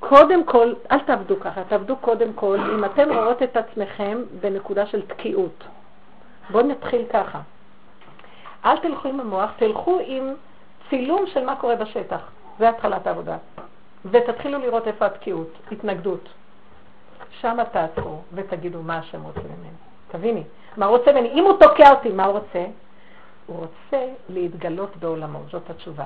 קודם 0.00 0.44
כל, 0.44 0.72
אל 0.92 0.98
תעבדו 0.98 1.40
ככה, 1.40 1.64
תעבדו 1.68 1.96
קודם 1.96 2.32
כל, 2.32 2.58
אם 2.74 2.84
אתם 2.84 3.12
רואות 3.12 3.42
את 3.42 3.56
עצמכם 3.56 4.18
בנקודה 4.40 4.86
של 4.86 5.02
תקיעות. 5.02 5.64
בואו 6.50 6.66
נתחיל 6.66 7.04
ככה. 7.12 7.38
אל 8.64 8.76
תלכו 8.76 9.08
עם 9.08 9.20
המוח, 9.20 9.50
תלכו 9.58 9.98
עם 10.06 10.34
צילום 10.90 11.26
של 11.26 11.44
מה 11.44 11.56
קורה 11.56 11.76
בשטח. 11.76 12.20
זה 12.58 12.68
התחלת 12.68 13.06
העבודה. 13.06 13.36
ותתחילו 14.04 14.58
לראות 14.58 14.86
איפה 14.86 15.06
התקיעות, 15.06 15.48
התנגדות. 15.72 16.28
שם 17.40 17.58
תעצרו 17.72 18.20
ותגידו 18.32 18.82
מה 18.82 18.98
השם 18.98 19.22
רוצה 19.22 19.40
ממני. 19.40 19.68
תביני, 20.08 20.42
מה 20.76 20.86
רוצה 20.86 21.12
ממני? 21.12 21.28
אם 21.28 21.44
הוא 21.44 21.58
תוקע 21.60 21.90
אותי, 21.90 22.08
מה 22.08 22.24
הוא 22.24 22.38
רוצה? 22.38 22.66
הוא 23.46 23.56
רוצה 23.56 24.06
להתגלות 24.28 24.96
בעולמו, 24.96 25.38
זאת 25.50 25.70
התשובה. 25.70 26.04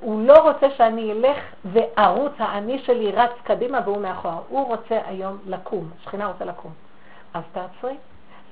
הוא 0.00 0.26
לא 0.26 0.50
רוצה 0.50 0.70
שאני 0.70 1.12
אלך 1.12 1.38
וערוץ 1.64 2.32
האני 2.38 2.78
שלי 2.78 3.12
רץ 3.12 3.30
קדימה 3.44 3.80
והוא 3.84 4.00
מאחורה. 4.00 4.38
הוא 4.48 4.66
רוצה 4.66 5.00
היום 5.06 5.38
לקום, 5.46 5.90
שכינה 6.04 6.26
רוצה 6.26 6.44
לקום. 6.44 6.72
אז 7.34 7.42
תעצרי, 7.52 7.96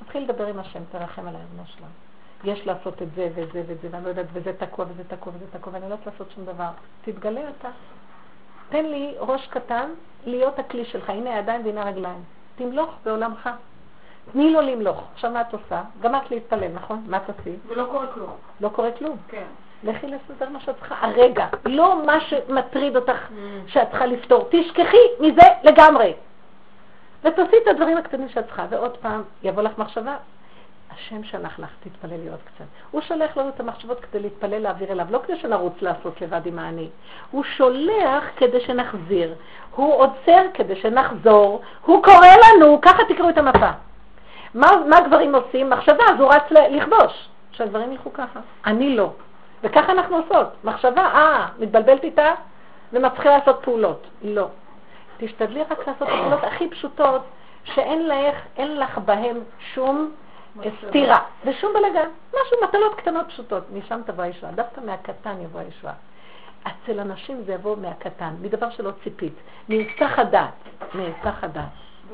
תתחיל 0.03 0.23
לדבר 0.23 0.47
עם 0.47 0.59
השם, 0.59 0.81
תרחם 0.93 1.29
על 1.29 1.35
האמונה 1.37 1.67
שלנו. 1.67 1.91
יש 2.45 2.67
לעשות 2.67 3.03
את 3.03 3.09
זה 3.17 3.29
וזה 3.35 3.63
וזה, 3.67 3.89
ואני 3.91 4.05
לא 4.05 4.09
יודעת, 4.09 4.27
וזה 4.33 4.53
תקוע 4.53 4.85
וזה 4.89 5.03
תקוע 5.09 5.33
וזה 5.37 5.45
תקוע, 5.59 5.73
ואני 5.73 5.89
לא 5.89 5.95
יודעת 5.95 6.07
לעשות 6.07 6.31
שום 6.35 6.45
דבר. 6.45 6.69
תתגלה 7.05 7.41
אתה. 7.59 7.69
תן 8.69 8.85
לי 8.85 9.15
ראש 9.19 9.47
קטן 9.47 9.91
להיות 10.27 10.59
הכלי 10.59 10.85
שלך. 10.85 11.11
הנה 11.11 11.35
הידיים 11.35 11.67
והנה 11.67 11.83
הרגליים. 11.83 12.23
תמלוך 12.57 12.91
בעולמך. 13.05 13.51
תני 14.33 14.53
לו 14.53 14.61
למלוך. 14.61 15.05
עכשיו 15.15 15.31
מה 15.31 15.41
את 15.41 15.53
עושה? 15.53 15.83
גם 16.01 16.15
את 16.15 16.31
להתפלל, 16.31 16.73
נכון? 16.73 17.05
מה 17.07 17.19
תעשי? 17.21 17.57
ולא 17.67 17.85
קורה 17.85 18.07
כלום. 18.07 18.31
לא 18.61 18.69
קורה 18.69 18.91
כלום. 18.99 19.17
כן. 19.29 19.45
לכי 19.85 20.07
לסדר 20.07 20.49
מה 20.49 20.61
שאת 20.61 20.79
צריכה 20.79 21.07
הרגע, 21.07 21.47
לא 21.65 22.07
מה 22.07 22.21
שמטריד 22.21 22.97
אותך 22.97 23.29
mm. 23.29 23.33
שאת 23.67 23.91
צריכה 23.91 24.07
לפתור. 24.07 24.49
תשכחי 24.51 24.97
מזה 25.21 25.47
לגמרי. 25.65 26.13
ותעשי 27.25 27.57
את 27.63 27.67
הדברים 27.67 27.97
הקטנים 27.97 28.29
שאת 28.29 28.45
צריכה, 28.47 28.67
ועוד 28.71 28.97
פעם, 28.97 29.23
יבוא 29.43 29.63
לך 29.63 29.79
מחשבה, 29.79 30.17
השם 30.95 31.25
שלח 31.25 31.59
לך, 31.59 31.69
תתפלל 31.81 32.17
לי 32.17 32.29
עוד 32.29 32.39
קצת. 32.45 32.65
הוא 32.91 33.01
שולח 33.01 33.37
לנו 33.37 33.49
את 33.49 33.61
המחשבות 33.61 34.01
כדי 34.01 34.21
להתפלל 34.21 34.59
להעביר 34.59 34.93
אליו, 34.93 35.07
לא 35.11 35.21
כדי 35.27 35.39
שנרוץ 35.39 35.75
לעשות 35.81 36.21
לבד 36.21 36.47
עם 36.47 36.59
האני. 36.59 36.89
הוא 37.31 37.45
שולח 37.45 38.25
כדי 38.37 38.61
שנחזיר, 38.61 39.35
הוא 39.75 39.95
עוצר 39.95 40.43
כדי 40.55 40.77
שנחזור, 40.77 41.61
הוא 41.85 42.03
קורא 42.03 42.29
לנו, 42.45 42.81
ככה 42.83 43.03
תקראו 43.09 43.29
את 43.29 43.39
המפה. 43.39 43.71
מה, 44.55 44.67
מה 44.89 45.01
גברים 45.01 45.35
עושים? 45.35 45.71
מחשבה, 45.71 46.05
אז 46.15 46.21
הוא 46.21 46.33
רץ 46.33 46.51
לכבוש. 46.51 47.29
שהגברים 47.57 47.93
ילכו 47.93 48.13
ככה. 48.13 48.41
אני 48.67 48.97
לא. 48.97 49.11
וככה 49.63 49.93
אנחנו 49.93 50.17
עושות. 50.17 50.49
מחשבה, 50.65 51.03
אה, 51.03 51.47
מתבלבלת 51.59 52.05
איתה 52.05 52.35
ומתחילה 52.93 53.39
לעשות 53.39 53.59
פעולות. 53.63 54.07
לא. 54.23 54.49
תשתדלי 55.17 55.63
רק 55.63 55.89
לעשות 55.89 56.09
פעולות 56.09 56.45
הכי 56.45 56.69
פשוטות, 56.69 57.23
שאין 57.65 58.09
לך, 58.09 58.37
לך 58.59 58.99
בהן 58.99 59.37
שום 59.75 60.11
סתירה 60.89 61.19
ושום 61.45 61.73
בלגן. 61.73 62.09
משהו, 62.29 62.57
מטלות 62.69 62.95
קטנות 62.95 63.27
פשוטות. 63.29 63.65
משם 63.73 64.01
תבוא 64.07 64.25
הישועה. 64.25 64.53
דווקא 64.53 64.81
מהקטן 64.81 65.41
יבוא 65.41 65.61
הישועה. 65.61 65.95
אצל 66.63 67.01
אנשים 67.01 67.43
זה 67.47 67.53
יבוא 67.53 67.77
מהקטן, 67.77 68.35
מדבר 68.41 68.71
שלא 68.71 68.91
ציפית. 69.05 69.35
מהיסח 69.69 70.19
הדעת. 70.19 70.53
מהיסח 70.95 71.45
הדעת. 71.45 71.69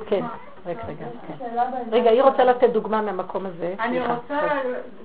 כן. 0.06 0.24
רגע, 0.66 0.80
רגע, 0.88 1.04
כן. 1.38 1.44
רגע, 1.92 2.10
היא 2.10 2.22
רוצה 2.22 2.44
לתת 2.44 2.70
דוגמה 2.70 3.02
מהמקום 3.02 3.46
הזה. 3.46 3.74
אני 3.80 4.00
רוצה, 4.00 4.40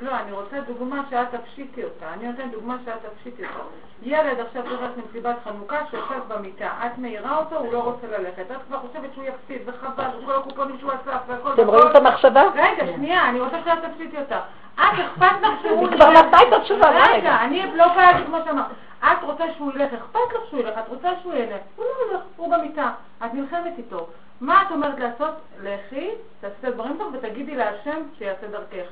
לא, 0.02 0.12
אני 0.16 0.32
רוצה 0.32 0.58
דוגמה 0.68 1.02
שאת 1.10 1.28
תפשיטי 1.32 1.84
אותה. 1.84 2.06
אני 2.14 2.28
נותנת 2.28 2.52
דוגמה 2.52 2.78
שאת 2.86 2.94
תפשיטי 3.14 3.44
אותה. 3.44 3.64
ילד 4.04 4.40
עכשיו 4.40 4.64
הולך 4.68 4.92
למסיבת 4.98 5.36
חנוכה 5.44 5.80
שיושב 5.90 6.20
במיטה. 6.28 6.70
את 6.86 6.98
מעירה 6.98 7.38
אותו, 7.38 7.58
הוא 7.58 7.74
לא 7.74 7.84
רוצה 7.84 8.08
ללכת. 8.18 8.52
את 8.52 8.58
כבר 8.68 8.78
חושבת 8.80 9.14
שהוא 9.14 9.24
יפסיד, 9.26 9.62
וחבל, 9.66 10.06
וכל 10.24 10.36
הקופונים 10.36 10.78
שהוא 10.80 10.92
אסף, 10.92 11.22
והכל... 11.28 11.54
אתם 11.54 11.68
רואים 11.68 11.88
את 11.92 11.96
המחשבה? 11.96 12.44
רגע, 12.56 12.86
שנייה, 12.96 13.30
אני 13.30 13.40
רוצה 13.40 13.58
שאת 13.66 13.78
תפשיטי 13.92 14.18
אותה. 14.18 14.40
את 14.76 14.82
אכפת 14.82 15.42
לך 15.42 15.62
שהוא... 15.62 15.80
היא 15.80 15.98
כבר 15.98 16.10
נתנה 16.10 16.42
את 16.48 16.54
התשובה, 16.54 16.90
רגע, 16.90 17.38
אני 17.42 17.76
לא 17.76 17.86
להגיד 17.98 18.26
כמו 18.26 18.38
שאמרת. 18.46 18.66
את 19.00 19.24
רוצה 19.24 19.44
שהוא 19.58 19.72
ילך, 19.74 19.94
אכפת 19.94 20.20
לך 20.36 20.42
שהוא 20.50 20.60
ילך, 20.60 20.78
את 20.80 20.90
רוצה 20.90 21.10
שהוא 21.22 21.34
ילך. 21.34 21.62
הוא 21.76 21.86
לא 21.86 22.12
הולך, 22.12 22.24
הוא 22.38 22.58
במיטה. 22.58 22.92
את 23.26 23.34
נלחמת 23.34 23.74
איתו. 23.78 24.08
מה 24.42 24.62
את 24.68 24.72
אומרת 24.72 25.00
לעשות? 25.00 25.34
לכי, 25.64 26.10
תעשי 26.42 26.76
דברים 26.76 26.96
טוב 26.98 27.14
ותגידי 27.14 27.56
להשם 27.56 28.02
שיעשה 28.18 28.48
דרכך. 28.48 28.88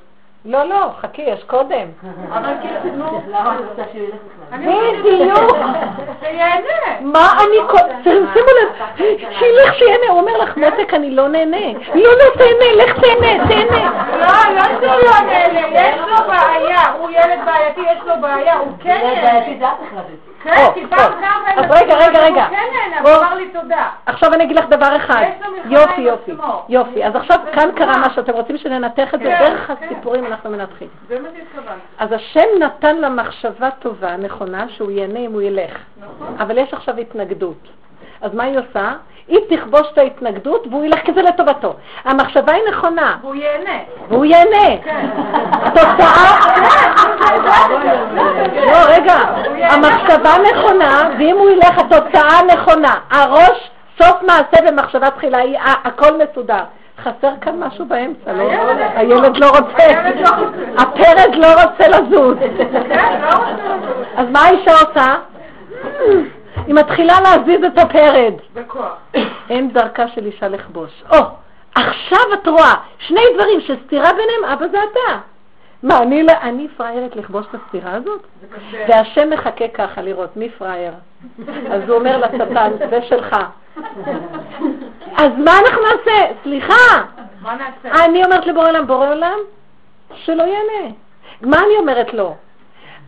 לא, 0.46 0.64
לא, 0.64 0.90
חכי, 1.00 1.22
יש 1.22 1.44
קודם. 1.44 1.88
אבל 2.30 2.54
כאילו, 2.62 2.96
נו. 2.96 3.22
למה 3.34 3.56
את 3.56 3.60
רוצה 3.70 3.84
שהוא 3.92 4.04
ילך 4.04 4.22
בדיוק. 5.00 5.58
שיהנה. 6.20 7.02
מה 7.02 7.32
אני... 7.44 7.58
שימו 8.04 8.50
לב, 8.62 8.86
שילך 9.18 9.76
שיהנה, 9.76 10.08
הוא 10.10 10.20
אומר 10.20 10.38
לך, 10.38 10.58
מותק, 10.58 10.94
אני 10.94 11.12
לא 11.12 11.28
נהנה. 11.28 11.80
לא, 11.96 12.12
לא, 12.12 12.26
תהנה, 12.38 12.84
לך 12.84 13.00
תהנה, 13.00 13.48
תהנה. 13.48 14.08
לא, 14.12 14.56
לא 14.56 14.64
שהוא 14.64 15.10
לא 15.10 15.20
נהנה, 15.26 15.80
יש 15.80 16.00
לו 16.00 16.28
בעיה. 16.28 16.92
הוא 17.00 17.10
ילד 17.10 17.40
בעייתי, 17.46 17.82
יש 17.82 18.00
לו 18.06 18.14
בעיה, 18.22 18.58
הוא 18.58 18.72
כן 18.80 19.00
נהנה. 19.04 19.66
כן, 20.46 20.74
כי 20.74 20.88
פעם 20.88 21.12
כמה... 21.12 21.66
אז 21.66 21.72
רגע, 21.82 21.96
רגע, 21.96 22.20
רגע. 22.20 22.48
כן 22.50 22.66
תודה. 23.62 23.90
עכשיו 24.06 24.34
אני 24.34 24.44
אגיד 24.44 24.58
לך 24.58 24.66
דבר 24.70 24.96
אחד. 24.96 25.26
יופי, 25.66 26.02
יופי. 26.02 26.32
יופי. 26.70 27.06
אז 27.06 27.16
עכשיו 27.16 27.40
כאן. 27.54 27.70
קרה 27.76 27.98
משהו, 27.98 28.22
אתם 28.22 28.34
רוצים 28.34 28.58
שננתח 28.58 29.14
את 29.14 29.20
זה 29.20 29.26
כן, 29.26 29.40
דרך 29.40 29.68
כן. 29.68 29.74
הסיפורים 29.74 30.26
אנחנו 30.26 30.50
מנתחים. 30.50 30.88
זה 31.08 31.20
מה 31.20 31.30
שהתכוונתי. 31.38 31.82
אז 31.98 32.12
השם 32.12 32.46
נתן 32.60 32.96
לה 32.96 33.10
מחשבה 33.10 33.70
טובה, 33.80 34.18
נכונה, 34.18 34.66
שהוא 34.70 34.92
ייהנה 34.92 35.20
אם 35.20 35.32
הוא 35.32 35.42
ילך. 35.42 35.78
נכון. 35.98 36.36
אבל 36.40 36.58
יש 36.58 36.74
עכשיו 36.74 36.98
התנגדות. 36.98 37.68
אז 38.22 38.34
מה 38.34 38.44
היא 38.44 38.60
עושה? 38.60 38.94
היא 39.28 39.40
תכבוש 39.50 39.82
את 39.94 39.98
ההתנגדות 39.98 40.68
והוא 40.72 40.86
ילך 40.86 41.00
כזה 41.06 41.22
לטובתו. 41.22 41.74
המחשבה 42.04 42.54
היא 42.54 42.62
נכונה, 42.72 43.18
והוא 43.22 43.36
ייהנה. 43.36 43.80
והוא 44.10 44.26
ייהנה. 44.26 44.78
כן. 44.84 45.06
התוצאה... 45.52 46.36
לא, 48.66 48.78
רגע, 48.88 49.16
המחשבה 49.70 50.32
נכונה, 50.52 51.10
ואם 51.20 51.36
הוא 51.38 51.50
ילך, 51.50 51.78
התוצאה 51.80 52.40
נכונה. 52.54 52.94
הראש, 53.12 53.70
סוף 54.02 54.22
מעשה 54.22 54.70
ומחשבה 54.70 55.10
תחילה, 55.10 55.40
הכל 55.84 56.10
מסודר. 56.18 56.64
חסר 57.04 57.32
כאן 57.42 57.60
משהו 57.60 57.86
באמצע, 57.86 58.34
לא? 58.34 58.44
הילד- 58.96 59.38
לא 59.38 59.48
רוצה. 59.50 59.88
לא 60.22 60.30
רוצה. 60.30 60.54
הפרד 60.78 61.18
לא. 61.18 61.34
כן, 61.34 61.40
לא 61.42 61.48
רוצה 61.64 61.88
לזוז. 61.88 62.38
אז 64.18 64.28
מה 64.32 64.40
האישה 64.40 64.72
עושה? 64.72 65.16
היא 66.68 66.76
מתחילה 66.76 67.14
להזיז 67.22 67.64
את 67.64 67.78
הפרד. 67.78 68.34
בכוח. 68.54 68.94
אין 69.50 69.72
דרכה 69.72 70.08
של 70.08 70.26
אישה 70.26 70.48
לכבוש. 70.48 71.04
או, 71.12 71.18
עכשיו 71.76 72.20
את 72.34 72.48
רואה 72.48 72.74
שני 73.00 73.22
דברים 73.36 73.62
שסתירה 73.62 74.10
ביניהם, 74.14 74.54
אבא 74.54 74.68
זה 74.72 74.78
אתה. 74.92 75.18
מה, 75.84 75.98
אני, 75.98 76.24
לא- 76.24 76.34
אני 76.42 76.68
פריירת 76.78 77.16
לכבוש 77.16 77.46
את 77.50 77.60
הסתירה 77.66 77.92
הזאת? 77.92 78.22
והשם 78.88 79.30
מחכה 79.30 79.68
ככה 79.68 80.02
לראות 80.02 80.38
מי 80.38 80.50
פרייר. 80.50 80.94
אז 81.72 81.82
הוא 81.90 81.98
אומר 81.98 82.18
לשטן, 82.18 82.72
זה 82.90 83.00
שלך. 83.10 83.36
אז 85.18 85.30
מה 85.38 85.52
אנחנו 85.60 85.82
נעשה? 85.82 86.26
סליחה, 86.44 87.04
מה 87.42 87.56
נעשה? 87.56 88.06
אני 88.06 88.24
אומרת 88.26 88.46
לבורא 88.48 88.68
עולם, 88.70 88.88
בורא 88.88 89.10
עולם, 89.10 89.38
שלא 90.16 90.44
יענה. 90.44 90.92
מה 91.42 91.58
אני 91.58 91.78
אומרת 91.80 92.14
לו? 92.14 92.36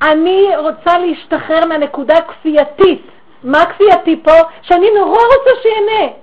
אני 0.02 0.48
רוצה 0.58 0.98
להשתחרר 0.98 1.66
מהנקודה 1.66 2.14
הכפייתית. 2.18 3.08
מה 3.44 3.66
כפייתי 3.66 4.24
פה? 4.24 4.32
שאני 4.62 4.88
נורא 5.00 5.20
רוצה 5.20 5.62
שיהנה. 5.62 6.14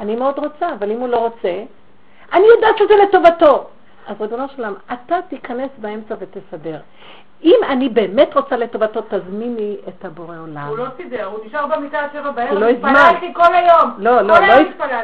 אני 0.00 0.16
מאוד 0.16 0.38
רוצה, 0.38 0.72
אבל 0.72 0.92
אם 0.92 1.00
הוא 1.00 1.08
לא 1.08 1.16
רוצה, 1.16 1.62
אני 2.32 2.46
יודעת 2.46 2.78
שזה 2.78 2.94
לטובתו. 2.96 3.64
אז 4.06 4.20
ריבונו 4.20 4.48
של 4.48 4.64
עולם, 4.64 4.74
אתה 4.92 5.16
תיכנס 5.28 5.70
באמצע 5.78 6.14
ותסדר. 6.18 6.78
אם 7.44 7.56
אני 7.68 7.88
באמת 7.88 8.36
רוצה 8.36 8.56
לטובתו, 8.56 9.00
תזמיני 9.08 9.76
את 9.88 10.04
הבורא 10.04 10.36
עולם. 10.40 10.66
הוא 10.68 10.78
לא 10.78 10.84
סידר, 10.96 11.24
הוא 11.24 11.38
נשאר 11.46 11.66
במיטה 11.66 11.98
עד 11.98 12.08
שבע 12.12 12.30
בערב, 12.30 12.58
לא 12.58 12.70
הזמן. 12.70 12.96
התפללתי 12.96 13.34
כל 13.34 13.54
היום. 13.54 13.90
לא, 13.98 14.20
לא, 14.20 14.38
לא. 14.38 14.54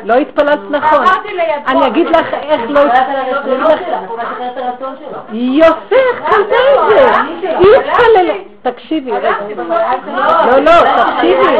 לא 0.02 0.14
התפללת 0.14 0.58
נכון. 0.70 1.02
עברתי 1.02 1.28
לידו. 1.28 1.66
אני 1.66 1.86
אגיד 1.86 2.06
לך 2.08 2.34
איך 2.34 2.60
לא... 2.68 2.80
הוא 2.80 4.18
משחרר 4.18 4.48
את 4.52 4.56
הרצון 4.56 4.94
שלו. 4.98 5.18
יפה, 5.32 5.96
קלטה 6.26 6.56
את 6.74 6.88
זה. 6.88 7.20
היא 7.42 7.76
התפללה. 7.76 8.34
תקשיבי, 8.62 9.12
רגע. 9.12 9.30
לא, 9.56 10.58
לא, 10.58 10.72
תקשיבי. 10.96 11.56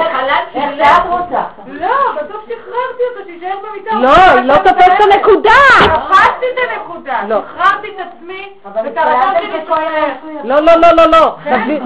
איך 0.54 0.70
שאת 0.78 1.02
רוצה. 1.08 1.42
לא, 1.66 1.88
בסוף 2.14 2.44
שחררתי 2.44 3.02
אותו, 3.10 3.24
שיישאר 3.26 3.56
במיטה. 3.68 3.94
לא, 3.94 4.38
היא 4.38 4.44
לא 4.44 4.54
תופסת 4.56 4.92
את 4.96 5.12
הנקודה. 5.12 5.50
תפסתי 5.78 6.46
את 6.54 6.70
הנקודה, 6.70 7.20
לא. 7.28 7.40
שחררתי 7.56 7.88
את 7.88 8.06
עצמי, 8.06 8.48
ואת 8.74 8.96
הרצון 8.96 9.32
שלי 9.38 9.60
שחרר. 9.64 10.06
לא, 10.44 10.60
לא, 10.66 10.72
לא, 10.82 10.88
לא, 10.96 11.06
לא. 11.10 11.36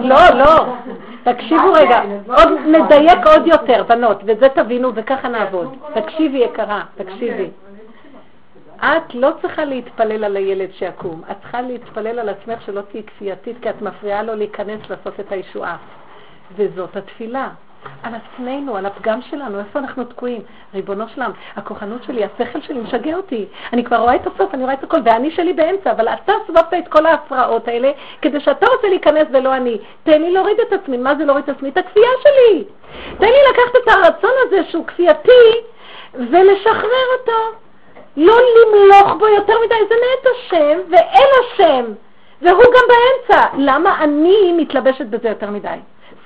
לא, 0.03 0.39
לא. 0.39 0.75
תקשיבו 1.23 1.73
רגע, 1.73 2.03
עוד 2.27 2.49
נדייק 2.67 3.27
עוד 3.27 3.47
יותר, 3.47 3.83
בנות, 3.89 4.21
וזה 4.27 4.49
תבינו 4.49 4.95
וככה 4.95 5.29
נעבוד. 5.29 5.77
תקשיבי 5.95 6.39
יקרה, 6.39 6.83
תקשיבי. 6.95 7.51
את 8.81 9.15
לא 9.15 9.31
צריכה 9.41 9.65
להתפלל 9.65 10.25
על 10.25 10.37
הילד 10.37 10.73
שיקום, 10.73 11.23
את 11.31 11.37
צריכה 11.41 11.61
להתפלל 11.61 12.19
על 12.19 12.29
עצמך 12.29 12.63
שלא 12.63 12.81
תהיי 12.81 13.03
כפייתית, 13.03 13.57
כי 13.63 13.71
את 13.71 13.83
מפריעה 13.83 14.23
לו 14.23 14.35
להיכנס 14.35 14.81
לעשות 14.91 15.21
את 15.21 15.33
הישועה. 15.33 15.77
וזאת 16.57 16.97
התפילה. 16.97 17.49
על 18.03 18.13
עצמנו, 18.15 18.77
על 18.77 18.87
הפגם 18.87 19.23
שלנו, 19.23 19.59
איפה 19.59 19.79
אנחנו 19.79 20.05
תקועים? 20.05 20.43
ריבונו 20.75 21.05
שלם, 21.15 21.31
הכוחנות 21.57 22.05
שלי, 22.05 22.25
השכל 22.25 22.61
שלי 22.61 22.81
משגע 22.81 23.17
אותי. 23.17 23.47
אני 23.73 23.85
כבר 23.85 23.97
רואה 23.97 24.15
את 24.15 24.27
הסוף, 24.27 24.55
אני 24.55 24.63
רואה 24.63 24.75
את 24.75 24.85
הכל, 24.85 24.99
ואני 25.05 25.31
שלי 25.31 25.53
באמצע, 25.53 25.93
אבל 25.93 26.09
אתה 26.09 26.33
סובבת 26.47 26.75
את 26.79 26.89
כל 26.89 27.07
ההפרעות 27.07 27.69
האלה, 27.69 27.91
כדי 28.23 28.41
שאתה 28.41 28.67
רוצה 28.67 28.89
להיכנס 28.89 29.29
ולא 29.33 29.57
אני. 29.57 29.79
תן 30.03 30.23
לי 30.23 30.31
להוריד 30.33 30.61
את 30.61 30.73
עצמי. 30.73 30.97
מה 30.97 31.15
זה 31.15 31.25
להוריד 31.25 31.45
את 31.51 31.57
עצמי? 31.57 31.69
את 31.69 31.77
הכפייה 31.77 32.09
שלי. 32.23 32.65
תן 33.19 33.27
לי 33.27 33.39
לקחת 33.51 33.77
את 33.83 33.89
הרצון 33.89 34.31
הזה 34.47 34.71
שהוא 34.71 34.87
כפייתי, 34.87 35.51
ולשחרר 36.15 37.07
אותו. 37.19 37.57
לא 38.17 38.35
למלוך 38.35 39.15
בו 39.19 39.29
יותר 39.29 39.55
מדי, 39.65 39.75
זה 39.89 39.95
מאת 39.95 40.35
השם, 40.35 40.79
ואין 40.91 41.29
השם. 41.41 41.85
והוא 42.43 42.65
גם 42.65 42.85
באמצע. 42.89 43.47
למה 43.59 44.05
אני 44.05 44.53
מתלבשת 44.57 45.07
בזה 45.07 45.29
יותר 45.29 45.51
מדי? 45.51 45.77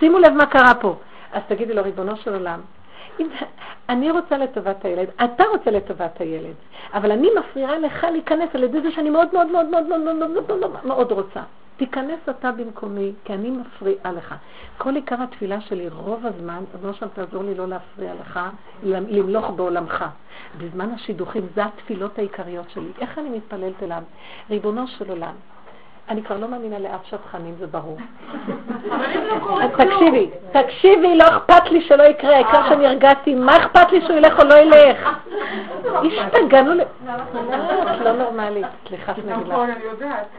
שימו 0.00 0.18
לב 0.18 0.32
מה 0.32 0.46
קרה 0.46 0.74
פה. 0.74 0.94
אז 1.34 1.42
תגידי 1.48 1.74
לו, 1.74 1.82
ריבונו 1.82 2.16
של 2.16 2.34
עולם, 2.34 2.60
אם 3.20 3.28
אני 3.88 4.10
רוצה 4.10 4.38
לטובת 4.38 4.84
הילד, 4.84 5.08
אתה 5.24 5.44
רוצה 5.52 5.70
לטובת 5.70 6.20
הילד, 6.20 6.54
אבל 6.94 7.12
אני 7.12 7.28
מפריעה 7.38 7.78
לך 7.78 8.04
להיכנס 8.12 8.48
על 8.54 8.62
ידי 8.62 8.80
זה 8.80 8.90
שאני 8.90 9.10
מאוד 9.10 9.28
מאוד 9.32 9.46
מאוד 9.46 9.66
מאוד 9.66 9.86
מאוד 9.86 10.00
מאוד 10.00 10.30
מאוד 10.30 10.58
מאוד 10.60 10.86
מאוד 10.86 11.12
רוצה. 11.12 11.40
תיכנס 11.76 12.18
אתה 12.30 12.52
במקומי, 12.52 13.12
כי 13.24 13.34
אני 13.34 13.50
מפריעה 13.50 14.12
לך. 14.12 14.34
כל 14.78 14.94
עיקר 14.94 15.22
התפילה 15.22 15.60
שלי, 15.60 15.88
רוב 15.88 16.26
הזמן, 16.26 16.64
ריבונו 16.74 16.94
שם 16.94 17.06
תעזור 17.14 17.44
לי 17.44 17.54
לא 17.54 17.68
להפריע 17.68 18.14
לך, 18.20 18.40
למלוך 18.82 19.50
בעולמך. 19.50 20.04
בזמן 20.58 20.90
השידוכים, 20.90 21.46
זה 21.54 21.64
התפילות 21.64 22.18
העיקריות 22.18 22.70
שלי. 22.70 22.90
איך 23.00 23.18
אני 23.18 23.28
מתפללת 23.28 23.82
אליו? 23.82 24.02
ריבונו 24.50 24.86
של 24.86 25.10
עולם, 25.10 25.34
אני 26.08 26.22
כבר 26.22 26.36
לא 26.36 26.48
מאמינה 26.48 26.78
לאף 26.78 27.06
שטחנים, 27.06 27.54
זה 27.58 27.66
ברור. 27.66 27.96
לא 28.86 29.62
אז. 29.62 29.70
תקשיבי, 29.70 30.30
תקשיבי, 30.52 31.14
לא 31.14 31.24
אכפת 31.24 31.70
לי 31.70 31.80
שלא 31.80 32.02
יקרה, 32.02 32.34
העיקר 32.34 32.68
שנרגעתי, 32.68 33.34
מה 33.34 33.56
אכפת 33.56 33.92
לי 33.92 34.00
שהוא 34.00 34.16
ילך 34.16 34.38
או 34.38 34.44
לא 34.44 34.54
ילך? 34.54 35.18
השתגענו 36.06 36.74
ל... 36.74 36.80
את 36.80 38.00
לא 38.04 38.12
נורמלית, 38.12 38.66
סליחה 38.88 39.14
שאני 39.14 39.34
אגיד 39.34 39.46
לך. 39.46 39.52
נכון. 39.52 39.70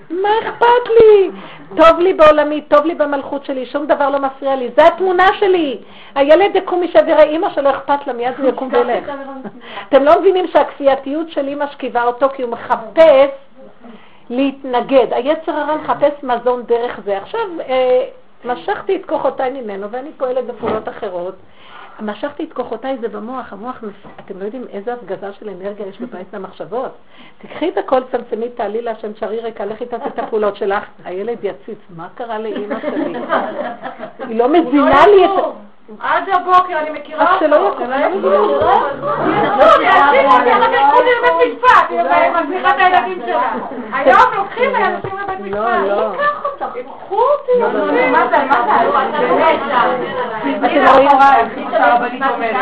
מה 0.10 0.30
אכפת 0.44 0.90
לי? 1.00 1.32
טוב 1.78 2.00
לי 2.00 2.14
בעולמי, 2.14 2.62
טוב 2.62 2.86
לי 2.86 2.96
במלכות 2.96 3.46
שלי, 3.46 3.66
שום 3.66 3.86
דבר 3.86 4.10
לא 4.10 4.20
מפריע 4.20 4.56
לי, 4.56 4.70
זה 4.78 4.88
התמונה 4.88 5.28
שלי. 5.40 5.80
הילד 6.16 6.56
יקום 6.56 6.84
משבר 6.84 7.16
האימא 7.18 7.50
שלו 7.50 7.70
אכפת 7.70 8.08
לה, 8.08 8.14
מיד 8.14 8.34
הוא 8.38 8.50
יקום 8.50 8.70
וילך. 8.72 9.12
אתם 9.90 10.04
לא 10.04 10.20
מבינים 10.20 10.48
שהכפייתיות 10.48 11.30
של 11.30 11.48
אימא 11.48 11.66
שכיבה 11.68 12.04
אותו 12.04 12.28
כי 12.36 12.42
הוא 12.42 12.52
מחפש 12.52 13.30
להתנגד. 14.30 15.08
היצר 15.12 15.52
הרע 15.52 15.76
מחפש 15.76 16.24
מזון 16.24 16.64
דרך 16.64 17.00
זה. 17.06 17.18
עכשיו, 17.18 17.40
אה, 17.68 18.06
משכתי 18.46 18.96
את 18.96 19.06
כוחותיי 19.06 19.62
ממנו 19.62 19.92
ואני 19.92 20.10
פועלת 20.18 20.46
בפעולות 20.46 20.90
אחרות. 20.90 21.36
משכתי 22.00 22.44
את 22.44 22.54
כוחותיי 22.54 22.98
זה 23.02 23.08
במוח, 23.08 23.54
המוח, 23.54 23.84
אתם 24.26 24.40
לא 24.40 24.46
יודעים 24.46 24.66
איזה 24.70 24.94
הפגזה 24.94 25.34
של 25.34 25.50
אנרגיה 25.50 25.88
יש 25.88 26.02
בבית 26.02 26.34
מהמחשבות. 26.34 26.92
תקחי 27.38 27.70
את 27.70 27.78
הכל, 27.78 28.02
צמצמי, 28.12 28.50
תעלי 28.50 28.82
להשם 28.82 29.16
שרי 29.16 29.40
ריקה, 29.40 29.66
לכי 29.66 29.86
תעשי 29.86 30.08
את 30.08 30.20
הפעולות 30.20 30.56
שלך, 30.56 30.84
הילד 31.04 31.38
יציץ, 31.44 31.78
מה 31.96 32.08
קרה 32.16 32.40
לאימא 32.40 32.82
שלי? 32.82 33.20
היא 34.28 34.40
לא 34.40 34.50
מזינה 34.50 35.08
לי 35.08 35.26
את... 35.26 35.32
עד 35.99 36.30
הבוקר 36.30 36.80
אני 36.80 36.90
מכירה 36.90 37.34
אותו. 37.34 37.45
שלא 37.45 37.56
יקום. 37.56 37.91
היום 43.94 44.20
לוקחים 44.36 44.72
ואנשים 44.74 45.18
לבית 45.20 45.40
לא, 45.52 45.62
משפט. 45.62 45.88
לא. 45.88 46.12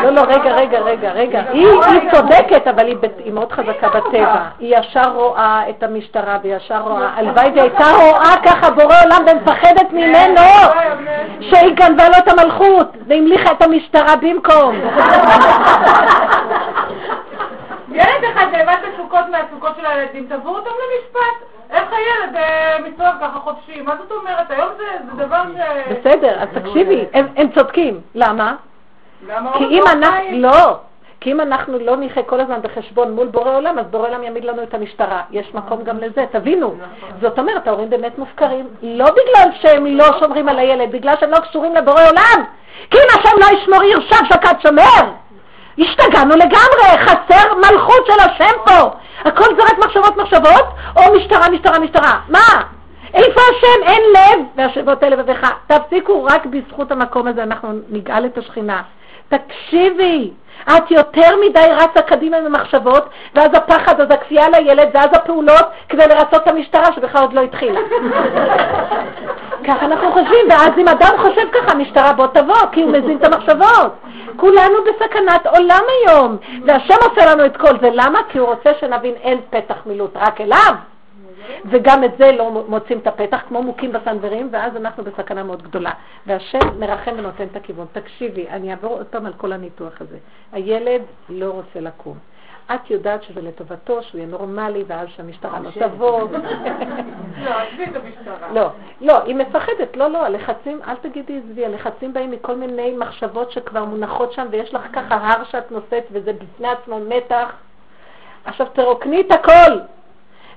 לא, 0.02 0.10
לא, 0.10 0.20
רגע, 0.20 0.52
רגע, 0.52 0.78
רגע, 0.78 1.12
רגע. 1.12 1.42
היא 1.50 2.10
צודקת, 2.12 2.66
אבל 2.66 2.86
היא 3.18 3.32
מאוד 3.32 3.52
חזקה 3.52 3.88
בטבע. 3.88 4.42
היא 4.58 4.76
ישר 4.78 5.10
רואה 5.14 5.62
את 5.70 5.82
המשטרה 5.82 6.38
וישר 6.42 6.80
רואה. 6.80 7.08
הלוואי 7.16 7.50
והייתה 7.54 7.84
רואה 7.84 8.36
ככה 8.44 8.70
בורא 8.70 8.94
עולם 9.04 9.22
ומפחדת 9.30 9.92
ממנו 9.92 10.40
שהיא 11.40 11.74
גנבה 11.74 12.08
לו 12.08 12.14
את 12.18 12.28
המלכות. 12.28 12.96
והמליכה 13.14 13.52
את 13.52 13.62
המשטרה 13.62 14.16
במקום. 14.16 14.76
ילד 17.92 18.24
אחד 18.32 18.46
נאבד 18.52 18.76
בסוכות 18.88 19.24
מהסוכות 19.30 19.76
של 19.76 19.86
הילדים, 19.86 20.26
תבואו 20.28 20.54
אותם 20.54 20.70
למשפט. 20.70 21.46
איך 21.70 21.88
הילד 21.92 22.36
אה, 22.36 22.76
מסתובב 22.88 23.12
ככה 23.20 23.38
חופשי? 23.40 23.80
מה 23.80 23.96
זאת 23.96 24.12
אומרת? 24.12 24.50
היום 24.50 24.68
זה 24.78 25.24
דבר 25.24 25.42
ש... 25.54 25.58
בסדר, 25.92 26.42
אז 26.42 26.48
תקשיבי, 26.54 27.04
הם 27.12 27.48
צודקים. 27.54 28.00
למה? 28.14 28.54
כי 29.58 29.64
אם 29.64 29.82
לא 29.86 29.92
אנחנו? 29.92 30.30
לא, 30.32 30.78
כי 31.24 31.32
אם 31.32 31.40
אנחנו 31.40 31.78
לא 31.78 31.96
נחיה 31.96 32.22
כל 32.22 32.40
הזמן 32.40 32.62
בחשבון 32.62 33.12
מול 33.12 33.26
בורא 33.26 33.56
עולם, 33.56 33.78
אז 33.78 33.86
בורא 33.90 34.08
עולם 34.08 34.22
יעמיד 34.22 34.44
לנו 34.44 34.62
את 34.62 34.74
המשטרה. 34.74 35.22
יש 35.30 35.54
מקום 35.54 35.84
גם 35.84 35.98
לזה, 35.98 36.24
תבינו. 36.32 36.74
זאת 37.20 37.38
אומרת, 37.38 37.66
ההורים 37.66 37.90
באמת 37.90 38.18
מופקרים, 38.18 38.68
לא 38.82 39.04
בגלל 39.04 39.48
שהם 39.60 39.86
לא 39.86 40.04
שומרים 40.20 40.48
על 40.48 40.58
הילד, 40.58 40.92
בגלל 40.92 41.14
שהם 41.20 41.30
לא 41.30 41.38
קשורים 41.38 41.74
לבורא 41.74 42.00
עולם. 42.08 42.44
כי 42.90 42.98
אם 42.98 43.18
השם 43.18 43.36
לא 43.40 43.58
ישמור 43.58 43.82
עיר 43.82 44.00
שב 44.00 44.24
שקד 44.32 44.54
שומר. 44.62 45.12
השתגענו 45.78 46.36
לגמרי, 46.36 46.98
חסר 46.98 47.54
מלכות 47.54 48.06
של 48.06 48.20
השם 48.20 48.58
פה. 48.66 48.90
הכל 49.28 49.56
זה 49.56 49.62
רק 49.62 49.78
מחשבות 49.78 50.16
מחשבות, 50.16 50.64
או 50.96 51.02
משטרה, 51.16 51.50
משטרה, 51.50 51.78
משטרה. 51.78 52.20
מה? 52.28 52.62
איפה 53.14 53.40
השם? 53.40 53.82
אין 53.82 54.02
לב, 54.14 54.44
והשבות 54.56 55.02
אלה 55.02 55.16
לבביך. 55.16 55.46
תפסיקו, 55.66 56.24
רק 56.24 56.46
בזכות 56.46 56.92
המקום 56.92 57.26
הזה 57.26 57.42
אנחנו 57.42 57.68
נגאל 57.88 58.26
את 58.26 58.38
השכינה. 58.38 58.82
תקשיבי, 59.38 60.30
את 60.68 60.90
יותר 60.90 61.36
מדי 61.48 61.68
רצה 61.70 62.02
קדימה 62.02 62.36
עם 62.36 62.46
המחשבות, 62.46 63.08
ואז 63.34 63.48
הפחד, 63.54 64.00
אז 64.00 64.06
הכפייה 64.10 64.48
לילד, 64.48 64.88
ואז 64.94 65.08
הפעולות 65.12 65.66
כדי 65.88 66.06
לרצות 66.06 66.42
את 66.42 66.48
המשטרה 66.48 66.92
שבכלל 66.92 67.22
עוד 67.22 67.32
לא 67.32 67.40
התחילה. 67.40 67.80
ככה 69.66 69.86
אנחנו 69.86 70.12
חושבים, 70.12 70.46
ואז 70.50 70.70
אם 70.78 70.88
אדם 70.88 71.12
חושב 71.18 71.48
ככה, 71.52 71.72
המשטרה 71.72 72.12
בוא 72.12 72.26
תבוא, 72.26 72.66
כי 72.72 72.82
הוא 72.82 72.92
מזין 72.92 73.16
את 73.16 73.24
המחשבות. 73.24 73.92
כולנו 74.36 74.74
בסכנת 74.84 75.46
עולם 75.46 75.82
היום, 76.00 76.36
והשם 76.64 76.94
עושה 77.10 77.32
לנו 77.32 77.46
את 77.46 77.56
כל 77.56 77.78
זה. 77.80 77.88
למה? 77.92 78.18
כי 78.28 78.38
הוא 78.38 78.48
רוצה 78.48 78.70
שנבין 78.80 79.14
אין 79.14 79.40
פתח 79.50 79.76
מילוט 79.86 80.16
רק 80.16 80.40
אליו. 80.40 80.74
וגם 81.70 82.04
את 82.04 82.10
זה 82.18 82.32
לא 82.32 82.64
מוצאים 82.68 82.98
את 82.98 83.06
הפתח, 83.06 83.42
כמו 83.48 83.62
מוכים 83.62 83.92
בסנוורים, 83.92 84.48
ואז 84.52 84.76
אנחנו 84.76 85.04
בסכנה 85.04 85.42
מאוד 85.42 85.62
גדולה. 85.62 85.90
והשם 86.26 86.80
מרחם 86.80 87.12
ונותן 87.16 87.44
את 87.44 87.56
הכיוון. 87.56 87.86
תקשיבי, 87.92 88.48
אני 88.48 88.70
אעבור 88.70 88.92
עוד 88.92 89.06
פעם 89.06 89.26
על 89.26 89.32
כל 89.36 89.52
הניתוח 89.52 90.00
הזה. 90.00 90.18
הילד 90.52 91.02
לא 91.28 91.50
רוצה 91.50 91.80
לקום. 91.80 92.18
את 92.74 92.90
יודעת 92.90 93.22
שזה 93.22 93.42
לטובתו, 93.42 94.02
שהוא 94.02 94.18
יהיה 94.18 94.30
נורמלי, 94.30 94.84
ואז 94.86 95.08
שהמשטרה 95.16 95.60
לא 95.60 95.70
תבוא. 95.70 96.20
לא, 97.44 97.50
עזבי 97.50 97.84
את 97.84 97.96
המשטרה. 97.96 98.52
לא, 98.52 98.68
לא, 99.00 99.22
היא 99.22 99.34
מפחדת, 99.34 99.96
לא, 99.96 100.08
לא, 100.08 100.24
הלחצים, 100.24 100.80
אל 100.88 100.94
תגידי 100.94 101.38
עזבי, 101.38 101.64
הלחצים 101.64 102.12
באים 102.12 102.30
מכל 102.30 102.56
מיני 102.56 102.96
מחשבות 102.96 103.50
שכבר 103.50 103.84
מונחות 103.84 104.32
שם, 104.32 104.46
ויש 104.50 104.74
לך 104.74 104.82
ככה 104.92 105.14
הר 105.14 105.44
שאת 105.44 105.72
נושאת, 105.72 106.04
וזה 106.12 106.32
בפני 106.32 106.68
עצמו 106.68 107.00
מתח. 107.08 107.52
עכשיו 108.44 108.66
תרוקני 108.72 109.20
את 109.20 109.32
הכל, 109.32 109.78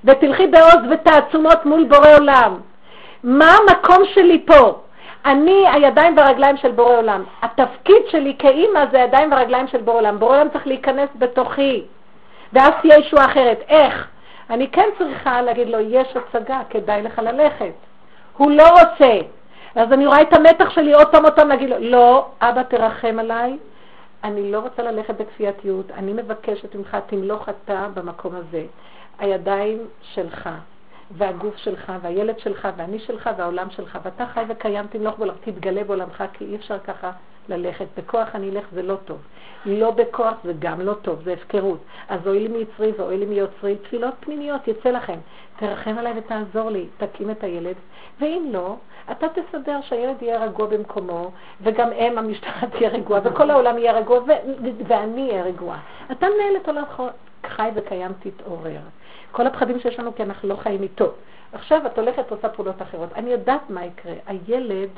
ותלכי 0.04 0.46
בעוז 0.46 0.80
ותעצומות 0.90 1.66
מול 1.66 1.84
בורא 1.84 2.16
עולם. 2.18 2.60
מה 3.22 3.54
המקום 3.56 4.04
שלי 4.14 4.44
פה? 4.46 4.80
אני 5.24 5.64
הידיים 5.72 6.16
והרגליים 6.16 6.56
של 6.56 6.70
בורא 6.70 6.96
עולם. 6.96 7.24
התפקיד 7.42 8.02
שלי 8.08 8.36
כאימא 8.38 8.84
זה 8.92 9.00
הידיים 9.00 9.32
והרגליים 9.32 9.68
של 9.68 9.78
בורא 9.78 9.96
עולם. 9.96 10.18
בורא 10.18 10.36
עולם 10.36 10.48
צריך 10.48 10.66
להיכנס 10.66 11.08
בתוכי. 11.18 11.84
ואז 12.52 12.70
תהיה 12.82 12.98
ישועה 12.98 13.24
אחרת. 13.24 13.60
איך? 13.68 14.08
אני 14.50 14.68
כן 14.70 14.88
צריכה 14.98 15.42
להגיד 15.42 15.68
לו, 15.68 15.80
יש 15.80 16.08
הצגה, 16.16 16.60
כדאי 16.70 17.02
לך 17.02 17.18
ללכת. 17.18 17.72
הוא 18.36 18.50
לא 18.50 18.68
רוצה. 18.68 19.20
אז 19.74 19.92
אני 19.92 20.06
רואה 20.06 20.22
את 20.22 20.32
המתח 20.32 20.70
שלי 20.70 20.92
עוד 20.92 21.06
פעם 21.06 21.24
עוד 21.24 21.32
פעם 21.32 21.48
להגיד 21.48 21.70
לו, 21.70 21.76
לא, 21.78 22.26
אבא 22.40 22.62
תרחם 22.62 23.18
עליי, 23.18 23.56
אני 24.24 24.52
לא 24.52 24.58
רוצה 24.58 24.82
ללכת 24.82 25.14
בכפייתיות, 25.14 25.90
אני 25.90 26.12
מבקשת 26.12 26.74
ממך, 26.74 26.96
תמלוך 27.06 27.48
אתה 27.48 27.86
במקום 27.94 28.34
הזה. 28.34 28.62
הידיים 29.18 29.78
שלך, 30.02 30.48
והגוף 31.10 31.56
שלך, 31.56 31.92
והילד 32.02 32.38
שלך, 32.38 32.68
ואני 32.76 32.98
שלך, 32.98 33.30
והעולם 33.36 33.70
שלך, 33.70 33.98
ואתה 34.02 34.26
חי 34.26 34.44
וקיים, 34.48 34.86
תמלוך 34.86 35.18
בעולמך, 35.18 35.36
תתגלה 35.40 35.84
בעולמך, 35.84 36.24
כי 36.32 36.44
אי 36.44 36.56
אפשר 36.56 36.78
ככה 36.78 37.10
ללכת. 37.48 37.86
בכוח 37.96 38.28
אני 38.34 38.50
אלך 38.50 38.64
זה 38.72 38.82
לא 38.82 38.96
טוב. 39.04 39.18
לא 39.66 39.90
בכוח 39.90 40.34
זה 40.44 40.52
גם 40.58 40.80
לא 40.80 40.94
טוב, 40.94 41.22
זה 41.24 41.32
הפקרות. 41.32 41.78
אז 42.08 42.26
אוי 42.26 42.40
לי 42.40 42.48
מיצרי 42.48 42.92
ואוי 42.98 43.18
לי 43.18 43.26
מיוצרי, 43.26 43.76
תפילות 43.76 44.14
פנימיות, 44.20 44.68
יצא 44.68 44.90
לכם. 44.90 45.18
תרחם 45.56 45.98
עליי 45.98 46.12
ותעזור 46.16 46.70
לי, 46.70 46.86
תקים 46.96 47.30
את 47.30 47.44
הילד, 47.44 47.74
ואם 48.20 48.48
לא, 48.52 48.76
אתה 49.10 49.26
תסדר 49.28 49.80
שהילד 49.80 50.22
יהיה 50.22 50.44
רגוע 50.44 50.66
במקומו, 50.66 51.30
וגם 51.60 51.92
אם 51.92 52.18
המשטרה 52.18 52.68
תהיה 52.72 52.88
רגועה, 52.88 53.20
וכל 53.24 53.50
העולם 53.50 53.78
יהיה 53.78 53.92
רגוע, 53.92 54.20
ואני 54.86 55.30
אהיה 55.30 55.42
רגועה. 55.42 55.78
אתה 56.12 56.26
מנהל 56.26 56.56
את 56.62 56.68
עולם 56.68 56.82
חי 57.46 57.70
וקיים, 57.74 58.12
תתעורר. 58.20 58.80
כל 59.38 59.46
הפחדים 59.46 59.80
שיש 59.80 59.98
לנו 59.98 60.14
כי 60.14 60.22
אנחנו 60.22 60.48
לא 60.48 60.56
חיים 60.56 60.82
איתו. 60.82 61.12
עכשיו 61.52 61.86
את 61.86 61.98
הולכת 61.98 62.22
ועושה 62.32 62.48
פעולות 62.48 62.82
אחרות. 62.82 63.08
אני 63.16 63.30
יודעת 63.30 63.70
מה 63.70 63.84
יקרה. 63.84 64.12
הילד, 64.26 64.88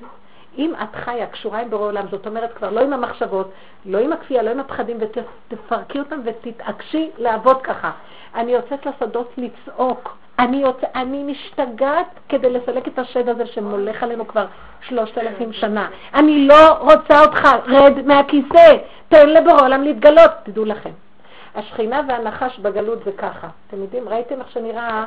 אם 0.59 0.73
את 0.83 0.97
חיה, 0.97 1.27
קשורה 1.27 1.61
עם 1.61 1.71
בורא 1.71 1.87
עולם, 1.87 2.07
זאת 2.11 2.27
אומרת 2.27 2.53
כבר 2.53 2.71
לא 2.71 2.81
עם 2.81 2.93
המחשבות, 2.93 3.51
לא 3.87 3.99
עם 3.99 4.13
הכפייה, 4.13 4.43
לא 4.43 4.51
עם 4.51 4.61
הפחדים, 4.61 4.99
ותפרקי 5.01 5.99
אותם 5.99 6.21
ותתעקשי 6.25 7.11
לעבוד 7.19 7.63
ככה. 7.63 7.91
אני 8.35 8.53
יוצאת 8.53 8.87
לשדות 8.87 9.33
לצעוק. 9.37 10.17
אני, 10.39 10.57
יוצא, 10.57 10.87
אני 10.95 11.23
משתגעת 11.23 12.07
כדי 12.29 12.51
לסלק 12.51 12.89
את 12.89 12.99
השד 12.99 13.29
הזה 13.29 13.47
שמולך 13.47 14.03
עלינו 14.03 14.27
כבר 14.27 14.47
שלושת 14.89 15.19
אלפים 15.19 15.53
שנה. 15.53 15.89
אני 16.15 16.47
לא 16.47 16.73
רוצה 16.79 17.21
אותך, 17.21 17.49
רד 17.67 18.07
מהכיסא, 18.07 18.77
תן 19.09 19.29
לבורא 19.29 19.63
עולם 19.63 19.83
להתגלות, 19.83 20.31
תדעו 20.43 20.65
לכם. 20.65 20.91
השכינה 21.61 22.01
והנחש 22.09 22.59
בגלות 22.59 23.05
זה 23.05 23.13
ככה. 23.13 23.49
אתם 23.69 23.83
יודעים, 23.83 24.09
ראיתם 24.09 24.41
איך 24.41 24.51
שנראה 24.51 25.05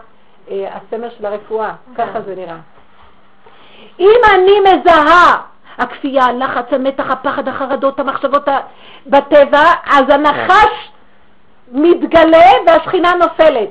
אה, 0.52 0.78
הסמר 0.78 1.10
של 1.18 1.26
הרפואה? 1.26 1.74
ככה 1.98 2.22
זה 2.22 2.36
נראה. 2.36 2.58
אם 4.00 4.20
אני 4.34 4.60
מזהה 4.60 5.42
הכפייה, 5.78 6.26
הלחץ, 6.26 6.66
המתח, 6.72 7.10
הפחד, 7.10 7.48
החרדות, 7.48 8.00
המחשבות 8.00 8.44
בטבע, 9.08 9.64
אז 9.86 10.04
הנחש 10.10 10.92
מתגלה 11.72 12.52
והשכינה 12.68 13.14
נופלת. 13.14 13.70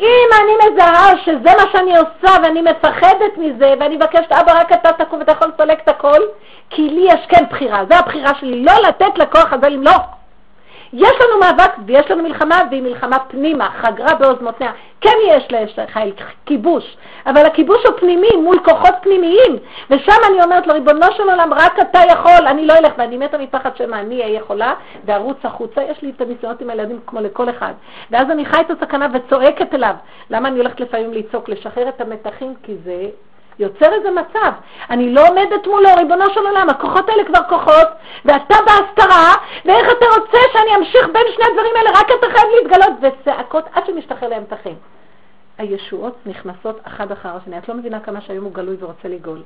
אם 0.00 0.28
אני 0.42 0.52
מזהה 0.72 1.16
שזה 1.24 1.50
מה 1.58 1.72
שאני 1.72 1.96
עושה 1.96 2.36
ואני 2.42 2.62
מפחדת 2.62 3.36
מזה 3.36 3.74
ואני 3.80 3.96
מבקשת, 3.96 4.32
אבא, 4.32 4.60
רק 4.60 4.72
אתה 4.72 4.92
תקום 4.92 5.18
ואתה 5.18 5.32
יכול 5.32 5.52
לסלק 5.54 5.80
את 5.82 5.88
הכל, 5.88 6.20
כי 6.70 6.88
לי 6.88 7.06
יש 7.08 7.26
כן 7.28 7.44
בחירה, 7.50 7.84
זו 7.90 7.94
הבחירה 7.94 8.34
שלי, 8.40 8.64
לא 8.64 8.72
לתת 8.88 9.18
לכוח 9.18 9.52
הזה 9.52 9.68
למלוך. 9.68 10.02
יש 10.96 11.10
לנו 11.20 11.40
מאבק 11.40 11.70
ויש 11.86 12.10
לנו 12.10 12.22
מלחמה, 12.22 12.62
והיא 12.70 12.82
מלחמה 12.82 13.18
פנימה, 13.18 13.70
חגרה 13.70 14.14
בעוז 14.14 14.36
מותניה. 14.40 14.72
כן 15.00 15.14
יש 15.28 15.46
לחיל 15.78 16.12
כיבוש, 16.46 16.96
אבל 17.26 17.46
הכיבוש 17.46 17.86
הוא 17.86 17.96
פנימי, 17.98 18.36
מול 18.42 18.58
כוחות 18.64 18.94
פנימיים, 19.02 19.56
ושם 19.90 20.12
אני 20.28 20.42
אומרת 20.42 20.66
לו, 20.66 20.74
ריבונו 20.74 21.06
של 21.16 21.22
עולם, 21.22 21.54
רק 21.54 21.78
אתה 21.80 22.00
יכול, 22.12 22.46
אני 22.46 22.66
לא 22.66 22.74
אלך, 22.74 22.92
ואני 22.98 23.16
מתה 23.16 23.38
מפחד 23.38 23.76
שמא 23.76 23.96
אני 23.96 24.22
אהיה 24.22 24.38
יכולה, 24.38 24.74
וארוץ 25.04 25.36
החוצה, 25.44 25.82
יש 25.82 26.02
לי 26.02 26.12
את 26.16 26.20
הניסיונות 26.20 26.60
עם 26.60 26.70
הילדים 26.70 27.00
כמו 27.06 27.20
לכל 27.20 27.50
אחד. 27.50 27.72
ואז 28.10 28.30
אני 28.30 28.44
חי 28.44 28.60
את 28.60 28.70
הסכנה 28.70 29.06
וצועקת 29.12 29.74
אליו. 29.74 29.94
למה 30.30 30.48
אני 30.48 30.58
הולכת 30.58 30.80
לפעמים 30.80 31.12
לצעוק? 31.12 31.48
לשחרר 31.48 31.88
את 31.88 32.00
המתחים, 32.00 32.54
כי 32.62 32.74
זה 32.84 33.08
יוצר 33.58 33.92
איזה 33.92 34.10
מצב. 34.10 34.52
אני 34.90 35.14
לא 35.14 35.28
עומדת 35.28 35.66
מולו, 35.66 35.88
ריבונו 35.96 36.30
של 36.34 36.46
עולם, 36.46 36.70
הכוחות 36.70 37.08
האלה 37.08 37.24
כבר 37.24 37.40
כוחות, 37.48 37.88
ואתה 38.24 38.54
בהסתרה, 38.66 39.34
ואיך 39.64 39.86
אתה 39.98 40.06
רוצה 40.20 40.38
שאני 40.52 40.76
אמשיך 40.76 41.08
בין 41.12 41.22
שני 41.34 41.44
הדברים 41.44 41.72
האלה, 41.76 41.90
רק 41.90 42.06
אתה 42.18 42.26
חייב 42.38 42.48
להתגלות, 42.54 42.92
וצעקות 43.00 43.64
עד 43.72 43.86
שמשתחרר 43.86 44.28
להם 44.28 44.44
תחים. 44.48 44.74
הישועות 45.58 46.16
נכנסות 46.26 46.80
אחת 46.84 47.12
אחר 47.12 47.36
השני. 47.36 47.58
את 47.58 47.68
לא 47.68 47.74
מבינה 47.74 48.00
כמה 48.00 48.20
שהיום 48.20 48.44
הוא 48.44 48.52
גלוי 48.52 48.76
ורוצה 48.80 49.08
לגאול. 49.08 49.42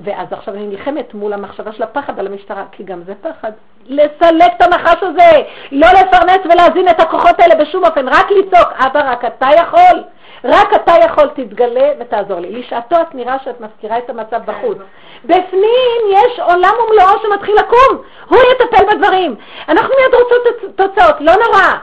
ואז 0.00 0.26
עכשיו 0.30 0.54
אני 0.54 0.66
נלחמת 0.66 1.14
מול 1.14 1.32
המחשבה 1.32 1.72
של 1.72 1.82
הפחד 1.82 2.18
על 2.18 2.26
המשטרה, 2.26 2.64
כי 2.72 2.84
גם 2.84 3.02
זה 3.06 3.14
פחד. 3.22 3.52
לסלק 3.86 4.52
את 4.56 4.62
הנחש 4.62 5.02
הזה, 5.02 5.42
לא 5.72 5.88
לפרנס 5.88 6.38
ולהזין 6.44 6.88
את 6.88 7.00
הכוחות 7.00 7.40
האלה 7.40 7.54
בשום 7.54 7.84
אופן, 7.84 8.08
רק 8.08 8.30
לצעוק, 8.30 8.68
אבא, 8.78 9.12
רק 9.12 9.24
אתה 9.24 9.48
יכול. 9.56 10.04
רק 10.44 10.74
אתה 10.74 10.92
יכול, 11.04 11.28
תתגלה 11.34 11.92
ותעזור 12.00 12.40
לי. 12.40 12.50
לשעתו 12.52 12.96
את 13.02 13.14
נראה 13.14 13.36
שאת 13.44 13.60
מזכירה 13.60 13.98
את 13.98 14.10
המצב 14.10 14.40
בחוץ. 14.44 14.78
בפנים 15.24 16.00
יש 16.10 16.40
עולם 16.40 16.72
ומלואו 16.84 17.22
שמתחיל 17.22 17.54
לקום, 17.56 18.02
הוא 18.28 18.38
יטפל 18.52 18.94
בדברים. 18.94 19.36
אנחנו 19.68 19.94
מיד 20.00 20.14
רוצות 20.14 20.76
תוצאות, 20.76 21.20
לא 21.20 21.32
נורא. 21.32 21.74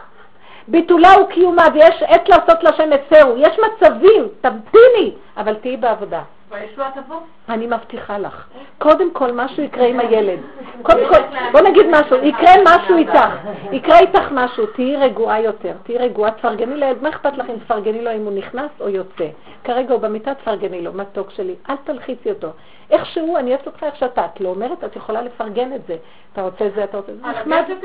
ביטולה 0.68 1.10
וקיומה, 1.22 1.68
ויש 1.74 2.04
עת 2.04 2.30
לעשות 2.30 2.64
לשם 2.64 2.94
הפרו. 2.94 3.34
יש 3.38 3.60
מצבים, 3.60 4.28
תמתיני, 4.42 5.14
אבל 5.38 5.56
תהיי 5.56 5.78
בעבודה. 5.78 6.22
והישועה 6.52 6.92
תבוא. 6.92 7.20
אני 7.50 7.68
מבטיחה 7.68 8.18
לך. 8.18 8.48
קודם 8.78 9.14
כל, 9.14 9.32
משהו 9.32 9.64
יקרה 9.64 9.88
עם 9.88 10.00
הילד. 10.00 10.40
קודם 10.82 11.08
כל, 11.10 11.20
בוא 11.52 11.62
נגיד 11.62 11.86
משהו, 11.92 12.18
יקרה 12.24 12.54
משהו 12.66 12.98
איתך. 12.98 13.26
יקרה 13.72 14.00
איתך 14.00 14.32
משהו, 14.32 14.66
תהיי 14.66 14.96
רגועה 14.96 15.42
יותר. 15.42 15.74
תהיי 15.84 15.98
רגועה, 15.98 16.32
תפרגני 16.32 16.76
לילד. 16.76 17.04
מה 17.04 17.10
אכפת 17.10 17.38
לך 17.38 17.50
אם 17.50 17.56
תפרגני 17.60 18.02
לו 18.02 18.12
אם 18.12 18.26
הוא 18.26 18.34
נכנס 18.34 18.72
או 18.80 18.90
יוצא? 18.90 19.28
כרגע 19.64 19.94
הוא 19.94 20.02
במיטה, 20.02 20.34
תפרגני 20.34 20.82
לו, 20.82 20.94
מתוק 20.94 21.30
שלי. 21.32 21.56
אל 21.70 21.76
תלחיצי 21.84 22.30
אותו. 22.30 22.48
איכשהו, 22.90 23.38
אני 23.38 23.52
אוהבת 23.52 23.68
אותך 23.68 23.84
איך 23.84 23.96
שאתה. 23.96 24.26
את 24.26 24.42
לא 24.42 24.50
אומרת, 24.50 24.84
את 24.84 24.96
יכולה 24.96 25.22
לפרגן 25.22 25.74
את 25.74 25.82
זה. 25.88 25.96
אתה 26.34 26.42
רוצה 26.42 26.66
זה, 26.76 26.84
אתה 26.84 26.98
רוצה 26.98 27.12
זה. 27.16 27.28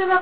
אליו, 0.02 0.18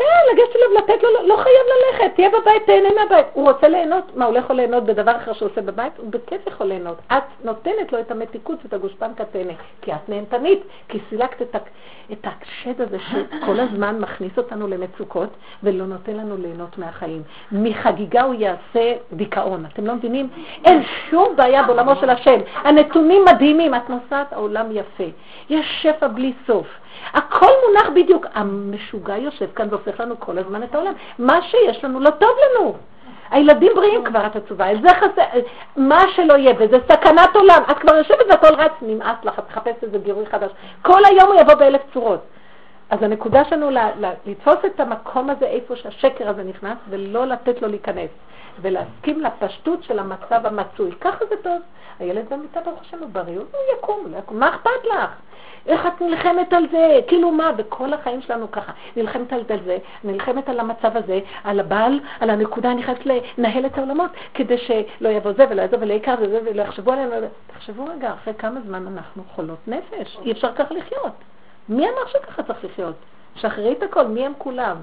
כן. 0.00 0.32
לגשת 0.32 0.56
אליו, 0.56 0.82
לתת 0.82 1.02
לו, 1.02 1.26
לא 1.26 1.36
חייב 1.36 1.64
ללכת, 1.72 2.14
תהיה 2.14 2.28
בבית, 2.28 2.66
תהנה 2.66 2.88
מהבית. 3.00 3.26
הוא 3.32 3.50
רוצה 3.50 3.68
ליהנות, 3.68 4.16
מה, 4.16 4.24
הוא 4.24 4.34
לא 4.34 4.38
יכול 4.38 4.56
ליהנות 4.56 4.84
בדבר 4.84 5.16
אחר 5.16 5.32
שהוא 5.32 5.48
עושה 5.50 5.60
בבית? 5.60 5.92
הוא 5.96 6.10
בכיף 6.10 6.46
יכול 6.46 6.66
ליהנות. 6.66 6.98
את 7.12 7.44
נותנת 7.44 7.92
לו 7.92 8.00
את 8.00 8.10
המתיקות 8.10 8.58
ואת 8.64 8.72
הגושפנקה 8.72 9.24
תהנה, 9.24 9.52
כי 9.82 9.92
את 9.92 10.08
נהנתנית, 10.08 10.60
כי 10.88 10.98
סילקת 11.10 11.42
את, 11.42 11.56
את 12.12 12.26
השד 12.26 12.80
הזה 12.80 12.98
שכל 12.98 13.60
הזמן 13.60 13.98
מכניס 13.98 14.32
אותנו 14.38 14.68
למצוקות 14.68 15.28
ולא 15.62 15.86
נותן 15.86 16.12
לנו 16.12 16.36
ליהנות 16.36 16.78
מהחיים. 16.78 17.22
מחגיגה 17.52 18.22
הוא 18.22 18.34
יעשה 18.34 18.94
דיכאון. 19.12 19.64
אתם 19.72 19.86
לא 19.86 19.94
מבינים? 19.94 20.28
אין 20.64 20.82
שום 21.10 21.36
בעיה 21.36 21.62
בעולמו 21.62 21.96
של 21.96 22.10
השם. 22.10 22.40
הנתונים 22.54 23.24
מדהימים. 23.24 23.74
את 23.74 23.90
נוסעת, 23.90 24.32
העולם 24.32 24.66
יפה. 24.72 25.04
יש 25.50 25.66
שפע 25.82 26.08
בלי 26.08 26.32
סוף. 26.46 26.66
הכל 27.12 27.50
מונח 27.66 27.88
בדיוק. 27.94 28.26
המשוגע 28.34 29.16
יושב 29.16 29.46
כאן 29.54 29.66
והופך 29.70 30.00
לנו 30.00 30.20
כל 30.20 30.38
הזמן 30.38 30.62
את 30.62 30.74
העולם. 30.74 30.92
מה 31.18 31.42
שיש 31.42 31.84
לנו 31.84 32.00
לא 32.00 32.10
טוב 32.10 32.30
לנו. 32.50 32.76
הילדים 33.30 33.72
בריאים 33.74 34.04
כבר, 34.04 34.26
את 34.26 34.36
עצובה, 34.36 34.66
זה 34.82 34.88
חסר, 34.88 35.22
מה 35.76 36.00
שלא 36.16 36.34
יהיה, 36.34 36.54
וזה 36.58 36.78
סכנת 36.88 37.36
עולם. 37.36 37.62
את 37.70 37.78
כבר 37.78 37.94
יושבת 37.96 38.26
והכל 38.30 38.54
רץ, 38.54 38.72
נמאס 38.82 39.16
לך, 39.24 39.38
את 39.38 39.50
מחפשת 39.50 39.82
איזה 39.82 39.98
גירוי 39.98 40.26
חדש. 40.26 40.50
כל 40.82 41.04
היום 41.04 41.32
הוא 41.32 41.40
יבוא 41.40 41.54
באלף 41.54 41.80
צורות. 41.92 42.20
אז 42.90 43.02
הנקודה 43.02 43.44
שלנו 43.44 43.70
לתפוס 44.26 44.56
את 44.66 44.80
המקום 44.80 45.30
הזה 45.30 45.46
איפה 45.46 45.76
שהשקר 45.76 46.28
הזה 46.28 46.42
נכנס, 46.42 46.78
ולא 46.88 47.26
לתת 47.26 47.62
לו 47.62 47.68
להיכנס, 47.68 48.10
ולהסכים 48.62 49.20
לפשטות 49.20 49.82
של 49.82 49.98
המצב 49.98 50.46
המצוי. 50.46 50.90
ככה 51.00 51.24
זה 51.30 51.36
טוב. 51.42 51.60
הילד 51.98 52.24
במיטה, 52.30 52.60
ברוך 52.60 52.80
השם, 52.80 52.98
הוא 52.98 53.08
בריא, 53.12 53.38
הוא 53.38 53.78
יקום, 53.78 54.06
לא 54.12 54.18
יקום. 54.18 54.38
מה 54.38 54.48
אכפת 54.48 54.84
לך? 54.84 55.10
איך 55.66 55.86
את 55.86 56.00
נלחמת 56.00 56.52
על 56.52 56.66
זה? 56.70 57.00
כאילו 57.06 57.30
מה? 57.30 57.52
בכל 57.52 57.92
החיים 57.92 58.22
שלנו 58.22 58.50
ככה. 58.50 58.72
נלחמת 58.96 59.32
על 59.32 59.42
זה, 59.64 59.78
נלחמת 60.04 60.48
על 60.48 60.60
המצב 60.60 60.96
הזה, 60.96 61.20
על 61.44 61.60
הבעל, 61.60 62.00
על 62.20 62.30
הנקודה, 62.30 62.70
אני 62.70 62.82
חייבת 62.82 63.06
לנהל 63.38 63.66
את 63.66 63.78
העולמות, 63.78 64.10
כדי 64.34 64.58
שלא 64.58 65.08
יבוא 65.08 65.32
זה 65.32 65.44
ולא 65.50 65.62
יבוא 65.62 65.78
ולא 65.80 65.92
יקר 65.92 66.14
וזה 66.20 66.40
ולא 66.44 66.62
יחשבו 66.62 66.92
עלינו. 66.92 67.26
תחשבו 67.46 67.84
רגע, 67.84 68.12
אחרי 68.12 68.34
כמה 68.34 68.60
זמן 68.60 68.86
אנחנו 68.86 69.22
חולות 69.34 69.68
נפש, 69.68 70.18
אי 70.24 70.32
אפשר 70.32 70.52
ככה 70.52 70.74
לחיות. 70.74 71.12
מי 71.68 71.84
אמר 71.84 72.06
שככה 72.06 72.42
צריך 72.42 72.64
לחיות? 72.64 72.94
שחררי 73.36 73.72
את 73.72 73.82
הכל, 73.82 74.06
מי 74.06 74.26
הם 74.26 74.32
כולם? 74.38 74.76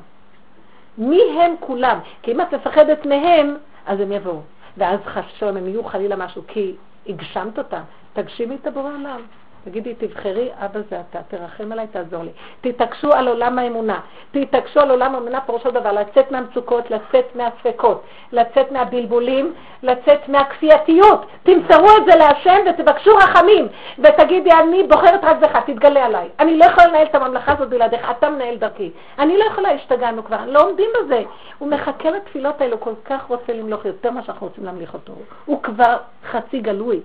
מי 0.97 1.21
הם 1.39 1.55
כולם? 1.59 1.99
כי 2.21 2.31
אם 2.31 2.41
את 2.41 2.53
מפחדת 2.53 3.05
מהם, 3.05 3.55
אז 3.85 3.99
הם 3.99 4.11
יבואו. 4.11 4.41
ואז 4.77 4.99
חשוב, 5.05 5.49
הם 5.49 5.67
יהיו 5.67 5.83
חלילה 5.83 6.15
משהו, 6.15 6.41
כי 6.47 6.75
הגשמת 7.07 7.57
אותם. 7.57 7.81
תגשימי 8.13 8.55
את 8.55 8.67
הבורא 8.67 8.91
עולם. 8.91 9.21
תגידי, 9.69 9.93
תבחרי, 9.93 10.49
אבא 10.65 10.79
זה 10.89 10.99
אתה, 10.99 11.19
תרחם 11.27 11.71
עליי, 11.71 11.87
תעזור 11.87 12.23
לי. 12.23 12.29
תתעקשו 12.61 13.13
על 13.13 13.27
עולם 13.27 13.59
האמונה. 13.59 13.99
תתעקשו 14.31 14.79
על 14.79 14.91
עולם 14.91 15.15
האמונה, 15.15 15.41
פירושו 15.41 15.71
דבר, 15.71 15.91
לצאת 15.91 16.31
מהמצוקות, 16.31 16.91
לצאת 16.91 17.35
מהספקות, 17.35 18.03
לצאת 18.31 18.71
מהבלבולים, 18.71 19.53
לצאת 19.83 20.29
מהכפייתיות. 20.29 21.25
תמסרו 21.43 21.87
את 21.97 22.05
זה 22.05 22.15
להשם 22.15 22.57
ותבקשו 22.69 23.15
רחמים. 23.15 23.67
ותגידי, 23.99 24.51
אני 24.51 24.83
בוחרת 24.83 25.23
רק 25.23 25.37
בך, 25.37 25.57
תתגלה 25.65 26.05
עליי. 26.05 26.29
אני 26.39 26.57
לא 26.57 26.65
יכולה 26.65 26.87
לנהל 26.87 27.05
את 27.05 27.15
הממלכה 27.15 27.53
הזאת 27.53 27.69
בלעדיך, 27.69 28.11
אתה 28.11 28.29
מנהל 28.29 28.55
דרכי. 28.55 28.91
אני 29.19 29.37
לא 29.37 29.43
יכולה, 29.43 29.71
השתגענו 29.71 30.23
כבר, 30.23 30.37
לא 30.45 30.61
עומדים 30.69 30.89
בזה. 30.99 31.23
הוא 31.57 31.69
מחכה 31.69 32.09
לתפילות 32.09 32.61
האלו, 32.61 32.79
כל 32.79 32.93
כך 33.05 33.25
רוצה 33.25 33.53
למלוך 33.53 33.85
יותר 33.85 34.11
ממה 34.11 34.23
שאנחנו 34.23 34.47
רוצים 34.47 34.65
להמליך 34.65 34.93
אותו. 34.93 35.13
הוא 35.45 35.63
כבר 35.63 35.97
חצי 36.31 36.59
גלוי. 36.59 37.01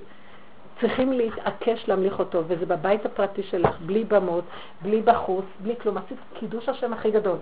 צריכים 0.83 1.13
להתעקש 1.13 1.89
להמליך 1.89 2.19
אותו, 2.19 2.43
וזה 2.47 2.67
בבית 2.67 3.07
הפרטי 3.07 3.43
שלך, 3.43 3.77
בלי 3.87 4.05
במות, 4.05 4.45
בלי 4.83 5.03
בחוץ, 5.03 5.45
בלי 5.61 5.75
כלום. 5.83 5.99
עשית 5.99 6.19
קידוש 6.35 6.69
השם 6.69 6.93
הכי 6.93 7.11
גדול. 7.11 7.37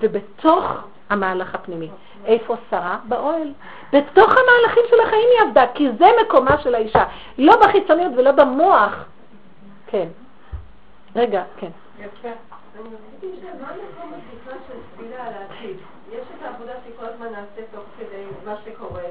ובתוך 0.00 0.64
המהלך 1.10 1.54
הפנימי. 1.54 1.88
איפה 2.24 2.56
שרה? 2.70 2.98
באוהל. 3.08 3.52
בתוך 3.92 4.30
המהלכים 4.30 4.82
של 4.90 5.00
החיים 5.00 5.28
היא 5.32 5.48
עבדה, 5.48 5.64
כי 5.74 5.88
זה 5.98 6.06
מקומה 6.22 6.58
של 6.62 6.74
האישה. 6.74 7.04
לא 7.38 7.52
בחיצוניות 7.60 8.12
ולא 8.16 8.32
במוח. 8.32 9.04
כן. 9.86 10.08
רגע, 11.16 11.42
כן. 11.56 11.70
יפה. 11.98 12.28
אני 12.28 12.88
רציתי 13.18 13.46
מה 13.60 13.68
המקום 13.68 14.20
בכלל 14.42 14.58
של 14.68 14.74
תפילה 14.94 15.26
על 15.26 15.32
העתיד? 15.34 15.76
יש 16.12 16.20
את 16.20 16.42
העבודה 16.46 16.72
שכל 16.86 17.04
הזמן 17.06 17.26
נעשה 17.26 17.62
תוך 17.72 17.84
כדי 17.98 18.24
מה 18.44 18.54
שקורה. 18.64 19.02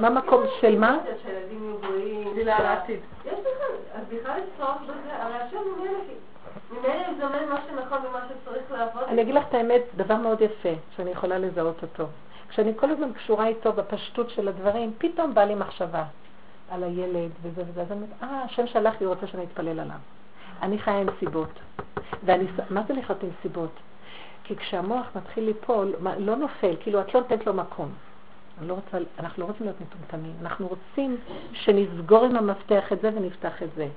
מה 0.00 0.10
מקום 0.10 0.42
של 0.60 0.78
מה? 0.78 0.98
שהילדים 1.22 1.64
יהיו 1.64 1.78
בריאים. 1.78 2.30
תפילה 2.30 2.56
על 2.56 2.66
העתיד. 2.66 3.00
יש 3.24 3.32
בכלל, 3.32 3.76
אז 3.94 4.02
בכלל 4.08 4.38
יש 4.38 4.44
צורך 4.58 4.82
בזה, 4.82 5.22
הרי 5.22 5.34
השם 5.34 5.56
ממילא, 5.78 5.98
יזמן 7.12 7.48
מה 7.48 7.60
שנכון 7.68 7.98
ומה 8.06 8.20
שצריך 8.28 8.72
לעבוד. 8.72 9.02
אני 9.08 9.22
אגיד 9.22 9.34
לך 9.34 9.44
את 9.48 9.54
האמת, 9.54 9.82
דבר 9.96 10.16
מאוד 10.16 10.40
יפה, 10.40 10.68
שאני 10.96 11.10
יכולה 11.10 11.38
לזהות 11.38 11.82
אותו. 11.82 12.06
כשאני 12.48 12.72
כל 12.76 12.90
הזמן 12.90 13.12
קשורה 13.12 13.46
איתו 13.46 13.72
בפשטות 13.72 14.30
של 14.30 14.48
הדברים, 14.48 14.92
פתאום 14.98 15.34
בא 15.34 15.44
לי 15.44 15.54
מחשבה 15.54 16.04
על 16.70 16.84
הילד 16.84 17.30
וזה 17.42 17.62
וזה, 17.68 17.82
אז 17.82 17.92
אני 17.92 18.00
אומרת, 18.00 18.22
אה, 18.22 18.42
השם 18.42 18.66
שלח 18.66 18.94
לי, 19.00 19.06
רוצה 19.06 19.26
שאני 19.26 19.44
אתפלל 19.44 19.80
עליו. 19.80 19.96
אני 20.62 20.78
חיה 20.78 20.98
עם 20.98 21.06
סיבות. 21.18 21.58
ואני, 22.24 22.46
מה 22.70 22.82
זה 22.88 22.94
לחיות 22.94 23.22
עם 23.22 23.30
סיבות? 23.42 23.70
כי 24.44 24.56
כשהמוח 24.56 25.06
מתחיל 25.16 25.44
ליפול, 25.44 25.94
לא 26.18 26.36
נופל, 26.36 26.76
כאילו 26.80 27.00
את 27.00 27.14
לא 27.14 27.20
נותנת 27.20 27.46
לו 27.46 27.54
מקום. 27.54 27.88
לא 28.60 28.74
רוצה, 28.74 28.98
אנחנו 29.18 29.42
לא 29.42 29.46
רוצים 29.46 29.66
להיות 29.66 29.80
מטומטמים, 29.80 30.34
אנחנו 30.40 30.68
רוצים 30.68 31.16
שנסגור 31.52 32.24
עם 32.24 32.36
המפתח 32.36 32.92
את 32.92 33.00
זה 33.00 33.10
ונפתח 33.14 33.62
את 33.62 33.68
זה. 33.76 33.88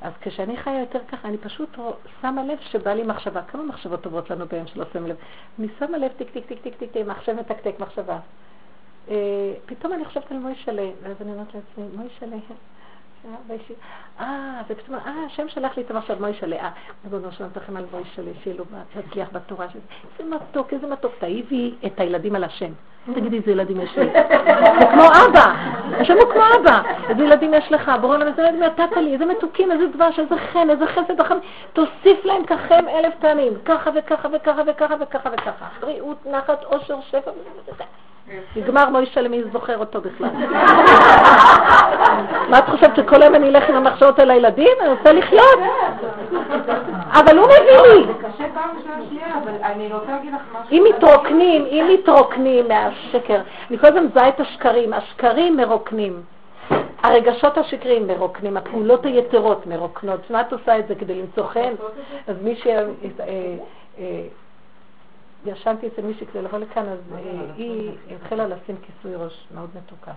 אז 0.00 0.12
כשאני 0.20 0.56
חיה 0.56 0.80
יותר 0.80 0.98
ככה, 1.08 1.28
אני 1.28 1.38
פשוט 1.38 1.78
שמה 2.20 2.44
לב 2.44 2.58
שבא 2.60 2.92
לי 2.92 3.02
מחשבה. 3.02 3.42
כמה 3.42 3.62
מחשבות 3.62 4.02
טובות 4.02 4.30
לנו 4.30 4.46
ביום 4.46 4.66
שלא 4.66 4.84
שמים 4.92 5.06
לב? 5.06 5.16
אני 5.58 5.68
שמה 5.78 5.98
לב, 5.98 6.12
טיק, 6.16 6.30
טיק, 6.30 6.46
טיק, 6.46 6.62
טיק, 6.62 6.76
טיק, 6.76 6.92
טיק, 6.92 7.06
מחשב 7.06 7.32
מתקתק, 7.32 7.74
מחשבה. 7.80 8.18
אה, 9.08 9.54
פתאום 9.66 9.92
אני 9.92 10.04
חושבת 10.04 10.30
על 10.32 10.38
מוישלה, 10.38 10.90
ואז 11.02 11.16
אני 11.20 11.32
אומרת 11.32 11.54
לעצמי, 11.54 11.96
מוישלה, 11.96 12.36
אה, 14.20 14.60
ופתאום, 14.68 14.98
אה, 14.98 15.12
השם 15.26 15.48
שלח 15.48 15.76
לי 15.76 15.82
את 15.82 15.90
המחשבה, 15.90 16.20
מוישלה, 16.20 16.56
אה, 16.56 16.70
ריבונו 17.04 17.32
של 17.32 17.39
עולם, 17.39 17.50
תרחם 17.50 17.76
על 17.76 17.84
מוישלה, 17.92 18.30
שיהיה 18.42 18.56
תצליח 19.08 19.28
בתורה. 19.32 19.66
איזה 19.66 20.36
מתוק, 20.36 20.72
איזה 20.72 20.86
מתוק, 20.86 21.12
תאהיבי 21.18 21.74
את 21.86 22.00
הילדים 22.00 22.34
על 22.34 22.44
השם. 22.44 22.72
תגידי, 23.14 23.36
איזה 23.36 23.50
ילדים 23.50 23.80
יש 23.80 23.98
לי. 23.98 24.06
זה 24.80 24.86
כמו 24.92 25.02
אבא, 25.02 25.54
השם 26.00 26.14
הוא 26.14 26.32
כמו 26.32 26.42
אבא. 26.60 26.82
איזה 27.08 27.22
ילדים 27.22 27.54
יש 27.54 27.72
לך, 27.72 27.92
בורא 28.00 28.16
עולם, 28.16 28.26
איזה 28.26 28.42
ילדים 28.42 28.62
נתת 28.62 28.96
לי, 28.96 29.12
איזה 29.12 29.26
מתוקים, 29.26 29.72
איזה 29.72 29.86
דבש, 29.86 30.18
איזה 30.18 30.34
חן, 30.52 30.70
איזה 30.70 30.86
חסד. 30.86 31.20
תוסיף 31.72 32.24
להם 32.24 32.44
ככם 32.44 32.88
אלף 32.88 33.14
פעמים, 33.20 33.52
ככה 33.64 33.90
וככה 33.94 34.28
וככה 34.32 34.62
וככה 34.66 34.94
וככה 35.00 35.28
וככה. 35.32 35.66
בריאות, 35.80 36.26
נחת, 36.26 36.64
עושר, 36.64 37.00
שפע, 37.00 37.30
נגמר 38.56 38.88
מוישה 38.90 39.20
למי 39.20 39.42
זוכר 39.52 39.78
אותו 39.78 40.00
בכלל. 40.00 40.28
מה 42.50 42.58
את 42.58 42.68
חושבת, 42.68 42.96
שכל 42.96 43.22
היום 43.22 43.34
אני 43.34 43.48
אלך 43.48 43.68
עם 43.68 43.74
המחשבות 43.74 44.18
על 44.18 44.30
הילדים? 44.30 44.76
אני 44.80 44.88
רוצה 44.88 45.12
לחיות. 45.12 45.58
אבל 47.12 47.38
הוא 47.38 47.46
מביא 47.46 47.80
לי. 47.80 48.06
זה 48.06 48.28
קשה 48.28 48.44
פעם 48.54 48.70
ראשונה 48.76 49.02
שנייה, 49.10 49.26
אבל 49.42 49.52
אני 49.62 49.92
רוצה 49.92 50.12
להגיד 50.12 50.32
לך 50.32 50.40
משהו. 50.52 50.72
אם 50.72 50.84
מתרוקנים, 50.88 51.64
אם 51.64 51.90
מתרוקנים 51.94 52.68
מהשקר, 52.68 53.40
אני 53.70 53.78
כל 53.78 53.86
הזמן 53.86 54.04
מזהה 54.04 54.28
את 54.28 54.40
השקרים, 54.40 54.92
השקרים 54.92 55.56
מרוקנים. 55.56 56.22
הרגשות 57.02 57.58
השקריים 57.58 58.06
מרוקנים, 58.06 58.56
הפעולות 58.56 59.06
היתרות 59.06 59.66
מרוקנות. 59.66 60.30
מה 60.30 60.40
את 60.40 60.52
עושה 60.52 60.78
את 60.78 60.88
זה 60.88 60.94
כדי 60.94 61.14
למצוא 61.14 61.46
חן? 61.46 61.72
אז 62.26 62.36
מי 62.42 62.56
ש... 62.56 62.66
אה, 65.46 65.52
אה, 65.52 65.56
ישנתי 65.56 65.86
אצל 65.86 66.02
מישהי 66.02 66.26
כדי 66.26 66.42
לבוא 66.42 66.58
לכאן, 66.58 66.88
אז 66.88 66.98
אה, 67.12 67.52
היא 67.56 67.92
התחילה 68.14 68.46
לשים 68.46 68.76
כיסוי 68.82 69.14
ראש 69.14 69.46
מאוד 69.54 69.70
מתוקה. 69.76 70.12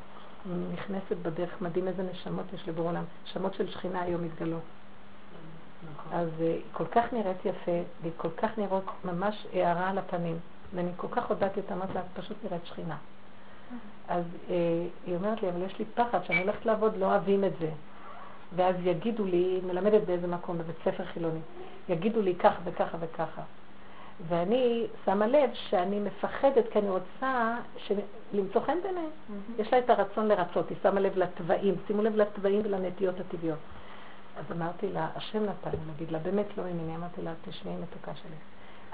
נכנסת 0.74 1.18
בדרך, 1.22 1.62
מדהים 1.62 1.88
איזה 1.88 2.04
נשמות 2.04 2.46
יש 2.54 2.66
לי 2.68 2.72
בעולם. 2.72 3.04
נשמות 3.24 3.54
של 3.54 3.70
שכינה 3.70 4.02
היום 4.02 4.24
מתגלות. 4.24 4.62
אז 6.12 6.30
היא 6.40 6.62
כל 6.72 6.86
כך 6.92 7.14
נראית 7.14 7.46
יפה, 7.46 7.72
והיא 8.02 8.14
כל 8.18 8.30
כך 8.38 8.58
נראית 8.58 8.84
ממש 9.06 9.48
הערה 9.54 9.90
על 9.90 9.98
הפנים. 9.98 10.40
ואני 10.74 10.90
כל 10.98 11.08
כך 11.12 11.30
הודעתי 11.30 11.60
אותה, 11.60 11.74
אמרתי 11.74 11.94
לה, 11.94 12.00
את 12.00 12.20
פשוט 12.24 12.38
נראית 12.44 12.66
שכינה. 12.66 12.98
אז 14.08 14.24
אה, 14.50 14.56
היא 15.06 15.16
אומרת 15.16 15.42
לי, 15.42 15.50
אבל 15.50 15.62
יש 15.62 15.80
לי 15.80 15.86
פחד 15.86 16.24
שאני 16.24 16.42
הולכת 16.42 16.66
לעבוד, 16.66 16.98
לא 16.98 17.06
אוהבים 17.06 17.44
את 17.44 17.52
זה. 17.60 17.70
ואז 18.56 18.76
יגידו 18.84 19.26
לי, 19.26 19.38
היא 19.38 19.64
מלמדת 19.64 20.02
באיזה 20.06 20.28
מקום, 20.28 20.58
בבית 20.58 20.76
ספר 20.86 21.06
חילוני, 21.06 21.40
יגידו 21.90 22.22
לי 22.22 22.36
ככה 22.36 22.60
וככה 22.64 22.98
וככה. 23.00 23.42
ואני 24.28 24.88
שמה 25.06 25.28
לב 25.28 25.50
שאני 25.54 26.00
מפחדת, 26.00 26.66
כי 26.72 26.80
אני 26.80 26.90
רוצה 26.90 27.58
ש... 27.78 27.92
למצוא 28.34 28.62
חן 28.62 28.78
ביניהם. 28.84 29.06
Mm-hmm. 29.06 29.62
יש 29.62 29.74
לה 29.74 29.80
את 29.80 29.90
הרצון 29.90 30.28
לרצות, 30.28 30.70
היא 30.70 30.78
שמה 30.84 31.00
לב 31.00 31.18
לתוואים, 31.18 31.76
שימו 31.88 32.02
לב 32.02 32.16
לתוואים 32.16 32.62
ולנטיות 32.64 33.16
הטבעיות. 33.20 33.60
אז 34.38 34.52
אמרתי 34.52 34.88
לה, 34.94 35.08
השם 35.16 35.44
נתן 35.44 35.78
נגיד 35.94 36.12
לה, 36.12 36.20
באמת 36.20 36.58
לא 36.58 36.64
ממני, 36.64 36.96
אמרתי 36.96 37.22
לה, 37.22 37.32
תשמעי 37.50 37.76
מתוקה 37.76 38.12
שלי. 38.16 38.36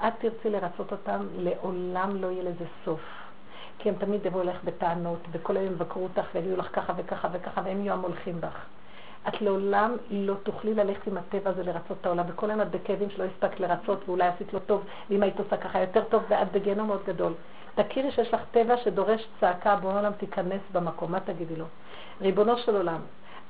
את 0.08 0.12
תרצי 0.18 0.50
לרצות 0.50 0.92
אותם, 0.92 1.26
לעולם 1.36 2.16
לא 2.16 2.26
יהיה 2.26 2.42
לזה 2.42 2.64
סוף. 2.84 3.00
כי 3.78 3.88
הם 3.88 3.94
תמיד 3.94 4.26
יבואו 4.26 4.42
אליך 4.42 4.64
בטענות, 4.64 5.18
וכל 5.32 5.56
היום 5.56 5.72
יבקרו 5.72 6.02
אותך 6.02 6.26
ויגידו 6.34 6.56
לך 6.56 6.68
ככה 6.72 6.92
וככה 6.96 7.28
וככה, 7.32 7.60
והם 7.64 7.80
יהיו 7.80 7.92
המולכים 7.92 8.40
בך. 8.40 8.64
את 9.28 9.42
לעולם 9.42 9.96
לא 10.10 10.34
תוכלי 10.42 10.74
ללכת 10.74 11.06
עם 11.06 11.16
הטבע 11.18 11.50
הזה 11.50 11.62
לרצות 11.62 11.96
את 12.00 12.06
העולם, 12.06 12.24
וכל 12.28 12.50
היום 12.50 12.60
את 12.60 12.70
בכאבים 12.70 13.10
שלא 13.10 13.24
הספקת 13.24 13.60
לרצות, 13.60 14.08
ואולי 14.08 14.26
עשית 14.26 14.52
לו 14.52 14.58
טוב, 14.58 14.82
ואם 15.10 15.22
היית 15.22 15.38
עושה 15.38 15.56
ככה 15.56 15.80
יותר 15.80 16.04
טוב, 16.04 16.22
ואת 16.28 16.52
בגיהנום 16.52 16.86
מאוד 16.86 17.02
גדול. 17.06 17.32
תכירי 17.74 18.10
שיש 18.10 18.34
לך 18.34 18.40
טבע 18.50 18.76
שדורש 18.76 19.26
צעקה, 19.40 19.76
בוא 19.76 19.98
עולם 19.98 20.12
תיכנס 20.12 20.60
במקום, 20.72 21.12
מה 21.12 21.20
תגידי 21.20 21.56
לו? 21.56 21.64
ריבונו 22.20 22.58
של 22.58 22.76
עולם, 22.76 23.00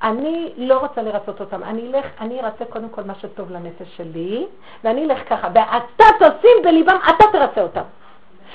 אני 0.02 0.52
לא 0.56 0.78
רוצה 0.78 1.02
לרצות 1.02 1.40
אותם, 1.40 1.62
אני 1.62 1.86
אלך, 1.86 2.06
אני 2.20 2.40
ארצה 2.40 2.64
קודם 2.64 2.88
כל 2.88 3.02
מה 3.02 3.14
שטוב 3.14 3.50
לנפש 3.50 3.96
שלי, 3.96 4.46
ואני 4.84 5.04
אלך 5.04 5.28
ככה, 5.28 5.48
ואתה 5.54 6.04
תשים 6.18 6.56
בליבם, 6.64 6.96
אתה 7.08 7.24
תרצה 7.32 7.62
אותם. 7.62 7.82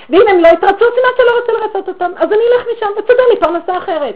ואם 0.10 0.26
הם 0.30 0.40
לא 0.40 0.48
יתרצו, 0.48 0.86
סימן 0.96 1.14
שלא 1.18 1.40
רוצה 1.40 1.52
לרצות 1.52 1.88
אותם, 1.88 2.12
אז 2.18 2.32
אני 2.32 2.41
אלך 2.54 2.68
משם 2.78 2.88
ותסדר 2.98 3.24
לי 3.34 3.40
פרנסה 3.40 3.78
אחרת. 3.78 4.16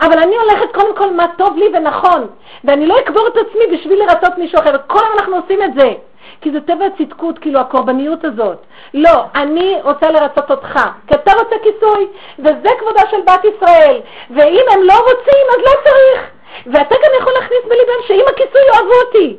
אבל 0.00 0.18
אני 0.18 0.36
הולכת 0.36 0.74
קודם 0.74 0.96
כל 0.96 1.10
מה 1.10 1.26
טוב 1.38 1.56
לי 1.56 1.64
ונכון, 1.74 2.26
ואני 2.64 2.86
לא 2.86 3.00
אקבור 3.00 3.26
את 3.28 3.36
עצמי 3.36 3.76
בשביל 3.76 4.02
לרצות 4.02 4.38
מישהו 4.38 4.58
אחר, 4.58 4.70
וכל 4.74 4.98
היום 4.98 5.18
אנחנו 5.18 5.36
עושים 5.36 5.62
את 5.62 5.70
זה, 5.78 5.92
כי 6.40 6.50
זה 6.50 6.60
טבע 6.60 6.84
הצדקות, 6.84 7.38
כאילו 7.38 7.60
הקורבניות 7.60 8.24
הזאת. 8.24 8.58
לא, 8.94 9.24
אני 9.34 9.76
רוצה 9.82 10.10
לרצות 10.10 10.50
אותך, 10.50 10.80
כי 11.06 11.14
אתה 11.14 11.32
רוצה 11.32 11.56
כיסוי, 11.62 12.06
וזה 12.38 12.68
כבודה 12.80 13.02
של 13.10 13.20
בת 13.26 13.44
ישראל, 13.44 14.00
ואם 14.30 14.64
הם 14.72 14.82
לא 14.82 14.94
רוצים, 14.94 15.44
אז 15.50 15.58
לא 15.58 15.72
צריך. 15.84 16.30
ואתה 16.66 16.94
גם 16.94 17.10
יכול 17.20 17.32
להכניס 17.32 17.60
בליבם 17.64 18.02
שאם 18.06 18.24
הכיסוי 18.28 18.60
יאהבו 18.74 18.92
אותי. 19.06 19.36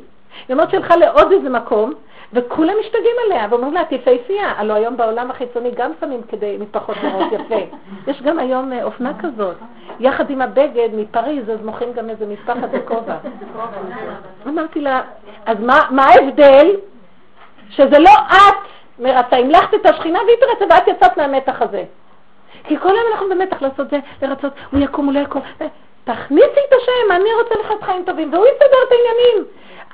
היא 0.48 0.54
אומרת 0.54 0.70
שהלכה 0.70 0.96
לעוד 0.96 1.32
איזה 1.32 1.48
מקום, 1.48 1.92
וכולם 2.32 2.74
משתגעים 2.80 3.16
עליה, 3.26 3.46
ואומרים 3.50 3.74
לה, 3.74 3.82
את 3.82 3.92
יפהפייה. 3.92 4.52
הלוא 4.56 4.74
היום 4.74 4.96
בעולם 4.96 5.30
החיצוני 5.30 5.70
גם 5.70 5.92
שמים 6.00 6.22
כדי 6.22 6.56
משפחות 6.60 6.96
לראות 7.02 7.32
יפה. 7.40 7.60
יש 8.06 8.22
גם 8.22 8.38
היום 8.38 8.72
אה, 8.72 8.84
אופנה 8.84 9.12
כזאת. 9.22 9.56
יחד 10.00 10.30
עם 10.30 10.42
הבגד 10.42 10.88
מפריז, 10.92 11.50
אז 11.50 11.64
מוכרים 11.64 11.92
גם 11.92 12.10
איזה 12.10 12.26
משפחת 12.26 12.68
בכובע. 12.72 13.16
אמרתי 14.46 14.80
לה, 14.80 15.02
אז 15.46 15.56
מה 15.90 16.04
ההבדל? 16.04 16.76
שזה 17.70 17.98
לא 17.98 18.10
את 18.30 18.54
מרצה, 18.98 19.36
המלכת 19.36 19.74
את 19.74 19.86
השכינה 19.86 20.18
והיא 20.26 20.36
תרצה 20.36 20.74
ואת 20.74 20.88
יצאת 20.88 21.16
מהמתח 21.16 21.62
הזה. 21.62 21.84
כי 22.64 22.78
כל 22.78 22.88
היום 22.88 23.06
אנחנו 23.12 23.28
במתח 23.28 23.62
לעשות 23.62 23.90
זה, 23.90 23.98
לרצות, 24.22 24.52
הוא 24.72 24.80
יקום, 24.80 25.06
הוא 25.06 25.14
לא 25.14 25.20
יקום. 25.20 25.42
תכניסי 26.04 26.60
את 26.68 26.72
השם, 26.72 27.12
אני 27.12 27.28
רוצה 27.42 27.54
לך 27.60 27.84
חיים 27.84 28.04
טובים, 28.04 28.32
והוא 28.32 28.46
יסדר 28.46 28.78
את 28.86 28.92
העניינים. 28.92 29.44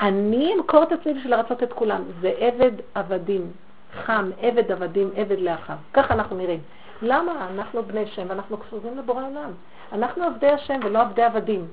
אני 0.00 0.54
אמכור 0.54 0.82
את 0.82 0.92
עצמי 0.92 1.14
בשביל 1.14 1.34
לרצות 1.36 1.62
את 1.62 1.72
כולם. 1.72 2.02
זה 2.20 2.32
עבד 2.38 2.72
עבדים, 2.94 3.50
חם, 3.92 4.30
עבד 4.40 4.72
עבדים, 4.72 5.10
עבד 5.16 5.38
לאחיו. 5.38 5.76
ככה 5.92 6.14
אנחנו 6.14 6.36
נראים. 6.36 6.60
למה? 7.02 7.46
אנחנו 7.54 7.82
בני 7.82 8.06
שם 8.06 8.22
ואנחנו 8.28 8.56
קשורים 8.56 8.98
לבורא 8.98 9.22
עולם. 9.24 9.50
אנחנו 9.92 10.24
עבדי 10.24 10.48
השם 10.48 10.80
ולא 10.84 11.00
עבדי 11.00 11.22
עבדים. 11.22 11.66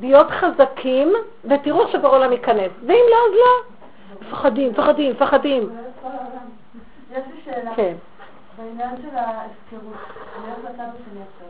להיות 0.00 0.30
חזקים, 0.30 1.12
ותראו 1.44 1.88
שברור 1.88 2.14
עולם 2.14 2.32
ייכנס. 2.32 2.70
ואם 2.86 3.04
לא, 3.10 3.16
אז 3.28 3.34
לא. 3.34 3.74
מפחדים, 4.20 4.70
מפחדים, 4.70 5.12
מפחדים. 5.12 5.76
יש 7.12 7.24
לי 7.34 7.40
שאלה. 7.44 7.74
כן. 7.74 7.94
בעניין 8.56 8.90
של 9.02 9.16
ההפקרות, 9.16 9.94
אני 10.36 10.46
הולכת 10.46 10.64
לצד 10.64 10.82
השני 10.82 11.20
עכשיו. 11.34 11.48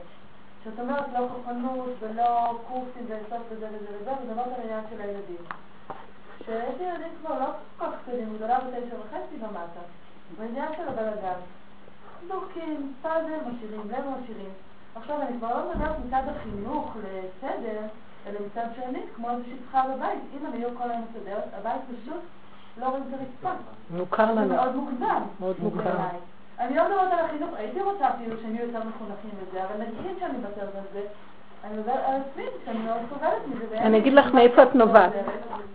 שאת 0.65 0.81
אומרת 0.81 1.05
לא 1.13 1.29
כוחנות 1.35 1.91
ולא 2.01 2.59
קורסים 2.69 3.07
ולסוף 3.07 3.43
וזה 3.51 3.67
וזה 3.67 3.99
וזה, 4.01 4.13
ומדברת 4.13 4.47
על 4.47 4.61
העניין 4.61 4.85
של 4.91 5.01
הילדים. 5.01 5.45
שיש 6.39 6.81
לי 6.81 6.85
ילדים 6.85 7.13
כבר 7.21 7.39
לא 7.39 7.47
כל 7.79 7.85
כך 7.87 7.93
קטנים, 8.03 8.35
גדולה 8.37 8.59
בתשע 8.59 8.97
וחצי 9.01 9.35
ומטה. 9.41 9.81
בעניין 10.39 10.69
של 10.77 10.89
הבלגן. 10.89 11.41
זורקים, 12.29 12.93
פאזל 13.03 13.39
משאירים, 13.47 13.81
לב 13.91 14.05
משאירים. 14.23 14.51
עכשיו, 14.95 15.23
אני 15.23 15.39
כבר 15.39 15.59
לא 15.59 15.71
מדברת 15.71 15.97
מצד 16.07 16.23
החינוך 16.37 16.97
לסדר, 16.97 17.81
אלא 18.27 18.41
מצד 18.47 18.67
שני, 18.77 19.01
כמו 19.17 19.31
איזושהי 19.31 19.57
שפחה 19.69 19.85
בבית. 19.89 20.21
אם 20.41 20.47
אני 20.47 20.65
אהיה 20.65 20.75
כל 20.77 20.91
היום 20.91 21.05
מסדרת, 21.11 21.45
הבית 21.59 21.81
פשוט 21.87 22.21
לא 22.77 22.87
רואים 22.89 23.05
את 23.09 23.21
הרצפה. 23.21 23.63
מוכר 23.91 24.27
זה 24.27 24.41
לנו. 24.41 24.55
מאוד 24.55 24.77
מוקדם. 24.77 25.23
מאוד 25.41 25.57
מוכר. 25.63 25.97
אני 26.61 26.77
לא 26.77 26.85
מדברת 26.85 27.13
על 27.13 27.25
החינוך, 27.25 27.51
הייתי 27.57 27.81
רוצה 27.81 28.09
אפילו 28.09 28.37
שהם 28.43 28.55
יהיו 28.55 28.67
יותר 28.67 28.79
מחונכים 28.79 29.31
לזה, 29.43 29.61
אבל 29.65 29.81
נגיד 29.83 30.19
שאני 30.21 30.33
מוותרת 30.39 30.75
על 30.75 30.83
זה, 30.93 31.01
אני 33.75 33.99
אגיד 33.99 34.13
לך 34.13 34.35
מאיפה 34.35 34.63
את 34.63 34.75
נובעת. 34.75 35.13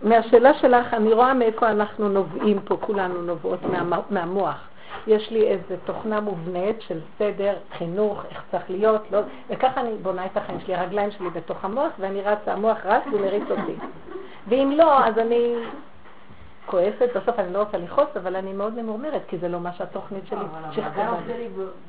מהשאלה 0.02 0.54
שלך, 0.54 0.94
אני 0.94 1.12
רואה 1.12 1.34
מאיפה 1.34 1.68
אנחנו 1.70 2.08
נובעים 2.08 2.60
פה, 2.64 2.76
כולנו 2.80 3.22
נובעות 3.22 3.60
מה- 3.62 4.00
מהמוח. 4.10 4.68
יש 5.06 5.30
לי 5.30 5.46
איזו 5.48 5.74
תוכנה 5.84 6.20
מובנית 6.20 6.80
של 6.82 6.98
סדר, 7.18 7.54
חינוך, 7.78 8.24
איך 8.30 8.42
צריך 8.50 8.70
להיות, 8.70 9.02
לא, 9.12 9.18
וככה 9.48 9.80
אני 9.80 9.94
בונה 10.02 10.26
את 10.26 10.36
החיים 10.36 10.60
שלי, 10.60 10.74
הרגליים 10.74 11.10
שלי 11.10 11.30
בתוך 11.30 11.64
המוח, 11.64 11.90
ואני 11.98 12.20
רצה, 12.22 12.52
המוח 12.52 12.78
רץ 12.84 13.02
והוא 13.10 13.20
מריץ 13.20 13.44
אותי. 13.50 13.74
ואם 14.48 14.72
לא, 14.76 15.04
אז 15.04 15.18
אני 15.18 15.54
כועסת, 16.70 17.16
בסוף 17.16 17.38
אני 17.38 17.52
לא 17.52 17.58
רוצה 17.58 17.78
לכעוס, 17.78 18.08
אבל 18.16 18.36
אני 18.36 18.52
מאוד 18.52 18.74
ממורמרת, 18.74 19.22
כי 19.28 19.38
זה 19.38 19.48
לא 19.48 19.60
מה 19.60 19.72
שהתוכנית 19.72 20.26
שלי 20.26 20.38
אבל 20.38 20.82
המעגל 20.82 21.02
לי. 21.02 21.08
עושה 21.08 21.38
לי 21.38 21.48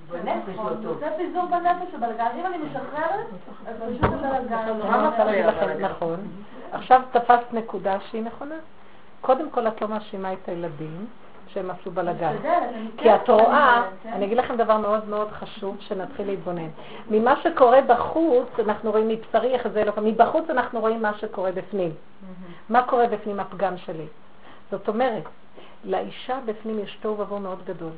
בנפש 0.09 0.47
לא 0.47 0.63
נכון, 0.63 0.83
טוב. 0.83 0.99
זה 0.99 1.07
פיזור 1.17 1.45
בנפש 1.45 1.93
הבלגן. 1.93 2.27
אם 2.39 2.45
אני 2.45 2.57
משחררת, 2.57 3.25
אז 3.67 3.75
פשוט 3.75 4.03
הבלגן. 4.03 5.25
להגיד 5.25 5.45
לכם, 5.45 5.85
נכון. 5.85 6.19
עכשיו 6.71 7.01
תפסת 7.11 7.53
נקודה 7.53 7.97
שהיא 8.09 8.23
נכונה. 8.23 8.55
קודם 9.21 9.49
כל 9.49 9.67
את 9.67 9.81
לא 9.81 9.87
מאשימה 9.87 10.33
את 10.33 10.49
הילדים 10.49 11.05
שהם 11.47 11.71
עשו 11.71 11.91
אני 11.97 12.13
כי 12.97 13.03
כן 13.03 13.15
את 13.15 13.29
רואה, 13.29 13.83
כן. 14.03 14.09
אני 14.13 14.25
אגיד 14.25 14.37
לכם 14.37 14.55
דבר 14.57 14.77
מאוד 14.77 15.09
מאוד 15.09 15.31
חשוב, 15.31 15.77
שנתחיל 15.79 16.27
להתבונן. 16.27 16.67
ממה 17.09 17.35
שקורה 17.43 17.81
בחוץ, 17.81 18.47
אנחנו 18.59 18.91
רואים 18.91 19.07
מבשרי 19.07 19.53
איך 19.53 19.67
זה 19.67 19.83
לא... 19.83 19.93
מבחוץ 20.01 20.49
אנחנו 20.49 20.79
רואים 20.79 21.01
מה 21.01 21.13
שקורה 21.17 21.51
בפנים. 21.51 21.91
מה 22.69 22.83
קורה 22.83 23.07
בפנים 23.07 23.39
הפגם 23.39 23.77
שלי. 23.77 24.05
זאת 24.71 24.87
אומרת, 24.87 25.23
לאישה 25.83 26.39
בפנים 26.45 26.79
יש 26.79 26.97
תוהו 27.01 27.19
ובוהו 27.19 27.39
מאוד 27.39 27.59
גדול. 27.65 27.91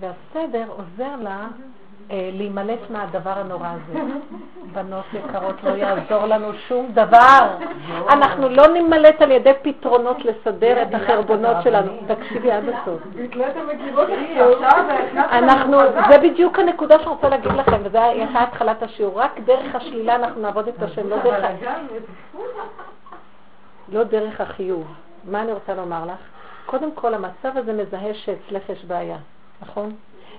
והסדר 0.00 0.64
עוזר 0.68 1.16
לה 1.22 1.46
אה, 2.10 2.30
להימלט 2.32 2.90
מהדבר 2.90 3.38
הנורא 3.38 3.68
הזה. 3.68 4.00
בנות 4.74 5.04
יקרות, 5.12 5.64
לא 5.64 5.70
יעזור 5.70 6.26
לנו 6.26 6.52
שום 6.68 6.92
דבר. 6.92 7.46
אנחנו 8.08 8.48
לא 8.48 8.66
נמלט 8.66 9.22
על 9.22 9.30
ידי 9.30 9.52
פתרונות 9.62 10.24
לסדר 10.24 10.82
את 10.82 10.94
החרבונות 10.94 11.56
שלנו. 11.64 11.92
תקשיבי 12.06 12.50
עד 12.50 12.64
הסוף. 12.68 13.00
אנחנו. 15.38 15.78
זה 16.10 16.18
בדיוק 16.18 16.58
הנקודה 16.58 16.98
שאני 16.98 17.10
רוצה 17.10 17.28
להגיד 17.28 17.52
לכם, 17.52 17.80
וזו 17.84 17.98
הייתה 17.98 18.42
התחלת 18.42 18.82
השיעור. 18.82 19.20
רק 19.20 19.40
דרך 19.44 19.74
השלילה 19.74 20.14
אנחנו 20.14 20.40
נעבוד 20.40 20.68
את 20.68 20.82
השם, 20.82 21.08
לא 21.08 21.16
דרך, 21.22 21.44
לא 23.88 24.04
דרך 24.04 24.40
החיוב. 24.40 24.86
מה 25.24 25.42
אני 25.42 25.52
רוצה 25.52 25.74
לומר 25.74 26.04
לך? 26.06 26.18
קודם 26.66 26.92
כל, 26.92 27.14
המצב 27.14 27.56
הזה 27.58 27.72
מזהה 27.72 28.14
שאצלך 28.14 28.68
יש 28.68 28.84
בעיה, 28.84 29.16
נכון? 29.62 29.92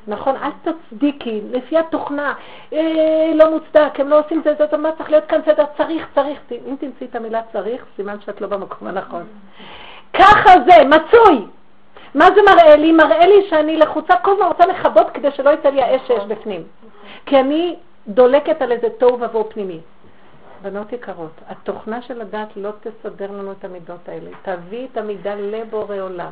נכון, 0.08 0.36
אל 0.36 0.50
תצדיקי, 0.64 1.42
לפי 1.52 1.78
התוכנה, 1.78 2.34
אה, 2.74 3.32
לא 3.36 3.52
מוצדק, 3.52 4.00
הם 4.00 4.08
לא 4.08 4.20
עושים 4.20 4.42
זה, 4.46 4.54
זאת 4.60 4.74
אומרת, 4.74 4.98
צריך 4.98 5.10
להיות 5.10 5.26
כאן 5.26 5.40
סדר, 5.46 5.66
צריך, 5.78 6.08
צריך, 6.16 6.40
אם 6.52 6.76
תמצאי 6.80 7.08
את 7.08 7.16
המילה 7.16 7.42
צריך, 7.54 7.86
סימן 7.96 8.16
שאת 8.26 8.42
לא 8.42 8.48
במקום 8.48 8.88
הנכון. 8.88 9.24
ככה 10.14 10.50
זה, 10.70 10.84
מצוי. 10.84 11.46
מה 12.16 12.26
זה 12.36 12.42
מראה 12.42 12.76
לי? 12.76 12.92
מראה 12.92 13.26
לי 13.26 13.50
שאני 13.50 13.78
לחוצה, 13.78 14.16
כל 14.16 14.32
הזמן 14.32 14.46
רוצה 14.46 14.66
לכבות 14.66 15.08
כדי 15.14 15.32
שלא 15.32 15.50
יצא 15.50 15.70
לי 15.70 15.82
האש 15.82 16.02
שיש 16.08 16.24
בפנים. 16.24 16.64
כי 17.26 17.40
אני 17.40 17.76
דולקת 18.08 18.62
על 18.62 18.72
איזה 18.72 18.88
תוהו 18.90 19.22
ובוהו 19.22 19.50
פנימי. 19.50 19.80
בנות 20.62 20.94
יקרות, 20.94 21.32
התוכנה 21.48 22.02
של 22.02 22.22
הדת 22.22 22.48
לא 22.56 22.72
תסדר 22.80 23.32
לנו 23.32 23.52
את 23.52 23.66
המידות 23.66 24.10
האלה. 24.10 24.30
תביאי 24.42 24.88
את 24.92 24.98
המידה 24.98 25.36
לבורא 25.36 25.96
עולם. 26.00 26.32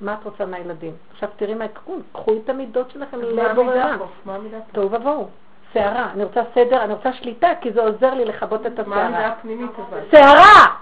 מה 0.00 0.14
את 0.14 0.24
רוצה 0.24 0.46
מהילדים? 0.46 0.92
עכשיו 1.12 1.28
תראי 1.36 1.54
מה 1.54 1.64
יקרו, 1.64 1.96
קחו 2.12 2.32
את 2.44 2.48
המידות 2.48 2.90
שלכם 2.90 3.20
לבורא 3.20 3.68
עולם. 3.68 3.98
מה 4.24 4.34
המידה 4.34 4.58
פה? 4.60 4.72
תוהו 4.72 4.92
ובוהו. 4.92 5.28
שערה. 5.72 6.10
אני 6.12 6.24
רוצה 6.24 6.42
סדר, 6.54 6.84
אני 6.84 6.92
רוצה 6.92 7.12
שליטה, 7.12 7.48
כי 7.60 7.72
זה 7.72 7.80
עוזר 7.80 8.14
לי 8.14 8.24
לכבות 8.24 8.66
את 8.66 8.80
מה 8.86 9.02
המידה. 9.02 9.26
הפנימית 9.26 9.70
אבל? 9.78 10.00
שערה! 10.10 10.76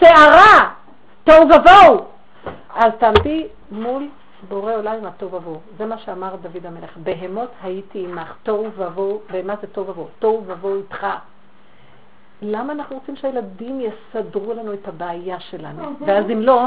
שערה! 0.00 0.70
תוהו 1.24 1.42
ובוהו! 1.42 2.04
אז 2.74 2.92
תעמדי 2.98 3.46
מול 3.70 4.08
בורא 4.48 4.74
עולם 4.74 4.94
עם 4.94 5.06
התוהו 5.06 5.34
ובוהו. 5.34 5.60
זה 5.78 5.86
מה 5.86 5.98
שאמר 5.98 6.36
דוד 6.36 6.66
המלך. 6.66 6.96
בהמות 6.96 7.50
הייתי 7.62 8.04
עמך, 8.04 8.34
תוהו 8.42 8.66
ובוהו, 8.76 9.20
ומה 9.32 9.54
זה 9.60 9.66
תוהו 9.66 9.86
ובוהו? 9.88 10.08
תוהו 10.18 10.42
ובוהו 10.46 10.76
איתך. 10.76 11.06
למה 12.42 12.72
אנחנו 12.72 12.96
רוצים 12.96 13.16
שהילדים 13.16 13.80
יסדרו 13.80 14.54
לנו 14.54 14.72
את 14.72 14.88
הבעיה 14.88 15.40
שלנו? 15.40 15.82
ואז 16.06 16.24
אם 16.30 16.40
לא, 16.40 16.62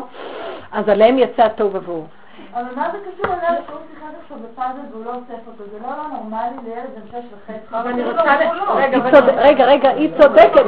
אז 0.71 0.89
עליהם 0.89 1.17
יצא 1.19 1.43
התוהו 1.45 1.69
ובוהו. 1.73 2.05
אבל 2.53 2.63
מה 2.75 2.87
זה 2.91 2.97
קשור 2.97 3.33
אליה 3.33 3.61
שהוא 3.67 3.77
שיחק 3.93 4.07
עכשיו 4.23 4.37
בפאזל 4.37 4.79
והוא 4.91 5.05
לא 5.05 5.09
אוסף 5.09 5.47
אותו? 5.47 5.63
זה 5.71 5.77
לא 5.83 5.89
לא 5.97 6.07
נורמלי 6.17 6.69
לילד 6.69 6.89
בן 6.95 7.07
שש 7.07 7.25
וחצי. 7.33 7.59
אבל 7.71 7.87
אני 7.89 8.03
רוצה... 8.03 9.21
ל- 9.21 9.39
רגע, 9.39 9.65
רגע, 9.65 9.89
היא 9.89 10.09
צודקת. 10.21 10.65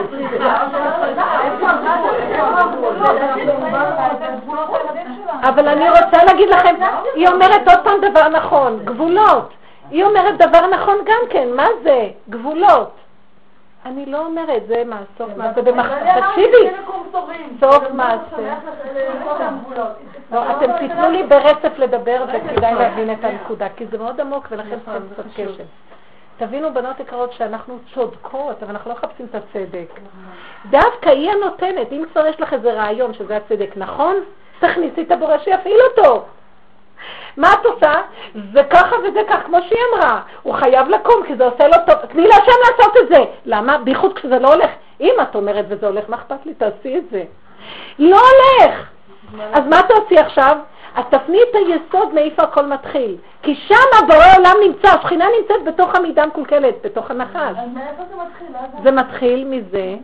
אבל 5.43 5.67
אני 5.67 5.89
רוצה 5.89 6.23
להגיד 6.25 6.49
לכם, 6.49 6.75
היא 7.15 7.27
אומרת 7.27 7.67
עוד 7.67 7.79
פעם 7.83 8.01
דבר 8.11 8.27
נכון, 8.29 8.79
גבולות. 8.83 9.49
היא 9.91 10.03
אומרת 10.03 10.37
דבר 10.37 10.67
נכון 10.67 10.95
גם 11.05 11.21
כן, 11.29 11.47
מה 11.55 11.65
זה? 11.83 12.07
גבולות. 12.29 12.91
אני 13.85 14.05
לא 14.05 14.25
אומרת, 14.25 14.67
זה 14.67 14.83
מה, 14.85 15.01
סוף 15.17 15.29
מעשה 15.37 15.61
במח... 15.61 15.87
תקשיבי, 16.19 16.69
סוף 17.59 17.83
מעשה. 17.93 18.55
לא, 20.31 20.51
אתם 20.51 20.77
תיתנו 20.79 21.11
לי 21.11 21.23
ברצף 21.23 21.77
לדבר 21.77 22.25
וכדאי 22.27 22.75
להבין 22.75 23.13
את 23.13 23.23
הנקודה, 23.23 23.67
כי 23.75 23.85
זה 23.87 23.97
מאוד 23.97 24.21
עמוק 24.21 24.47
ולכן 24.51 24.77
נכון, 24.85 25.07
קצת 25.13 25.23
חשוב. 25.33 25.45
קשב. 25.45 25.63
תבינו, 26.37 26.73
בנות 26.73 26.99
יקרות, 26.99 27.33
שאנחנו 27.33 27.77
צודקות, 27.93 28.63
אבל 28.63 28.71
אנחנו 28.71 28.91
לא 28.91 28.97
מחפשים 28.97 29.25
את 29.25 29.35
הצדק. 29.35 29.99
דווקא 30.69 31.09
היא 31.09 31.31
הנותנת, 31.31 31.91
אם 31.91 32.03
כבר 32.11 32.27
יש 32.27 32.41
לך 32.41 32.53
איזה 32.53 32.73
רעיון 32.73 33.13
שזה 33.13 33.37
הצדק 33.37 33.71
נכון, 33.75 34.15
תכניסי 34.59 35.01
את 35.01 35.11
הבורא 35.11 35.37
שיפעיל 35.37 35.77
אותו. 35.89 36.25
מה 37.37 37.53
את 37.53 37.65
עושה? 37.65 37.93
זה 38.53 38.63
ככה 38.63 38.95
וזה 39.03 39.21
כך, 39.29 39.37
כמו 39.45 39.57
שהיא 39.67 39.79
אמרה. 39.93 40.21
הוא 40.43 40.53
חייב 40.53 40.89
לקום, 40.89 41.23
כי 41.27 41.35
זה 41.35 41.45
עושה 41.45 41.67
לו 41.67 41.73
טוב. 41.87 41.95
תני 41.95 42.27
להשם 42.27 42.51
לעשות 42.69 42.97
את 42.97 43.07
זה. 43.09 43.23
למה? 43.45 43.77
בייחוד 43.77 44.13
כשזה 44.13 44.39
לא 44.39 44.53
הולך. 44.53 44.69
אם 45.01 45.13
את 45.21 45.35
אומרת 45.35 45.65
וזה 45.69 45.87
הולך, 45.87 46.03
מה 46.09 46.15
אכפת 46.15 46.45
לי? 46.45 46.53
תעשי 46.53 46.97
את 46.97 47.03
זה. 47.11 47.23
לא 47.99 48.17
הולך. 48.17 48.89
אז 49.53 49.67
מה 49.67 49.81
תעשי 49.87 50.17
עכשיו? 50.17 50.57
אז 50.95 51.03
תפני 51.09 51.37
את 51.49 51.55
היסוד 51.55 52.13
מאיפה 52.13 52.43
הכל 52.43 52.65
מתחיל. 52.65 53.17
כי 53.41 53.55
שם 53.55 54.07
בורא 54.07 54.25
עולם 54.37 54.55
נמצא, 54.67 54.87
השכינה 54.87 55.25
נמצאת 55.39 55.63
בתוך 55.73 55.95
המידה 55.95 56.23
המקולקלת, 56.23 56.75
בתוך 56.83 57.11
הנחש. 57.11 57.57
אז 57.57 57.67
מאיפה 57.73 58.03
זה 58.09 58.15
מתחיל? 58.23 58.47
לא. 58.53 58.83
זה 58.83 58.91
מתחיל 58.91 59.45
מזה, 59.47 59.95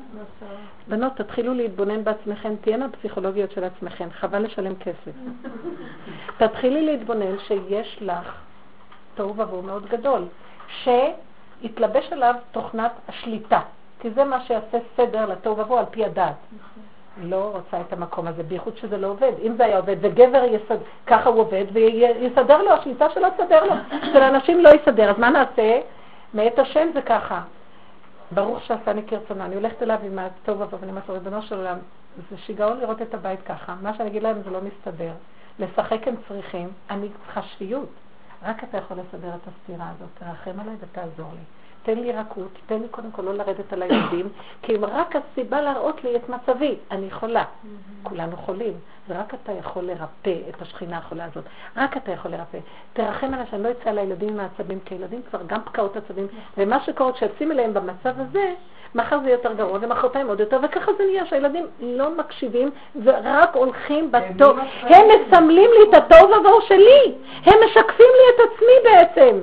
בנות, 0.91 1.15
תתחילו 1.15 1.53
להתבונן 1.53 2.03
בעצמכם, 2.03 2.55
תהיינה 2.61 2.89
פסיכולוגיות 2.89 3.51
של 3.51 3.63
עצמכם, 3.63 4.07
חבל 4.11 4.43
לשלם 4.43 4.75
כסף. 4.75 5.11
תתחילי 6.37 6.85
להתבונן 6.85 7.39
שיש 7.47 7.97
לך 8.01 8.35
תוהו 9.15 9.37
ובוהו 9.37 9.61
מאוד 9.61 9.85
גדול, 9.85 10.25
שהתלבש 10.67 12.11
עליו 12.11 12.35
תוכנת 12.51 12.91
השליטה, 13.07 13.59
כי 13.99 14.09
זה 14.09 14.23
מה 14.23 14.41
שיעשה 14.41 14.77
סדר 14.97 15.25
לתוהו 15.25 15.57
ובוהו 15.57 15.79
על 15.79 15.85
פי 15.91 16.05
הדעת. 16.05 16.35
לא 17.21 17.51
רוצה 17.53 17.81
את 17.81 17.93
המקום 17.93 18.27
הזה, 18.27 18.43
בייחוד 18.43 18.77
שזה 18.77 18.97
לא 18.97 19.07
עובד. 19.07 19.31
אם 19.43 19.55
זה 19.57 19.65
היה 19.65 19.77
עובד, 19.77 19.95
וגבר 20.01 20.43
יסד... 20.43 20.77
ככה 21.07 21.29
הוא 21.29 21.39
עובד, 21.39 21.65
ויסדר 21.73 22.61
לו, 22.61 22.71
השליטה 22.71 23.09
שלו 23.09 23.27
תסדר 23.37 23.63
לו. 23.63 23.73
של 24.13 24.21
אנשים 24.21 24.59
לא 24.59 24.69
יסדר, 24.69 25.09
אז 25.09 25.17
מה 25.17 25.29
נעשה? 25.29 25.79
מאת 26.33 26.59
השם 26.59 26.87
זה 26.93 27.01
ככה. 27.01 27.41
ברוך 28.33 28.63
שעשני 28.63 29.03
כרצונו. 29.07 29.45
אני 29.45 29.55
הולכת 29.55 29.83
אליו 29.83 29.99
עם 30.03 30.19
הטוב 30.19 30.61
ובוא, 30.61 30.79
ואני 30.81 30.91
אומרת 30.91 31.09
לו, 31.09 31.13
ריבונו 31.13 31.41
של 31.41 31.55
עולם, 31.55 31.77
זה 32.31 32.37
שיגעון 32.37 32.79
לראות 32.79 33.01
את 33.01 33.13
הבית 33.13 33.39
ככה. 33.41 33.75
מה 33.81 33.93
שאני 33.93 34.09
אגיד 34.09 34.23
להם 34.23 34.41
זה 34.43 34.49
לא 34.49 34.59
מסתדר. 34.61 35.13
לשחק 35.59 36.07
הם 36.07 36.15
צריכים, 36.27 36.69
אני 36.89 37.07
צריכה 37.25 37.41
שפיות. 37.41 37.89
רק 38.43 38.63
אתה 38.63 38.77
יכול 38.77 38.97
לסדר 38.97 39.35
את 39.35 39.47
הסתירה 39.47 39.89
הזאת. 39.89 40.09
תרחם 40.13 40.59
עליי 40.59 40.75
ותעזור 40.79 41.31
לי. 41.33 41.60
תן 41.83 41.99
לי 41.99 42.11
רכות, 42.11 42.51
תן 42.65 42.81
לי 42.81 42.87
קודם 42.91 43.11
כל 43.11 43.21
לא 43.21 43.33
לרדת 43.33 43.73
על 43.73 43.81
הילדים, 43.81 44.29
כי 44.61 44.75
אם 44.75 44.85
רק 44.85 45.15
הסיבה 45.15 45.61
להראות 45.61 46.03
לי 46.03 46.15
את 46.15 46.29
מצבי, 46.29 46.75
אני 46.91 47.11
חולה. 47.11 47.43
כולנו 48.03 48.37
חולים, 48.37 48.73
ורק 49.09 49.33
אתה 49.33 49.51
יכול 49.51 49.83
לרפא 49.83 50.35
את 50.49 50.61
השכינה 50.61 50.97
החולה 50.97 51.25
הזאת. 51.25 51.43
רק 51.77 51.97
אתה 51.97 52.11
יכול 52.11 52.31
לרפא. 52.31 52.57
תרחם 52.93 53.33
עליי 53.33 53.45
שאני 53.51 53.63
לא 53.63 53.71
אצא 53.71 53.89
על 53.89 53.97
הילדים 53.97 54.37
מהעצבים, 54.37 54.79
כי 54.85 54.95
הילדים 54.95 55.21
כבר 55.29 55.39
גם 55.47 55.61
פקעות 55.65 55.97
עצבים, 55.97 56.27
ומה 56.57 56.83
שקורה 56.83 57.13
כשיוצאים 57.13 57.51
אליהם 57.51 57.73
במצב 57.73 58.13
הזה, 58.17 58.53
מחר 58.95 59.19
זה 59.23 59.29
יותר 59.29 59.53
גרוע, 59.53 59.79
ומחרתיים 59.81 60.27
עוד 60.27 60.39
יותר, 60.39 60.59
וככה 60.63 60.91
זה 60.97 61.03
נהיה 61.05 61.25
שהילדים 61.25 61.65
לא 61.79 62.17
מקשיבים 62.17 62.71
ורק 63.03 63.55
הולכים 63.55 64.11
בטוב. 64.11 64.57
הם 64.81 65.05
מסמלים 65.09 65.69
לי 65.79 65.89
את 65.89 65.93
הטוב 65.93 66.31
עבור 66.33 66.61
שלי, 66.61 67.15
הם 67.45 67.53
משקפים 67.65 68.09
לי 68.15 68.35
את 68.35 68.49
עצמי 68.51 68.73
בעצם. 68.83 69.37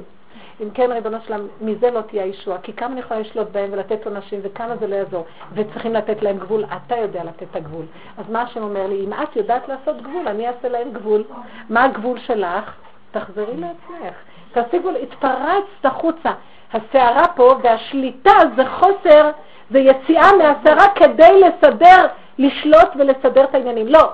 אם 0.63 0.71
כן, 0.71 0.93
ריבונו 0.93 1.19
שלם, 1.27 1.47
מזה 1.61 1.91
לא 1.91 2.01
תהיה 2.01 2.25
הישועה, 2.25 2.59
כי 2.59 2.73
כמה 2.73 2.93
אני 2.93 3.01
יכולה 3.01 3.21
לשלוט 3.21 3.49
בהם 3.53 3.71
ולתת 3.73 4.07
עונשים, 4.07 4.41
וכמה 4.43 4.77
זה 4.77 4.87
לא 4.87 4.95
יעזור, 4.95 5.25
וצריכים 5.53 5.95
לתת 5.95 6.23
להם 6.23 6.39
גבול, 6.39 6.65
אתה 6.65 6.97
יודע 6.97 7.25
לתת 7.25 7.43
את 7.43 7.57
הגבול. 7.57 7.85
אז 8.19 8.25
מה 8.31 8.43
השם 8.43 8.63
אומר 8.63 8.87
לי? 8.87 9.05
אם 9.05 9.13
את 9.13 9.37
יודעת 9.37 9.69
לעשות 9.69 10.03
גבול, 10.03 10.29
אני 10.29 10.49
אעשה 10.49 10.69
להם 10.69 10.93
גבול. 10.93 11.25
מה 11.69 11.85
הגבול 11.85 12.19
שלך? 12.19 12.75
תחזרי 13.11 13.57
לעצמך. 13.57 14.15
תעשי 14.53 14.79
גבול, 14.79 14.97
התפרצת 14.97 15.85
החוצה. 15.85 16.31
הסערה 16.73 17.29
פה 17.37 17.55
והשליטה 17.63 18.39
זה 18.57 18.67
חוסר, 18.67 19.31
זה 19.71 19.79
יציאה 19.79 20.37
מהסערה 20.39 20.87
כדי 20.95 21.41
לסדר, 21.41 22.07
לשלוט 22.39 22.89
ולסדר 22.97 23.45
את 23.45 23.55
העניינים. 23.55 23.87
לא, 23.87 24.11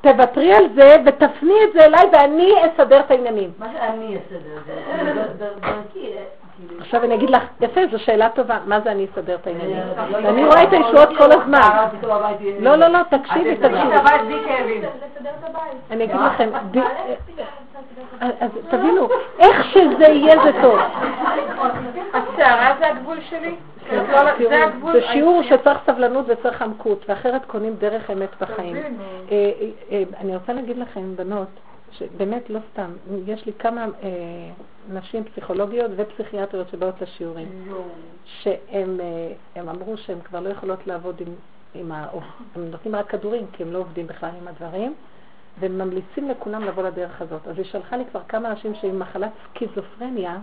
תוותרי 0.00 0.54
על 0.54 0.64
זה 0.74 0.96
ותפני 1.06 1.54
את 1.64 1.72
זה 1.72 1.84
אליי 1.84 2.06
ואני 2.12 2.52
אסדר 2.66 3.00
את 3.00 3.10
העניינים. 3.10 3.50
מה 3.58 3.68
זה 3.72 3.88
אני 3.88 4.16
אסדר 4.16 4.58
זה? 4.66 4.74
דרכי. 5.38 6.12
עכשיו 6.80 7.04
אני 7.04 7.14
אגיד 7.14 7.30
לך, 7.30 7.42
יפה, 7.60 7.80
זו 7.90 7.98
שאלה 7.98 8.28
טובה, 8.28 8.58
מה 8.66 8.80
זה 8.80 8.90
אני 8.90 9.06
אסדר 9.12 9.34
את 9.34 9.46
העניינים? 9.46 9.78
אני 10.14 10.44
רואה 10.44 10.62
את 10.62 10.72
הישועות 10.72 11.08
כל 11.18 11.32
הזמן. 11.32 11.86
לא, 12.60 12.76
לא, 12.76 12.88
לא, 12.88 12.98
תקשיבי, 13.10 13.56
תקשיבי. 13.56 14.86
אני 15.90 16.04
אגיד 16.04 16.16
לכם, 16.16 16.50
אז 18.20 18.50
תבינו, 18.70 19.08
איך 19.38 19.64
שזה 19.72 20.04
יהיה 20.04 20.42
זה 20.44 20.52
טוב. 20.62 20.78
הסערה 22.14 22.74
זה 22.78 22.86
הגבול 22.86 23.20
שלי? 23.30 23.54
כן, 23.90 24.04
זה 24.92 25.00
שיעור 25.12 25.42
שצריך 25.42 25.78
סבלנות 25.86 26.24
וצריך 26.28 26.62
עמקות, 26.62 27.04
ואחרת 27.08 27.44
קונים 27.44 27.74
דרך 27.74 28.10
אמת 28.10 28.28
בחיים. 28.40 28.76
אה, 28.76 29.50
אה, 29.92 30.02
אני 30.20 30.36
רוצה 30.36 30.52
להגיד 30.52 30.78
לכם, 30.78 31.16
בנות, 31.16 31.48
שבאמת 31.92 32.50
לא 32.50 32.60
סתם, 32.72 32.90
יש 33.26 33.46
לי 33.46 33.52
כמה 33.58 33.84
אה, 33.84 34.08
נשים 34.88 35.24
פסיכולוגיות 35.24 35.90
ופסיכיאטריות 35.96 36.68
שבאות 36.68 37.00
לשיעורים, 37.00 37.48
שהם 38.24 39.00
אמרו 39.68 39.96
שהן 39.96 40.20
כבר 40.20 40.40
לא 40.40 40.48
יכולות 40.48 40.86
לעבוד 40.86 41.20
עם, 41.20 41.34
עם 41.74 41.92
ה... 41.92 42.08
הם 42.54 42.70
נותנים 42.70 42.94
רק 42.96 43.10
כדורים, 43.10 43.46
כי 43.52 43.62
הם 43.62 43.72
לא 43.72 43.78
עובדים 43.78 44.06
בכלל 44.06 44.30
עם 44.40 44.48
הדברים, 44.48 44.94
והם 45.60 45.78
ממליצים 45.78 46.28
לכולם 46.28 46.64
לבוא 46.64 46.82
לדרך 46.82 47.22
הזאת. 47.22 47.48
אז 47.48 47.56
היא 47.56 47.64
שלחה 47.64 47.96
לי 47.96 48.04
כבר 48.10 48.20
כמה 48.28 48.50
אנשים 48.50 48.74
שעם 48.74 48.98
מחלת 48.98 49.30
סקיזופרניה, 49.48 50.38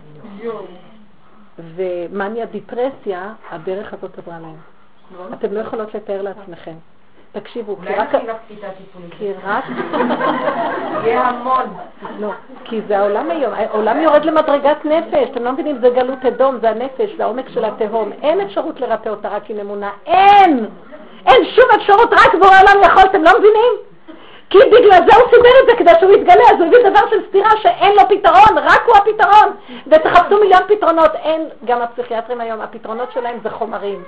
ומאניה 1.60 2.46
דיפרסיה, 2.46 3.34
הדרך 3.50 3.94
הזאת 3.94 4.18
עברה 4.18 4.40
להם. 4.40 4.58
אתם 5.34 5.54
לא 5.54 5.60
יכולות 5.60 5.96
לתאר 5.96 6.22
לעצמכם. 6.22 6.76
תקשיבו, 7.32 7.76
כי 7.76 7.94
רק... 7.94 7.98
אולי 7.98 8.04
נתחיל 8.04 8.30
לך 8.30 8.38
כיתה 8.48 8.68
טיפולית. 8.78 9.14
כי 9.18 9.32
רק... 9.44 9.64
יהיה 11.06 11.22
המון. 11.22 11.66
לא, 12.20 12.32
כי 12.64 12.82
זה 12.88 13.00
העולם 13.00 13.32
היום, 13.32 13.54
העולם 13.54 14.02
יורד 14.02 14.26
למדרגת 14.26 14.86
נפש, 14.86 15.30
אתם 15.32 15.44
לא 15.44 15.52
מבינים, 15.52 15.78
זה 15.82 15.90
גלות 15.90 16.26
אדום, 16.26 16.58
זה 16.62 16.70
הנפש, 16.70 17.10
זה 17.18 17.24
העומק 17.24 17.50
של 17.50 17.66
התהום, 17.66 18.12
אין 18.22 18.42
אפשרות 18.42 18.82
לרפא 18.82 19.10
אותה 19.10 19.30
רק 19.30 19.50
עם 19.50 19.60
אמונה, 19.60 19.90
אין! 20.06 20.66
אין 21.26 21.46
שום 21.46 21.66
אפשרות, 21.76 22.14
רק 22.14 22.34
בורא 22.34 22.58
עולם 22.62 22.84
יכול, 22.84 23.04
אתם 23.04 23.24
לא 23.24 23.32
מבינים? 23.40 23.74
כי 24.50 24.58
בגלל 24.58 25.00
זה 25.10 25.18
הוא 25.18 25.30
סידר 25.30 25.50
את 25.62 25.66
זה, 25.70 25.76
כדי 25.78 25.92
שהוא 26.00 26.12
יתגלה, 26.12 26.44
אז 26.54 26.60
הוא 26.60 26.68
הביא 26.68 26.90
דבר 26.90 27.10
של 27.10 27.28
סתירה 27.30 27.52
שאין 27.62 27.96
לו 27.96 28.02
פתרון, 28.10 28.58
רק 28.58 28.82
הוא 28.86 28.96
הפתרון. 28.98 29.54
ותחפשו 29.88 30.40
מיליון 30.40 30.62
פתרונות, 30.68 31.12
אין, 31.16 31.50
גם 31.66 31.82
הפסיכיאטרים 31.82 32.42
היום, 32.42 32.62
הפתרונות 32.62 33.12
שלהם 33.12 33.38
זה 33.44 33.50
חומרים. 33.50 34.04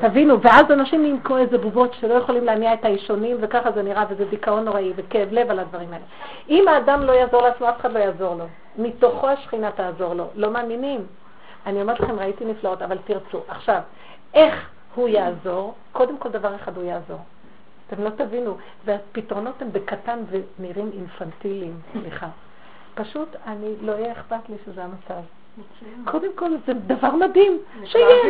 תבינו, 0.00 0.40
ואז 0.42 0.70
אנשים 0.70 1.00
נהיים 1.00 1.20
כמו 1.20 1.38
איזה 1.38 1.58
בובות 1.58 1.94
שלא 1.94 2.14
יכולים 2.14 2.44
להניע 2.44 2.74
את 2.74 2.84
האישונים, 2.84 3.36
וככה 3.40 3.72
זה 3.72 3.82
נראה, 3.82 4.04
וזה 4.08 4.24
דיכאון 4.24 4.64
נוראי, 4.64 4.92
וכאב 4.96 5.28
לב 5.32 5.50
על 5.50 5.58
הדברים 5.58 5.92
האלה. 5.92 6.04
אם 6.48 6.68
האדם 6.68 7.02
לא 7.02 7.12
יעזור 7.12 7.42
לעצמו, 7.42 7.68
אף 7.68 7.80
אחד 7.80 7.92
לא 7.92 7.98
יעזור 7.98 8.34
לו. 8.34 8.44
מתוכו 8.78 9.28
השכינה 9.28 9.70
תעזור 9.70 10.14
לו. 10.14 10.26
לא 10.34 10.50
מאמינים. 10.50 11.06
אני 11.66 11.82
אומרת 11.82 12.00
לכם, 12.00 12.18
ראיתי 12.18 12.44
נפלאות, 12.44 12.82
אבל 12.82 12.98
תרצו. 13.04 13.40
עכשיו, 13.48 13.80
איך 14.34 14.70
הוא 14.94 15.08
יעזור? 15.08 15.74
קודם 15.92 16.18
כל 16.18 16.28
דבר 16.28 16.54
אחד 16.54 16.76
הוא 16.76 16.84
יעזור. 16.84 17.18
אתם 17.86 18.04
לא 18.04 18.10
תבינו, 18.10 18.56
והפתרונות 18.84 19.62
הם 19.62 19.72
בקטן 19.72 20.18
ונראים 20.30 20.90
אינפנטיליים, 20.94 21.80
סליחה. 21.92 22.28
פשוט 22.94 23.28
אני, 23.46 23.74
לא 23.80 23.92
יהיה 23.92 24.12
אכפת 24.12 24.48
לי 24.48 24.56
שזה 24.66 24.84
המצב. 24.84 25.22
קודם 26.04 26.30
כל, 26.34 26.50
זה 26.66 26.72
דבר 26.74 27.10
מדהים, 27.10 27.58
שיהיה, 27.84 28.22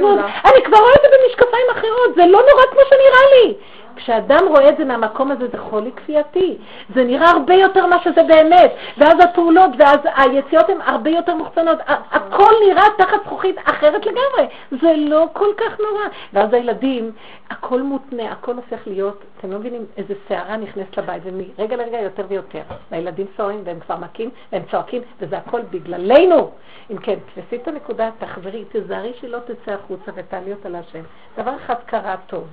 אני 0.45 0.65
כבר 0.65 0.79
רואה 0.79 0.93
את 0.97 1.03
זה 1.03 1.09
במשקפיים 1.17 1.67
אחרות, 1.73 2.15
זה 2.17 2.27
לא 2.27 2.39
נורא 2.39 2.67
כמו 2.71 2.81
שנראה 2.89 3.31
לי. 3.35 3.55
כשאדם 3.97 4.49
רואה 4.49 4.69
את 4.69 4.77
זה 4.77 4.85
מהמקום 4.85 5.31
הזה, 5.31 5.49
זה 5.53 5.59
חולי 5.59 5.91
כפייתי. 5.97 6.57
זה 6.95 7.05
נראה 7.05 7.31
הרבה 7.31 7.55
יותר 7.55 7.87
מה 7.87 7.97
שזה 8.05 8.23
באמת. 8.23 8.73
ואז 8.99 9.15
הפעולות 9.25 9.71
ואז 9.79 9.99
היציאות 10.17 10.71
הן 10.71 10.81
הרבה 10.81 11.11
יותר 11.11 11.35
מוחצנות. 11.35 11.79
הכל 11.87 12.53
נראה 12.69 12.83
תחת 12.99 13.19
זכוכית 13.25 13.57
אחרת 13.65 14.07
לגמרי. 14.07 14.55
זה 14.71 14.95
לא 14.97 15.27
כל 15.33 15.49
כך 15.57 15.81
נורא. 15.81 16.05
ואז 16.33 16.53
הילדים, 16.53 17.13
הכל 17.51 17.83
מותנה, 17.83 18.33
הכל 18.33 18.55
הופך 18.55 18.87
להיות, 18.87 19.25
אתם 19.39 19.53
לא 19.53 19.59
מבינים 19.59 19.87
איזה 19.97 20.15
סערה 20.29 20.57
נכנסת 20.57 20.99
לבית, 20.99 21.23
ומרגע 21.25 21.77
לרגע 21.77 22.01
יותר 22.01 22.25
ויותר. 22.29 22.63
והילדים 22.91 23.27
סוערים 23.37 23.61
והם 23.65 23.81
כבר 23.81 23.97
מכים 23.97 24.31
והם 24.53 24.63
צועקים, 24.71 25.03
וזה 25.21 25.37
הכל 25.39 25.61
בגללנו. 25.71 26.51
אם 26.91 26.99
כן, 26.99 27.14
תפסי 27.35 27.57
את 27.57 27.69
הנקודה, 27.69 28.11
תחזרי, 28.19 28.65
תזהרי 28.73 29.15
שלא 29.21 29.39
תצא 29.39 29.73
החוצה 29.73 30.13
ותעלי 30.15 30.53
אותה 30.53 30.69
להשם. 30.69 31.03
דבר 31.39 31.57
אחד 31.57 31.75
קרה 31.87 32.17
טוב. 32.27 32.49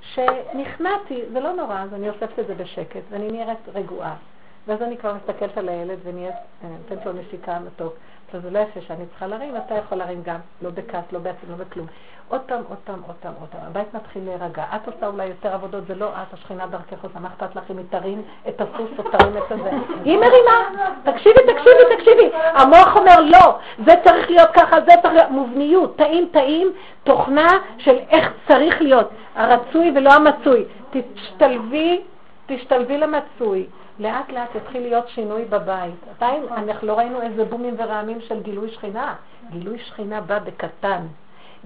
שנכנעתי, 0.00 1.22
זה 1.32 1.40
לא 1.40 1.52
נורא, 1.52 1.82
אז 1.82 1.94
אני 1.94 2.08
אוספת 2.08 2.38
את 2.38 2.46
זה 2.46 2.54
בשקט, 2.54 3.00
ואני 3.10 3.30
נראית 3.30 3.68
רגועה. 3.74 4.16
ואז 4.66 4.82
אני 4.82 4.96
כבר 4.96 5.14
מסתכלת 5.14 5.58
על 5.58 5.68
הילד 5.68 5.98
ונהיית, 6.04 6.34
אה, 6.64 6.68
נותנת 6.68 7.06
לו 7.06 7.12
נשיקה 7.12 7.58
מתוק. 7.58 7.94
אז 8.34 8.42
זה 8.42 8.50
לא 8.50 8.58
יפה 8.58 8.80
שאני 8.80 9.06
צריכה 9.06 9.26
להרים, 9.26 9.56
אתה 9.56 9.74
יכול 9.74 9.98
להרים 9.98 10.22
גם, 10.22 10.38
לא 10.62 10.70
בכעס, 10.70 11.04
לא 11.12 11.18
בעצם, 11.18 11.46
לא 11.50 11.56
בכלום. 11.56 11.86
עוד 12.28 12.40
פעם, 12.46 12.62
עוד 12.68 12.78
פעם, 12.84 13.00
עוד 13.06 13.16
פעם, 13.20 13.32
עוד 13.40 13.48
פעם. 13.48 13.60
הבית 13.66 13.94
מתחיל 13.94 14.24
להירגע. 14.24 14.64
את 14.76 14.86
עושה 14.86 15.06
אולי 15.06 15.26
יותר 15.26 15.54
עבודות, 15.54 15.86
זה 15.86 15.94
לא 15.94 16.08
את, 16.08 16.34
השכינה 16.34 16.66
דרכך 16.66 17.04
עושה. 17.04 17.18
מה 17.18 17.28
אכפת 17.28 17.56
לך 17.56 17.62
אם 17.70 17.78
היא 17.78 17.86
תרים 17.90 18.22
את 18.48 18.60
הסוס 18.60 18.90
או 18.98 19.02
תרים 19.10 19.36
את 19.36 19.52
הזה? 19.52 19.70
היא 20.04 20.18
מרימה. 20.18 20.88
תקשיבי, 21.04 21.40
תקשיבי, 21.40 21.96
תקשיבי. 21.96 22.30
המוח 22.34 22.96
אומר 22.96 23.20
לא, 23.20 23.58
זה 23.86 23.92
צריך 24.04 24.30
להיות 24.30 24.50
ככה, 24.54 24.80
זה 24.80 24.92
צריך 25.02 25.14
להיות. 25.14 25.30
מובניות, 25.30 25.96
טעים, 25.96 26.28
טעים, 26.32 26.72
תוכנה 27.04 27.48
של 27.78 27.98
איך 28.10 28.32
צריך 28.48 28.82
להיות. 28.82 29.10
הרצוי 29.34 29.92
ולא 29.96 30.12
המצוי. 30.12 30.64
תשתלבי, 30.90 32.02
תשתלבי 32.46 32.98
למצוי. 32.98 33.66
לאט 33.98 34.32
לאט 34.32 34.54
יתחיל 34.54 34.82
להיות 34.82 35.08
שינוי 35.08 35.44
בבית. 35.44 35.94
עדיין 36.16 36.42
אנחנו 36.56 36.86
לא 36.86 36.98
ראינו 36.98 37.22
איזה 37.22 37.44
בומים 37.44 37.74
ורעמים 37.78 38.20
של 38.20 38.42
גילוי 38.42 38.70
שכינה. 38.70 39.14
גילוי 39.50 39.78
שכינה 39.78 40.20
בא 40.20 40.38
בקטן. 40.38 41.06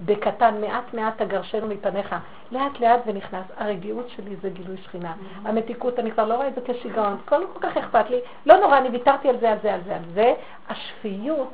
בקטן, 0.05 0.61
מעט 0.61 0.93
מעט 0.93 1.21
תגרשנו 1.21 1.67
מפניך. 1.67 2.15
לאט 2.51 2.79
לאט 2.79 2.99
ונכנס. 3.05 3.45
הרגיעות 3.57 4.09
שלי 4.09 4.35
זה 4.41 4.49
גילוי 4.49 4.77
שכינה. 4.77 5.13
המתיקות, 5.45 5.99
אני 5.99 6.11
כבר 6.11 6.25
לא 6.25 6.33
רואה 6.35 6.47
את 6.47 6.55
זה 6.55 6.61
כשיגעון. 6.65 7.17
כל 7.25 7.41
כך 7.61 7.77
אכפת 7.77 8.09
לי. 8.09 8.19
לא 8.45 8.57
נורא, 8.57 8.77
אני 8.77 8.89
ויתרתי 8.89 9.29
על 9.29 9.39
זה, 9.39 9.51
על 9.51 9.57
זה, 9.61 9.73
על 9.73 9.81
זה, 9.85 9.95
על 9.95 10.03
זה. 10.13 10.33
השפיות 10.69 11.53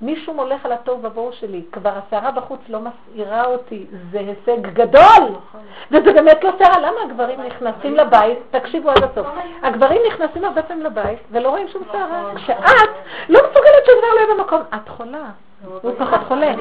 מישהו 0.00 0.34
מולך 0.34 0.66
על 0.66 0.72
התוהו 0.72 1.02
ובוהו 1.02 1.32
שלי, 1.32 1.62
כבר 1.72 1.90
הסערה 1.96 2.30
בחוץ 2.30 2.60
לא 2.68 2.78
מסעירה 2.80 3.44
אותי, 3.44 3.86
זה 4.10 4.18
הישג 4.18 4.66
גדול! 4.66 5.28
וזה 5.90 6.12
באמת 6.12 6.44
לא 6.44 6.50
סערה, 6.58 6.80
למה 6.80 7.00
הגברים 7.04 7.40
נכנסים 7.40 7.94
לבית, 7.96 8.38
תקשיבו 8.50 8.90
עד 8.90 9.04
הסוף, 9.04 9.26
הגברים 9.62 10.00
נכנסים 10.06 10.44
הרבה 10.44 10.62
פעמים 10.62 10.84
לבית 10.84 11.18
ולא 11.30 11.48
רואים 11.48 11.68
שום 11.68 11.82
סערה, 11.92 12.34
כשאת 12.36 12.90
לא 13.28 13.40
מסוגלת 13.40 13.86
שום 13.86 13.94
דבר 13.98 14.14
לא 14.14 14.20
יהיה 14.20 14.34
במקום, 14.34 14.60
את 14.74 14.88
חולה. 14.88 15.30
הוא 15.82 15.92
פחות 15.98 16.20
חולה. 16.28 16.54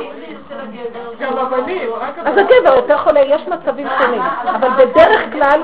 אז 2.26 2.38
הגבר 2.38 2.76
יותר 2.76 2.98
חולה, 2.98 3.20
יש 3.20 3.42
מצבים 3.48 3.88
שונים, 4.02 4.22
אבל 4.46 4.70
בדרך 4.86 5.22
כלל, 5.32 5.62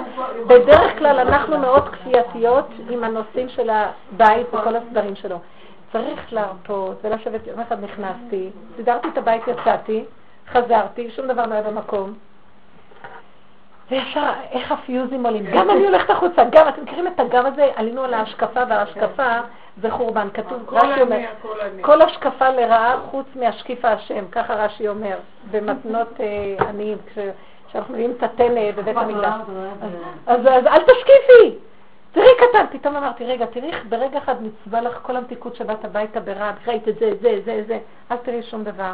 בדרך 0.47 0.97
כלל 0.97 1.19
אנחנו 1.19 1.57
מאוד 1.57 1.89
כפייתיות 1.89 2.67
עם 2.89 3.03
הנושאים 3.03 3.49
של 3.49 3.69
הבית 3.69 4.47
וכל 4.53 4.75
הסדרים 4.75 5.15
שלו. 5.15 5.39
צריך 5.91 6.33
להרפות 6.33 6.97
ולשבת, 7.03 7.47
יום 7.47 7.59
אחד 7.59 7.83
נכנסתי, 7.83 8.49
סידרתי 8.75 9.07
את 9.07 9.17
הבית, 9.17 9.41
יצאתי, 9.47 10.05
חזרתי, 10.47 11.11
שום 11.11 11.27
דבר 11.27 11.45
לא 11.45 11.53
היה 11.53 11.63
במקום. 11.63 12.13
וישר, 13.91 14.31
איך 14.51 14.71
הפיוזים 14.71 15.25
עולים? 15.25 15.45
גם 15.53 15.69
אני 15.69 15.85
הולכת 15.85 16.09
החוצה, 16.09 16.43
גם, 16.51 16.67
אתם 16.67 16.83
מכירים 16.83 17.07
את 17.07 17.19
הגם 17.19 17.45
הזה? 17.45 17.71
עלינו 17.75 18.03
על 18.03 18.13
ההשקפה, 18.13 18.59
וההשקפה 18.69 19.39
זה 19.81 19.91
חורבן. 19.91 20.27
כתוב, 20.33 20.73
רש"י 20.73 21.01
אומר, 21.01 21.17
כל 21.81 22.01
השקפה 22.01 22.49
לרעה 22.49 22.97
חוץ 23.11 23.25
מהשקיף 23.35 23.85
האשם, 23.85 24.25
ככה 24.31 24.53
רש"י 24.53 24.87
אומר, 24.87 25.17
במתנות 25.51 26.21
אה, 26.21 26.67
עניים, 26.69 26.97
כשאנחנו 27.67 27.93
מביאים 27.93 28.11
את 28.17 28.23
הטנא 28.23 28.71
בבית 28.75 28.97
המקדש. 28.97 29.33
אז 30.27 30.47
אל 30.47 30.81
תשקיפי! 30.81 31.68
תראי 32.11 32.29
קטן, 32.37 32.77
פתאום 32.77 32.95
אמרתי, 32.95 33.25
רגע, 33.25 33.45
תראי 33.45 33.71
ברגע 33.89 34.17
אחד 34.17 34.35
מצווה 34.43 34.81
לך 34.81 34.99
כל 35.01 35.15
המתיקות 35.15 35.55
שבאת 35.55 35.85
הביתה 35.85 36.19
ברעב, 36.19 36.55
ראית 36.67 36.87
את 36.87 36.99
זה, 36.99 37.11
זה, 37.21 37.39
זה, 37.45 37.63
זה, 37.67 37.79
אל 38.11 38.17
תראי 38.17 38.43
שום 38.43 38.63
דבר. 38.63 38.93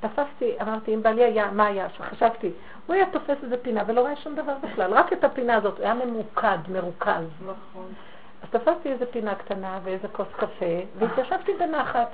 תפסתי, 0.00 0.52
אמרתי, 0.62 0.94
אם 0.94 1.02
בעלי 1.02 1.24
היה, 1.24 1.50
מה 1.50 1.66
היה? 1.66 1.86
חשבתי, 1.88 2.50
הוא 2.86 2.94
היה 2.94 3.06
תופס 3.10 3.36
איזה 3.42 3.56
פינה 3.62 3.82
ולא 3.86 4.00
רואה 4.00 4.16
שום 4.16 4.34
דבר 4.34 4.54
בכלל, 4.62 4.92
רק 4.94 5.12
את 5.12 5.24
הפינה 5.24 5.54
הזאת, 5.54 5.78
הוא 5.78 5.84
היה 5.84 5.94
ממוקד, 5.94 6.58
מרוכז. 6.68 7.24
נכון. 7.42 7.86
אז 8.42 8.48
תפסתי 8.50 8.92
איזה 8.92 9.06
פינה 9.06 9.34
קטנה 9.34 9.78
ואיזה 9.84 10.08
כוס 10.08 10.28
קפה, 10.36 10.80
והתיישבתי 10.98 11.52
בנחת. 11.58 12.08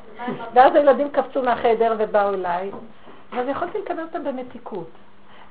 ואז 0.54 0.74
הילדים 0.74 1.10
קפצו 1.10 1.42
מהחדר 1.42 1.94
ובאו 1.98 2.34
אליי, 2.34 2.70
ואז 3.32 3.48
יכולתי 3.48 3.78
לקבל 3.78 4.02
אותם 4.02 4.24
במתיקות. 4.24 4.90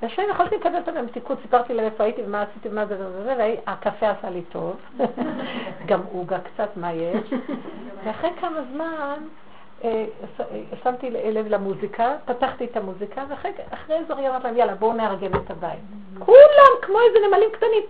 ושם 0.04 0.22
יכולתי 0.32 0.56
לקבל 0.56 0.76
אותם 0.76 0.94
במתיקות, 0.96 1.38
סיפרתי 1.42 1.74
להם 1.74 1.86
איפה 1.86 2.04
הייתי 2.04 2.22
ומה 2.26 2.42
עשיתי 2.42 2.70
ומה 2.70 2.86
זה 2.86 2.96
וזה, 3.00 3.36
והקפה 3.38 4.10
עשה 4.10 4.30
לי 4.30 4.42
טוב, 4.42 4.76
גם 5.90 6.00
עוגה 6.14 6.38
קצת, 6.40 6.70
מה 6.76 6.94
יש. 6.94 7.34
ואחרי 8.04 8.30
כמה 8.42 8.60
זמן 8.74 9.18
אה, 9.84 10.06
שמתי 10.84 11.10
לב 11.10 11.48
למוזיקה, 11.48 12.16
פתחתי 12.26 12.66
את 12.66 12.78
המוזיקה, 12.78 13.24
ואחרי 13.30 13.96
איזו 13.96 14.16
רגע 14.18 14.30
אמרתי 14.30 14.44
להם, 14.44 14.58
יאללה, 14.58 14.76
בואו 14.76 14.94
נארגן 14.94 15.34
את 15.34 15.52
הבית. 15.52 15.80
כולם 16.20 16.72
כמו 16.82 16.98
איזה 17.00 17.28
נמלים 17.28 17.50
קטנים, 17.52 17.84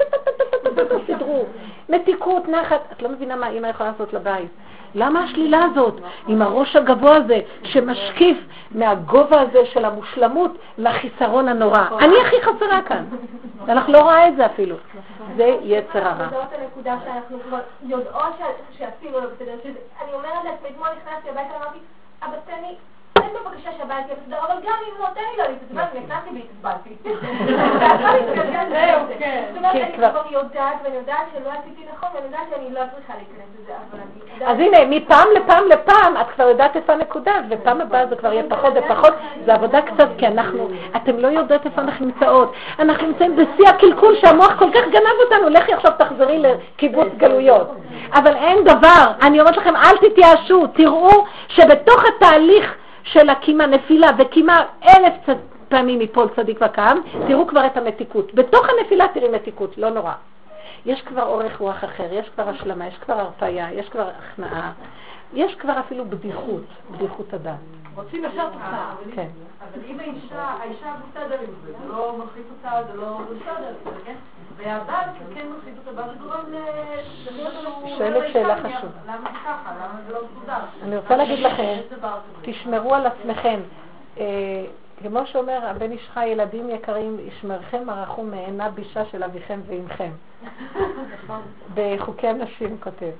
סידרו, 1.05 1.45
מתיקות, 1.89 2.47
נחת. 2.47 2.81
את 2.91 3.01
לא 3.01 3.09
מבינה 3.09 3.35
מה 3.35 3.49
אימא 3.49 3.67
יכולה 3.67 3.91
לעשות 3.91 4.13
לבית. 4.13 4.51
למה 4.95 5.23
השלילה 5.23 5.59
הזאת, 5.71 5.93
עם 6.27 6.41
הראש 6.41 6.75
הגבוה 6.75 7.15
הזה, 7.15 7.39
שמשקיף 7.63 8.37
מהגובה 8.71 9.41
הזה 9.41 9.65
של 9.65 9.85
המושלמות 9.85 10.51
לחיסרון 10.77 11.47
הנורא? 11.47 11.87
אני 11.99 12.15
הכי 12.21 12.35
חסרה 12.41 12.81
כאן. 12.81 13.05
אנחנו 13.67 13.93
לא 13.93 13.99
רואה 13.99 14.27
את 14.27 14.35
זה 14.35 14.45
אפילו. 14.45 14.75
זה 15.35 15.57
יצר 15.61 16.07
הרע. 16.07 16.27
זאת 16.29 16.53
הנקודה 16.61 16.95
שאנחנו 17.05 17.37
כבר 17.47 17.59
יודעות 17.83 18.33
שעשינו. 18.77 19.17
אני 19.17 20.13
אומרת 20.13 20.43
לעצמי, 20.45 20.69
אתמול 20.69 20.87
נכנסתי 20.87 21.29
הביתה 21.29 21.53
ואמרתי, 21.53 21.79
אבא 22.23 22.35
תן 22.45 22.61
לי 22.61 22.75
תן 23.21 23.27
בבקשה 23.43 23.69
יהיה 23.93 24.15
מסודר, 24.21 24.37
אבל 24.47 24.55
גם 24.63 24.75
אם 24.87 25.01
לא, 25.01 25.07
תן 25.13 25.21
לי 25.31 25.37
לא 25.37 25.43
להתעצבן, 25.43 25.99
נכנסתי 25.99 26.29
והתעצבנתי. 26.33 26.95
זהו, 28.69 29.01
כן. 29.19 29.43
זאת 29.47 29.57
אומרת, 29.57 29.75
אני 29.75 29.93
כבר 29.93 30.21
יודעת, 30.29 30.75
ואני 30.83 30.95
יודעת 30.95 31.25
שלא 31.33 31.49
עשיתי 31.49 31.85
נכון, 31.93 32.09
ואני 32.13 32.25
יודעת 32.25 32.47
שאני 32.49 32.73
לא 32.73 32.79
צריכה 32.95 33.13
להיכנס 33.13 33.49
לזה, 33.61 33.73
אבל 33.91 33.99
אני... 33.99 34.45
אז 34.51 34.59
הנה, 34.59 34.77
מפעם 34.89 35.27
לפעם 35.35 35.63
לפעם, 35.67 36.17
את 36.17 36.27
כבר 36.35 36.49
יודעת 36.49 36.75
איפה 36.75 36.93
הנקודה, 36.93 37.31
ופעם 37.49 37.81
הבאה 37.81 38.07
זה 38.07 38.15
כבר 38.15 38.33
יהיה 38.33 38.43
פחות 38.49 38.73
ופחות, 38.75 39.13
זה 39.45 39.53
עבודה 39.53 39.81
קצת, 39.81 40.07
כי 40.17 40.27
אנחנו, 40.27 40.69
אתם 40.95 41.19
לא 41.19 41.27
יודעות 41.27 41.65
איפה 41.65 41.81
אנחנו 41.81 42.05
נמצאות. 42.05 42.53
אנחנו 42.79 43.07
נמצאים 43.07 43.35
בשיא 43.35 43.69
הקלקול 43.69 44.15
שהמוח 44.21 44.59
כל 44.59 44.71
כך 44.73 44.81
גנב 44.91 45.15
אותנו, 45.23 45.49
לכי 45.49 45.73
עכשיו 45.73 45.91
תחזרי 45.97 46.39
לקיבוץ 46.39 47.07
גלויות. 47.17 47.71
אבל 48.13 48.35
אין 48.35 48.63
דבר, 48.63 49.05
אני 49.21 49.39
אומרת 49.39 49.57
לכם, 49.57 49.75
אל 49.75 50.09
תתייאשו, 50.09 50.67
תראו 50.67 51.25
שבתוך 51.47 52.03
התהליך 52.05 52.75
של 53.11 53.29
הקימה 53.29 53.65
נפילה 53.67 54.07
וקימה 54.17 54.65
אלף 54.83 55.13
פעמים 55.69 55.99
מפול 55.99 56.27
צדיק 56.35 56.59
וקם, 56.65 56.97
תראו 57.27 57.47
כבר 57.47 57.65
את 57.65 57.77
המתיקות. 57.77 58.33
בתוך 58.33 58.65
הנפילה 58.69 59.05
תראי 59.13 59.29
מתיקות, 59.29 59.77
לא 59.77 59.89
נורא. 59.89 60.13
יש 60.85 61.01
כבר 61.01 61.23
אורך 61.23 61.59
רוח 61.59 61.83
אחר, 61.83 62.13
יש 62.13 62.29
כבר 62.29 62.49
השלמה, 62.49 62.87
יש 62.87 62.97
כבר 62.97 63.19
הרפאיה, 63.19 63.73
יש 63.73 63.89
כבר 63.89 64.09
הכנעה, 64.17 64.71
יש 65.33 65.55
כבר 65.55 65.79
אפילו 65.79 66.05
בדיחות, 66.05 66.63
בדיחות 66.91 67.33
הדעת. 67.33 67.55
רוצים 67.95 68.25
ישר 68.25 68.49
תוצאה. 68.49 68.91
כן. 69.15 69.27
אבל 69.59 69.81
אם 69.87 69.99
האישה, 69.99 70.41
האישה 70.41 70.93
בסדר 71.09 71.37
עם 71.39 71.53
זה, 71.65 71.71
זה 71.81 71.87
לא 71.87 72.15
מרחיק 72.17 72.43
אותה, 72.51 72.91
זה 72.91 72.97
לא 73.01 73.17
בסדר, 73.17 73.91
כן? 74.05 74.15
והבעל 74.59 75.09
כן 75.35 75.47
מרחיק 75.47 75.73
אותה, 75.77 76.01
ואז 76.01 76.11
זה 76.11 76.17
גורם 76.23 76.43
ל... 76.51 76.57
שואלת 77.97 78.33
שאלה 78.33 78.55
חשובה. 78.57 78.99
למה 79.07 79.31
זה 79.31 79.37
ככה? 79.45 79.71
למה 79.75 79.99
זה 80.07 80.13
לא 80.13 80.19
מסודר? 80.31 80.53
אני 80.83 80.97
רוצה 80.97 81.15
להגיד 81.15 81.39
לכם, 81.39 81.77
תשמרו 82.41 82.95
על 82.95 83.05
עצמכם. 83.05 83.59
אה, 84.19 84.65
כמו 85.03 85.25
שאומר 85.25 85.65
הבן 85.65 85.91
איש 85.91 86.09
חי, 86.13 86.25
ילדים 86.27 86.69
יקרים, 86.69 87.17
ישמרכם 87.19 87.89
הרחום 87.89 88.31
מעינה 88.31 88.69
בישה 88.69 89.05
של 89.05 89.23
אביכם 89.23 89.59
ואימכם. 89.67 90.11
נכון. 91.23 91.41
בחוקי 91.73 92.27
הנשים 92.27 92.77
כותב. 92.79 93.11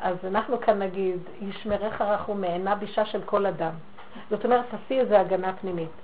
אז 0.00 0.16
אנחנו 0.24 0.60
כאן 0.60 0.78
נגיד, 0.78 1.18
ישמרך 1.40 2.00
הרחום 2.00 2.40
מעינה 2.40 2.74
בישה 2.74 3.04
של 3.04 3.20
כל 3.24 3.46
אדם. 3.46 3.72
זאת 4.30 4.44
אומרת, 4.44 4.64
תעשי 4.70 5.00
איזו 5.00 5.14
הגנה 5.14 5.52
פנימית. 5.52 6.03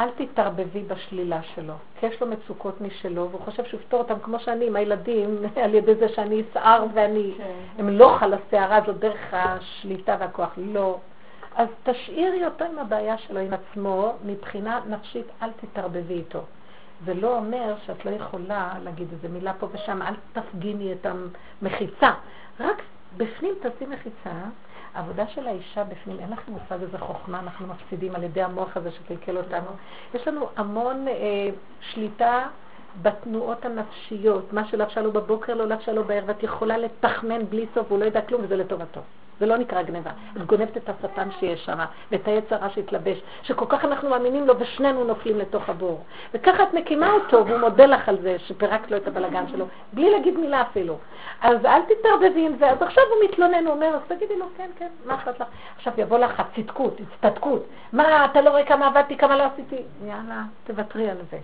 אל 0.00 0.08
תתערבבי 0.10 0.82
בשלילה 0.82 1.42
שלו, 1.42 1.74
כי 2.00 2.06
יש 2.06 2.20
לו 2.20 2.26
מצוקות 2.26 2.80
משלו, 2.80 3.30
והוא 3.30 3.40
חושב 3.40 3.64
שהוא 3.64 3.80
יפתור 3.80 4.00
אותם 4.00 4.18
כמו 4.22 4.38
שאני 4.38 4.66
עם 4.66 4.76
הילדים, 4.76 5.38
על 5.64 5.74
ידי 5.74 5.94
זה 5.94 6.08
שאני 6.08 6.42
אסער 6.50 6.84
ואני, 6.94 7.34
כן. 7.36 7.52
הם 7.78 7.88
לא 7.88 8.16
חלסי 8.18 8.56
הרע, 8.56 8.78
זאת 8.86 8.98
דרך 8.98 9.20
השליטה 9.32 10.16
והכוח, 10.20 10.50
לא. 10.56 10.98
אז 11.54 11.68
תשאירי 11.84 12.44
אותו 12.44 12.64
עם 12.64 12.78
הבעיה 12.78 13.18
שלו, 13.18 13.40
עם 13.40 13.52
עצמו, 13.52 14.12
מבחינה 14.24 14.80
נפשית, 14.88 15.26
אל 15.42 15.50
תתערבבי 15.60 16.14
איתו. 16.14 16.40
זה 17.04 17.14
לא 17.14 17.36
אומר 17.36 17.74
שאת 17.86 18.04
לא 18.04 18.10
יכולה 18.10 18.72
להגיד 18.84 19.08
איזה 19.12 19.28
מילה 19.28 19.52
פה 19.52 19.68
ושם, 19.72 20.02
אל 20.02 20.14
תפגיני 20.32 20.92
את 20.92 21.06
המחיצה. 21.06 22.12
רק 22.60 22.82
בפנים 23.16 23.54
תעשי 23.62 23.86
מחיצה, 23.86 24.30
העבודה 24.96 25.26
של 25.26 25.46
האישה 25.46 25.84
בפנים, 25.84 26.20
אין 26.20 26.30
לכם 26.30 26.52
מושג 26.52 26.82
איזה 26.82 26.98
חוכמה 26.98 27.38
אנחנו 27.38 27.66
מפסידים 27.66 28.14
על 28.14 28.22
ידי 28.22 28.42
המוח 28.42 28.76
הזה 28.76 28.90
שקלקל 28.90 29.36
אותנו. 29.36 29.70
יש 30.14 30.28
לנו 30.28 30.46
המון 30.56 31.08
אה, 31.08 31.14
שליטה 31.80 32.46
בתנועות 33.02 33.64
הנפשיות. 33.64 34.52
מה 34.52 34.68
שלבשה 34.68 35.02
לו 35.02 35.12
בבוקר 35.12 35.54
לא 35.54 35.66
לבשה 35.66 35.92
לו 35.92 36.04
בערב, 36.04 36.24
ואת 36.28 36.42
יכולה 36.42 36.78
לתחמן 36.78 37.46
בלי 37.46 37.66
סוף, 37.74 37.90
הוא 37.90 37.98
לא 37.98 38.04
יודע 38.04 38.20
כלום 38.20 38.40
וזה 38.44 38.56
לטובתו. 38.56 39.00
זה 39.40 39.46
לא 39.46 39.56
נקרא 39.56 39.82
גניבה. 39.82 40.10
את 40.36 40.46
גונבת 40.46 40.76
את 40.76 40.88
השטן 40.88 41.28
שיש 41.40 41.64
שם, 41.64 41.78
ואת 42.10 42.52
הרע 42.52 42.68
שהתלבש, 42.70 43.18
שכל 43.42 43.64
כך 43.68 43.84
אנחנו 43.84 44.10
מאמינים 44.10 44.46
לו 44.46 44.58
ושנינו 44.58 45.04
נופלים 45.04 45.38
לתוך 45.38 45.68
הבור. 45.68 46.04
וככה 46.34 46.62
את 46.62 46.74
מקימה 46.74 47.12
אותו, 47.12 47.46
והוא 47.46 47.60
מודה 47.60 47.86
לך 47.86 48.08
על 48.08 48.18
זה 48.22 48.36
שפירקת 48.38 48.90
לו 48.90 48.96
את 48.96 49.08
הבלגן 49.08 49.48
שלו, 49.48 49.66
בלי 49.92 50.10
להגיד 50.10 50.38
מילה 50.38 50.62
אפילו. 50.62 50.98
אז 51.42 51.64
אל 51.64 51.80
תתערבבי 51.82 52.46
עם 52.46 52.56
זה. 52.58 52.70
אז 52.70 52.82
עכשיו 52.82 53.02
הוא 53.10 53.28
מתלונן, 53.30 53.66
הוא 53.66 53.74
אומר, 53.74 53.86
אז 53.94 54.00
תגידי 54.08 54.38
לו, 54.38 54.46
כן, 54.56 54.70
כן, 54.78 54.88
מה 55.06 55.14
אכפת 55.14 55.40
לך? 55.40 55.48
עכשיו 55.76 55.92
יבוא 55.98 56.18
לך 56.18 56.40
הצדקות, 56.40 57.00
הצטדקות. 57.00 57.66
מה, 57.92 58.24
אתה 58.24 58.40
לא 58.40 58.50
רואה 58.50 58.64
כמה 58.64 58.86
עבדתי, 58.86 59.16
כמה 59.16 59.36
לא 59.36 59.42
עשיתי? 59.42 59.82
יאללה, 60.06 60.42
תוותרי 60.64 61.10
על 61.10 61.16
זה. 61.30 61.38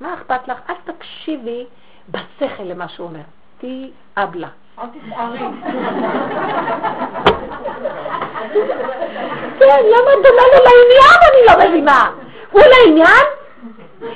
מה 0.00 0.14
אכפת 0.14 0.48
לך? 0.48 0.58
אל 0.70 0.74
תקשיבי 0.84 1.66
בשכל 2.08 2.62
למה 2.62 2.88
שהוא 2.88 3.08
אומר. 3.08 3.20
תהיי 3.58 3.90
אבלה. 4.16 4.48
כן, 9.58 9.82
למה 9.84 10.10
את 10.12 10.26
עונה 10.26 10.42
לו 10.52 10.64
לעניין? 10.64 11.18
אני 11.28 11.46
לא 11.46 11.68
מבינה. 11.68 12.10
הוא 12.50 12.62
לעניין? 12.62 13.26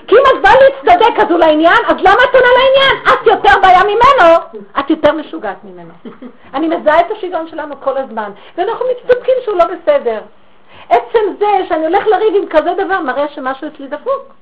כי 0.08 0.14
אם 0.14 0.22
את 0.26 0.42
באה 0.42 0.52
להצטדק 0.54 1.18
אז 1.18 1.30
הוא 1.30 1.38
לעניין, 1.38 1.78
אז 1.86 1.96
למה 1.98 2.24
את 2.24 2.34
עונה 2.34 2.48
לעניין? 2.58 2.96
את 3.04 3.26
יותר 3.26 3.60
בעיה 3.62 3.82
ממנו, 3.84 4.36
את 4.80 4.90
יותר 4.90 5.12
משוגעת 5.12 5.56
ממנו. 5.64 5.92
אני 6.54 6.68
מזהה 6.68 7.00
את 7.00 7.06
השיגעון 7.16 7.48
שלנו 7.48 7.80
כל 7.80 7.96
הזמן, 7.98 8.30
ואנחנו 8.58 8.86
מצטדקים 8.90 9.34
שהוא 9.44 9.56
לא 9.56 9.64
בסדר. 9.64 10.20
עצם 10.88 11.18
זה 11.38 11.46
שאני 11.68 11.86
הולך 11.86 12.06
לריב 12.06 12.34
עם 12.34 12.48
כזה 12.50 12.74
דבר 12.84 13.00
מראה 13.00 13.28
שמשהו 13.28 13.68
אצלי 13.68 13.86
דפוק. 13.86 14.34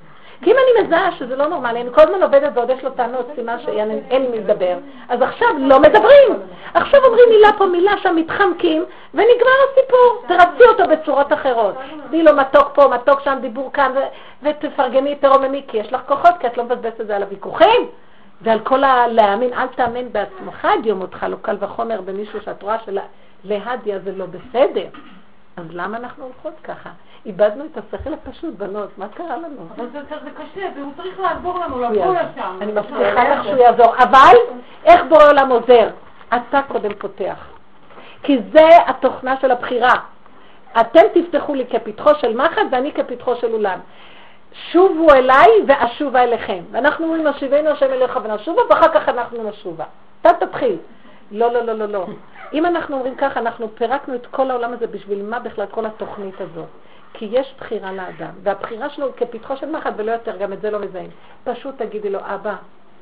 כי 0.44 0.52
אם 0.52 0.56
אני 0.56 0.86
מזהה 0.86 1.12
שזה 1.12 1.36
לא 1.36 1.46
נורמלי, 1.46 1.80
אני 1.80 1.90
כל 1.94 2.00
הזמן 2.00 2.22
עובדת 2.22 2.50
ועוד 2.54 2.70
יש 2.70 2.84
לו 2.84 2.90
טענות, 2.90 3.26
סימן 3.34 3.56
שאין 3.58 4.22
לי 4.22 4.28
מי 4.28 4.38
לדבר, 4.38 4.76
אז 5.08 5.22
עכשיו 5.22 5.48
לא 5.58 5.80
מדברים. 5.80 6.40
עכשיו 6.74 7.00
אומרים 7.04 7.28
מילה 7.30 7.48
פה, 7.58 7.66
מילה 7.66 7.92
שם, 8.02 8.16
מתחמקים, 8.16 8.84
ונגמר 9.14 9.56
הסיפור. 9.70 10.24
תרצי 10.28 10.64
אותו 10.68 10.84
בצורות 10.88 11.32
אחרות. 11.32 11.74
תני 12.08 12.22
לו 12.22 12.36
מתוק 12.36 12.68
פה, 12.74 12.88
מתוק 12.88 13.20
שם, 13.20 13.38
דיבור 13.40 13.72
כאן, 13.72 13.92
ותפרגני 14.42 15.14
תרוממי, 15.16 15.62
כי 15.68 15.76
יש 15.76 15.92
לך 15.92 16.00
כוחות, 16.06 16.34
כי 16.40 16.46
את 16.46 16.56
לא 16.56 16.64
מבזבזת 16.64 17.00
את 17.00 17.06
זה 17.06 17.16
על 17.16 17.22
הוויכוחים. 17.22 17.88
ועל 18.40 18.60
כל 18.60 18.84
הלהאמין, 18.84 19.52
אל 19.52 19.66
תאמן 19.66 20.12
בעצמך 20.12 20.64
עד 20.64 20.86
יום 20.86 21.00
אותך, 21.00 21.26
לא 21.28 21.36
קל 21.42 21.56
וחומר 21.60 22.00
במישהו 22.00 22.40
שאת 22.40 22.62
רואה 22.62 22.76
שלהדיה 22.84 23.98
זה 23.98 24.12
לא 24.12 24.26
בסדר. 24.26 24.86
אז 25.56 25.64
למה 25.70 25.96
אנחנו 25.96 26.24
הולכות 26.24 26.54
ככה? 26.64 26.90
איבדנו 27.26 27.64
את 27.64 27.78
השכל 27.78 28.14
הפשוט, 28.14 28.55
בנות, 28.55 28.98
מה 28.98 29.09
קרה 29.09 29.36
לנו? 29.36 29.56
אבל 29.76 29.86
זה 29.92 30.30
קשה, 30.30 30.66
והוא 30.76 30.92
צריך 30.96 31.20
לעזור 31.20 31.59
לנו 31.59 31.80
לבוא 31.80 32.14
לשם. 32.14 32.59
אני 32.60 32.72
מבטיחה 32.72 33.34
לך 33.34 33.44
שהוא 33.44 33.56
יעזור, 33.56 33.96
אבל 33.96 34.36
איך 34.84 35.01
בורא 35.09 35.24
עולם 35.28 35.51
עוזר? 35.51 35.88
אתה 36.28 36.62
קודם 36.68 36.94
פותח. 36.94 37.46
כי 38.22 38.38
זה 38.52 38.68
התוכנה 38.86 39.36
של 39.40 39.51
הבחירה. 39.51 39.94
אתם 40.80 41.01
תפתחו 41.14 41.55
לי 41.55 41.66
כפתחו 41.66 42.14
של 42.14 42.36
מחט 42.36 42.62
ואני 42.70 42.92
כפתחו 42.92 43.36
של 43.36 43.52
אולם. 43.52 43.78
שובו 44.72 45.12
אליי 45.12 45.48
ואשובה 45.66 46.22
אליכם. 46.22 46.62
ואנחנו 46.70 47.05
אומרים, 47.05 47.26
נשיבנו 47.26 47.68
השם 47.68 47.92
אליך 47.92 48.18
ונשובה, 48.24 48.62
ואחר 48.70 48.88
כך 48.88 49.09
אנחנו 49.09 49.48
נשובה. 49.48 49.84
אתה 50.20 50.32
תתחיל. 50.46 50.76
לא, 51.30 51.52
לא, 51.52 51.60
לא, 51.60 51.72
לא, 51.72 51.86
לא. 51.86 52.06
אם 52.52 52.66
אנחנו 52.66 52.96
אומרים 52.96 53.14
ככה, 53.14 53.40
אנחנו 53.40 53.68
פירקנו 53.74 54.14
את 54.14 54.26
כל 54.26 54.51
העולם 54.51 54.72
הזה, 54.72 54.86
בשביל 54.86 55.22
מה 55.22 55.38
בכלל 55.38 55.66
כל 55.66 55.86
התוכנית 55.86 56.40
הזאת? 56.40 56.68
כי 57.14 57.28
יש 57.30 57.54
בחירה 57.60 57.92
לאדם, 57.92 58.30
והבחירה 58.42 58.90
שלו 58.90 59.16
כפתחו 59.16 59.56
של 59.56 59.70
מחט 59.70 59.92
ולא 59.96 60.12
יותר, 60.12 60.36
גם 60.36 60.52
את 60.52 60.60
זה 60.60 60.70
לא 60.70 60.78
מזהים. 60.78 61.10
פשוט 61.44 61.82
תגידי 61.82 62.10
לו, 62.10 62.18
אבא, 62.22 62.54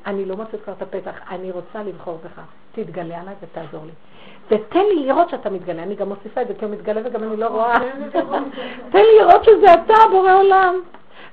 אני 0.05 0.25
לא 0.25 0.35
מוצאת 0.35 0.63
כבר 0.63 0.73
את 0.73 0.81
הפתח, 0.81 1.19
אני 1.31 1.51
רוצה 1.51 1.83
לבחור 1.83 2.19
בך, 2.25 2.41
תתגלה 2.71 3.21
עליי 3.21 3.35
ותעזור 3.41 3.85
לי. 3.85 3.91
ותן 4.47 4.79
לי 4.79 5.05
לראות 5.05 5.29
שאתה 5.29 5.49
מתגלה, 5.49 5.83
אני 5.83 5.95
גם 5.95 6.09
מוסיפה 6.09 6.41
את 6.41 6.47
זה 6.47 6.53
כי 6.53 6.65
הוא 6.65 6.73
מתגלה 6.73 7.01
וגם 7.03 7.23
אני 7.23 7.37
לא 7.37 7.47
רואה. 7.47 7.79
תן 8.91 8.99
לי 8.99 9.19
לראות 9.19 9.43
שזה 9.43 9.73
אתה, 9.73 9.93
בורא 10.11 10.33
עולם. 10.33 10.75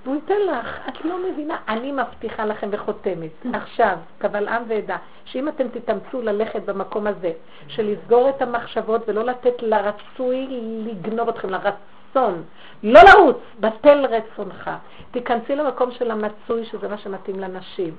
והוא 0.04 0.14
ייתן 0.14 0.40
לך, 0.50 0.78
את 0.88 1.04
לא 1.04 1.16
מבינה, 1.30 1.56
אני 1.68 1.92
מבטיחה 1.92 2.44
לכם 2.44 2.68
וחותמת, 2.72 3.46
עכשיו, 3.62 3.96
קבל 4.18 4.48
עם 4.48 4.62
ועדה, 4.68 4.96
שאם 5.24 5.48
אתם 5.48 5.68
תתאמצו 5.68 6.22
ללכת 6.22 6.62
במקום 6.62 7.06
הזה, 7.06 7.32
של 7.68 7.92
לסגור 7.92 8.28
את 8.28 8.42
המחשבות 8.42 9.08
ולא 9.08 9.24
לתת 9.24 9.62
לרצוי 9.62 10.46
לגנוב 10.86 11.28
אתכם, 11.28 11.50
לרצון, 12.16 12.42
לא 12.82 13.00
לרוץ, 13.02 13.36
בטל 13.60 14.06
רצונך. 14.06 14.70
תיכנסי 15.10 15.56
למקום 15.56 15.90
של 15.90 16.10
המצוי, 16.10 16.64
שזה 16.64 16.88
מה 16.88 16.98
שמתאים 16.98 17.40
לנשים. 17.40 17.94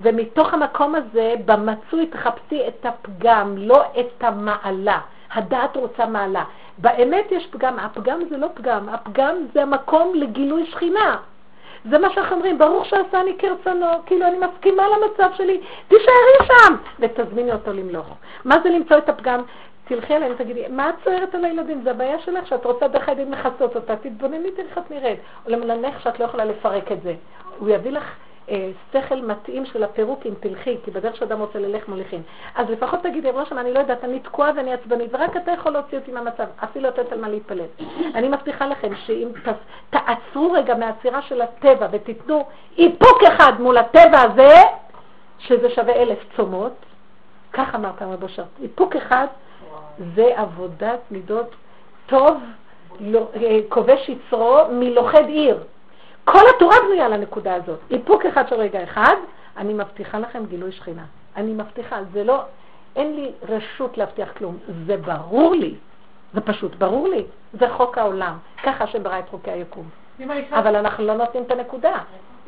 ומתוך 0.00 0.54
המקום 0.54 0.94
הזה, 0.94 1.34
במצוי 1.44 2.06
תחפשי 2.06 2.62
את 2.68 2.86
הפגם, 2.86 3.54
לא 3.58 3.82
את 4.00 4.24
המעלה. 4.24 5.00
הדעת 5.32 5.76
רוצה 5.76 6.06
מעלה. 6.06 6.44
באמת 6.78 7.24
יש 7.30 7.46
פגם, 7.46 7.78
הפגם 7.78 8.20
זה 8.30 8.36
לא 8.36 8.46
פגם, 8.54 8.88
הפגם 8.88 9.36
זה 9.54 9.62
המקום 9.62 10.14
לגילוי 10.14 10.66
שכינה. 10.66 11.16
זה 11.90 11.98
מה 11.98 12.10
שאנחנו 12.10 12.36
אומרים, 12.36 12.58
ברוך 12.58 12.86
שעשני 12.86 13.38
כרצונו, 13.38 13.86
כאילו 14.06 14.26
אני 14.26 14.38
מסכימה 14.38 14.82
למצב 14.88 15.30
שלי, 15.36 15.60
תישארי 15.88 16.46
שם, 16.46 16.74
ותזמיני 17.00 17.52
אותו 17.52 17.72
למלוך. 17.72 18.06
מה 18.44 18.54
זה 18.62 18.70
למצוא 18.70 18.98
את 18.98 19.08
הפגם? 19.08 19.42
תלכי 19.88 20.16
אליהם 20.16 20.32
ותגידי, 20.32 20.68
מה 20.68 20.90
את 20.90 20.94
צוערת 21.04 21.34
על 21.34 21.44
הילדים? 21.44 21.82
זה 21.84 21.90
הבעיה 21.90 22.18
שלך 22.18 22.46
שאת 22.46 22.64
רוצה 22.64 22.88
דרך 22.88 23.08
הילדים 23.08 23.32
לכסות 23.32 23.76
אותה, 23.76 23.96
תתבונני 23.96 24.48
איך 24.58 24.78
את 24.78 24.90
נראית. 24.90 25.18
או 25.46 25.50
למלנך 25.50 26.00
שאת 26.00 26.20
לא 26.20 26.24
יכולה 26.24 26.44
לפרק 26.44 26.92
את 26.92 27.02
זה. 27.02 27.14
הוא 27.58 27.68
יביא 27.68 27.90
לך 27.90 28.12
אה, 28.50 28.70
שכל 28.92 29.20
מתאים 29.20 29.66
של 29.66 29.82
הפירוק 29.82 30.26
אם 30.26 30.32
תלכי, 30.40 30.76
כי 30.84 30.90
בדרך 30.90 31.16
שאדם 31.16 31.40
רוצה 31.40 31.58
ללך 31.58 31.88
מוליכים. 31.88 32.22
אז 32.54 32.70
לפחות 32.70 33.02
תגידי, 33.02 33.30
ראש 33.30 33.52
אני 33.52 33.72
לא 33.72 33.78
יודעת, 33.78 34.04
אני 34.04 34.20
תקועה 34.20 34.50
ואני 34.56 34.72
עצבנית, 34.72 35.14
ורק 35.14 35.36
אתה 35.36 35.50
יכול 35.52 35.72
להוציא 35.72 35.98
אותי 35.98 36.12
מהמצב, 36.12 36.46
אפילו 36.64 36.88
לתת 36.88 37.12
על 37.12 37.20
מה 37.20 37.28
להתפלל. 37.28 37.66
אני 38.14 38.28
מבטיחה 38.28 38.66
לכם 38.66 38.94
שאם 38.96 39.28
תעצרו 39.90 40.52
רגע 40.52 40.74
מהעצירה 40.74 41.22
של 41.22 41.42
הטבע 41.42 41.86
ותיתנו 41.90 42.44
איפוק 42.78 43.22
אחד 43.28 43.52
מול 43.60 43.78
הטבע 43.78 44.20
הזה, 44.22 44.54
שזה 45.38 45.70
שווה 45.70 45.94
אלף 45.94 46.18
צומות, 46.36 46.72
כך 47.52 47.74
אמרת 47.74 48.02
רב 48.02 48.22
אושר, 48.22 48.44
איפוק 48.62 48.96
אחד 48.96 49.26
זה 50.14 50.32
עבודת 50.36 51.00
מידות 51.10 51.54
טוב, 52.06 52.36
לא, 53.00 53.28
אה, 53.34 53.58
כובש 53.68 54.08
יצרו 54.08 54.58
מלוכד 54.70 55.24
עיר. 55.26 55.62
כל 56.24 56.42
התורה 56.56 56.76
בנויה 56.84 57.06
על 57.06 57.12
הנקודה 57.12 57.54
הזאת. 57.54 57.78
איפוק 57.90 58.26
אחד 58.26 58.48
של 58.48 58.56
רגע 58.56 58.82
אחד, 58.82 59.14
אני 59.56 59.74
מבטיחה 59.74 60.18
לכם 60.18 60.44
גילוי 60.46 60.72
שכינה. 60.72 61.04
אני 61.36 61.52
מבטיחה, 61.52 61.98
זה 62.12 62.24
לא, 62.24 62.42
אין 62.96 63.16
לי 63.16 63.32
רשות 63.48 63.98
להבטיח 63.98 64.32
כלום, 64.38 64.58
זה 64.86 64.96
ברור 64.96 65.54
לי, 65.54 65.74
זה 66.34 66.40
פשוט 66.40 66.74
ברור 66.74 67.08
לי, 67.08 67.24
זה 67.52 67.68
חוק 67.68 67.98
העולם, 67.98 68.38
ככה 68.62 68.84
השם 68.84 69.02
ברא 69.02 69.18
את 69.18 69.28
חוקי 69.28 69.50
היקום. 69.50 69.88
אבל 70.52 70.76
אנחנו 70.76 71.04
לא 71.04 71.14
נותנים 71.14 71.42
את 71.42 71.50
הנקודה. 71.50 71.98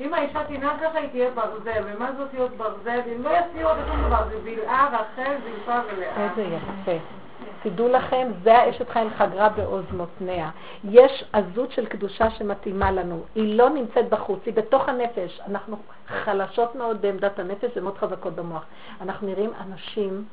אם 0.00 0.14
האישה 0.14 0.44
תנהג 0.44 0.76
ככה 0.80 0.98
היא 0.98 1.08
תהיה 1.08 1.30
ברזל, 1.30 1.82
ומה 1.84 2.10
זאת 2.18 2.28
להיות 2.34 2.50
ברזל? 2.56 3.00
אם 3.16 3.22
לא 3.22 3.30
יסיעו 3.30 3.70
אותה 3.70 3.80
שום 3.88 4.02
דבר, 4.06 4.22
זה 4.30 4.38
בלעה, 4.44 4.88
רחל, 4.92 5.34
זלפה 5.44 5.78
ולאה. 5.92 6.30
איזה 6.30 6.42
יפה. 6.42 7.17
תדעו 7.62 7.88
לכם, 7.88 8.28
זה 8.42 8.58
האשת 8.58 8.88
חיים 8.88 9.10
חגרה 9.18 9.48
בעוז 9.48 9.84
מותניה. 9.92 10.50
יש 10.84 11.24
עזות 11.32 11.72
של 11.72 11.86
קדושה 11.86 12.30
שמתאימה 12.30 12.90
לנו. 12.90 13.22
היא 13.34 13.58
לא 13.58 13.70
נמצאת 13.70 14.08
בחוץ, 14.08 14.40
היא 14.46 14.54
בתוך 14.54 14.88
הנפש. 14.88 15.40
אנחנו 15.46 15.76
חלשות 16.06 16.74
מאוד 16.74 17.02
בעמדת 17.02 17.38
הנפש 17.38 17.70
ומאוד 17.76 17.98
חזקות 17.98 18.34
במוח. 18.34 18.64
אנחנו 19.00 19.26
נראים 19.26 19.50
אנשים 19.60 20.24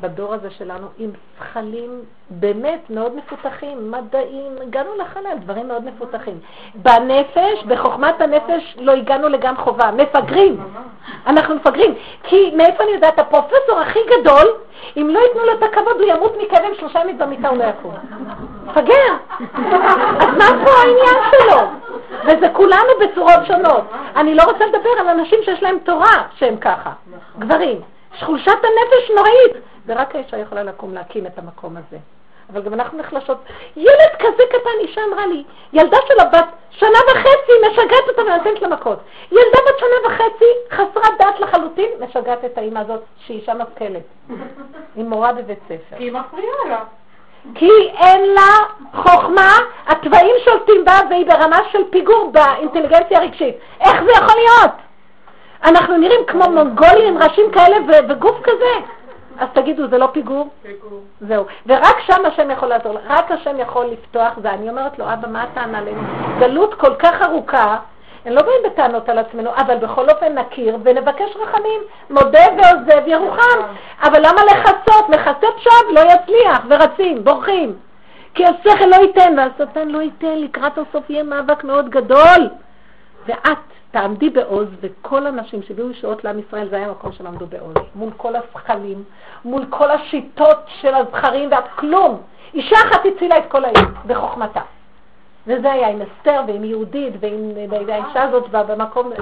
בדור 0.00 0.34
הזה 0.34 0.50
שלנו 0.50 0.86
עם 0.98 1.10
שכלים 1.38 2.02
באמת 2.30 2.90
מאוד 2.90 3.16
מפותחים, 3.16 3.90
מדעים, 3.90 4.52
הגענו 4.62 4.90
לחלל, 4.98 5.38
דברים 5.40 5.68
מאוד 5.68 5.84
מפותחים. 5.84 6.38
בנפש, 6.74 7.64
בחוכמת 7.66 8.20
הנפש, 8.20 8.76
לא 8.78 8.92
הגענו 8.92 9.28
לגן 9.28 9.56
חובה, 9.56 9.90
מפגרים. 9.90 10.60
אנחנו 11.26 11.54
מפגרים. 11.54 11.94
כי 12.22 12.50
מאיפה 12.56 12.82
אני 12.82 12.92
יודעת, 12.92 13.18
הפרופסור 13.18 13.78
הכי 13.80 13.98
גדול, 14.10 14.54
אם 14.96 15.08
לא 15.12 15.18
ייתנו 15.18 15.44
לו 15.44 15.52
את 15.52 15.62
הכבוד, 15.62 16.00
הוא 16.00 16.08
ימות 16.08 16.32
מכאבים 16.42 16.74
שלושה 16.74 17.00
ימים 17.00 17.18
במיטה, 17.18 17.48
הוא 17.48 17.58
לא 17.58 17.64
יקום. 17.64 17.94
מפגר. 18.64 19.14
אז 20.20 20.28
מה 20.38 20.64
פה 20.64 20.70
העניין 20.70 21.30
שלו? 21.30 21.60
וזה 22.24 22.48
כולנו 22.52 22.90
בצורות 23.00 23.46
שונות. 23.46 23.84
אני 24.16 24.34
לא 24.34 24.42
רוצה 24.42 24.66
לדבר 24.66 24.90
על 25.00 25.08
אנשים 25.08 25.38
שיש 25.44 25.62
להם 25.62 25.78
תורה 25.84 26.22
שהם 26.36 26.56
ככה, 26.56 26.90
גברים. 27.38 27.80
חולשת 28.20 28.48
הנפש 28.48 29.10
נוראית. 29.16 29.69
ורק 29.86 30.14
האישה 30.14 30.38
יכולה 30.38 30.62
לקום 30.62 30.94
להקים 30.94 31.26
את 31.26 31.38
המקום 31.38 31.76
הזה. 31.76 31.98
אבל 32.52 32.62
גם 32.62 32.74
אנחנו 32.74 32.98
נחלשות. 32.98 33.38
ילד 33.76 34.10
כזה 34.18 34.42
קטן, 34.48 34.70
אישה 34.80 35.00
אמרה 35.08 35.26
לי, 35.26 35.44
ילדה 35.72 35.98
שלה 36.08 36.24
בת 36.24 36.46
שנה 36.70 36.98
וחצי, 37.10 37.52
משגעת 37.70 38.08
אותה 38.08 38.22
ונותנת 38.22 38.62
לה 38.62 38.68
מכות. 38.68 38.98
ילדה 39.32 39.58
בת 39.68 39.78
שנה 39.78 40.06
וחצי, 40.06 40.44
חסרת 40.70 41.20
דת 41.20 41.40
לחלוטין, 41.40 41.90
משגעת 42.00 42.44
את 42.44 42.58
האימא 42.58 42.78
הזאת, 42.78 43.00
שהיא 43.26 43.40
אישה 43.40 43.54
משכלת. 43.54 44.02
היא 44.96 45.04
מורה 45.04 45.32
בבית 45.32 45.58
ספר. 45.64 45.96
כי 45.96 46.04
היא 46.04 46.12
מפריעה 46.12 46.68
לה. 46.68 46.80
כי 47.54 47.70
אין 47.98 48.34
לה 48.34 48.50
חוכמה, 48.94 49.58
התוואים 49.86 50.34
שולטים 50.44 50.84
בה 50.84 50.92
והיא 51.10 51.26
ברמה 51.26 51.58
של 51.72 51.78
פיגור 51.90 52.32
באינטליגנציה 52.32 53.18
הרגשית. 53.18 53.54
איך 53.80 54.02
זה 54.04 54.10
יכול 54.10 54.34
להיות? 54.36 54.72
אנחנו 55.64 55.96
נראים 55.96 56.20
כמו 56.26 56.50
מונגולים, 56.50 57.18
ראשים 57.18 57.50
כאלה 57.52 57.76
וגוף 58.08 58.36
כזה. 58.42 58.99
אז 59.38 59.48
תגידו, 59.52 59.88
זה 59.88 59.98
לא 59.98 60.08
פיגור? 60.12 60.48
פיגור. 60.62 61.00
זהו. 61.20 61.44
ורק 61.66 62.00
שם 62.06 62.26
השם 62.26 62.50
יכול 62.50 62.68
לעזור, 62.68 62.98
רק 63.06 63.30
השם 63.30 63.58
יכול 63.58 63.86
לפתוח, 63.86 64.32
ואני 64.42 64.70
אומרת 64.70 64.98
לו, 64.98 65.12
אבא, 65.12 65.28
מה 65.28 65.42
הטענה 65.42 65.80
לנו? 65.80 66.02
גלות 66.38 66.74
כל 66.74 66.94
כך 66.94 67.22
ארוכה, 67.22 67.76
הם 68.24 68.32
לא 68.32 68.42
באים 68.42 68.62
בטענות 68.64 69.08
על 69.08 69.18
עצמנו, 69.18 69.50
אבל 69.56 69.76
בכל 69.76 70.10
אופן 70.10 70.38
נכיר 70.38 70.76
ונבקש 70.82 71.36
רחמים, 71.36 71.80
מודה 72.10 72.44
ועוזב 72.56 73.02
ירוחם. 73.06 73.60
אבל 74.02 74.20
למה 74.20 74.44
לכסות? 74.44 75.08
מכסות 75.08 75.58
שווא 75.58 75.92
לא 75.92 76.00
יצליח, 76.00 76.60
ורצים, 76.68 77.24
בורחים. 77.24 77.74
כי 78.34 78.44
השכל 78.46 78.84
לא 78.84 78.96
ייתן, 78.96 79.36
והשטן 79.36 79.88
לא 79.88 80.02
ייתן, 80.02 80.38
לקראת 80.38 80.78
הסוף 80.78 81.10
יהיה 81.10 81.22
מאבק 81.22 81.64
מאוד 81.64 81.88
גדול. 81.88 82.48
ואת 83.26 83.58
תעמדי 83.90 84.30
בעוז, 84.30 84.68
וכל 84.80 85.26
הנשים 85.26 85.62
שהביאו 85.62 85.90
ישועות 85.90 86.24
לעם 86.24 86.38
ישראל, 86.38 86.68
זה 86.68 86.76
היה 86.76 86.86
המקום 86.88 87.12
שהם 87.12 87.26
עמדו 87.26 87.46
בעוז, 87.46 87.74
מול 87.94 88.10
כל 88.16 88.32
השכלים, 88.36 89.04
מול 89.44 89.66
כל 89.70 89.90
השיטות 89.90 90.58
של 90.80 90.94
הזכרים 90.94 91.50
והכלום. 91.50 92.20
אישה 92.54 92.76
אחת 92.76 93.00
הצילה 93.06 93.38
את 93.38 93.44
כל 93.48 93.64
העיר 93.64 93.88
בחוכמתה. 94.06 94.60
וזה 95.46 95.72
היה 95.72 95.88
עם 95.88 96.02
אסתר 96.02 96.40
ועם 96.46 96.64
יהודית 96.64 97.14
ועם 97.20 97.88
האישה 97.88 98.22
הזאת 98.22 98.48
במקום 98.50 99.12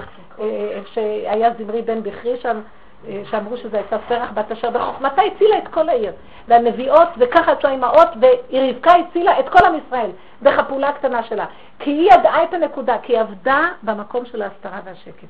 אה, 0.40 0.80
שהיה 0.92 1.50
זמרי 1.58 1.82
בן 1.82 2.02
בכרי 2.02 2.36
שם, 2.42 2.60
אה, 3.08 3.22
שאמרו 3.30 3.56
שזו 3.56 3.76
הייתה 3.76 3.96
סרח 4.08 4.30
בת 4.34 4.52
אשר 4.52 4.70
בחוכמתה 4.70 5.22
הצילה 5.22 5.58
את 5.58 5.68
כל 5.68 5.88
העיר. 5.88 6.12
והנביאות, 6.48 7.08
וככה 7.18 7.52
יצאו 7.52 7.68
האימהות, 7.68 8.08
ורבקה 8.20 8.92
הצילה 8.92 9.40
את 9.40 9.48
כל 9.48 9.66
עם 9.66 9.74
ישראל, 9.86 10.10
הפעולה 10.47 10.89
הקטנה 10.89 11.23
שלה. 11.23 11.47
כי 11.78 11.90
היא 11.90 12.12
ידעה 12.12 12.44
את 12.44 12.55
הנקודה, 12.55 12.97
כי 13.02 13.12
היא 13.12 13.20
עבדה 13.20 13.69
במקום 13.82 14.27
של 14.27 14.43
ההסתרה 14.43 14.81
והשקט. 14.85 15.28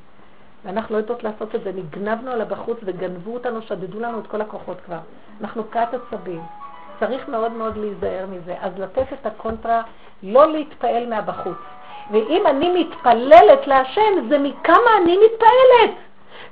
ואנחנו 0.65 0.95
לא 0.95 0.97
יודעות 0.97 1.23
לעשות 1.23 1.55
את 1.55 1.63
זה, 1.63 1.71
נגנבנו 1.75 2.31
עליה 2.31 2.45
בחוץ 2.45 2.77
וגנבו 2.83 3.33
אותנו, 3.33 3.61
שדדו 3.61 3.99
לנו 3.99 4.19
את 4.19 4.27
כל 4.27 4.41
הכוחות 4.41 4.77
כבר. 4.85 4.99
אנחנו 5.41 5.71
כת 5.71 5.87
עצבים. 5.93 6.41
צריך 6.99 7.29
מאוד 7.29 7.51
מאוד 7.51 7.77
להיזהר 7.77 8.25
מזה. 8.25 8.55
אז 8.61 8.79
לתת 8.79 9.13
את 9.13 9.25
הקונטרה, 9.25 9.81
לא 10.23 10.51
להתפעל 10.51 11.09
מהבחוץ. 11.09 11.57
ואם 12.11 12.47
אני 12.47 12.81
מתפללת 12.83 13.67
להשם, 13.67 14.29
זה 14.29 14.37
מכמה 14.37 14.97
אני 15.01 15.17
מתפעלת. 15.17 15.95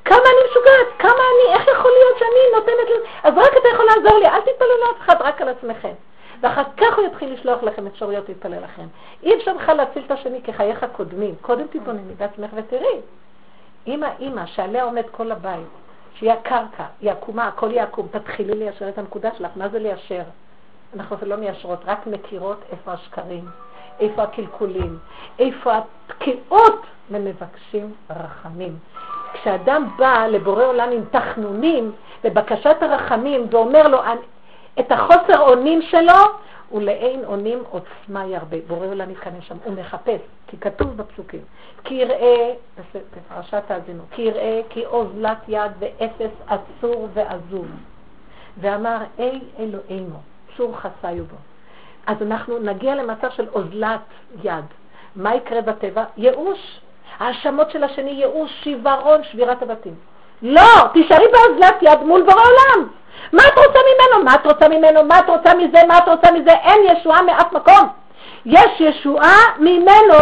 כמה 0.05 0.17
אני 0.17 0.49
משוגעת, 0.51 0.87
כמה 0.99 1.11
אני, 1.11 1.53
איך 1.53 1.67
יכול 1.67 1.91
להיות 1.91 2.19
שאני 2.19 2.55
נותנת 2.55 2.89
לזה? 2.89 3.07
אז 3.23 3.33
רק 3.37 3.57
אתה 3.57 3.67
יכול 3.73 3.85
לעזור 3.85 4.19
לי, 4.19 4.27
אל 4.27 4.41
תתפללו 4.41 4.77
לאף 4.87 5.01
אחד, 5.01 5.15
רק 5.19 5.41
על 5.41 5.49
עצמכם. 5.49 5.93
ואחר 6.41 6.63
כך 6.77 6.97
הוא 6.97 7.05
יתחיל 7.05 7.33
לשלוח 7.33 7.63
לכם 7.63 7.87
אפשרויות 7.87 8.29
להתפלל 8.29 8.63
לכם. 8.63 8.87
אי 9.23 9.35
אפשר 9.35 9.53
בכלל 9.53 9.77
להציל 9.77 10.03
את 10.05 10.11
השני 10.11 10.41
כחייך 10.41 10.85
קודמים. 10.91 11.35
קודם 11.41 11.67
תתבונני 11.67 12.13
בעצמך 12.17 12.49
ותראי. 12.55 12.99
אם 13.87 14.03
האימא 14.03 14.45
שעליה 14.45 14.83
עומד 14.83 15.03
כל 15.11 15.31
הבית, 15.31 15.67
שהיא 16.13 16.31
הקרקע, 16.31 16.85
היא 17.01 17.11
עקומה, 17.11 17.47
הכל 17.47 17.71
יהיה 17.71 17.83
עקום, 17.83 18.07
תתחילי 18.11 18.53
ליישר 18.53 18.89
את 18.89 18.97
הנקודה 18.97 19.29
שלך. 19.37 19.51
מה 19.55 19.69
זה 19.69 19.79
ליישר? 19.79 20.23
אנחנו 20.95 21.17
לא 21.21 21.35
מיישרות, 21.35 21.79
רק 21.85 22.07
מכירות 22.07 22.57
איפה 22.71 22.91
השקרים, 22.91 23.45
איפה 23.99 24.23
הקלקולים, 24.23 24.97
איפה 25.39 25.71
התקיעות, 26.07 26.81
ומבקשים 27.11 27.93
רחמים. 28.09 28.77
כשאדם 29.33 29.87
בא 29.97 30.25
לבורא 30.27 30.65
עולם 30.65 30.91
עם 30.91 31.01
תחנונים 31.11 31.91
ובקשת 32.23 32.75
הרחמים 32.81 33.47
ואומר 33.51 33.87
לו 33.87 33.99
את 34.79 34.91
החוסר 34.91 35.39
אונים 35.39 35.81
שלו, 35.81 36.13
ולאין 36.71 37.25
אונים 37.25 37.63
עוצמה 37.69 38.25
ירבה. 38.25 38.57
בורא 38.67 38.87
עולם 38.87 39.09
מתכנס 39.09 39.43
שם, 39.43 39.57
הוא 39.63 39.73
מחפש, 39.73 40.19
כי 40.47 40.57
כתוב 40.57 40.97
בפסוקים, 40.97 41.41
כי 41.83 41.93
יראה, 41.93 42.53
בפרשת 42.93 43.63
האזינו, 43.71 44.03
כי 44.11 44.21
יראה 44.21 44.61
כי 44.69 44.85
אוזלת 44.85 45.37
יד 45.47 45.71
ואפס 45.79 46.31
אסור 46.45 47.07
ועזוב. 47.13 47.67
ואמר, 48.59 48.97
אי 49.19 49.39
אלוהינו, 49.59 50.15
צור 50.57 50.77
חסיו 50.77 51.25
בו. 51.25 51.35
אז 52.07 52.17
אנחנו 52.21 52.59
נגיע 52.59 52.95
למצב 52.95 53.29
של 53.29 53.47
אוזלת 53.49 53.99
יד. 54.43 54.65
מה 55.15 55.35
יקרה 55.35 55.61
בטבע? 55.61 56.03
ייאוש. 56.17 56.79
האשמות 57.19 57.71
של 57.71 57.83
השני, 57.83 58.11
ייאוש, 58.11 58.51
שיוורון, 58.63 59.23
שבירת 59.23 59.61
הבתים. 59.61 59.95
לא, 60.41 60.87
תישארי 60.93 61.25
באוזלת 61.31 61.75
יד 61.81 61.99
מול 62.03 62.21
בורא 62.21 62.41
עולם. 62.41 62.87
מה 63.33 63.43
את 63.47 63.57
רוצה 63.57 63.79
ממנו? 63.79 64.23
מה 64.23 64.35
את 64.35 64.45
רוצה 64.45 64.69
ממנו? 64.69 65.03
מה 65.03 65.19
את 65.19 65.29
רוצה 65.29 65.55
מזה? 65.55 65.79
מה 65.87 65.97
את 65.97 66.07
רוצה 66.07 66.31
מזה? 66.31 66.51
אין 66.51 66.79
ישועה 66.85 67.21
מאף 67.21 67.53
מקום. 67.53 67.87
יש 68.45 68.79
ישועה 68.79 69.37
ממנו, 69.59 70.15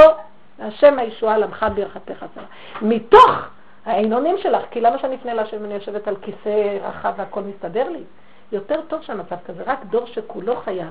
השם 0.60 1.00
הישועה 1.00 1.38
למך 1.38 1.66
ברכתך 1.76 2.26
צרה. 2.36 2.44
מתוך 2.82 3.32
העינונים 3.86 4.38
שלך, 4.38 4.62
כי 4.72 4.82
למה 4.82 4.98
שאני 4.98 5.16
אפנה 5.16 5.34
להשם 5.34 5.58
ואני 5.62 5.74
יושבת 5.74 6.08
על 6.08 6.16
כיסא 6.22 6.78
רחב 6.88 7.14
והכל 7.18 7.42
מסתדר 7.42 7.90
לי? 7.90 8.04
יותר 8.52 8.82
טוב 8.88 9.02
שהמצב 9.02 9.36
כזה, 9.48 9.64
רק 9.66 9.80
דור 9.86 10.06
שכולו 10.06 10.56
חייב. 10.56 10.90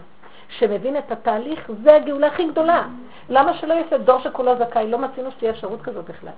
שמבין 0.58 0.96
את 0.96 1.12
התהליך, 1.12 1.70
זה 1.82 1.96
הגאולה 1.96 2.26
הכי 2.26 2.48
גדולה. 2.48 2.86
למה 3.28 3.54
שלא 3.54 3.74
יעשה 3.74 3.98
דור 3.98 4.20
שכולו 4.20 4.52
זכאי? 4.58 4.90
לא 4.90 4.98
מצינו 4.98 5.30
שתהיה 5.30 5.50
אפשרות 5.50 5.82
כזאת 5.82 6.04
בכלל. 6.04 6.32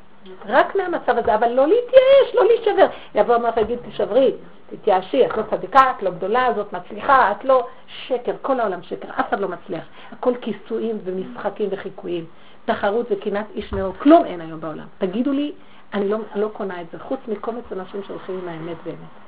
רק 0.46 0.76
מהמצב 0.76 1.18
הזה, 1.18 1.34
אבל 1.34 1.48
לא 1.48 1.66
להתייאש, 1.66 2.34
לא 2.34 2.44
להישבר. 2.44 2.86
יבוא 3.14 3.34
המלך 3.34 3.56
ויגיד, 3.56 3.78
תשברי, 3.88 4.32
תתייאשי, 4.70 5.26
את 5.26 5.36
לא 5.36 5.42
צדיקה, 5.50 5.92
את 5.96 6.02
לא 6.02 6.10
גדולה, 6.10 6.48
זאת 6.56 6.72
מצליחה, 6.72 7.32
את 7.32 7.44
לא... 7.44 7.66
שקר, 8.06 8.32
כל 8.42 8.60
העולם 8.60 8.82
שקר, 8.82 9.08
אף 9.20 9.28
אחד 9.28 9.40
לא 9.40 9.48
מצליח. 9.48 9.84
הכל 10.12 10.32
כיסויים 10.40 10.98
ומשחקים 11.04 11.68
וחיקויים. 11.72 12.24
תחרות 12.64 13.06
וקנאת 13.10 13.46
איש 13.54 13.72
מאוד, 13.72 13.96
כלום 13.96 14.24
אין 14.24 14.40
היום 14.40 14.60
בעולם. 14.60 14.86
תגידו 14.98 15.32
לי, 15.32 15.52
אני 15.94 16.08
לא, 16.08 16.18
לא 16.34 16.48
קונה 16.52 16.80
את 16.80 16.86
זה, 16.92 16.98
חוץ 16.98 17.20
מקומץ 17.28 17.64
אנשים 17.72 18.02
שהולכים 18.06 18.40
עם 18.42 18.48
האמת 18.48 18.76
באמת. 18.84 19.26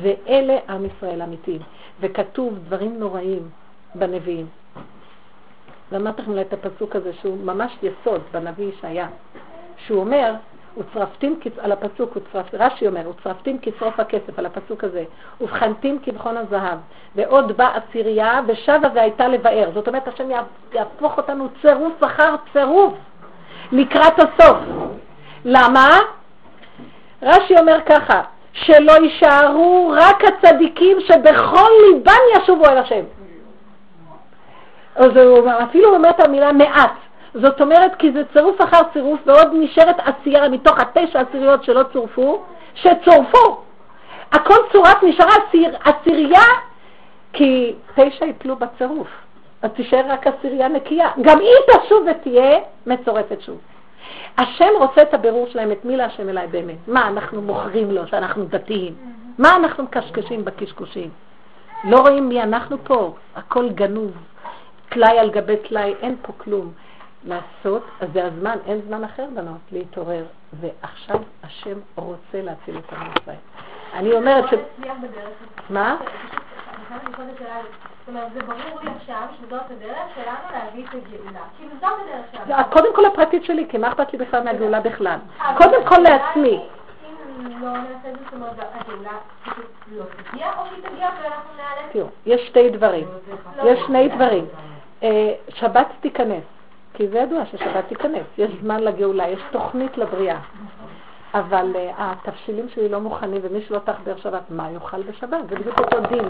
ואלה 0.00 0.58
עם 0.68 0.84
ישראל 0.84 1.22
אמיתיים. 1.22 1.60
וכתוב 2.00 2.58
דברים 2.58 2.98
נוראים 2.98 3.48
בנביאים. 3.98 4.46
ואמרתי 5.92 6.22
לכם 6.22 6.40
את 6.40 6.52
הפסוק 6.52 6.96
הזה, 6.96 7.12
שהוא 7.20 7.38
ממש 7.44 7.76
יסוד 7.82 8.20
בנביא 8.32 8.66
ישעיה, 8.66 9.06
שהוא 9.86 10.00
אומר, 10.00 10.34
וצרפתים 10.78 11.40
על 11.58 11.72
הפסוק, 11.72 12.16
וצרפ, 12.16 12.46
רש"י 12.52 12.86
אומר, 12.86 13.10
וצרפתים 13.10 13.58
כשרוף 13.62 14.00
הכסף 14.00 14.38
על 14.38 14.46
הפסוק 14.46 14.84
הזה, 14.84 15.04
ובחנתים 15.40 15.98
כבחון 16.02 16.36
הזהב, 16.36 16.78
ועוד 17.14 17.56
בא 17.56 17.72
עשירייה, 17.76 18.40
ושבה 18.46 18.88
והייתה 18.94 19.28
לבאר. 19.28 19.70
זאת 19.74 19.88
אומרת, 19.88 20.08
השם 20.08 20.28
יהפוך 20.72 21.16
אותנו 21.16 21.48
צירוף 21.62 22.04
אחר 22.04 22.34
צירוף 22.52 22.94
לקראת 23.72 24.18
הסוף. 24.18 24.56
למה? 25.44 25.88
רש"י 27.22 27.54
אומר 27.58 27.78
ככה, 27.86 28.22
שלא 28.52 28.92
יישארו 28.92 29.94
רק 29.96 30.24
הצדיקים 30.24 31.00
שבכל 31.00 31.70
ליבם 31.86 32.42
ישובו 32.42 32.66
אל 32.66 32.78
השם. 32.78 33.02
אז 34.96 35.16
הוא 35.16 35.50
אפילו 35.62 35.94
אומר 35.94 36.10
את 36.10 36.20
המילה 36.20 36.52
מעט. 36.52 36.92
זאת 37.34 37.60
אומרת, 37.60 37.94
כי 37.98 38.12
זה 38.12 38.22
צירוף 38.32 38.60
אחר 38.60 38.80
צירוף, 38.92 39.20
ועוד 39.26 39.48
נשארת 39.52 39.96
עשייה 39.98 40.48
מתוך 40.48 40.78
התשע 40.78 41.20
עשיריות 41.20 41.64
שלא 41.64 41.82
צורפו, 41.92 42.42
שצורפו. 42.74 43.62
הכל 44.32 44.54
צורף, 44.72 45.02
נשארה 45.02 45.32
עשיר, 45.48 45.76
עשירייה, 45.84 46.44
כי 47.32 47.74
תשע 47.94 48.26
יפלו 48.26 48.56
בצירוף. 48.56 49.08
אז 49.62 49.70
תישאר 49.70 50.02
רק 50.08 50.26
עשירייה 50.26 50.68
נקייה. 50.68 51.08
גם 51.20 51.38
היא 51.38 51.78
תשוב 51.84 52.06
ותהיה 52.10 52.58
מצורפת 52.86 53.40
שוב. 53.40 53.58
השם 54.38 54.68
רוצה 54.78 55.02
את 55.02 55.14
הבירור 55.14 55.46
שלהם, 55.46 55.72
את 55.72 55.84
מי 55.84 55.96
להשם 55.96 56.28
אליי 56.28 56.46
באמת. 56.46 56.88
מה, 56.88 57.08
אנחנו 57.08 57.42
מוכרים 57.42 57.90
לו 57.90 58.06
שאנחנו 58.06 58.44
דתיים? 58.44 58.94
מה 59.38 59.56
אנחנו 59.56 59.84
מקשקשים 59.84 60.44
בקשקושים? 60.44 61.10
לא 61.84 62.00
רואים 62.00 62.28
מי 62.28 62.42
אנחנו 62.42 62.76
פה, 62.84 63.14
הכל 63.36 63.68
גנוב, 63.68 64.10
טלאי 64.96 65.18
על 65.18 65.30
גבי 65.30 65.56
טלאי, 65.56 65.94
אין 66.02 66.16
פה 66.22 66.32
כלום. 66.36 66.72
לעשות, 67.24 67.82
אז 68.00 68.08
זה 68.12 68.24
הזמן, 68.24 68.58
אין 68.66 68.80
זמן 68.86 69.04
אחר 69.04 69.26
בנות, 69.34 69.60
להתעורר. 69.72 70.24
ועכשיו 70.60 71.16
השם 71.42 71.78
רוצה 71.94 72.42
להציל 72.42 72.78
את 72.78 72.92
עם 72.92 73.10
ישראל. 73.22 73.36
אני 73.94 74.12
אומרת 74.12 74.44
ש... 74.50 74.54
מה? 75.70 75.96
זאת 76.88 78.08
אומרת, 78.08 78.32
זה 78.34 78.40
ברור 78.40 78.80
לי 78.82 78.90
עכשיו 78.96 79.26
שזאת 79.40 79.62
הדרך 79.70 80.14
שלנו 80.14 80.64
להביא 80.64 80.84
את 80.84 80.94
הגאולה. 80.94 81.40
כאילו 81.58 81.72
זאת 81.80 81.90
הדרך 82.04 82.46
שלנו. 82.46 82.64
קודם 82.70 82.94
כל 82.94 83.04
הפרטית 83.04 83.44
שלי, 83.44 83.66
כי 83.68 83.78
מה 83.78 83.88
אכפת 83.88 84.12
לי 84.12 84.18
בכלל 84.18 84.44
מהגאולה 84.44 84.80
בכלל? 84.80 85.18
קודם 85.56 85.86
כל 85.88 85.98
לעצמי. 85.98 86.68
לא 87.60 87.72
לא 89.92 90.04
יש 92.26 92.48
שתי 92.48 92.70
דברים. 92.70 93.06
יש 93.64 93.78
שני 93.86 94.08
דברים. 94.08 94.46
אה, 95.06 95.32
שבת 95.54 95.86
תיכנס, 96.00 96.44
כי 96.94 97.08
זה 97.08 97.18
ידוע 97.18 97.46
ששבת 97.46 97.84
תיכנס. 97.88 98.26
יש 98.38 98.50
זמן 98.62 98.80
לגאולה, 98.80 99.28
יש 99.28 99.40
תוכנית 99.50 99.98
לבריאה. 99.98 100.38
אבל 101.34 101.72
uh, 101.74 101.78
התבשילים 101.98 102.68
שלי 102.68 102.88
לא 102.88 103.00
מוכנים, 103.00 103.40
ומי 103.42 103.62
שלא 103.68 103.78
תחבר 103.78 104.16
שבת, 104.16 104.42
מה 104.50 104.70
יאכל 104.70 105.02
בשבת? 105.02 105.48
זה 105.50 105.56
בדיוק 105.56 105.78
אותו 105.78 106.00
דין. 106.00 106.24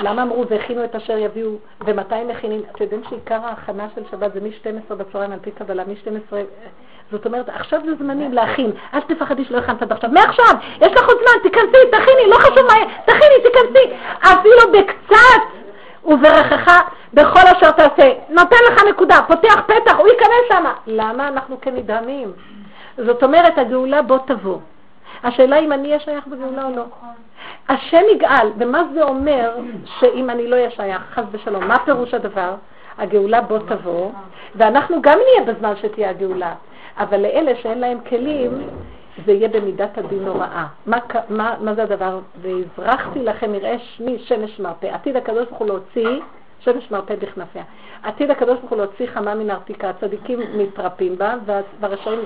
למה 0.00 0.22
אמרו 0.22 0.44
והכינו 0.48 0.84
את 0.84 0.94
אשר 0.94 1.18
יביאו, 1.18 1.50
ומתי 1.80 2.24
מכינים? 2.28 2.62
אתם 2.70 2.84
יודעים 2.84 3.02
שעיקר 3.08 3.40
ההכנה 3.44 3.88
של 3.94 4.02
שבת 4.10 4.32
זה 4.32 4.40
מ-12 4.40 4.94
בצהריים 4.94 5.32
על 5.32 5.38
פי 5.38 5.50
קבלה, 5.50 5.84
מ-12, 5.84 6.34
זאת 7.10 7.26
אומרת, 7.26 7.48
עכשיו 7.48 7.80
זה 7.86 7.94
זמנים 7.94 8.32
להכין, 8.32 8.70
אל 8.94 9.00
תפחדי 9.00 9.44
שלא 9.44 9.58
הכנת 9.58 9.82
עד 9.82 9.92
עכשיו, 9.92 10.10
מעכשיו, 10.10 10.54
יש 10.80 10.92
לך 10.92 11.08
עוד 11.08 11.16
זמן, 11.16 11.50
תיכנסי, 11.50 11.90
תכיני, 11.90 12.30
לא 12.30 12.36
חשוב 12.36 12.66
מה, 12.66 12.74
תכיני, 13.04 13.42
תיכנסי, 13.42 13.94
אפילו 14.20 14.72
בקצת, 14.72 15.42
וברכך 16.06 16.80
בכל 17.14 17.40
אשר 17.56 17.70
תעשה, 17.70 18.12
נותן 18.28 18.56
לך 18.68 18.82
נקודה, 18.90 19.18
פותח 19.26 19.60
פתח, 19.66 19.96
הוא 19.98 20.08
ייכנס 20.08 20.48
שם. 20.48 20.64
למה 20.86 21.28
אנחנו 21.28 21.60
כנדהמים? 21.60 22.32
זאת 22.98 23.22
אומרת, 23.22 23.58
הגאולה 23.58 24.02
בוא 24.02 24.18
תבוא. 24.26 24.58
השאלה 25.24 25.58
אם 25.58 25.72
אני 25.72 25.88
אהיה 25.88 26.00
שייך 26.00 26.26
בגאולה 26.26 26.64
או 26.64 26.76
לא. 26.76 26.84
השם 27.68 28.02
יגאל, 28.14 28.50
ומה 28.58 28.82
זה 28.94 29.02
אומר 29.02 29.50
שאם 29.98 30.30
אני 30.30 30.46
לא 30.46 30.56
אהיה 30.56 30.70
שייך, 30.70 31.02
חס 31.14 31.24
ושלום, 31.30 31.64
מה 31.64 31.78
פירוש 31.84 32.14
הדבר? 32.14 32.54
הגאולה 32.98 33.40
בוא 33.40 33.58
תבוא, 33.58 34.10
ואנחנו 34.54 35.02
גם 35.02 35.18
נהיה 35.18 35.52
בזמן 35.52 35.72
שתהיה 35.76 36.10
הגאולה, 36.10 36.54
אבל 36.98 37.20
לאלה 37.20 37.52
שאין 37.62 37.78
להם 37.78 37.98
כלים, 38.08 38.68
זה 39.24 39.32
יהיה 39.32 39.48
במידת 39.48 39.98
הדין 39.98 40.28
הוראה. 40.28 40.66
מה, 40.86 40.98
מה, 41.28 41.56
מה 41.60 41.74
זה 41.74 41.82
הדבר? 41.82 42.20
והזרחתי 42.40 43.22
לכם 43.22 43.54
יראה 43.54 43.78
שמי 43.78 44.18
שמש 44.18 44.60
מרפא. 44.60 44.86
עתיד 44.86 45.16
הקדוש 45.16 45.48
ברוך 45.48 45.58
הוא 45.58 45.68
להוציא 45.68 46.20
שמש 46.60 46.90
מרפא 46.90 47.14
בכנפיה. 47.16 47.62
עתיד 48.02 48.30
הקדוש 48.30 48.58
ברוך 48.58 48.70
הוא 48.70 48.78
להוציא 48.78 49.06
חמה 49.06 49.34
מן 49.34 49.50
הארתיקה, 49.50 49.90
הצדיקים 49.90 50.40
מתרפים 50.54 51.18
בה, 51.18 51.34
והרשעים... 51.80 52.20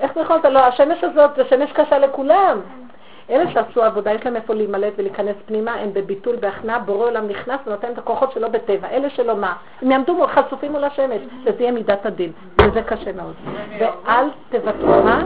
איך 0.00 0.14
זה 0.14 0.20
יכול 0.20 0.36
להיות? 0.36 0.52
לא, 0.52 0.58
השמש 0.58 1.04
הזאת 1.04 1.30
זה 1.36 1.44
שמש 1.50 1.72
קשה 1.72 1.98
לכולם. 1.98 2.60
אלה 3.30 3.50
שעשו 3.50 3.82
עבודה, 3.82 4.12
יש 4.12 4.24
להם 4.24 4.36
איפה 4.36 4.54
להימלט 4.54 4.92
ולהיכנס 4.96 5.36
פנימה, 5.46 5.74
הם 5.74 5.92
בביטול, 5.92 6.36
בהכנעה, 6.36 6.78
בורא 6.78 7.06
עולם 7.06 7.28
נכנס 7.28 7.60
ונותן 7.66 7.92
את 7.92 7.98
הכוחות 7.98 8.32
שלו 8.32 8.52
בטבע. 8.52 8.88
אלה 8.88 9.10
שלא 9.10 9.36
מה? 9.36 9.56
הם 9.82 9.90
יעמדו 9.90 10.26
חשופים 10.26 10.72
מול 10.72 10.84
השמש, 10.84 11.22
וזה 11.44 11.56
יהיה 11.60 11.72
מידת 11.72 12.06
הדין, 12.06 12.32
וזה 12.60 12.82
קשה 12.82 13.12
מאוד. 13.12 13.34
ואל 13.78 14.26
תוותרו, 14.50 15.02
מה? 15.02 15.22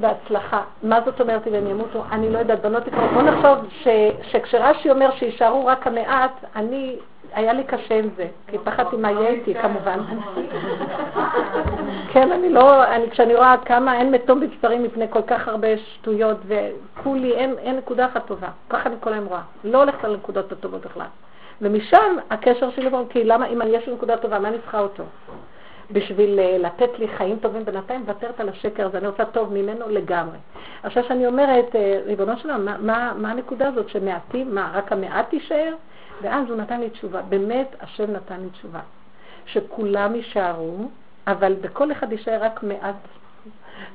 בהצלחה. 0.00 0.62
מה 0.82 1.00
זאת 1.04 1.20
אומרת 1.20 1.46
אם 1.46 1.54
הם 1.54 1.66
ימותו? 1.66 2.04
אני 2.12 2.30
לא 2.30 2.38
יודעת, 2.38 2.60
בנות 2.60 2.86
יקרות. 2.86 3.10
בוא 3.10 3.22
נחשוב 3.22 3.58
שכשרש"י 4.22 4.90
אומר 4.90 5.10
שיישארו 5.10 5.66
רק 5.66 5.86
המעט, 5.86 6.44
אני 6.56 6.96
היה 7.34 7.52
לי 7.52 7.64
קשה 7.64 7.98
עם 7.98 8.08
זה, 8.16 8.26
כי 8.46 8.58
פחדתי 8.58 8.96
מה 8.96 9.10
יהיה 9.10 9.28
איתי 9.28 9.54
כמובן. 9.54 9.98
כן, 12.12 12.32
אני 12.32 12.48
לא, 12.48 12.84
אני, 12.84 13.10
כשאני 13.10 13.34
רואה 13.34 13.54
כמה 13.64 13.98
אין 13.98 14.10
מתום 14.10 14.40
בצפרים 14.40 14.82
מפני 14.82 15.06
כל 15.10 15.22
כך 15.22 15.48
הרבה 15.48 15.68
שטויות, 15.78 16.36
וכולי, 16.46 17.32
אין, 17.32 17.54
אין 17.58 17.76
נקודה 17.76 18.06
אחת 18.06 18.26
טובה. 18.26 18.48
ככה 18.70 18.88
אני 18.88 18.96
כל 19.00 19.12
היום 19.12 19.24
רואה. 19.24 19.42
לא 19.64 19.78
הולכת 19.78 20.04
על 20.04 20.14
הנקודות 20.14 20.52
הטובות 20.52 20.86
בכלל. 20.86 21.06
ומשם 21.62 22.16
הקשר 22.30 22.70
שלי, 22.70 22.90
כי 23.10 23.24
למה 23.24 23.46
אם 23.46 23.62
יש 23.66 23.86
לי 23.86 23.94
נקודה 23.94 24.16
טובה, 24.16 24.38
מה 24.38 24.48
אני 24.48 24.58
צריכה 24.58 24.78
אותו? 24.78 25.04
בשביל 25.90 26.40
אה, 26.40 26.58
לתת 26.58 26.98
לי 26.98 27.08
חיים 27.08 27.36
טובים 27.36 27.64
בינתיים, 27.64 28.00
מוותרת 28.00 28.40
על 28.40 28.48
השקר 28.48 28.86
הזה, 28.86 28.98
אני 28.98 29.06
רוצה 29.06 29.24
טוב 29.24 29.52
ממנו 29.52 29.88
לגמרי. 29.88 30.38
עכשיו 30.82 31.04
שאני 31.04 31.26
אומרת, 31.26 31.76
אה, 31.76 32.00
ריבונו 32.04 32.38
שלנו, 32.38 32.64
מה, 32.64 32.76
מה, 32.78 33.12
מה 33.16 33.30
הנקודה 33.30 33.68
הזאת 33.68 33.88
שמעטים, 33.88 34.54
מה, 34.54 34.70
רק 34.74 34.92
המעט 34.92 35.32
יישאר? 35.32 35.74
ואז 36.22 36.48
הוא 36.48 36.56
נתן 36.56 36.80
לי 36.80 36.90
תשובה. 36.90 37.22
באמת, 37.22 37.76
השם 37.80 38.10
נתן 38.12 38.40
לי 38.40 38.50
תשובה. 38.50 38.80
שכולם 39.46 40.14
יישארו, 40.14 40.76
אבל 41.26 41.54
בכל 41.60 41.92
אחד 41.92 42.12
יישאר 42.12 42.38
רק 42.40 42.62
מעט. 42.62 42.94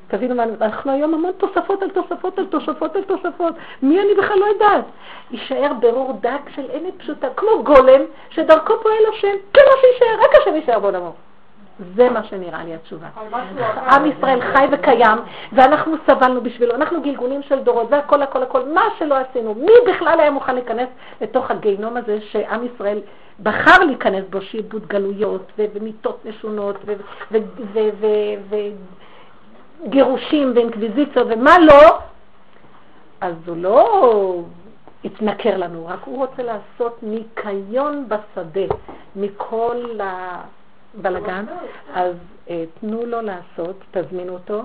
תבינו 0.08 0.36
מה, 0.36 0.44
אנחנו 0.62 0.92
היום 0.92 1.14
המון 1.14 1.32
תוספות 1.38 1.84
על 1.84 1.90
תוספות 1.90 2.40
על 2.40 2.46
תוספות 2.46 2.96
על 2.96 3.04
תוספות. 3.04 3.54
מי 3.82 4.02
אני 4.02 4.14
בכלל 4.18 4.40
לא 4.40 4.46
יודעת. 4.46 4.86
יישאר 5.32 5.74
ברור 5.80 6.14
דק 6.22 6.50
של 6.56 6.62
לי 6.84 6.92
פשוטה, 6.98 7.28
כמו 7.36 7.64
גולם, 7.64 8.02
שדרכו 8.30 8.74
פועל 8.82 9.06
השם. 9.14 9.28
מה 9.56 9.74
שיישאר, 9.82 10.24
רק 10.24 10.36
השם 10.42 10.56
יישאר 10.56 10.80
בעולמו. 10.80 11.27
זה 11.96 12.10
מה 12.10 12.24
שנראה 12.24 12.64
לי 12.64 12.76
התשובה. 12.76 13.08
עם 13.92 14.06
ישראל 14.06 14.42
חי 14.42 14.66
וקיים, 14.72 15.18
ואנחנו 15.54 15.96
סבלנו 16.08 16.42
בשבילו, 16.42 16.76
אנחנו 16.76 17.02
גלגולים 17.02 17.44
של 17.44 17.60
דורות, 17.60 17.88
והכל 17.90 18.22
הכל 18.22 18.44
הכל, 18.44 18.70
מה 18.74 18.82
שלא 19.00 19.16
עשינו, 19.16 19.54
מי 19.54 19.74
בכלל 19.88 20.20
היה 20.20 20.32
מוכן 20.32 20.56
להיכנס 20.56 20.88
לתוך 21.22 21.52
הגיהנום 21.52 21.98
הזה 21.98 22.22
שעם 22.22 22.66
ישראל 22.66 23.00
בחר 23.44 23.84
להיכנס 23.84 24.24
בו, 24.30 24.42
שעבוד 24.42 24.88
גלויות, 24.88 25.52
ומיטות 25.58 26.26
משונות, 26.26 26.76
וגירושים, 29.84 30.52
ואינקוויזיציות, 30.56 31.28
ומה 31.30 31.60
לא, 31.60 32.00
אז 33.22 33.36
הוא 33.46 33.58
לא 33.58 34.40
התנכר 35.04 35.58
לנו, 35.58 35.88
רק 35.88 36.00
הוא 36.06 36.18
רוצה 36.18 36.44
לעשות 36.44 37.00
ניקיון 37.04 38.08
בשדה 38.08 38.76
מכל 39.16 40.02
ה... 40.04 40.42
בלגן, 40.94 41.46
אז 41.94 42.16
אה, 42.50 42.64
תנו 42.80 43.06
לו 43.06 43.22
לעשות, 43.22 43.84
תזמינו 43.92 44.34
אותו, 44.34 44.64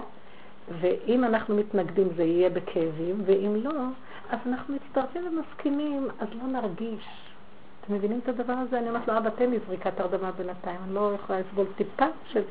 ואם 0.81 1.25
אנחנו 1.25 1.57
מתנגדים 1.57 2.09
זה 2.17 2.23
יהיה 2.23 2.51
בכאבים, 2.51 3.23
ואם 3.27 3.57
לא, 3.63 3.71
אז 4.31 4.39
אנחנו 4.47 4.75
מצטרפים 4.75 5.23
ומסכימים, 5.27 6.09
אז 6.21 6.29
לא 6.43 6.61
נרגיש. 6.61 7.05
אתם 7.81 7.95
מבינים 7.95 8.21
את 8.23 8.29
הדבר 8.29 8.53
הזה? 8.53 8.79
אני 8.79 8.89
אומרת 8.89 9.09
לו, 9.09 9.19
אבא, 9.19 9.31
תן 9.31 9.51
לי 9.51 9.59
זריקת 9.67 10.01
הרדמה 10.01 10.33
בינתיים, 10.33 10.81
אני 10.85 10.95
לא 10.95 11.13
יכולה 11.15 11.41
לסבול 11.41 11.67
טיפה 11.77 12.07
של... 12.27 12.43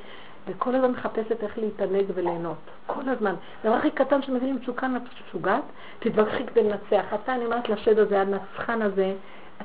וכל 0.47 0.75
הזמן 0.75 0.91
מחפשת 0.91 1.43
איך 1.43 1.57
להתענג 1.57 2.05
וליהנות. 2.13 2.57
כל 2.87 3.09
הזמן. 3.09 3.35
דבר 3.63 3.73
הכי 3.73 3.91
קטן 3.91 4.21
שמבינים 4.21 4.55
מצוקה 4.55 4.87
משוגעת, 4.87 5.63
תתווכחי 5.99 6.45
כדי 6.45 6.63
לנצח. 6.63 7.05
אתה, 7.13 7.35
אני 7.35 7.45
אומרת 7.45 7.69
לשד 7.69 7.99
הזה, 7.99 8.21
הנצחן 8.21 8.81
הזה, 8.81 9.13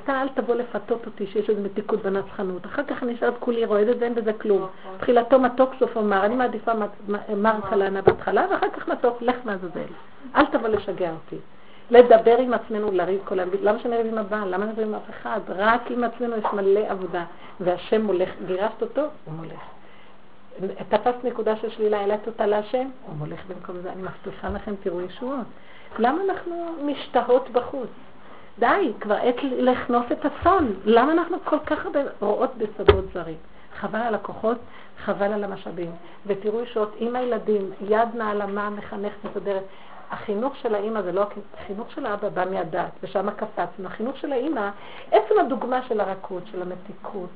אתה 0.03 0.21
אל 0.21 0.27
תבוא 0.27 0.55
לפתות 0.55 1.05
אותי 1.05 1.27
שיש 1.27 1.49
איזו 1.49 1.61
מתיקות 1.61 2.01
בנצחנות. 2.01 2.65
אחר 2.65 2.83
כך 2.83 3.03
אני 3.03 3.13
נשארת 3.13 3.33
כולי 3.39 3.65
רועדת 3.65 3.95
ואין 3.99 4.15
בזה 4.15 4.33
כלום. 4.33 4.61
נכון. 4.61 4.97
תחילתו 4.97 5.39
מתוק 5.39 5.71
סופו 5.79 6.01
מר. 6.01 6.25
אני 6.25 6.35
מעדיפה 6.35 6.71
מר. 7.35 7.59
קלנה 7.69 8.01
בהתחלה, 8.01 8.45
ואחר 8.51 8.69
כך 8.69 8.87
מתוק, 8.87 9.21
לך 9.21 9.35
מעזאזל. 9.45 9.79
אל 10.35 10.45
תבוא 10.45 10.67
לשגע 10.67 11.11
אותי. 11.11 11.37
לדבר 11.91 12.37
עם 12.37 12.53
עצמנו, 12.53 12.91
לריב 12.91 13.21
כל 13.25 13.39
היום. 13.39 13.51
למה 13.61 13.79
שנריב 13.79 14.07
עם 14.07 14.17
הבעל? 14.17 14.53
למה 14.53 14.65
נריב 14.65 14.79
עם 14.79 14.95
אף 14.95 15.09
אחד? 15.09 15.39
רק 15.47 15.91
עם 15.91 16.03
עצמנו 16.03 16.35
יש 16.37 16.45
מלא 16.53 16.79
עבודה. 16.89 17.25
והשם 17.59 18.01
מולך, 18.01 18.29
גירשת 18.47 18.81
אותו, 18.81 19.01
הוא 19.01 19.33
מולך. 19.33 19.59
תפסת 20.89 21.23
נקודה 21.23 21.55
של 21.55 21.69
שלילה, 21.69 21.99
העלית 21.99 22.27
אותה 22.27 22.45
להשם, 22.45 22.89
הוא 23.05 23.15
מולך 23.15 23.39
במקום 23.47 23.75
זה. 23.81 23.91
אני 23.91 24.01
מבטיחה 24.01 24.49
לכם, 24.49 24.73
תראו 24.83 25.01
ישועות. 25.01 25.45
למה 25.99 26.21
אנחנו 26.29 26.75
משתהות 26.85 27.49
בחוץ? 27.49 27.89
די, 28.59 28.93
כבר 28.99 29.15
עת 29.15 29.35
לכנוס 29.43 30.05
את 30.11 30.25
הצאן. 30.25 30.67
למה 30.85 31.11
אנחנו 31.11 31.37
כל 31.43 31.59
כך 31.59 31.85
הרבה 31.85 31.99
רואות 32.19 32.51
בשדות 32.57 33.05
זרים? 33.13 33.37
חבל 33.79 33.99
על 33.99 34.15
הכוחות, 34.15 34.57
חבל 35.05 35.33
על 35.33 35.43
המשאבים. 35.43 35.91
ותראו 36.25 36.65
שעות 36.65 36.95
עם 36.97 37.15
הילדים, 37.15 37.71
יד 37.81 38.09
נעלמה, 38.15 38.69
מחנכת, 38.69 39.25
מסדרת. 39.25 39.63
החינוך 40.11 40.55
של 40.55 40.75
האימא 40.75 41.01
זה 41.01 41.11
לא 41.11 41.25
החינוך 41.57 41.91
של 41.91 42.05
האבא 42.05 42.29
בא 42.29 42.45
מהדת, 42.51 42.91
ושם 43.03 43.29
קפצנו. 43.31 43.87
החינוך 43.87 44.17
של 44.17 44.31
האימא, 44.31 44.69
עצם 45.11 45.39
הדוגמה 45.39 45.81
של 45.87 45.99
הרכות, 45.99 46.43
של 46.51 46.61
המתיקות, 46.61 47.29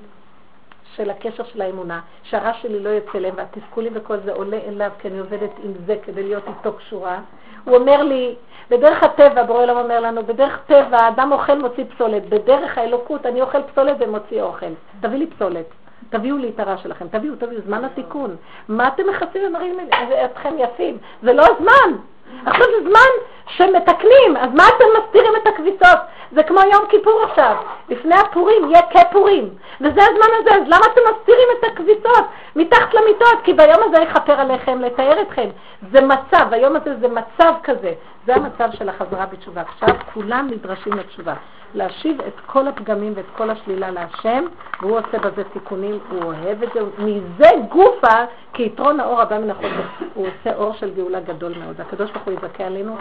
של 0.96 1.10
הקשר 1.10 1.44
של 1.44 1.62
האמונה, 1.62 2.02
שהרע 2.24 2.54
שלי 2.54 2.80
לא 2.80 2.90
יוצא 2.90 3.18
להם, 3.18 3.34
והתסכולים 3.38 3.92
וכל 3.96 4.18
זה 4.26 4.34
עולה 4.34 4.58
אליו, 4.58 4.92
כי 5.00 5.08
אני 5.08 5.20
עובדת 5.20 5.52
עם 5.64 5.72
זה 5.86 5.96
כדי 6.04 6.24
להיות 6.24 6.44
איתו 6.48 6.74
קשורה. 6.74 7.20
הוא 7.64 7.76
אומר 7.76 8.04
לי, 8.04 8.36
בדרך 8.72 9.04
הטבע, 9.04 9.44
בורא 9.44 9.64
עולם 9.64 9.78
אומר 9.78 10.00
לנו, 10.00 10.24
בדרך 10.24 10.60
טבע 10.68 10.98
האדם 10.98 11.32
אוכל 11.32 11.58
מוציא 11.58 11.84
פסולת, 11.96 12.30
בדרך 12.30 12.78
האלוקות 12.78 13.26
אני 13.26 13.42
אוכל 13.42 13.62
פסולת 13.62 13.96
ומוציא 14.00 14.42
אוכל. 14.42 14.66
תביא 15.02 15.18
לי 15.20 15.28
פסולת. 15.28 15.66
תביאו 16.10 16.38
לי 16.38 16.50
את 16.50 16.60
הרע 16.60 16.78
שלכם, 16.78 17.08
תביאו, 17.08 17.36
תביאו, 17.36 17.62
זמן 17.66 17.86
התיקון. 17.86 18.36
מה 18.68 18.88
אתם 18.88 19.04
מכסים 19.10 19.42
ומראים 19.48 19.78
אתכם 20.26 20.54
יפים? 20.58 20.98
זה 21.24 21.34
לא 21.34 21.44
הזמן. 21.44 21.98
עכשיו 22.46 22.66
זה 22.66 22.90
זמן 22.90 23.10
שמתקנים, 23.48 24.38
אז 24.40 24.50
מה 24.54 24.64
אתם 24.78 24.86
מסתירים 25.00 25.34
את 25.42 25.48
הכביסות? 25.48 26.00
זה 26.32 26.44
כמו 26.44 26.60
יום 26.74 26.86
כיפור 26.90 27.22
עכשיו, 27.24 27.56
לפני 27.90 28.16
הפורים 28.16 28.72
יהיה 28.72 28.82
כפורים, 28.82 29.50
וזה 29.82 30.02
הזמן 30.02 30.28
הזה, 30.40 30.56
אז 30.56 30.64
למה 30.66 30.86
אתם 30.94 31.02
מסתירים 31.12 31.48
את 31.60 31.64
הכביסות 31.72 32.26
מתחת 32.56 32.94
למיטות? 32.94 33.42
כי 33.44 33.54
ביום 33.54 33.80
הזה 33.84 34.02
יכפר 34.02 34.40
עליכם, 34.40 34.82
לתאר 34.82 35.22
אתכם. 35.22 35.50
זה 35.92 36.02
מצב, 36.02 36.46
היום 36.52 36.76
הזה 36.76 36.96
זה 37.00 37.08
מצב 37.08 37.54
כזה, 37.64 37.94
זה 38.26 38.36
המצב 38.36 38.70
של 38.72 38.90
החזרה 38.90 39.26
בתשובה. 39.26 39.62
עכשיו 39.62 39.96
כולם 40.14 40.48
נדרשים 40.52 40.94
לתשובה. 40.94 41.34
להשיב 41.76 42.22
את 42.22 42.34
כל 42.46 42.68
הפגמים 42.68 43.14
ואת 43.16 43.26
כל 43.38 43.50
השלילה 43.50 43.92
להשם, 43.92 44.44
והוא 44.82 44.98
עושה 44.98 45.20
בזה 45.20 45.44
תיקונים, 45.44 46.00
הוא 46.10 46.24
אוהב 46.24 46.64
את 46.64 46.70
זה, 46.74 46.80
מזה 46.98 47.50
גופה, 47.70 48.26
כי 48.54 48.64
יתרון 48.64 49.00
האור 49.00 49.22
הבא 49.22 49.40
מן 49.40 49.50
החושך, 49.50 50.04
הוא 50.14 50.28
עושה 50.28 50.56
אור 50.56 50.74
של 50.74 50.94
גאולה 50.96 51.20
גדול 51.20 51.54
מאוד. 51.64 51.82
הקדוש 51.82 52.12
ברוך 52.12 52.26
הוא 52.26 52.34
יזכה 52.34 52.64
עלינו, 52.64 52.96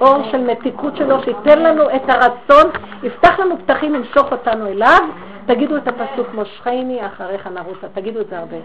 אור 0.00 0.30
של 0.30 0.38
מתיקות 0.38 0.96
שלו, 0.96 1.22
שייתן 1.22 1.62
לנו 1.62 1.90
את 1.96 2.08
הרצון, 2.08 2.70
יפתח 3.02 3.38
לנו 3.38 3.58
פתחים, 3.58 3.94
ימשוך 3.94 4.32
אותנו 4.32 4.66
אליו, 4.66 5.00
תגידו 5.46 5.76
את 5.76 5.88
הפסוק, 5.88 6.34
מושכני 6.34 7.06
אחריך 7.06 7.46
נרוצה, 7.46 7.86
תגידו 7.94 8.20
את 8.20 8.28
זה 8.28 8.38
הרבה. 8.38 8.56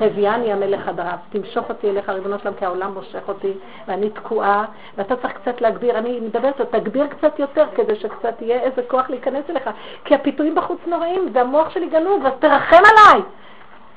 הביאני 0.00 0.52
המלך 0.52 0.88
הדרף, 0.88 1.20
תמשוך 1.30 1.68
אותי 1.68 1.90
אליך, 1.90 2.08
ריבונו 2.08 2.38
שלם, 2.38 2.54
כי 2.54 2.64
העולם 2.64 2.94
מושך 2.94 3.28
אותי, 3.28 3.52
ואני 3.88 4.10
תקועה, 4.10 4.64
ואתה 4.96 5.16
צריך 5.16 5.32
קצת 5.32 5.60
להגביר, 5.60 5.98
אני 5.98 6.20
מדברת, 6.20 6.60
תגביר 6.60 7.06
קצת 7.06 7.38
יותר, 7.38 7.64
כדי 7.74 7.96
שקצת 7.96 8.34
יהיה 8.42 8.60
איזה 8.60 8.82
כוח 8.88 9.10
להיכנס 9.10 9.50
אליך, 9.50 9.70
כי 10.04 10.14
הפיתויים 10.14 10.54
בחוץ 10.54 10.78
נוראים, 10.86 11.30
והמוח 11.32 11.70
שלי 11.70 11.88
גנוב, 11.88 12.26
אז 12.26 12.32
תרחם 12.38 12.82
עליי. 12.90 13.22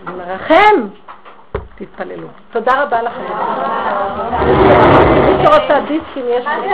מרחם. 0.06 0.88
תתפללו. 1.76 2.28
תודה 2.52 2.84
רבה 2.84 3.02
לכם. 3.02 3.24
מי 5.26 5.46
שרוצה 5.46 5.80
דיסקים 5.88 6.26
יש 6.30 6.46
לי. 6.46 6.74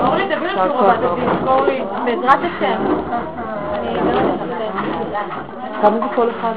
אורלי, 0.00 0.24
תביאי 0.34 0.52
לנו 0.52 0.72
שורה 0.72 0.94
בדיסק, 0.96 1.46
אורלי. 1.46 1.84
בעזרת 2.04 2.38
השם. 2.38 2.82
כמה 5.82 5.98
זה 5.98 6.06
כל 6.14 6.30
אחד? 6.30 6.52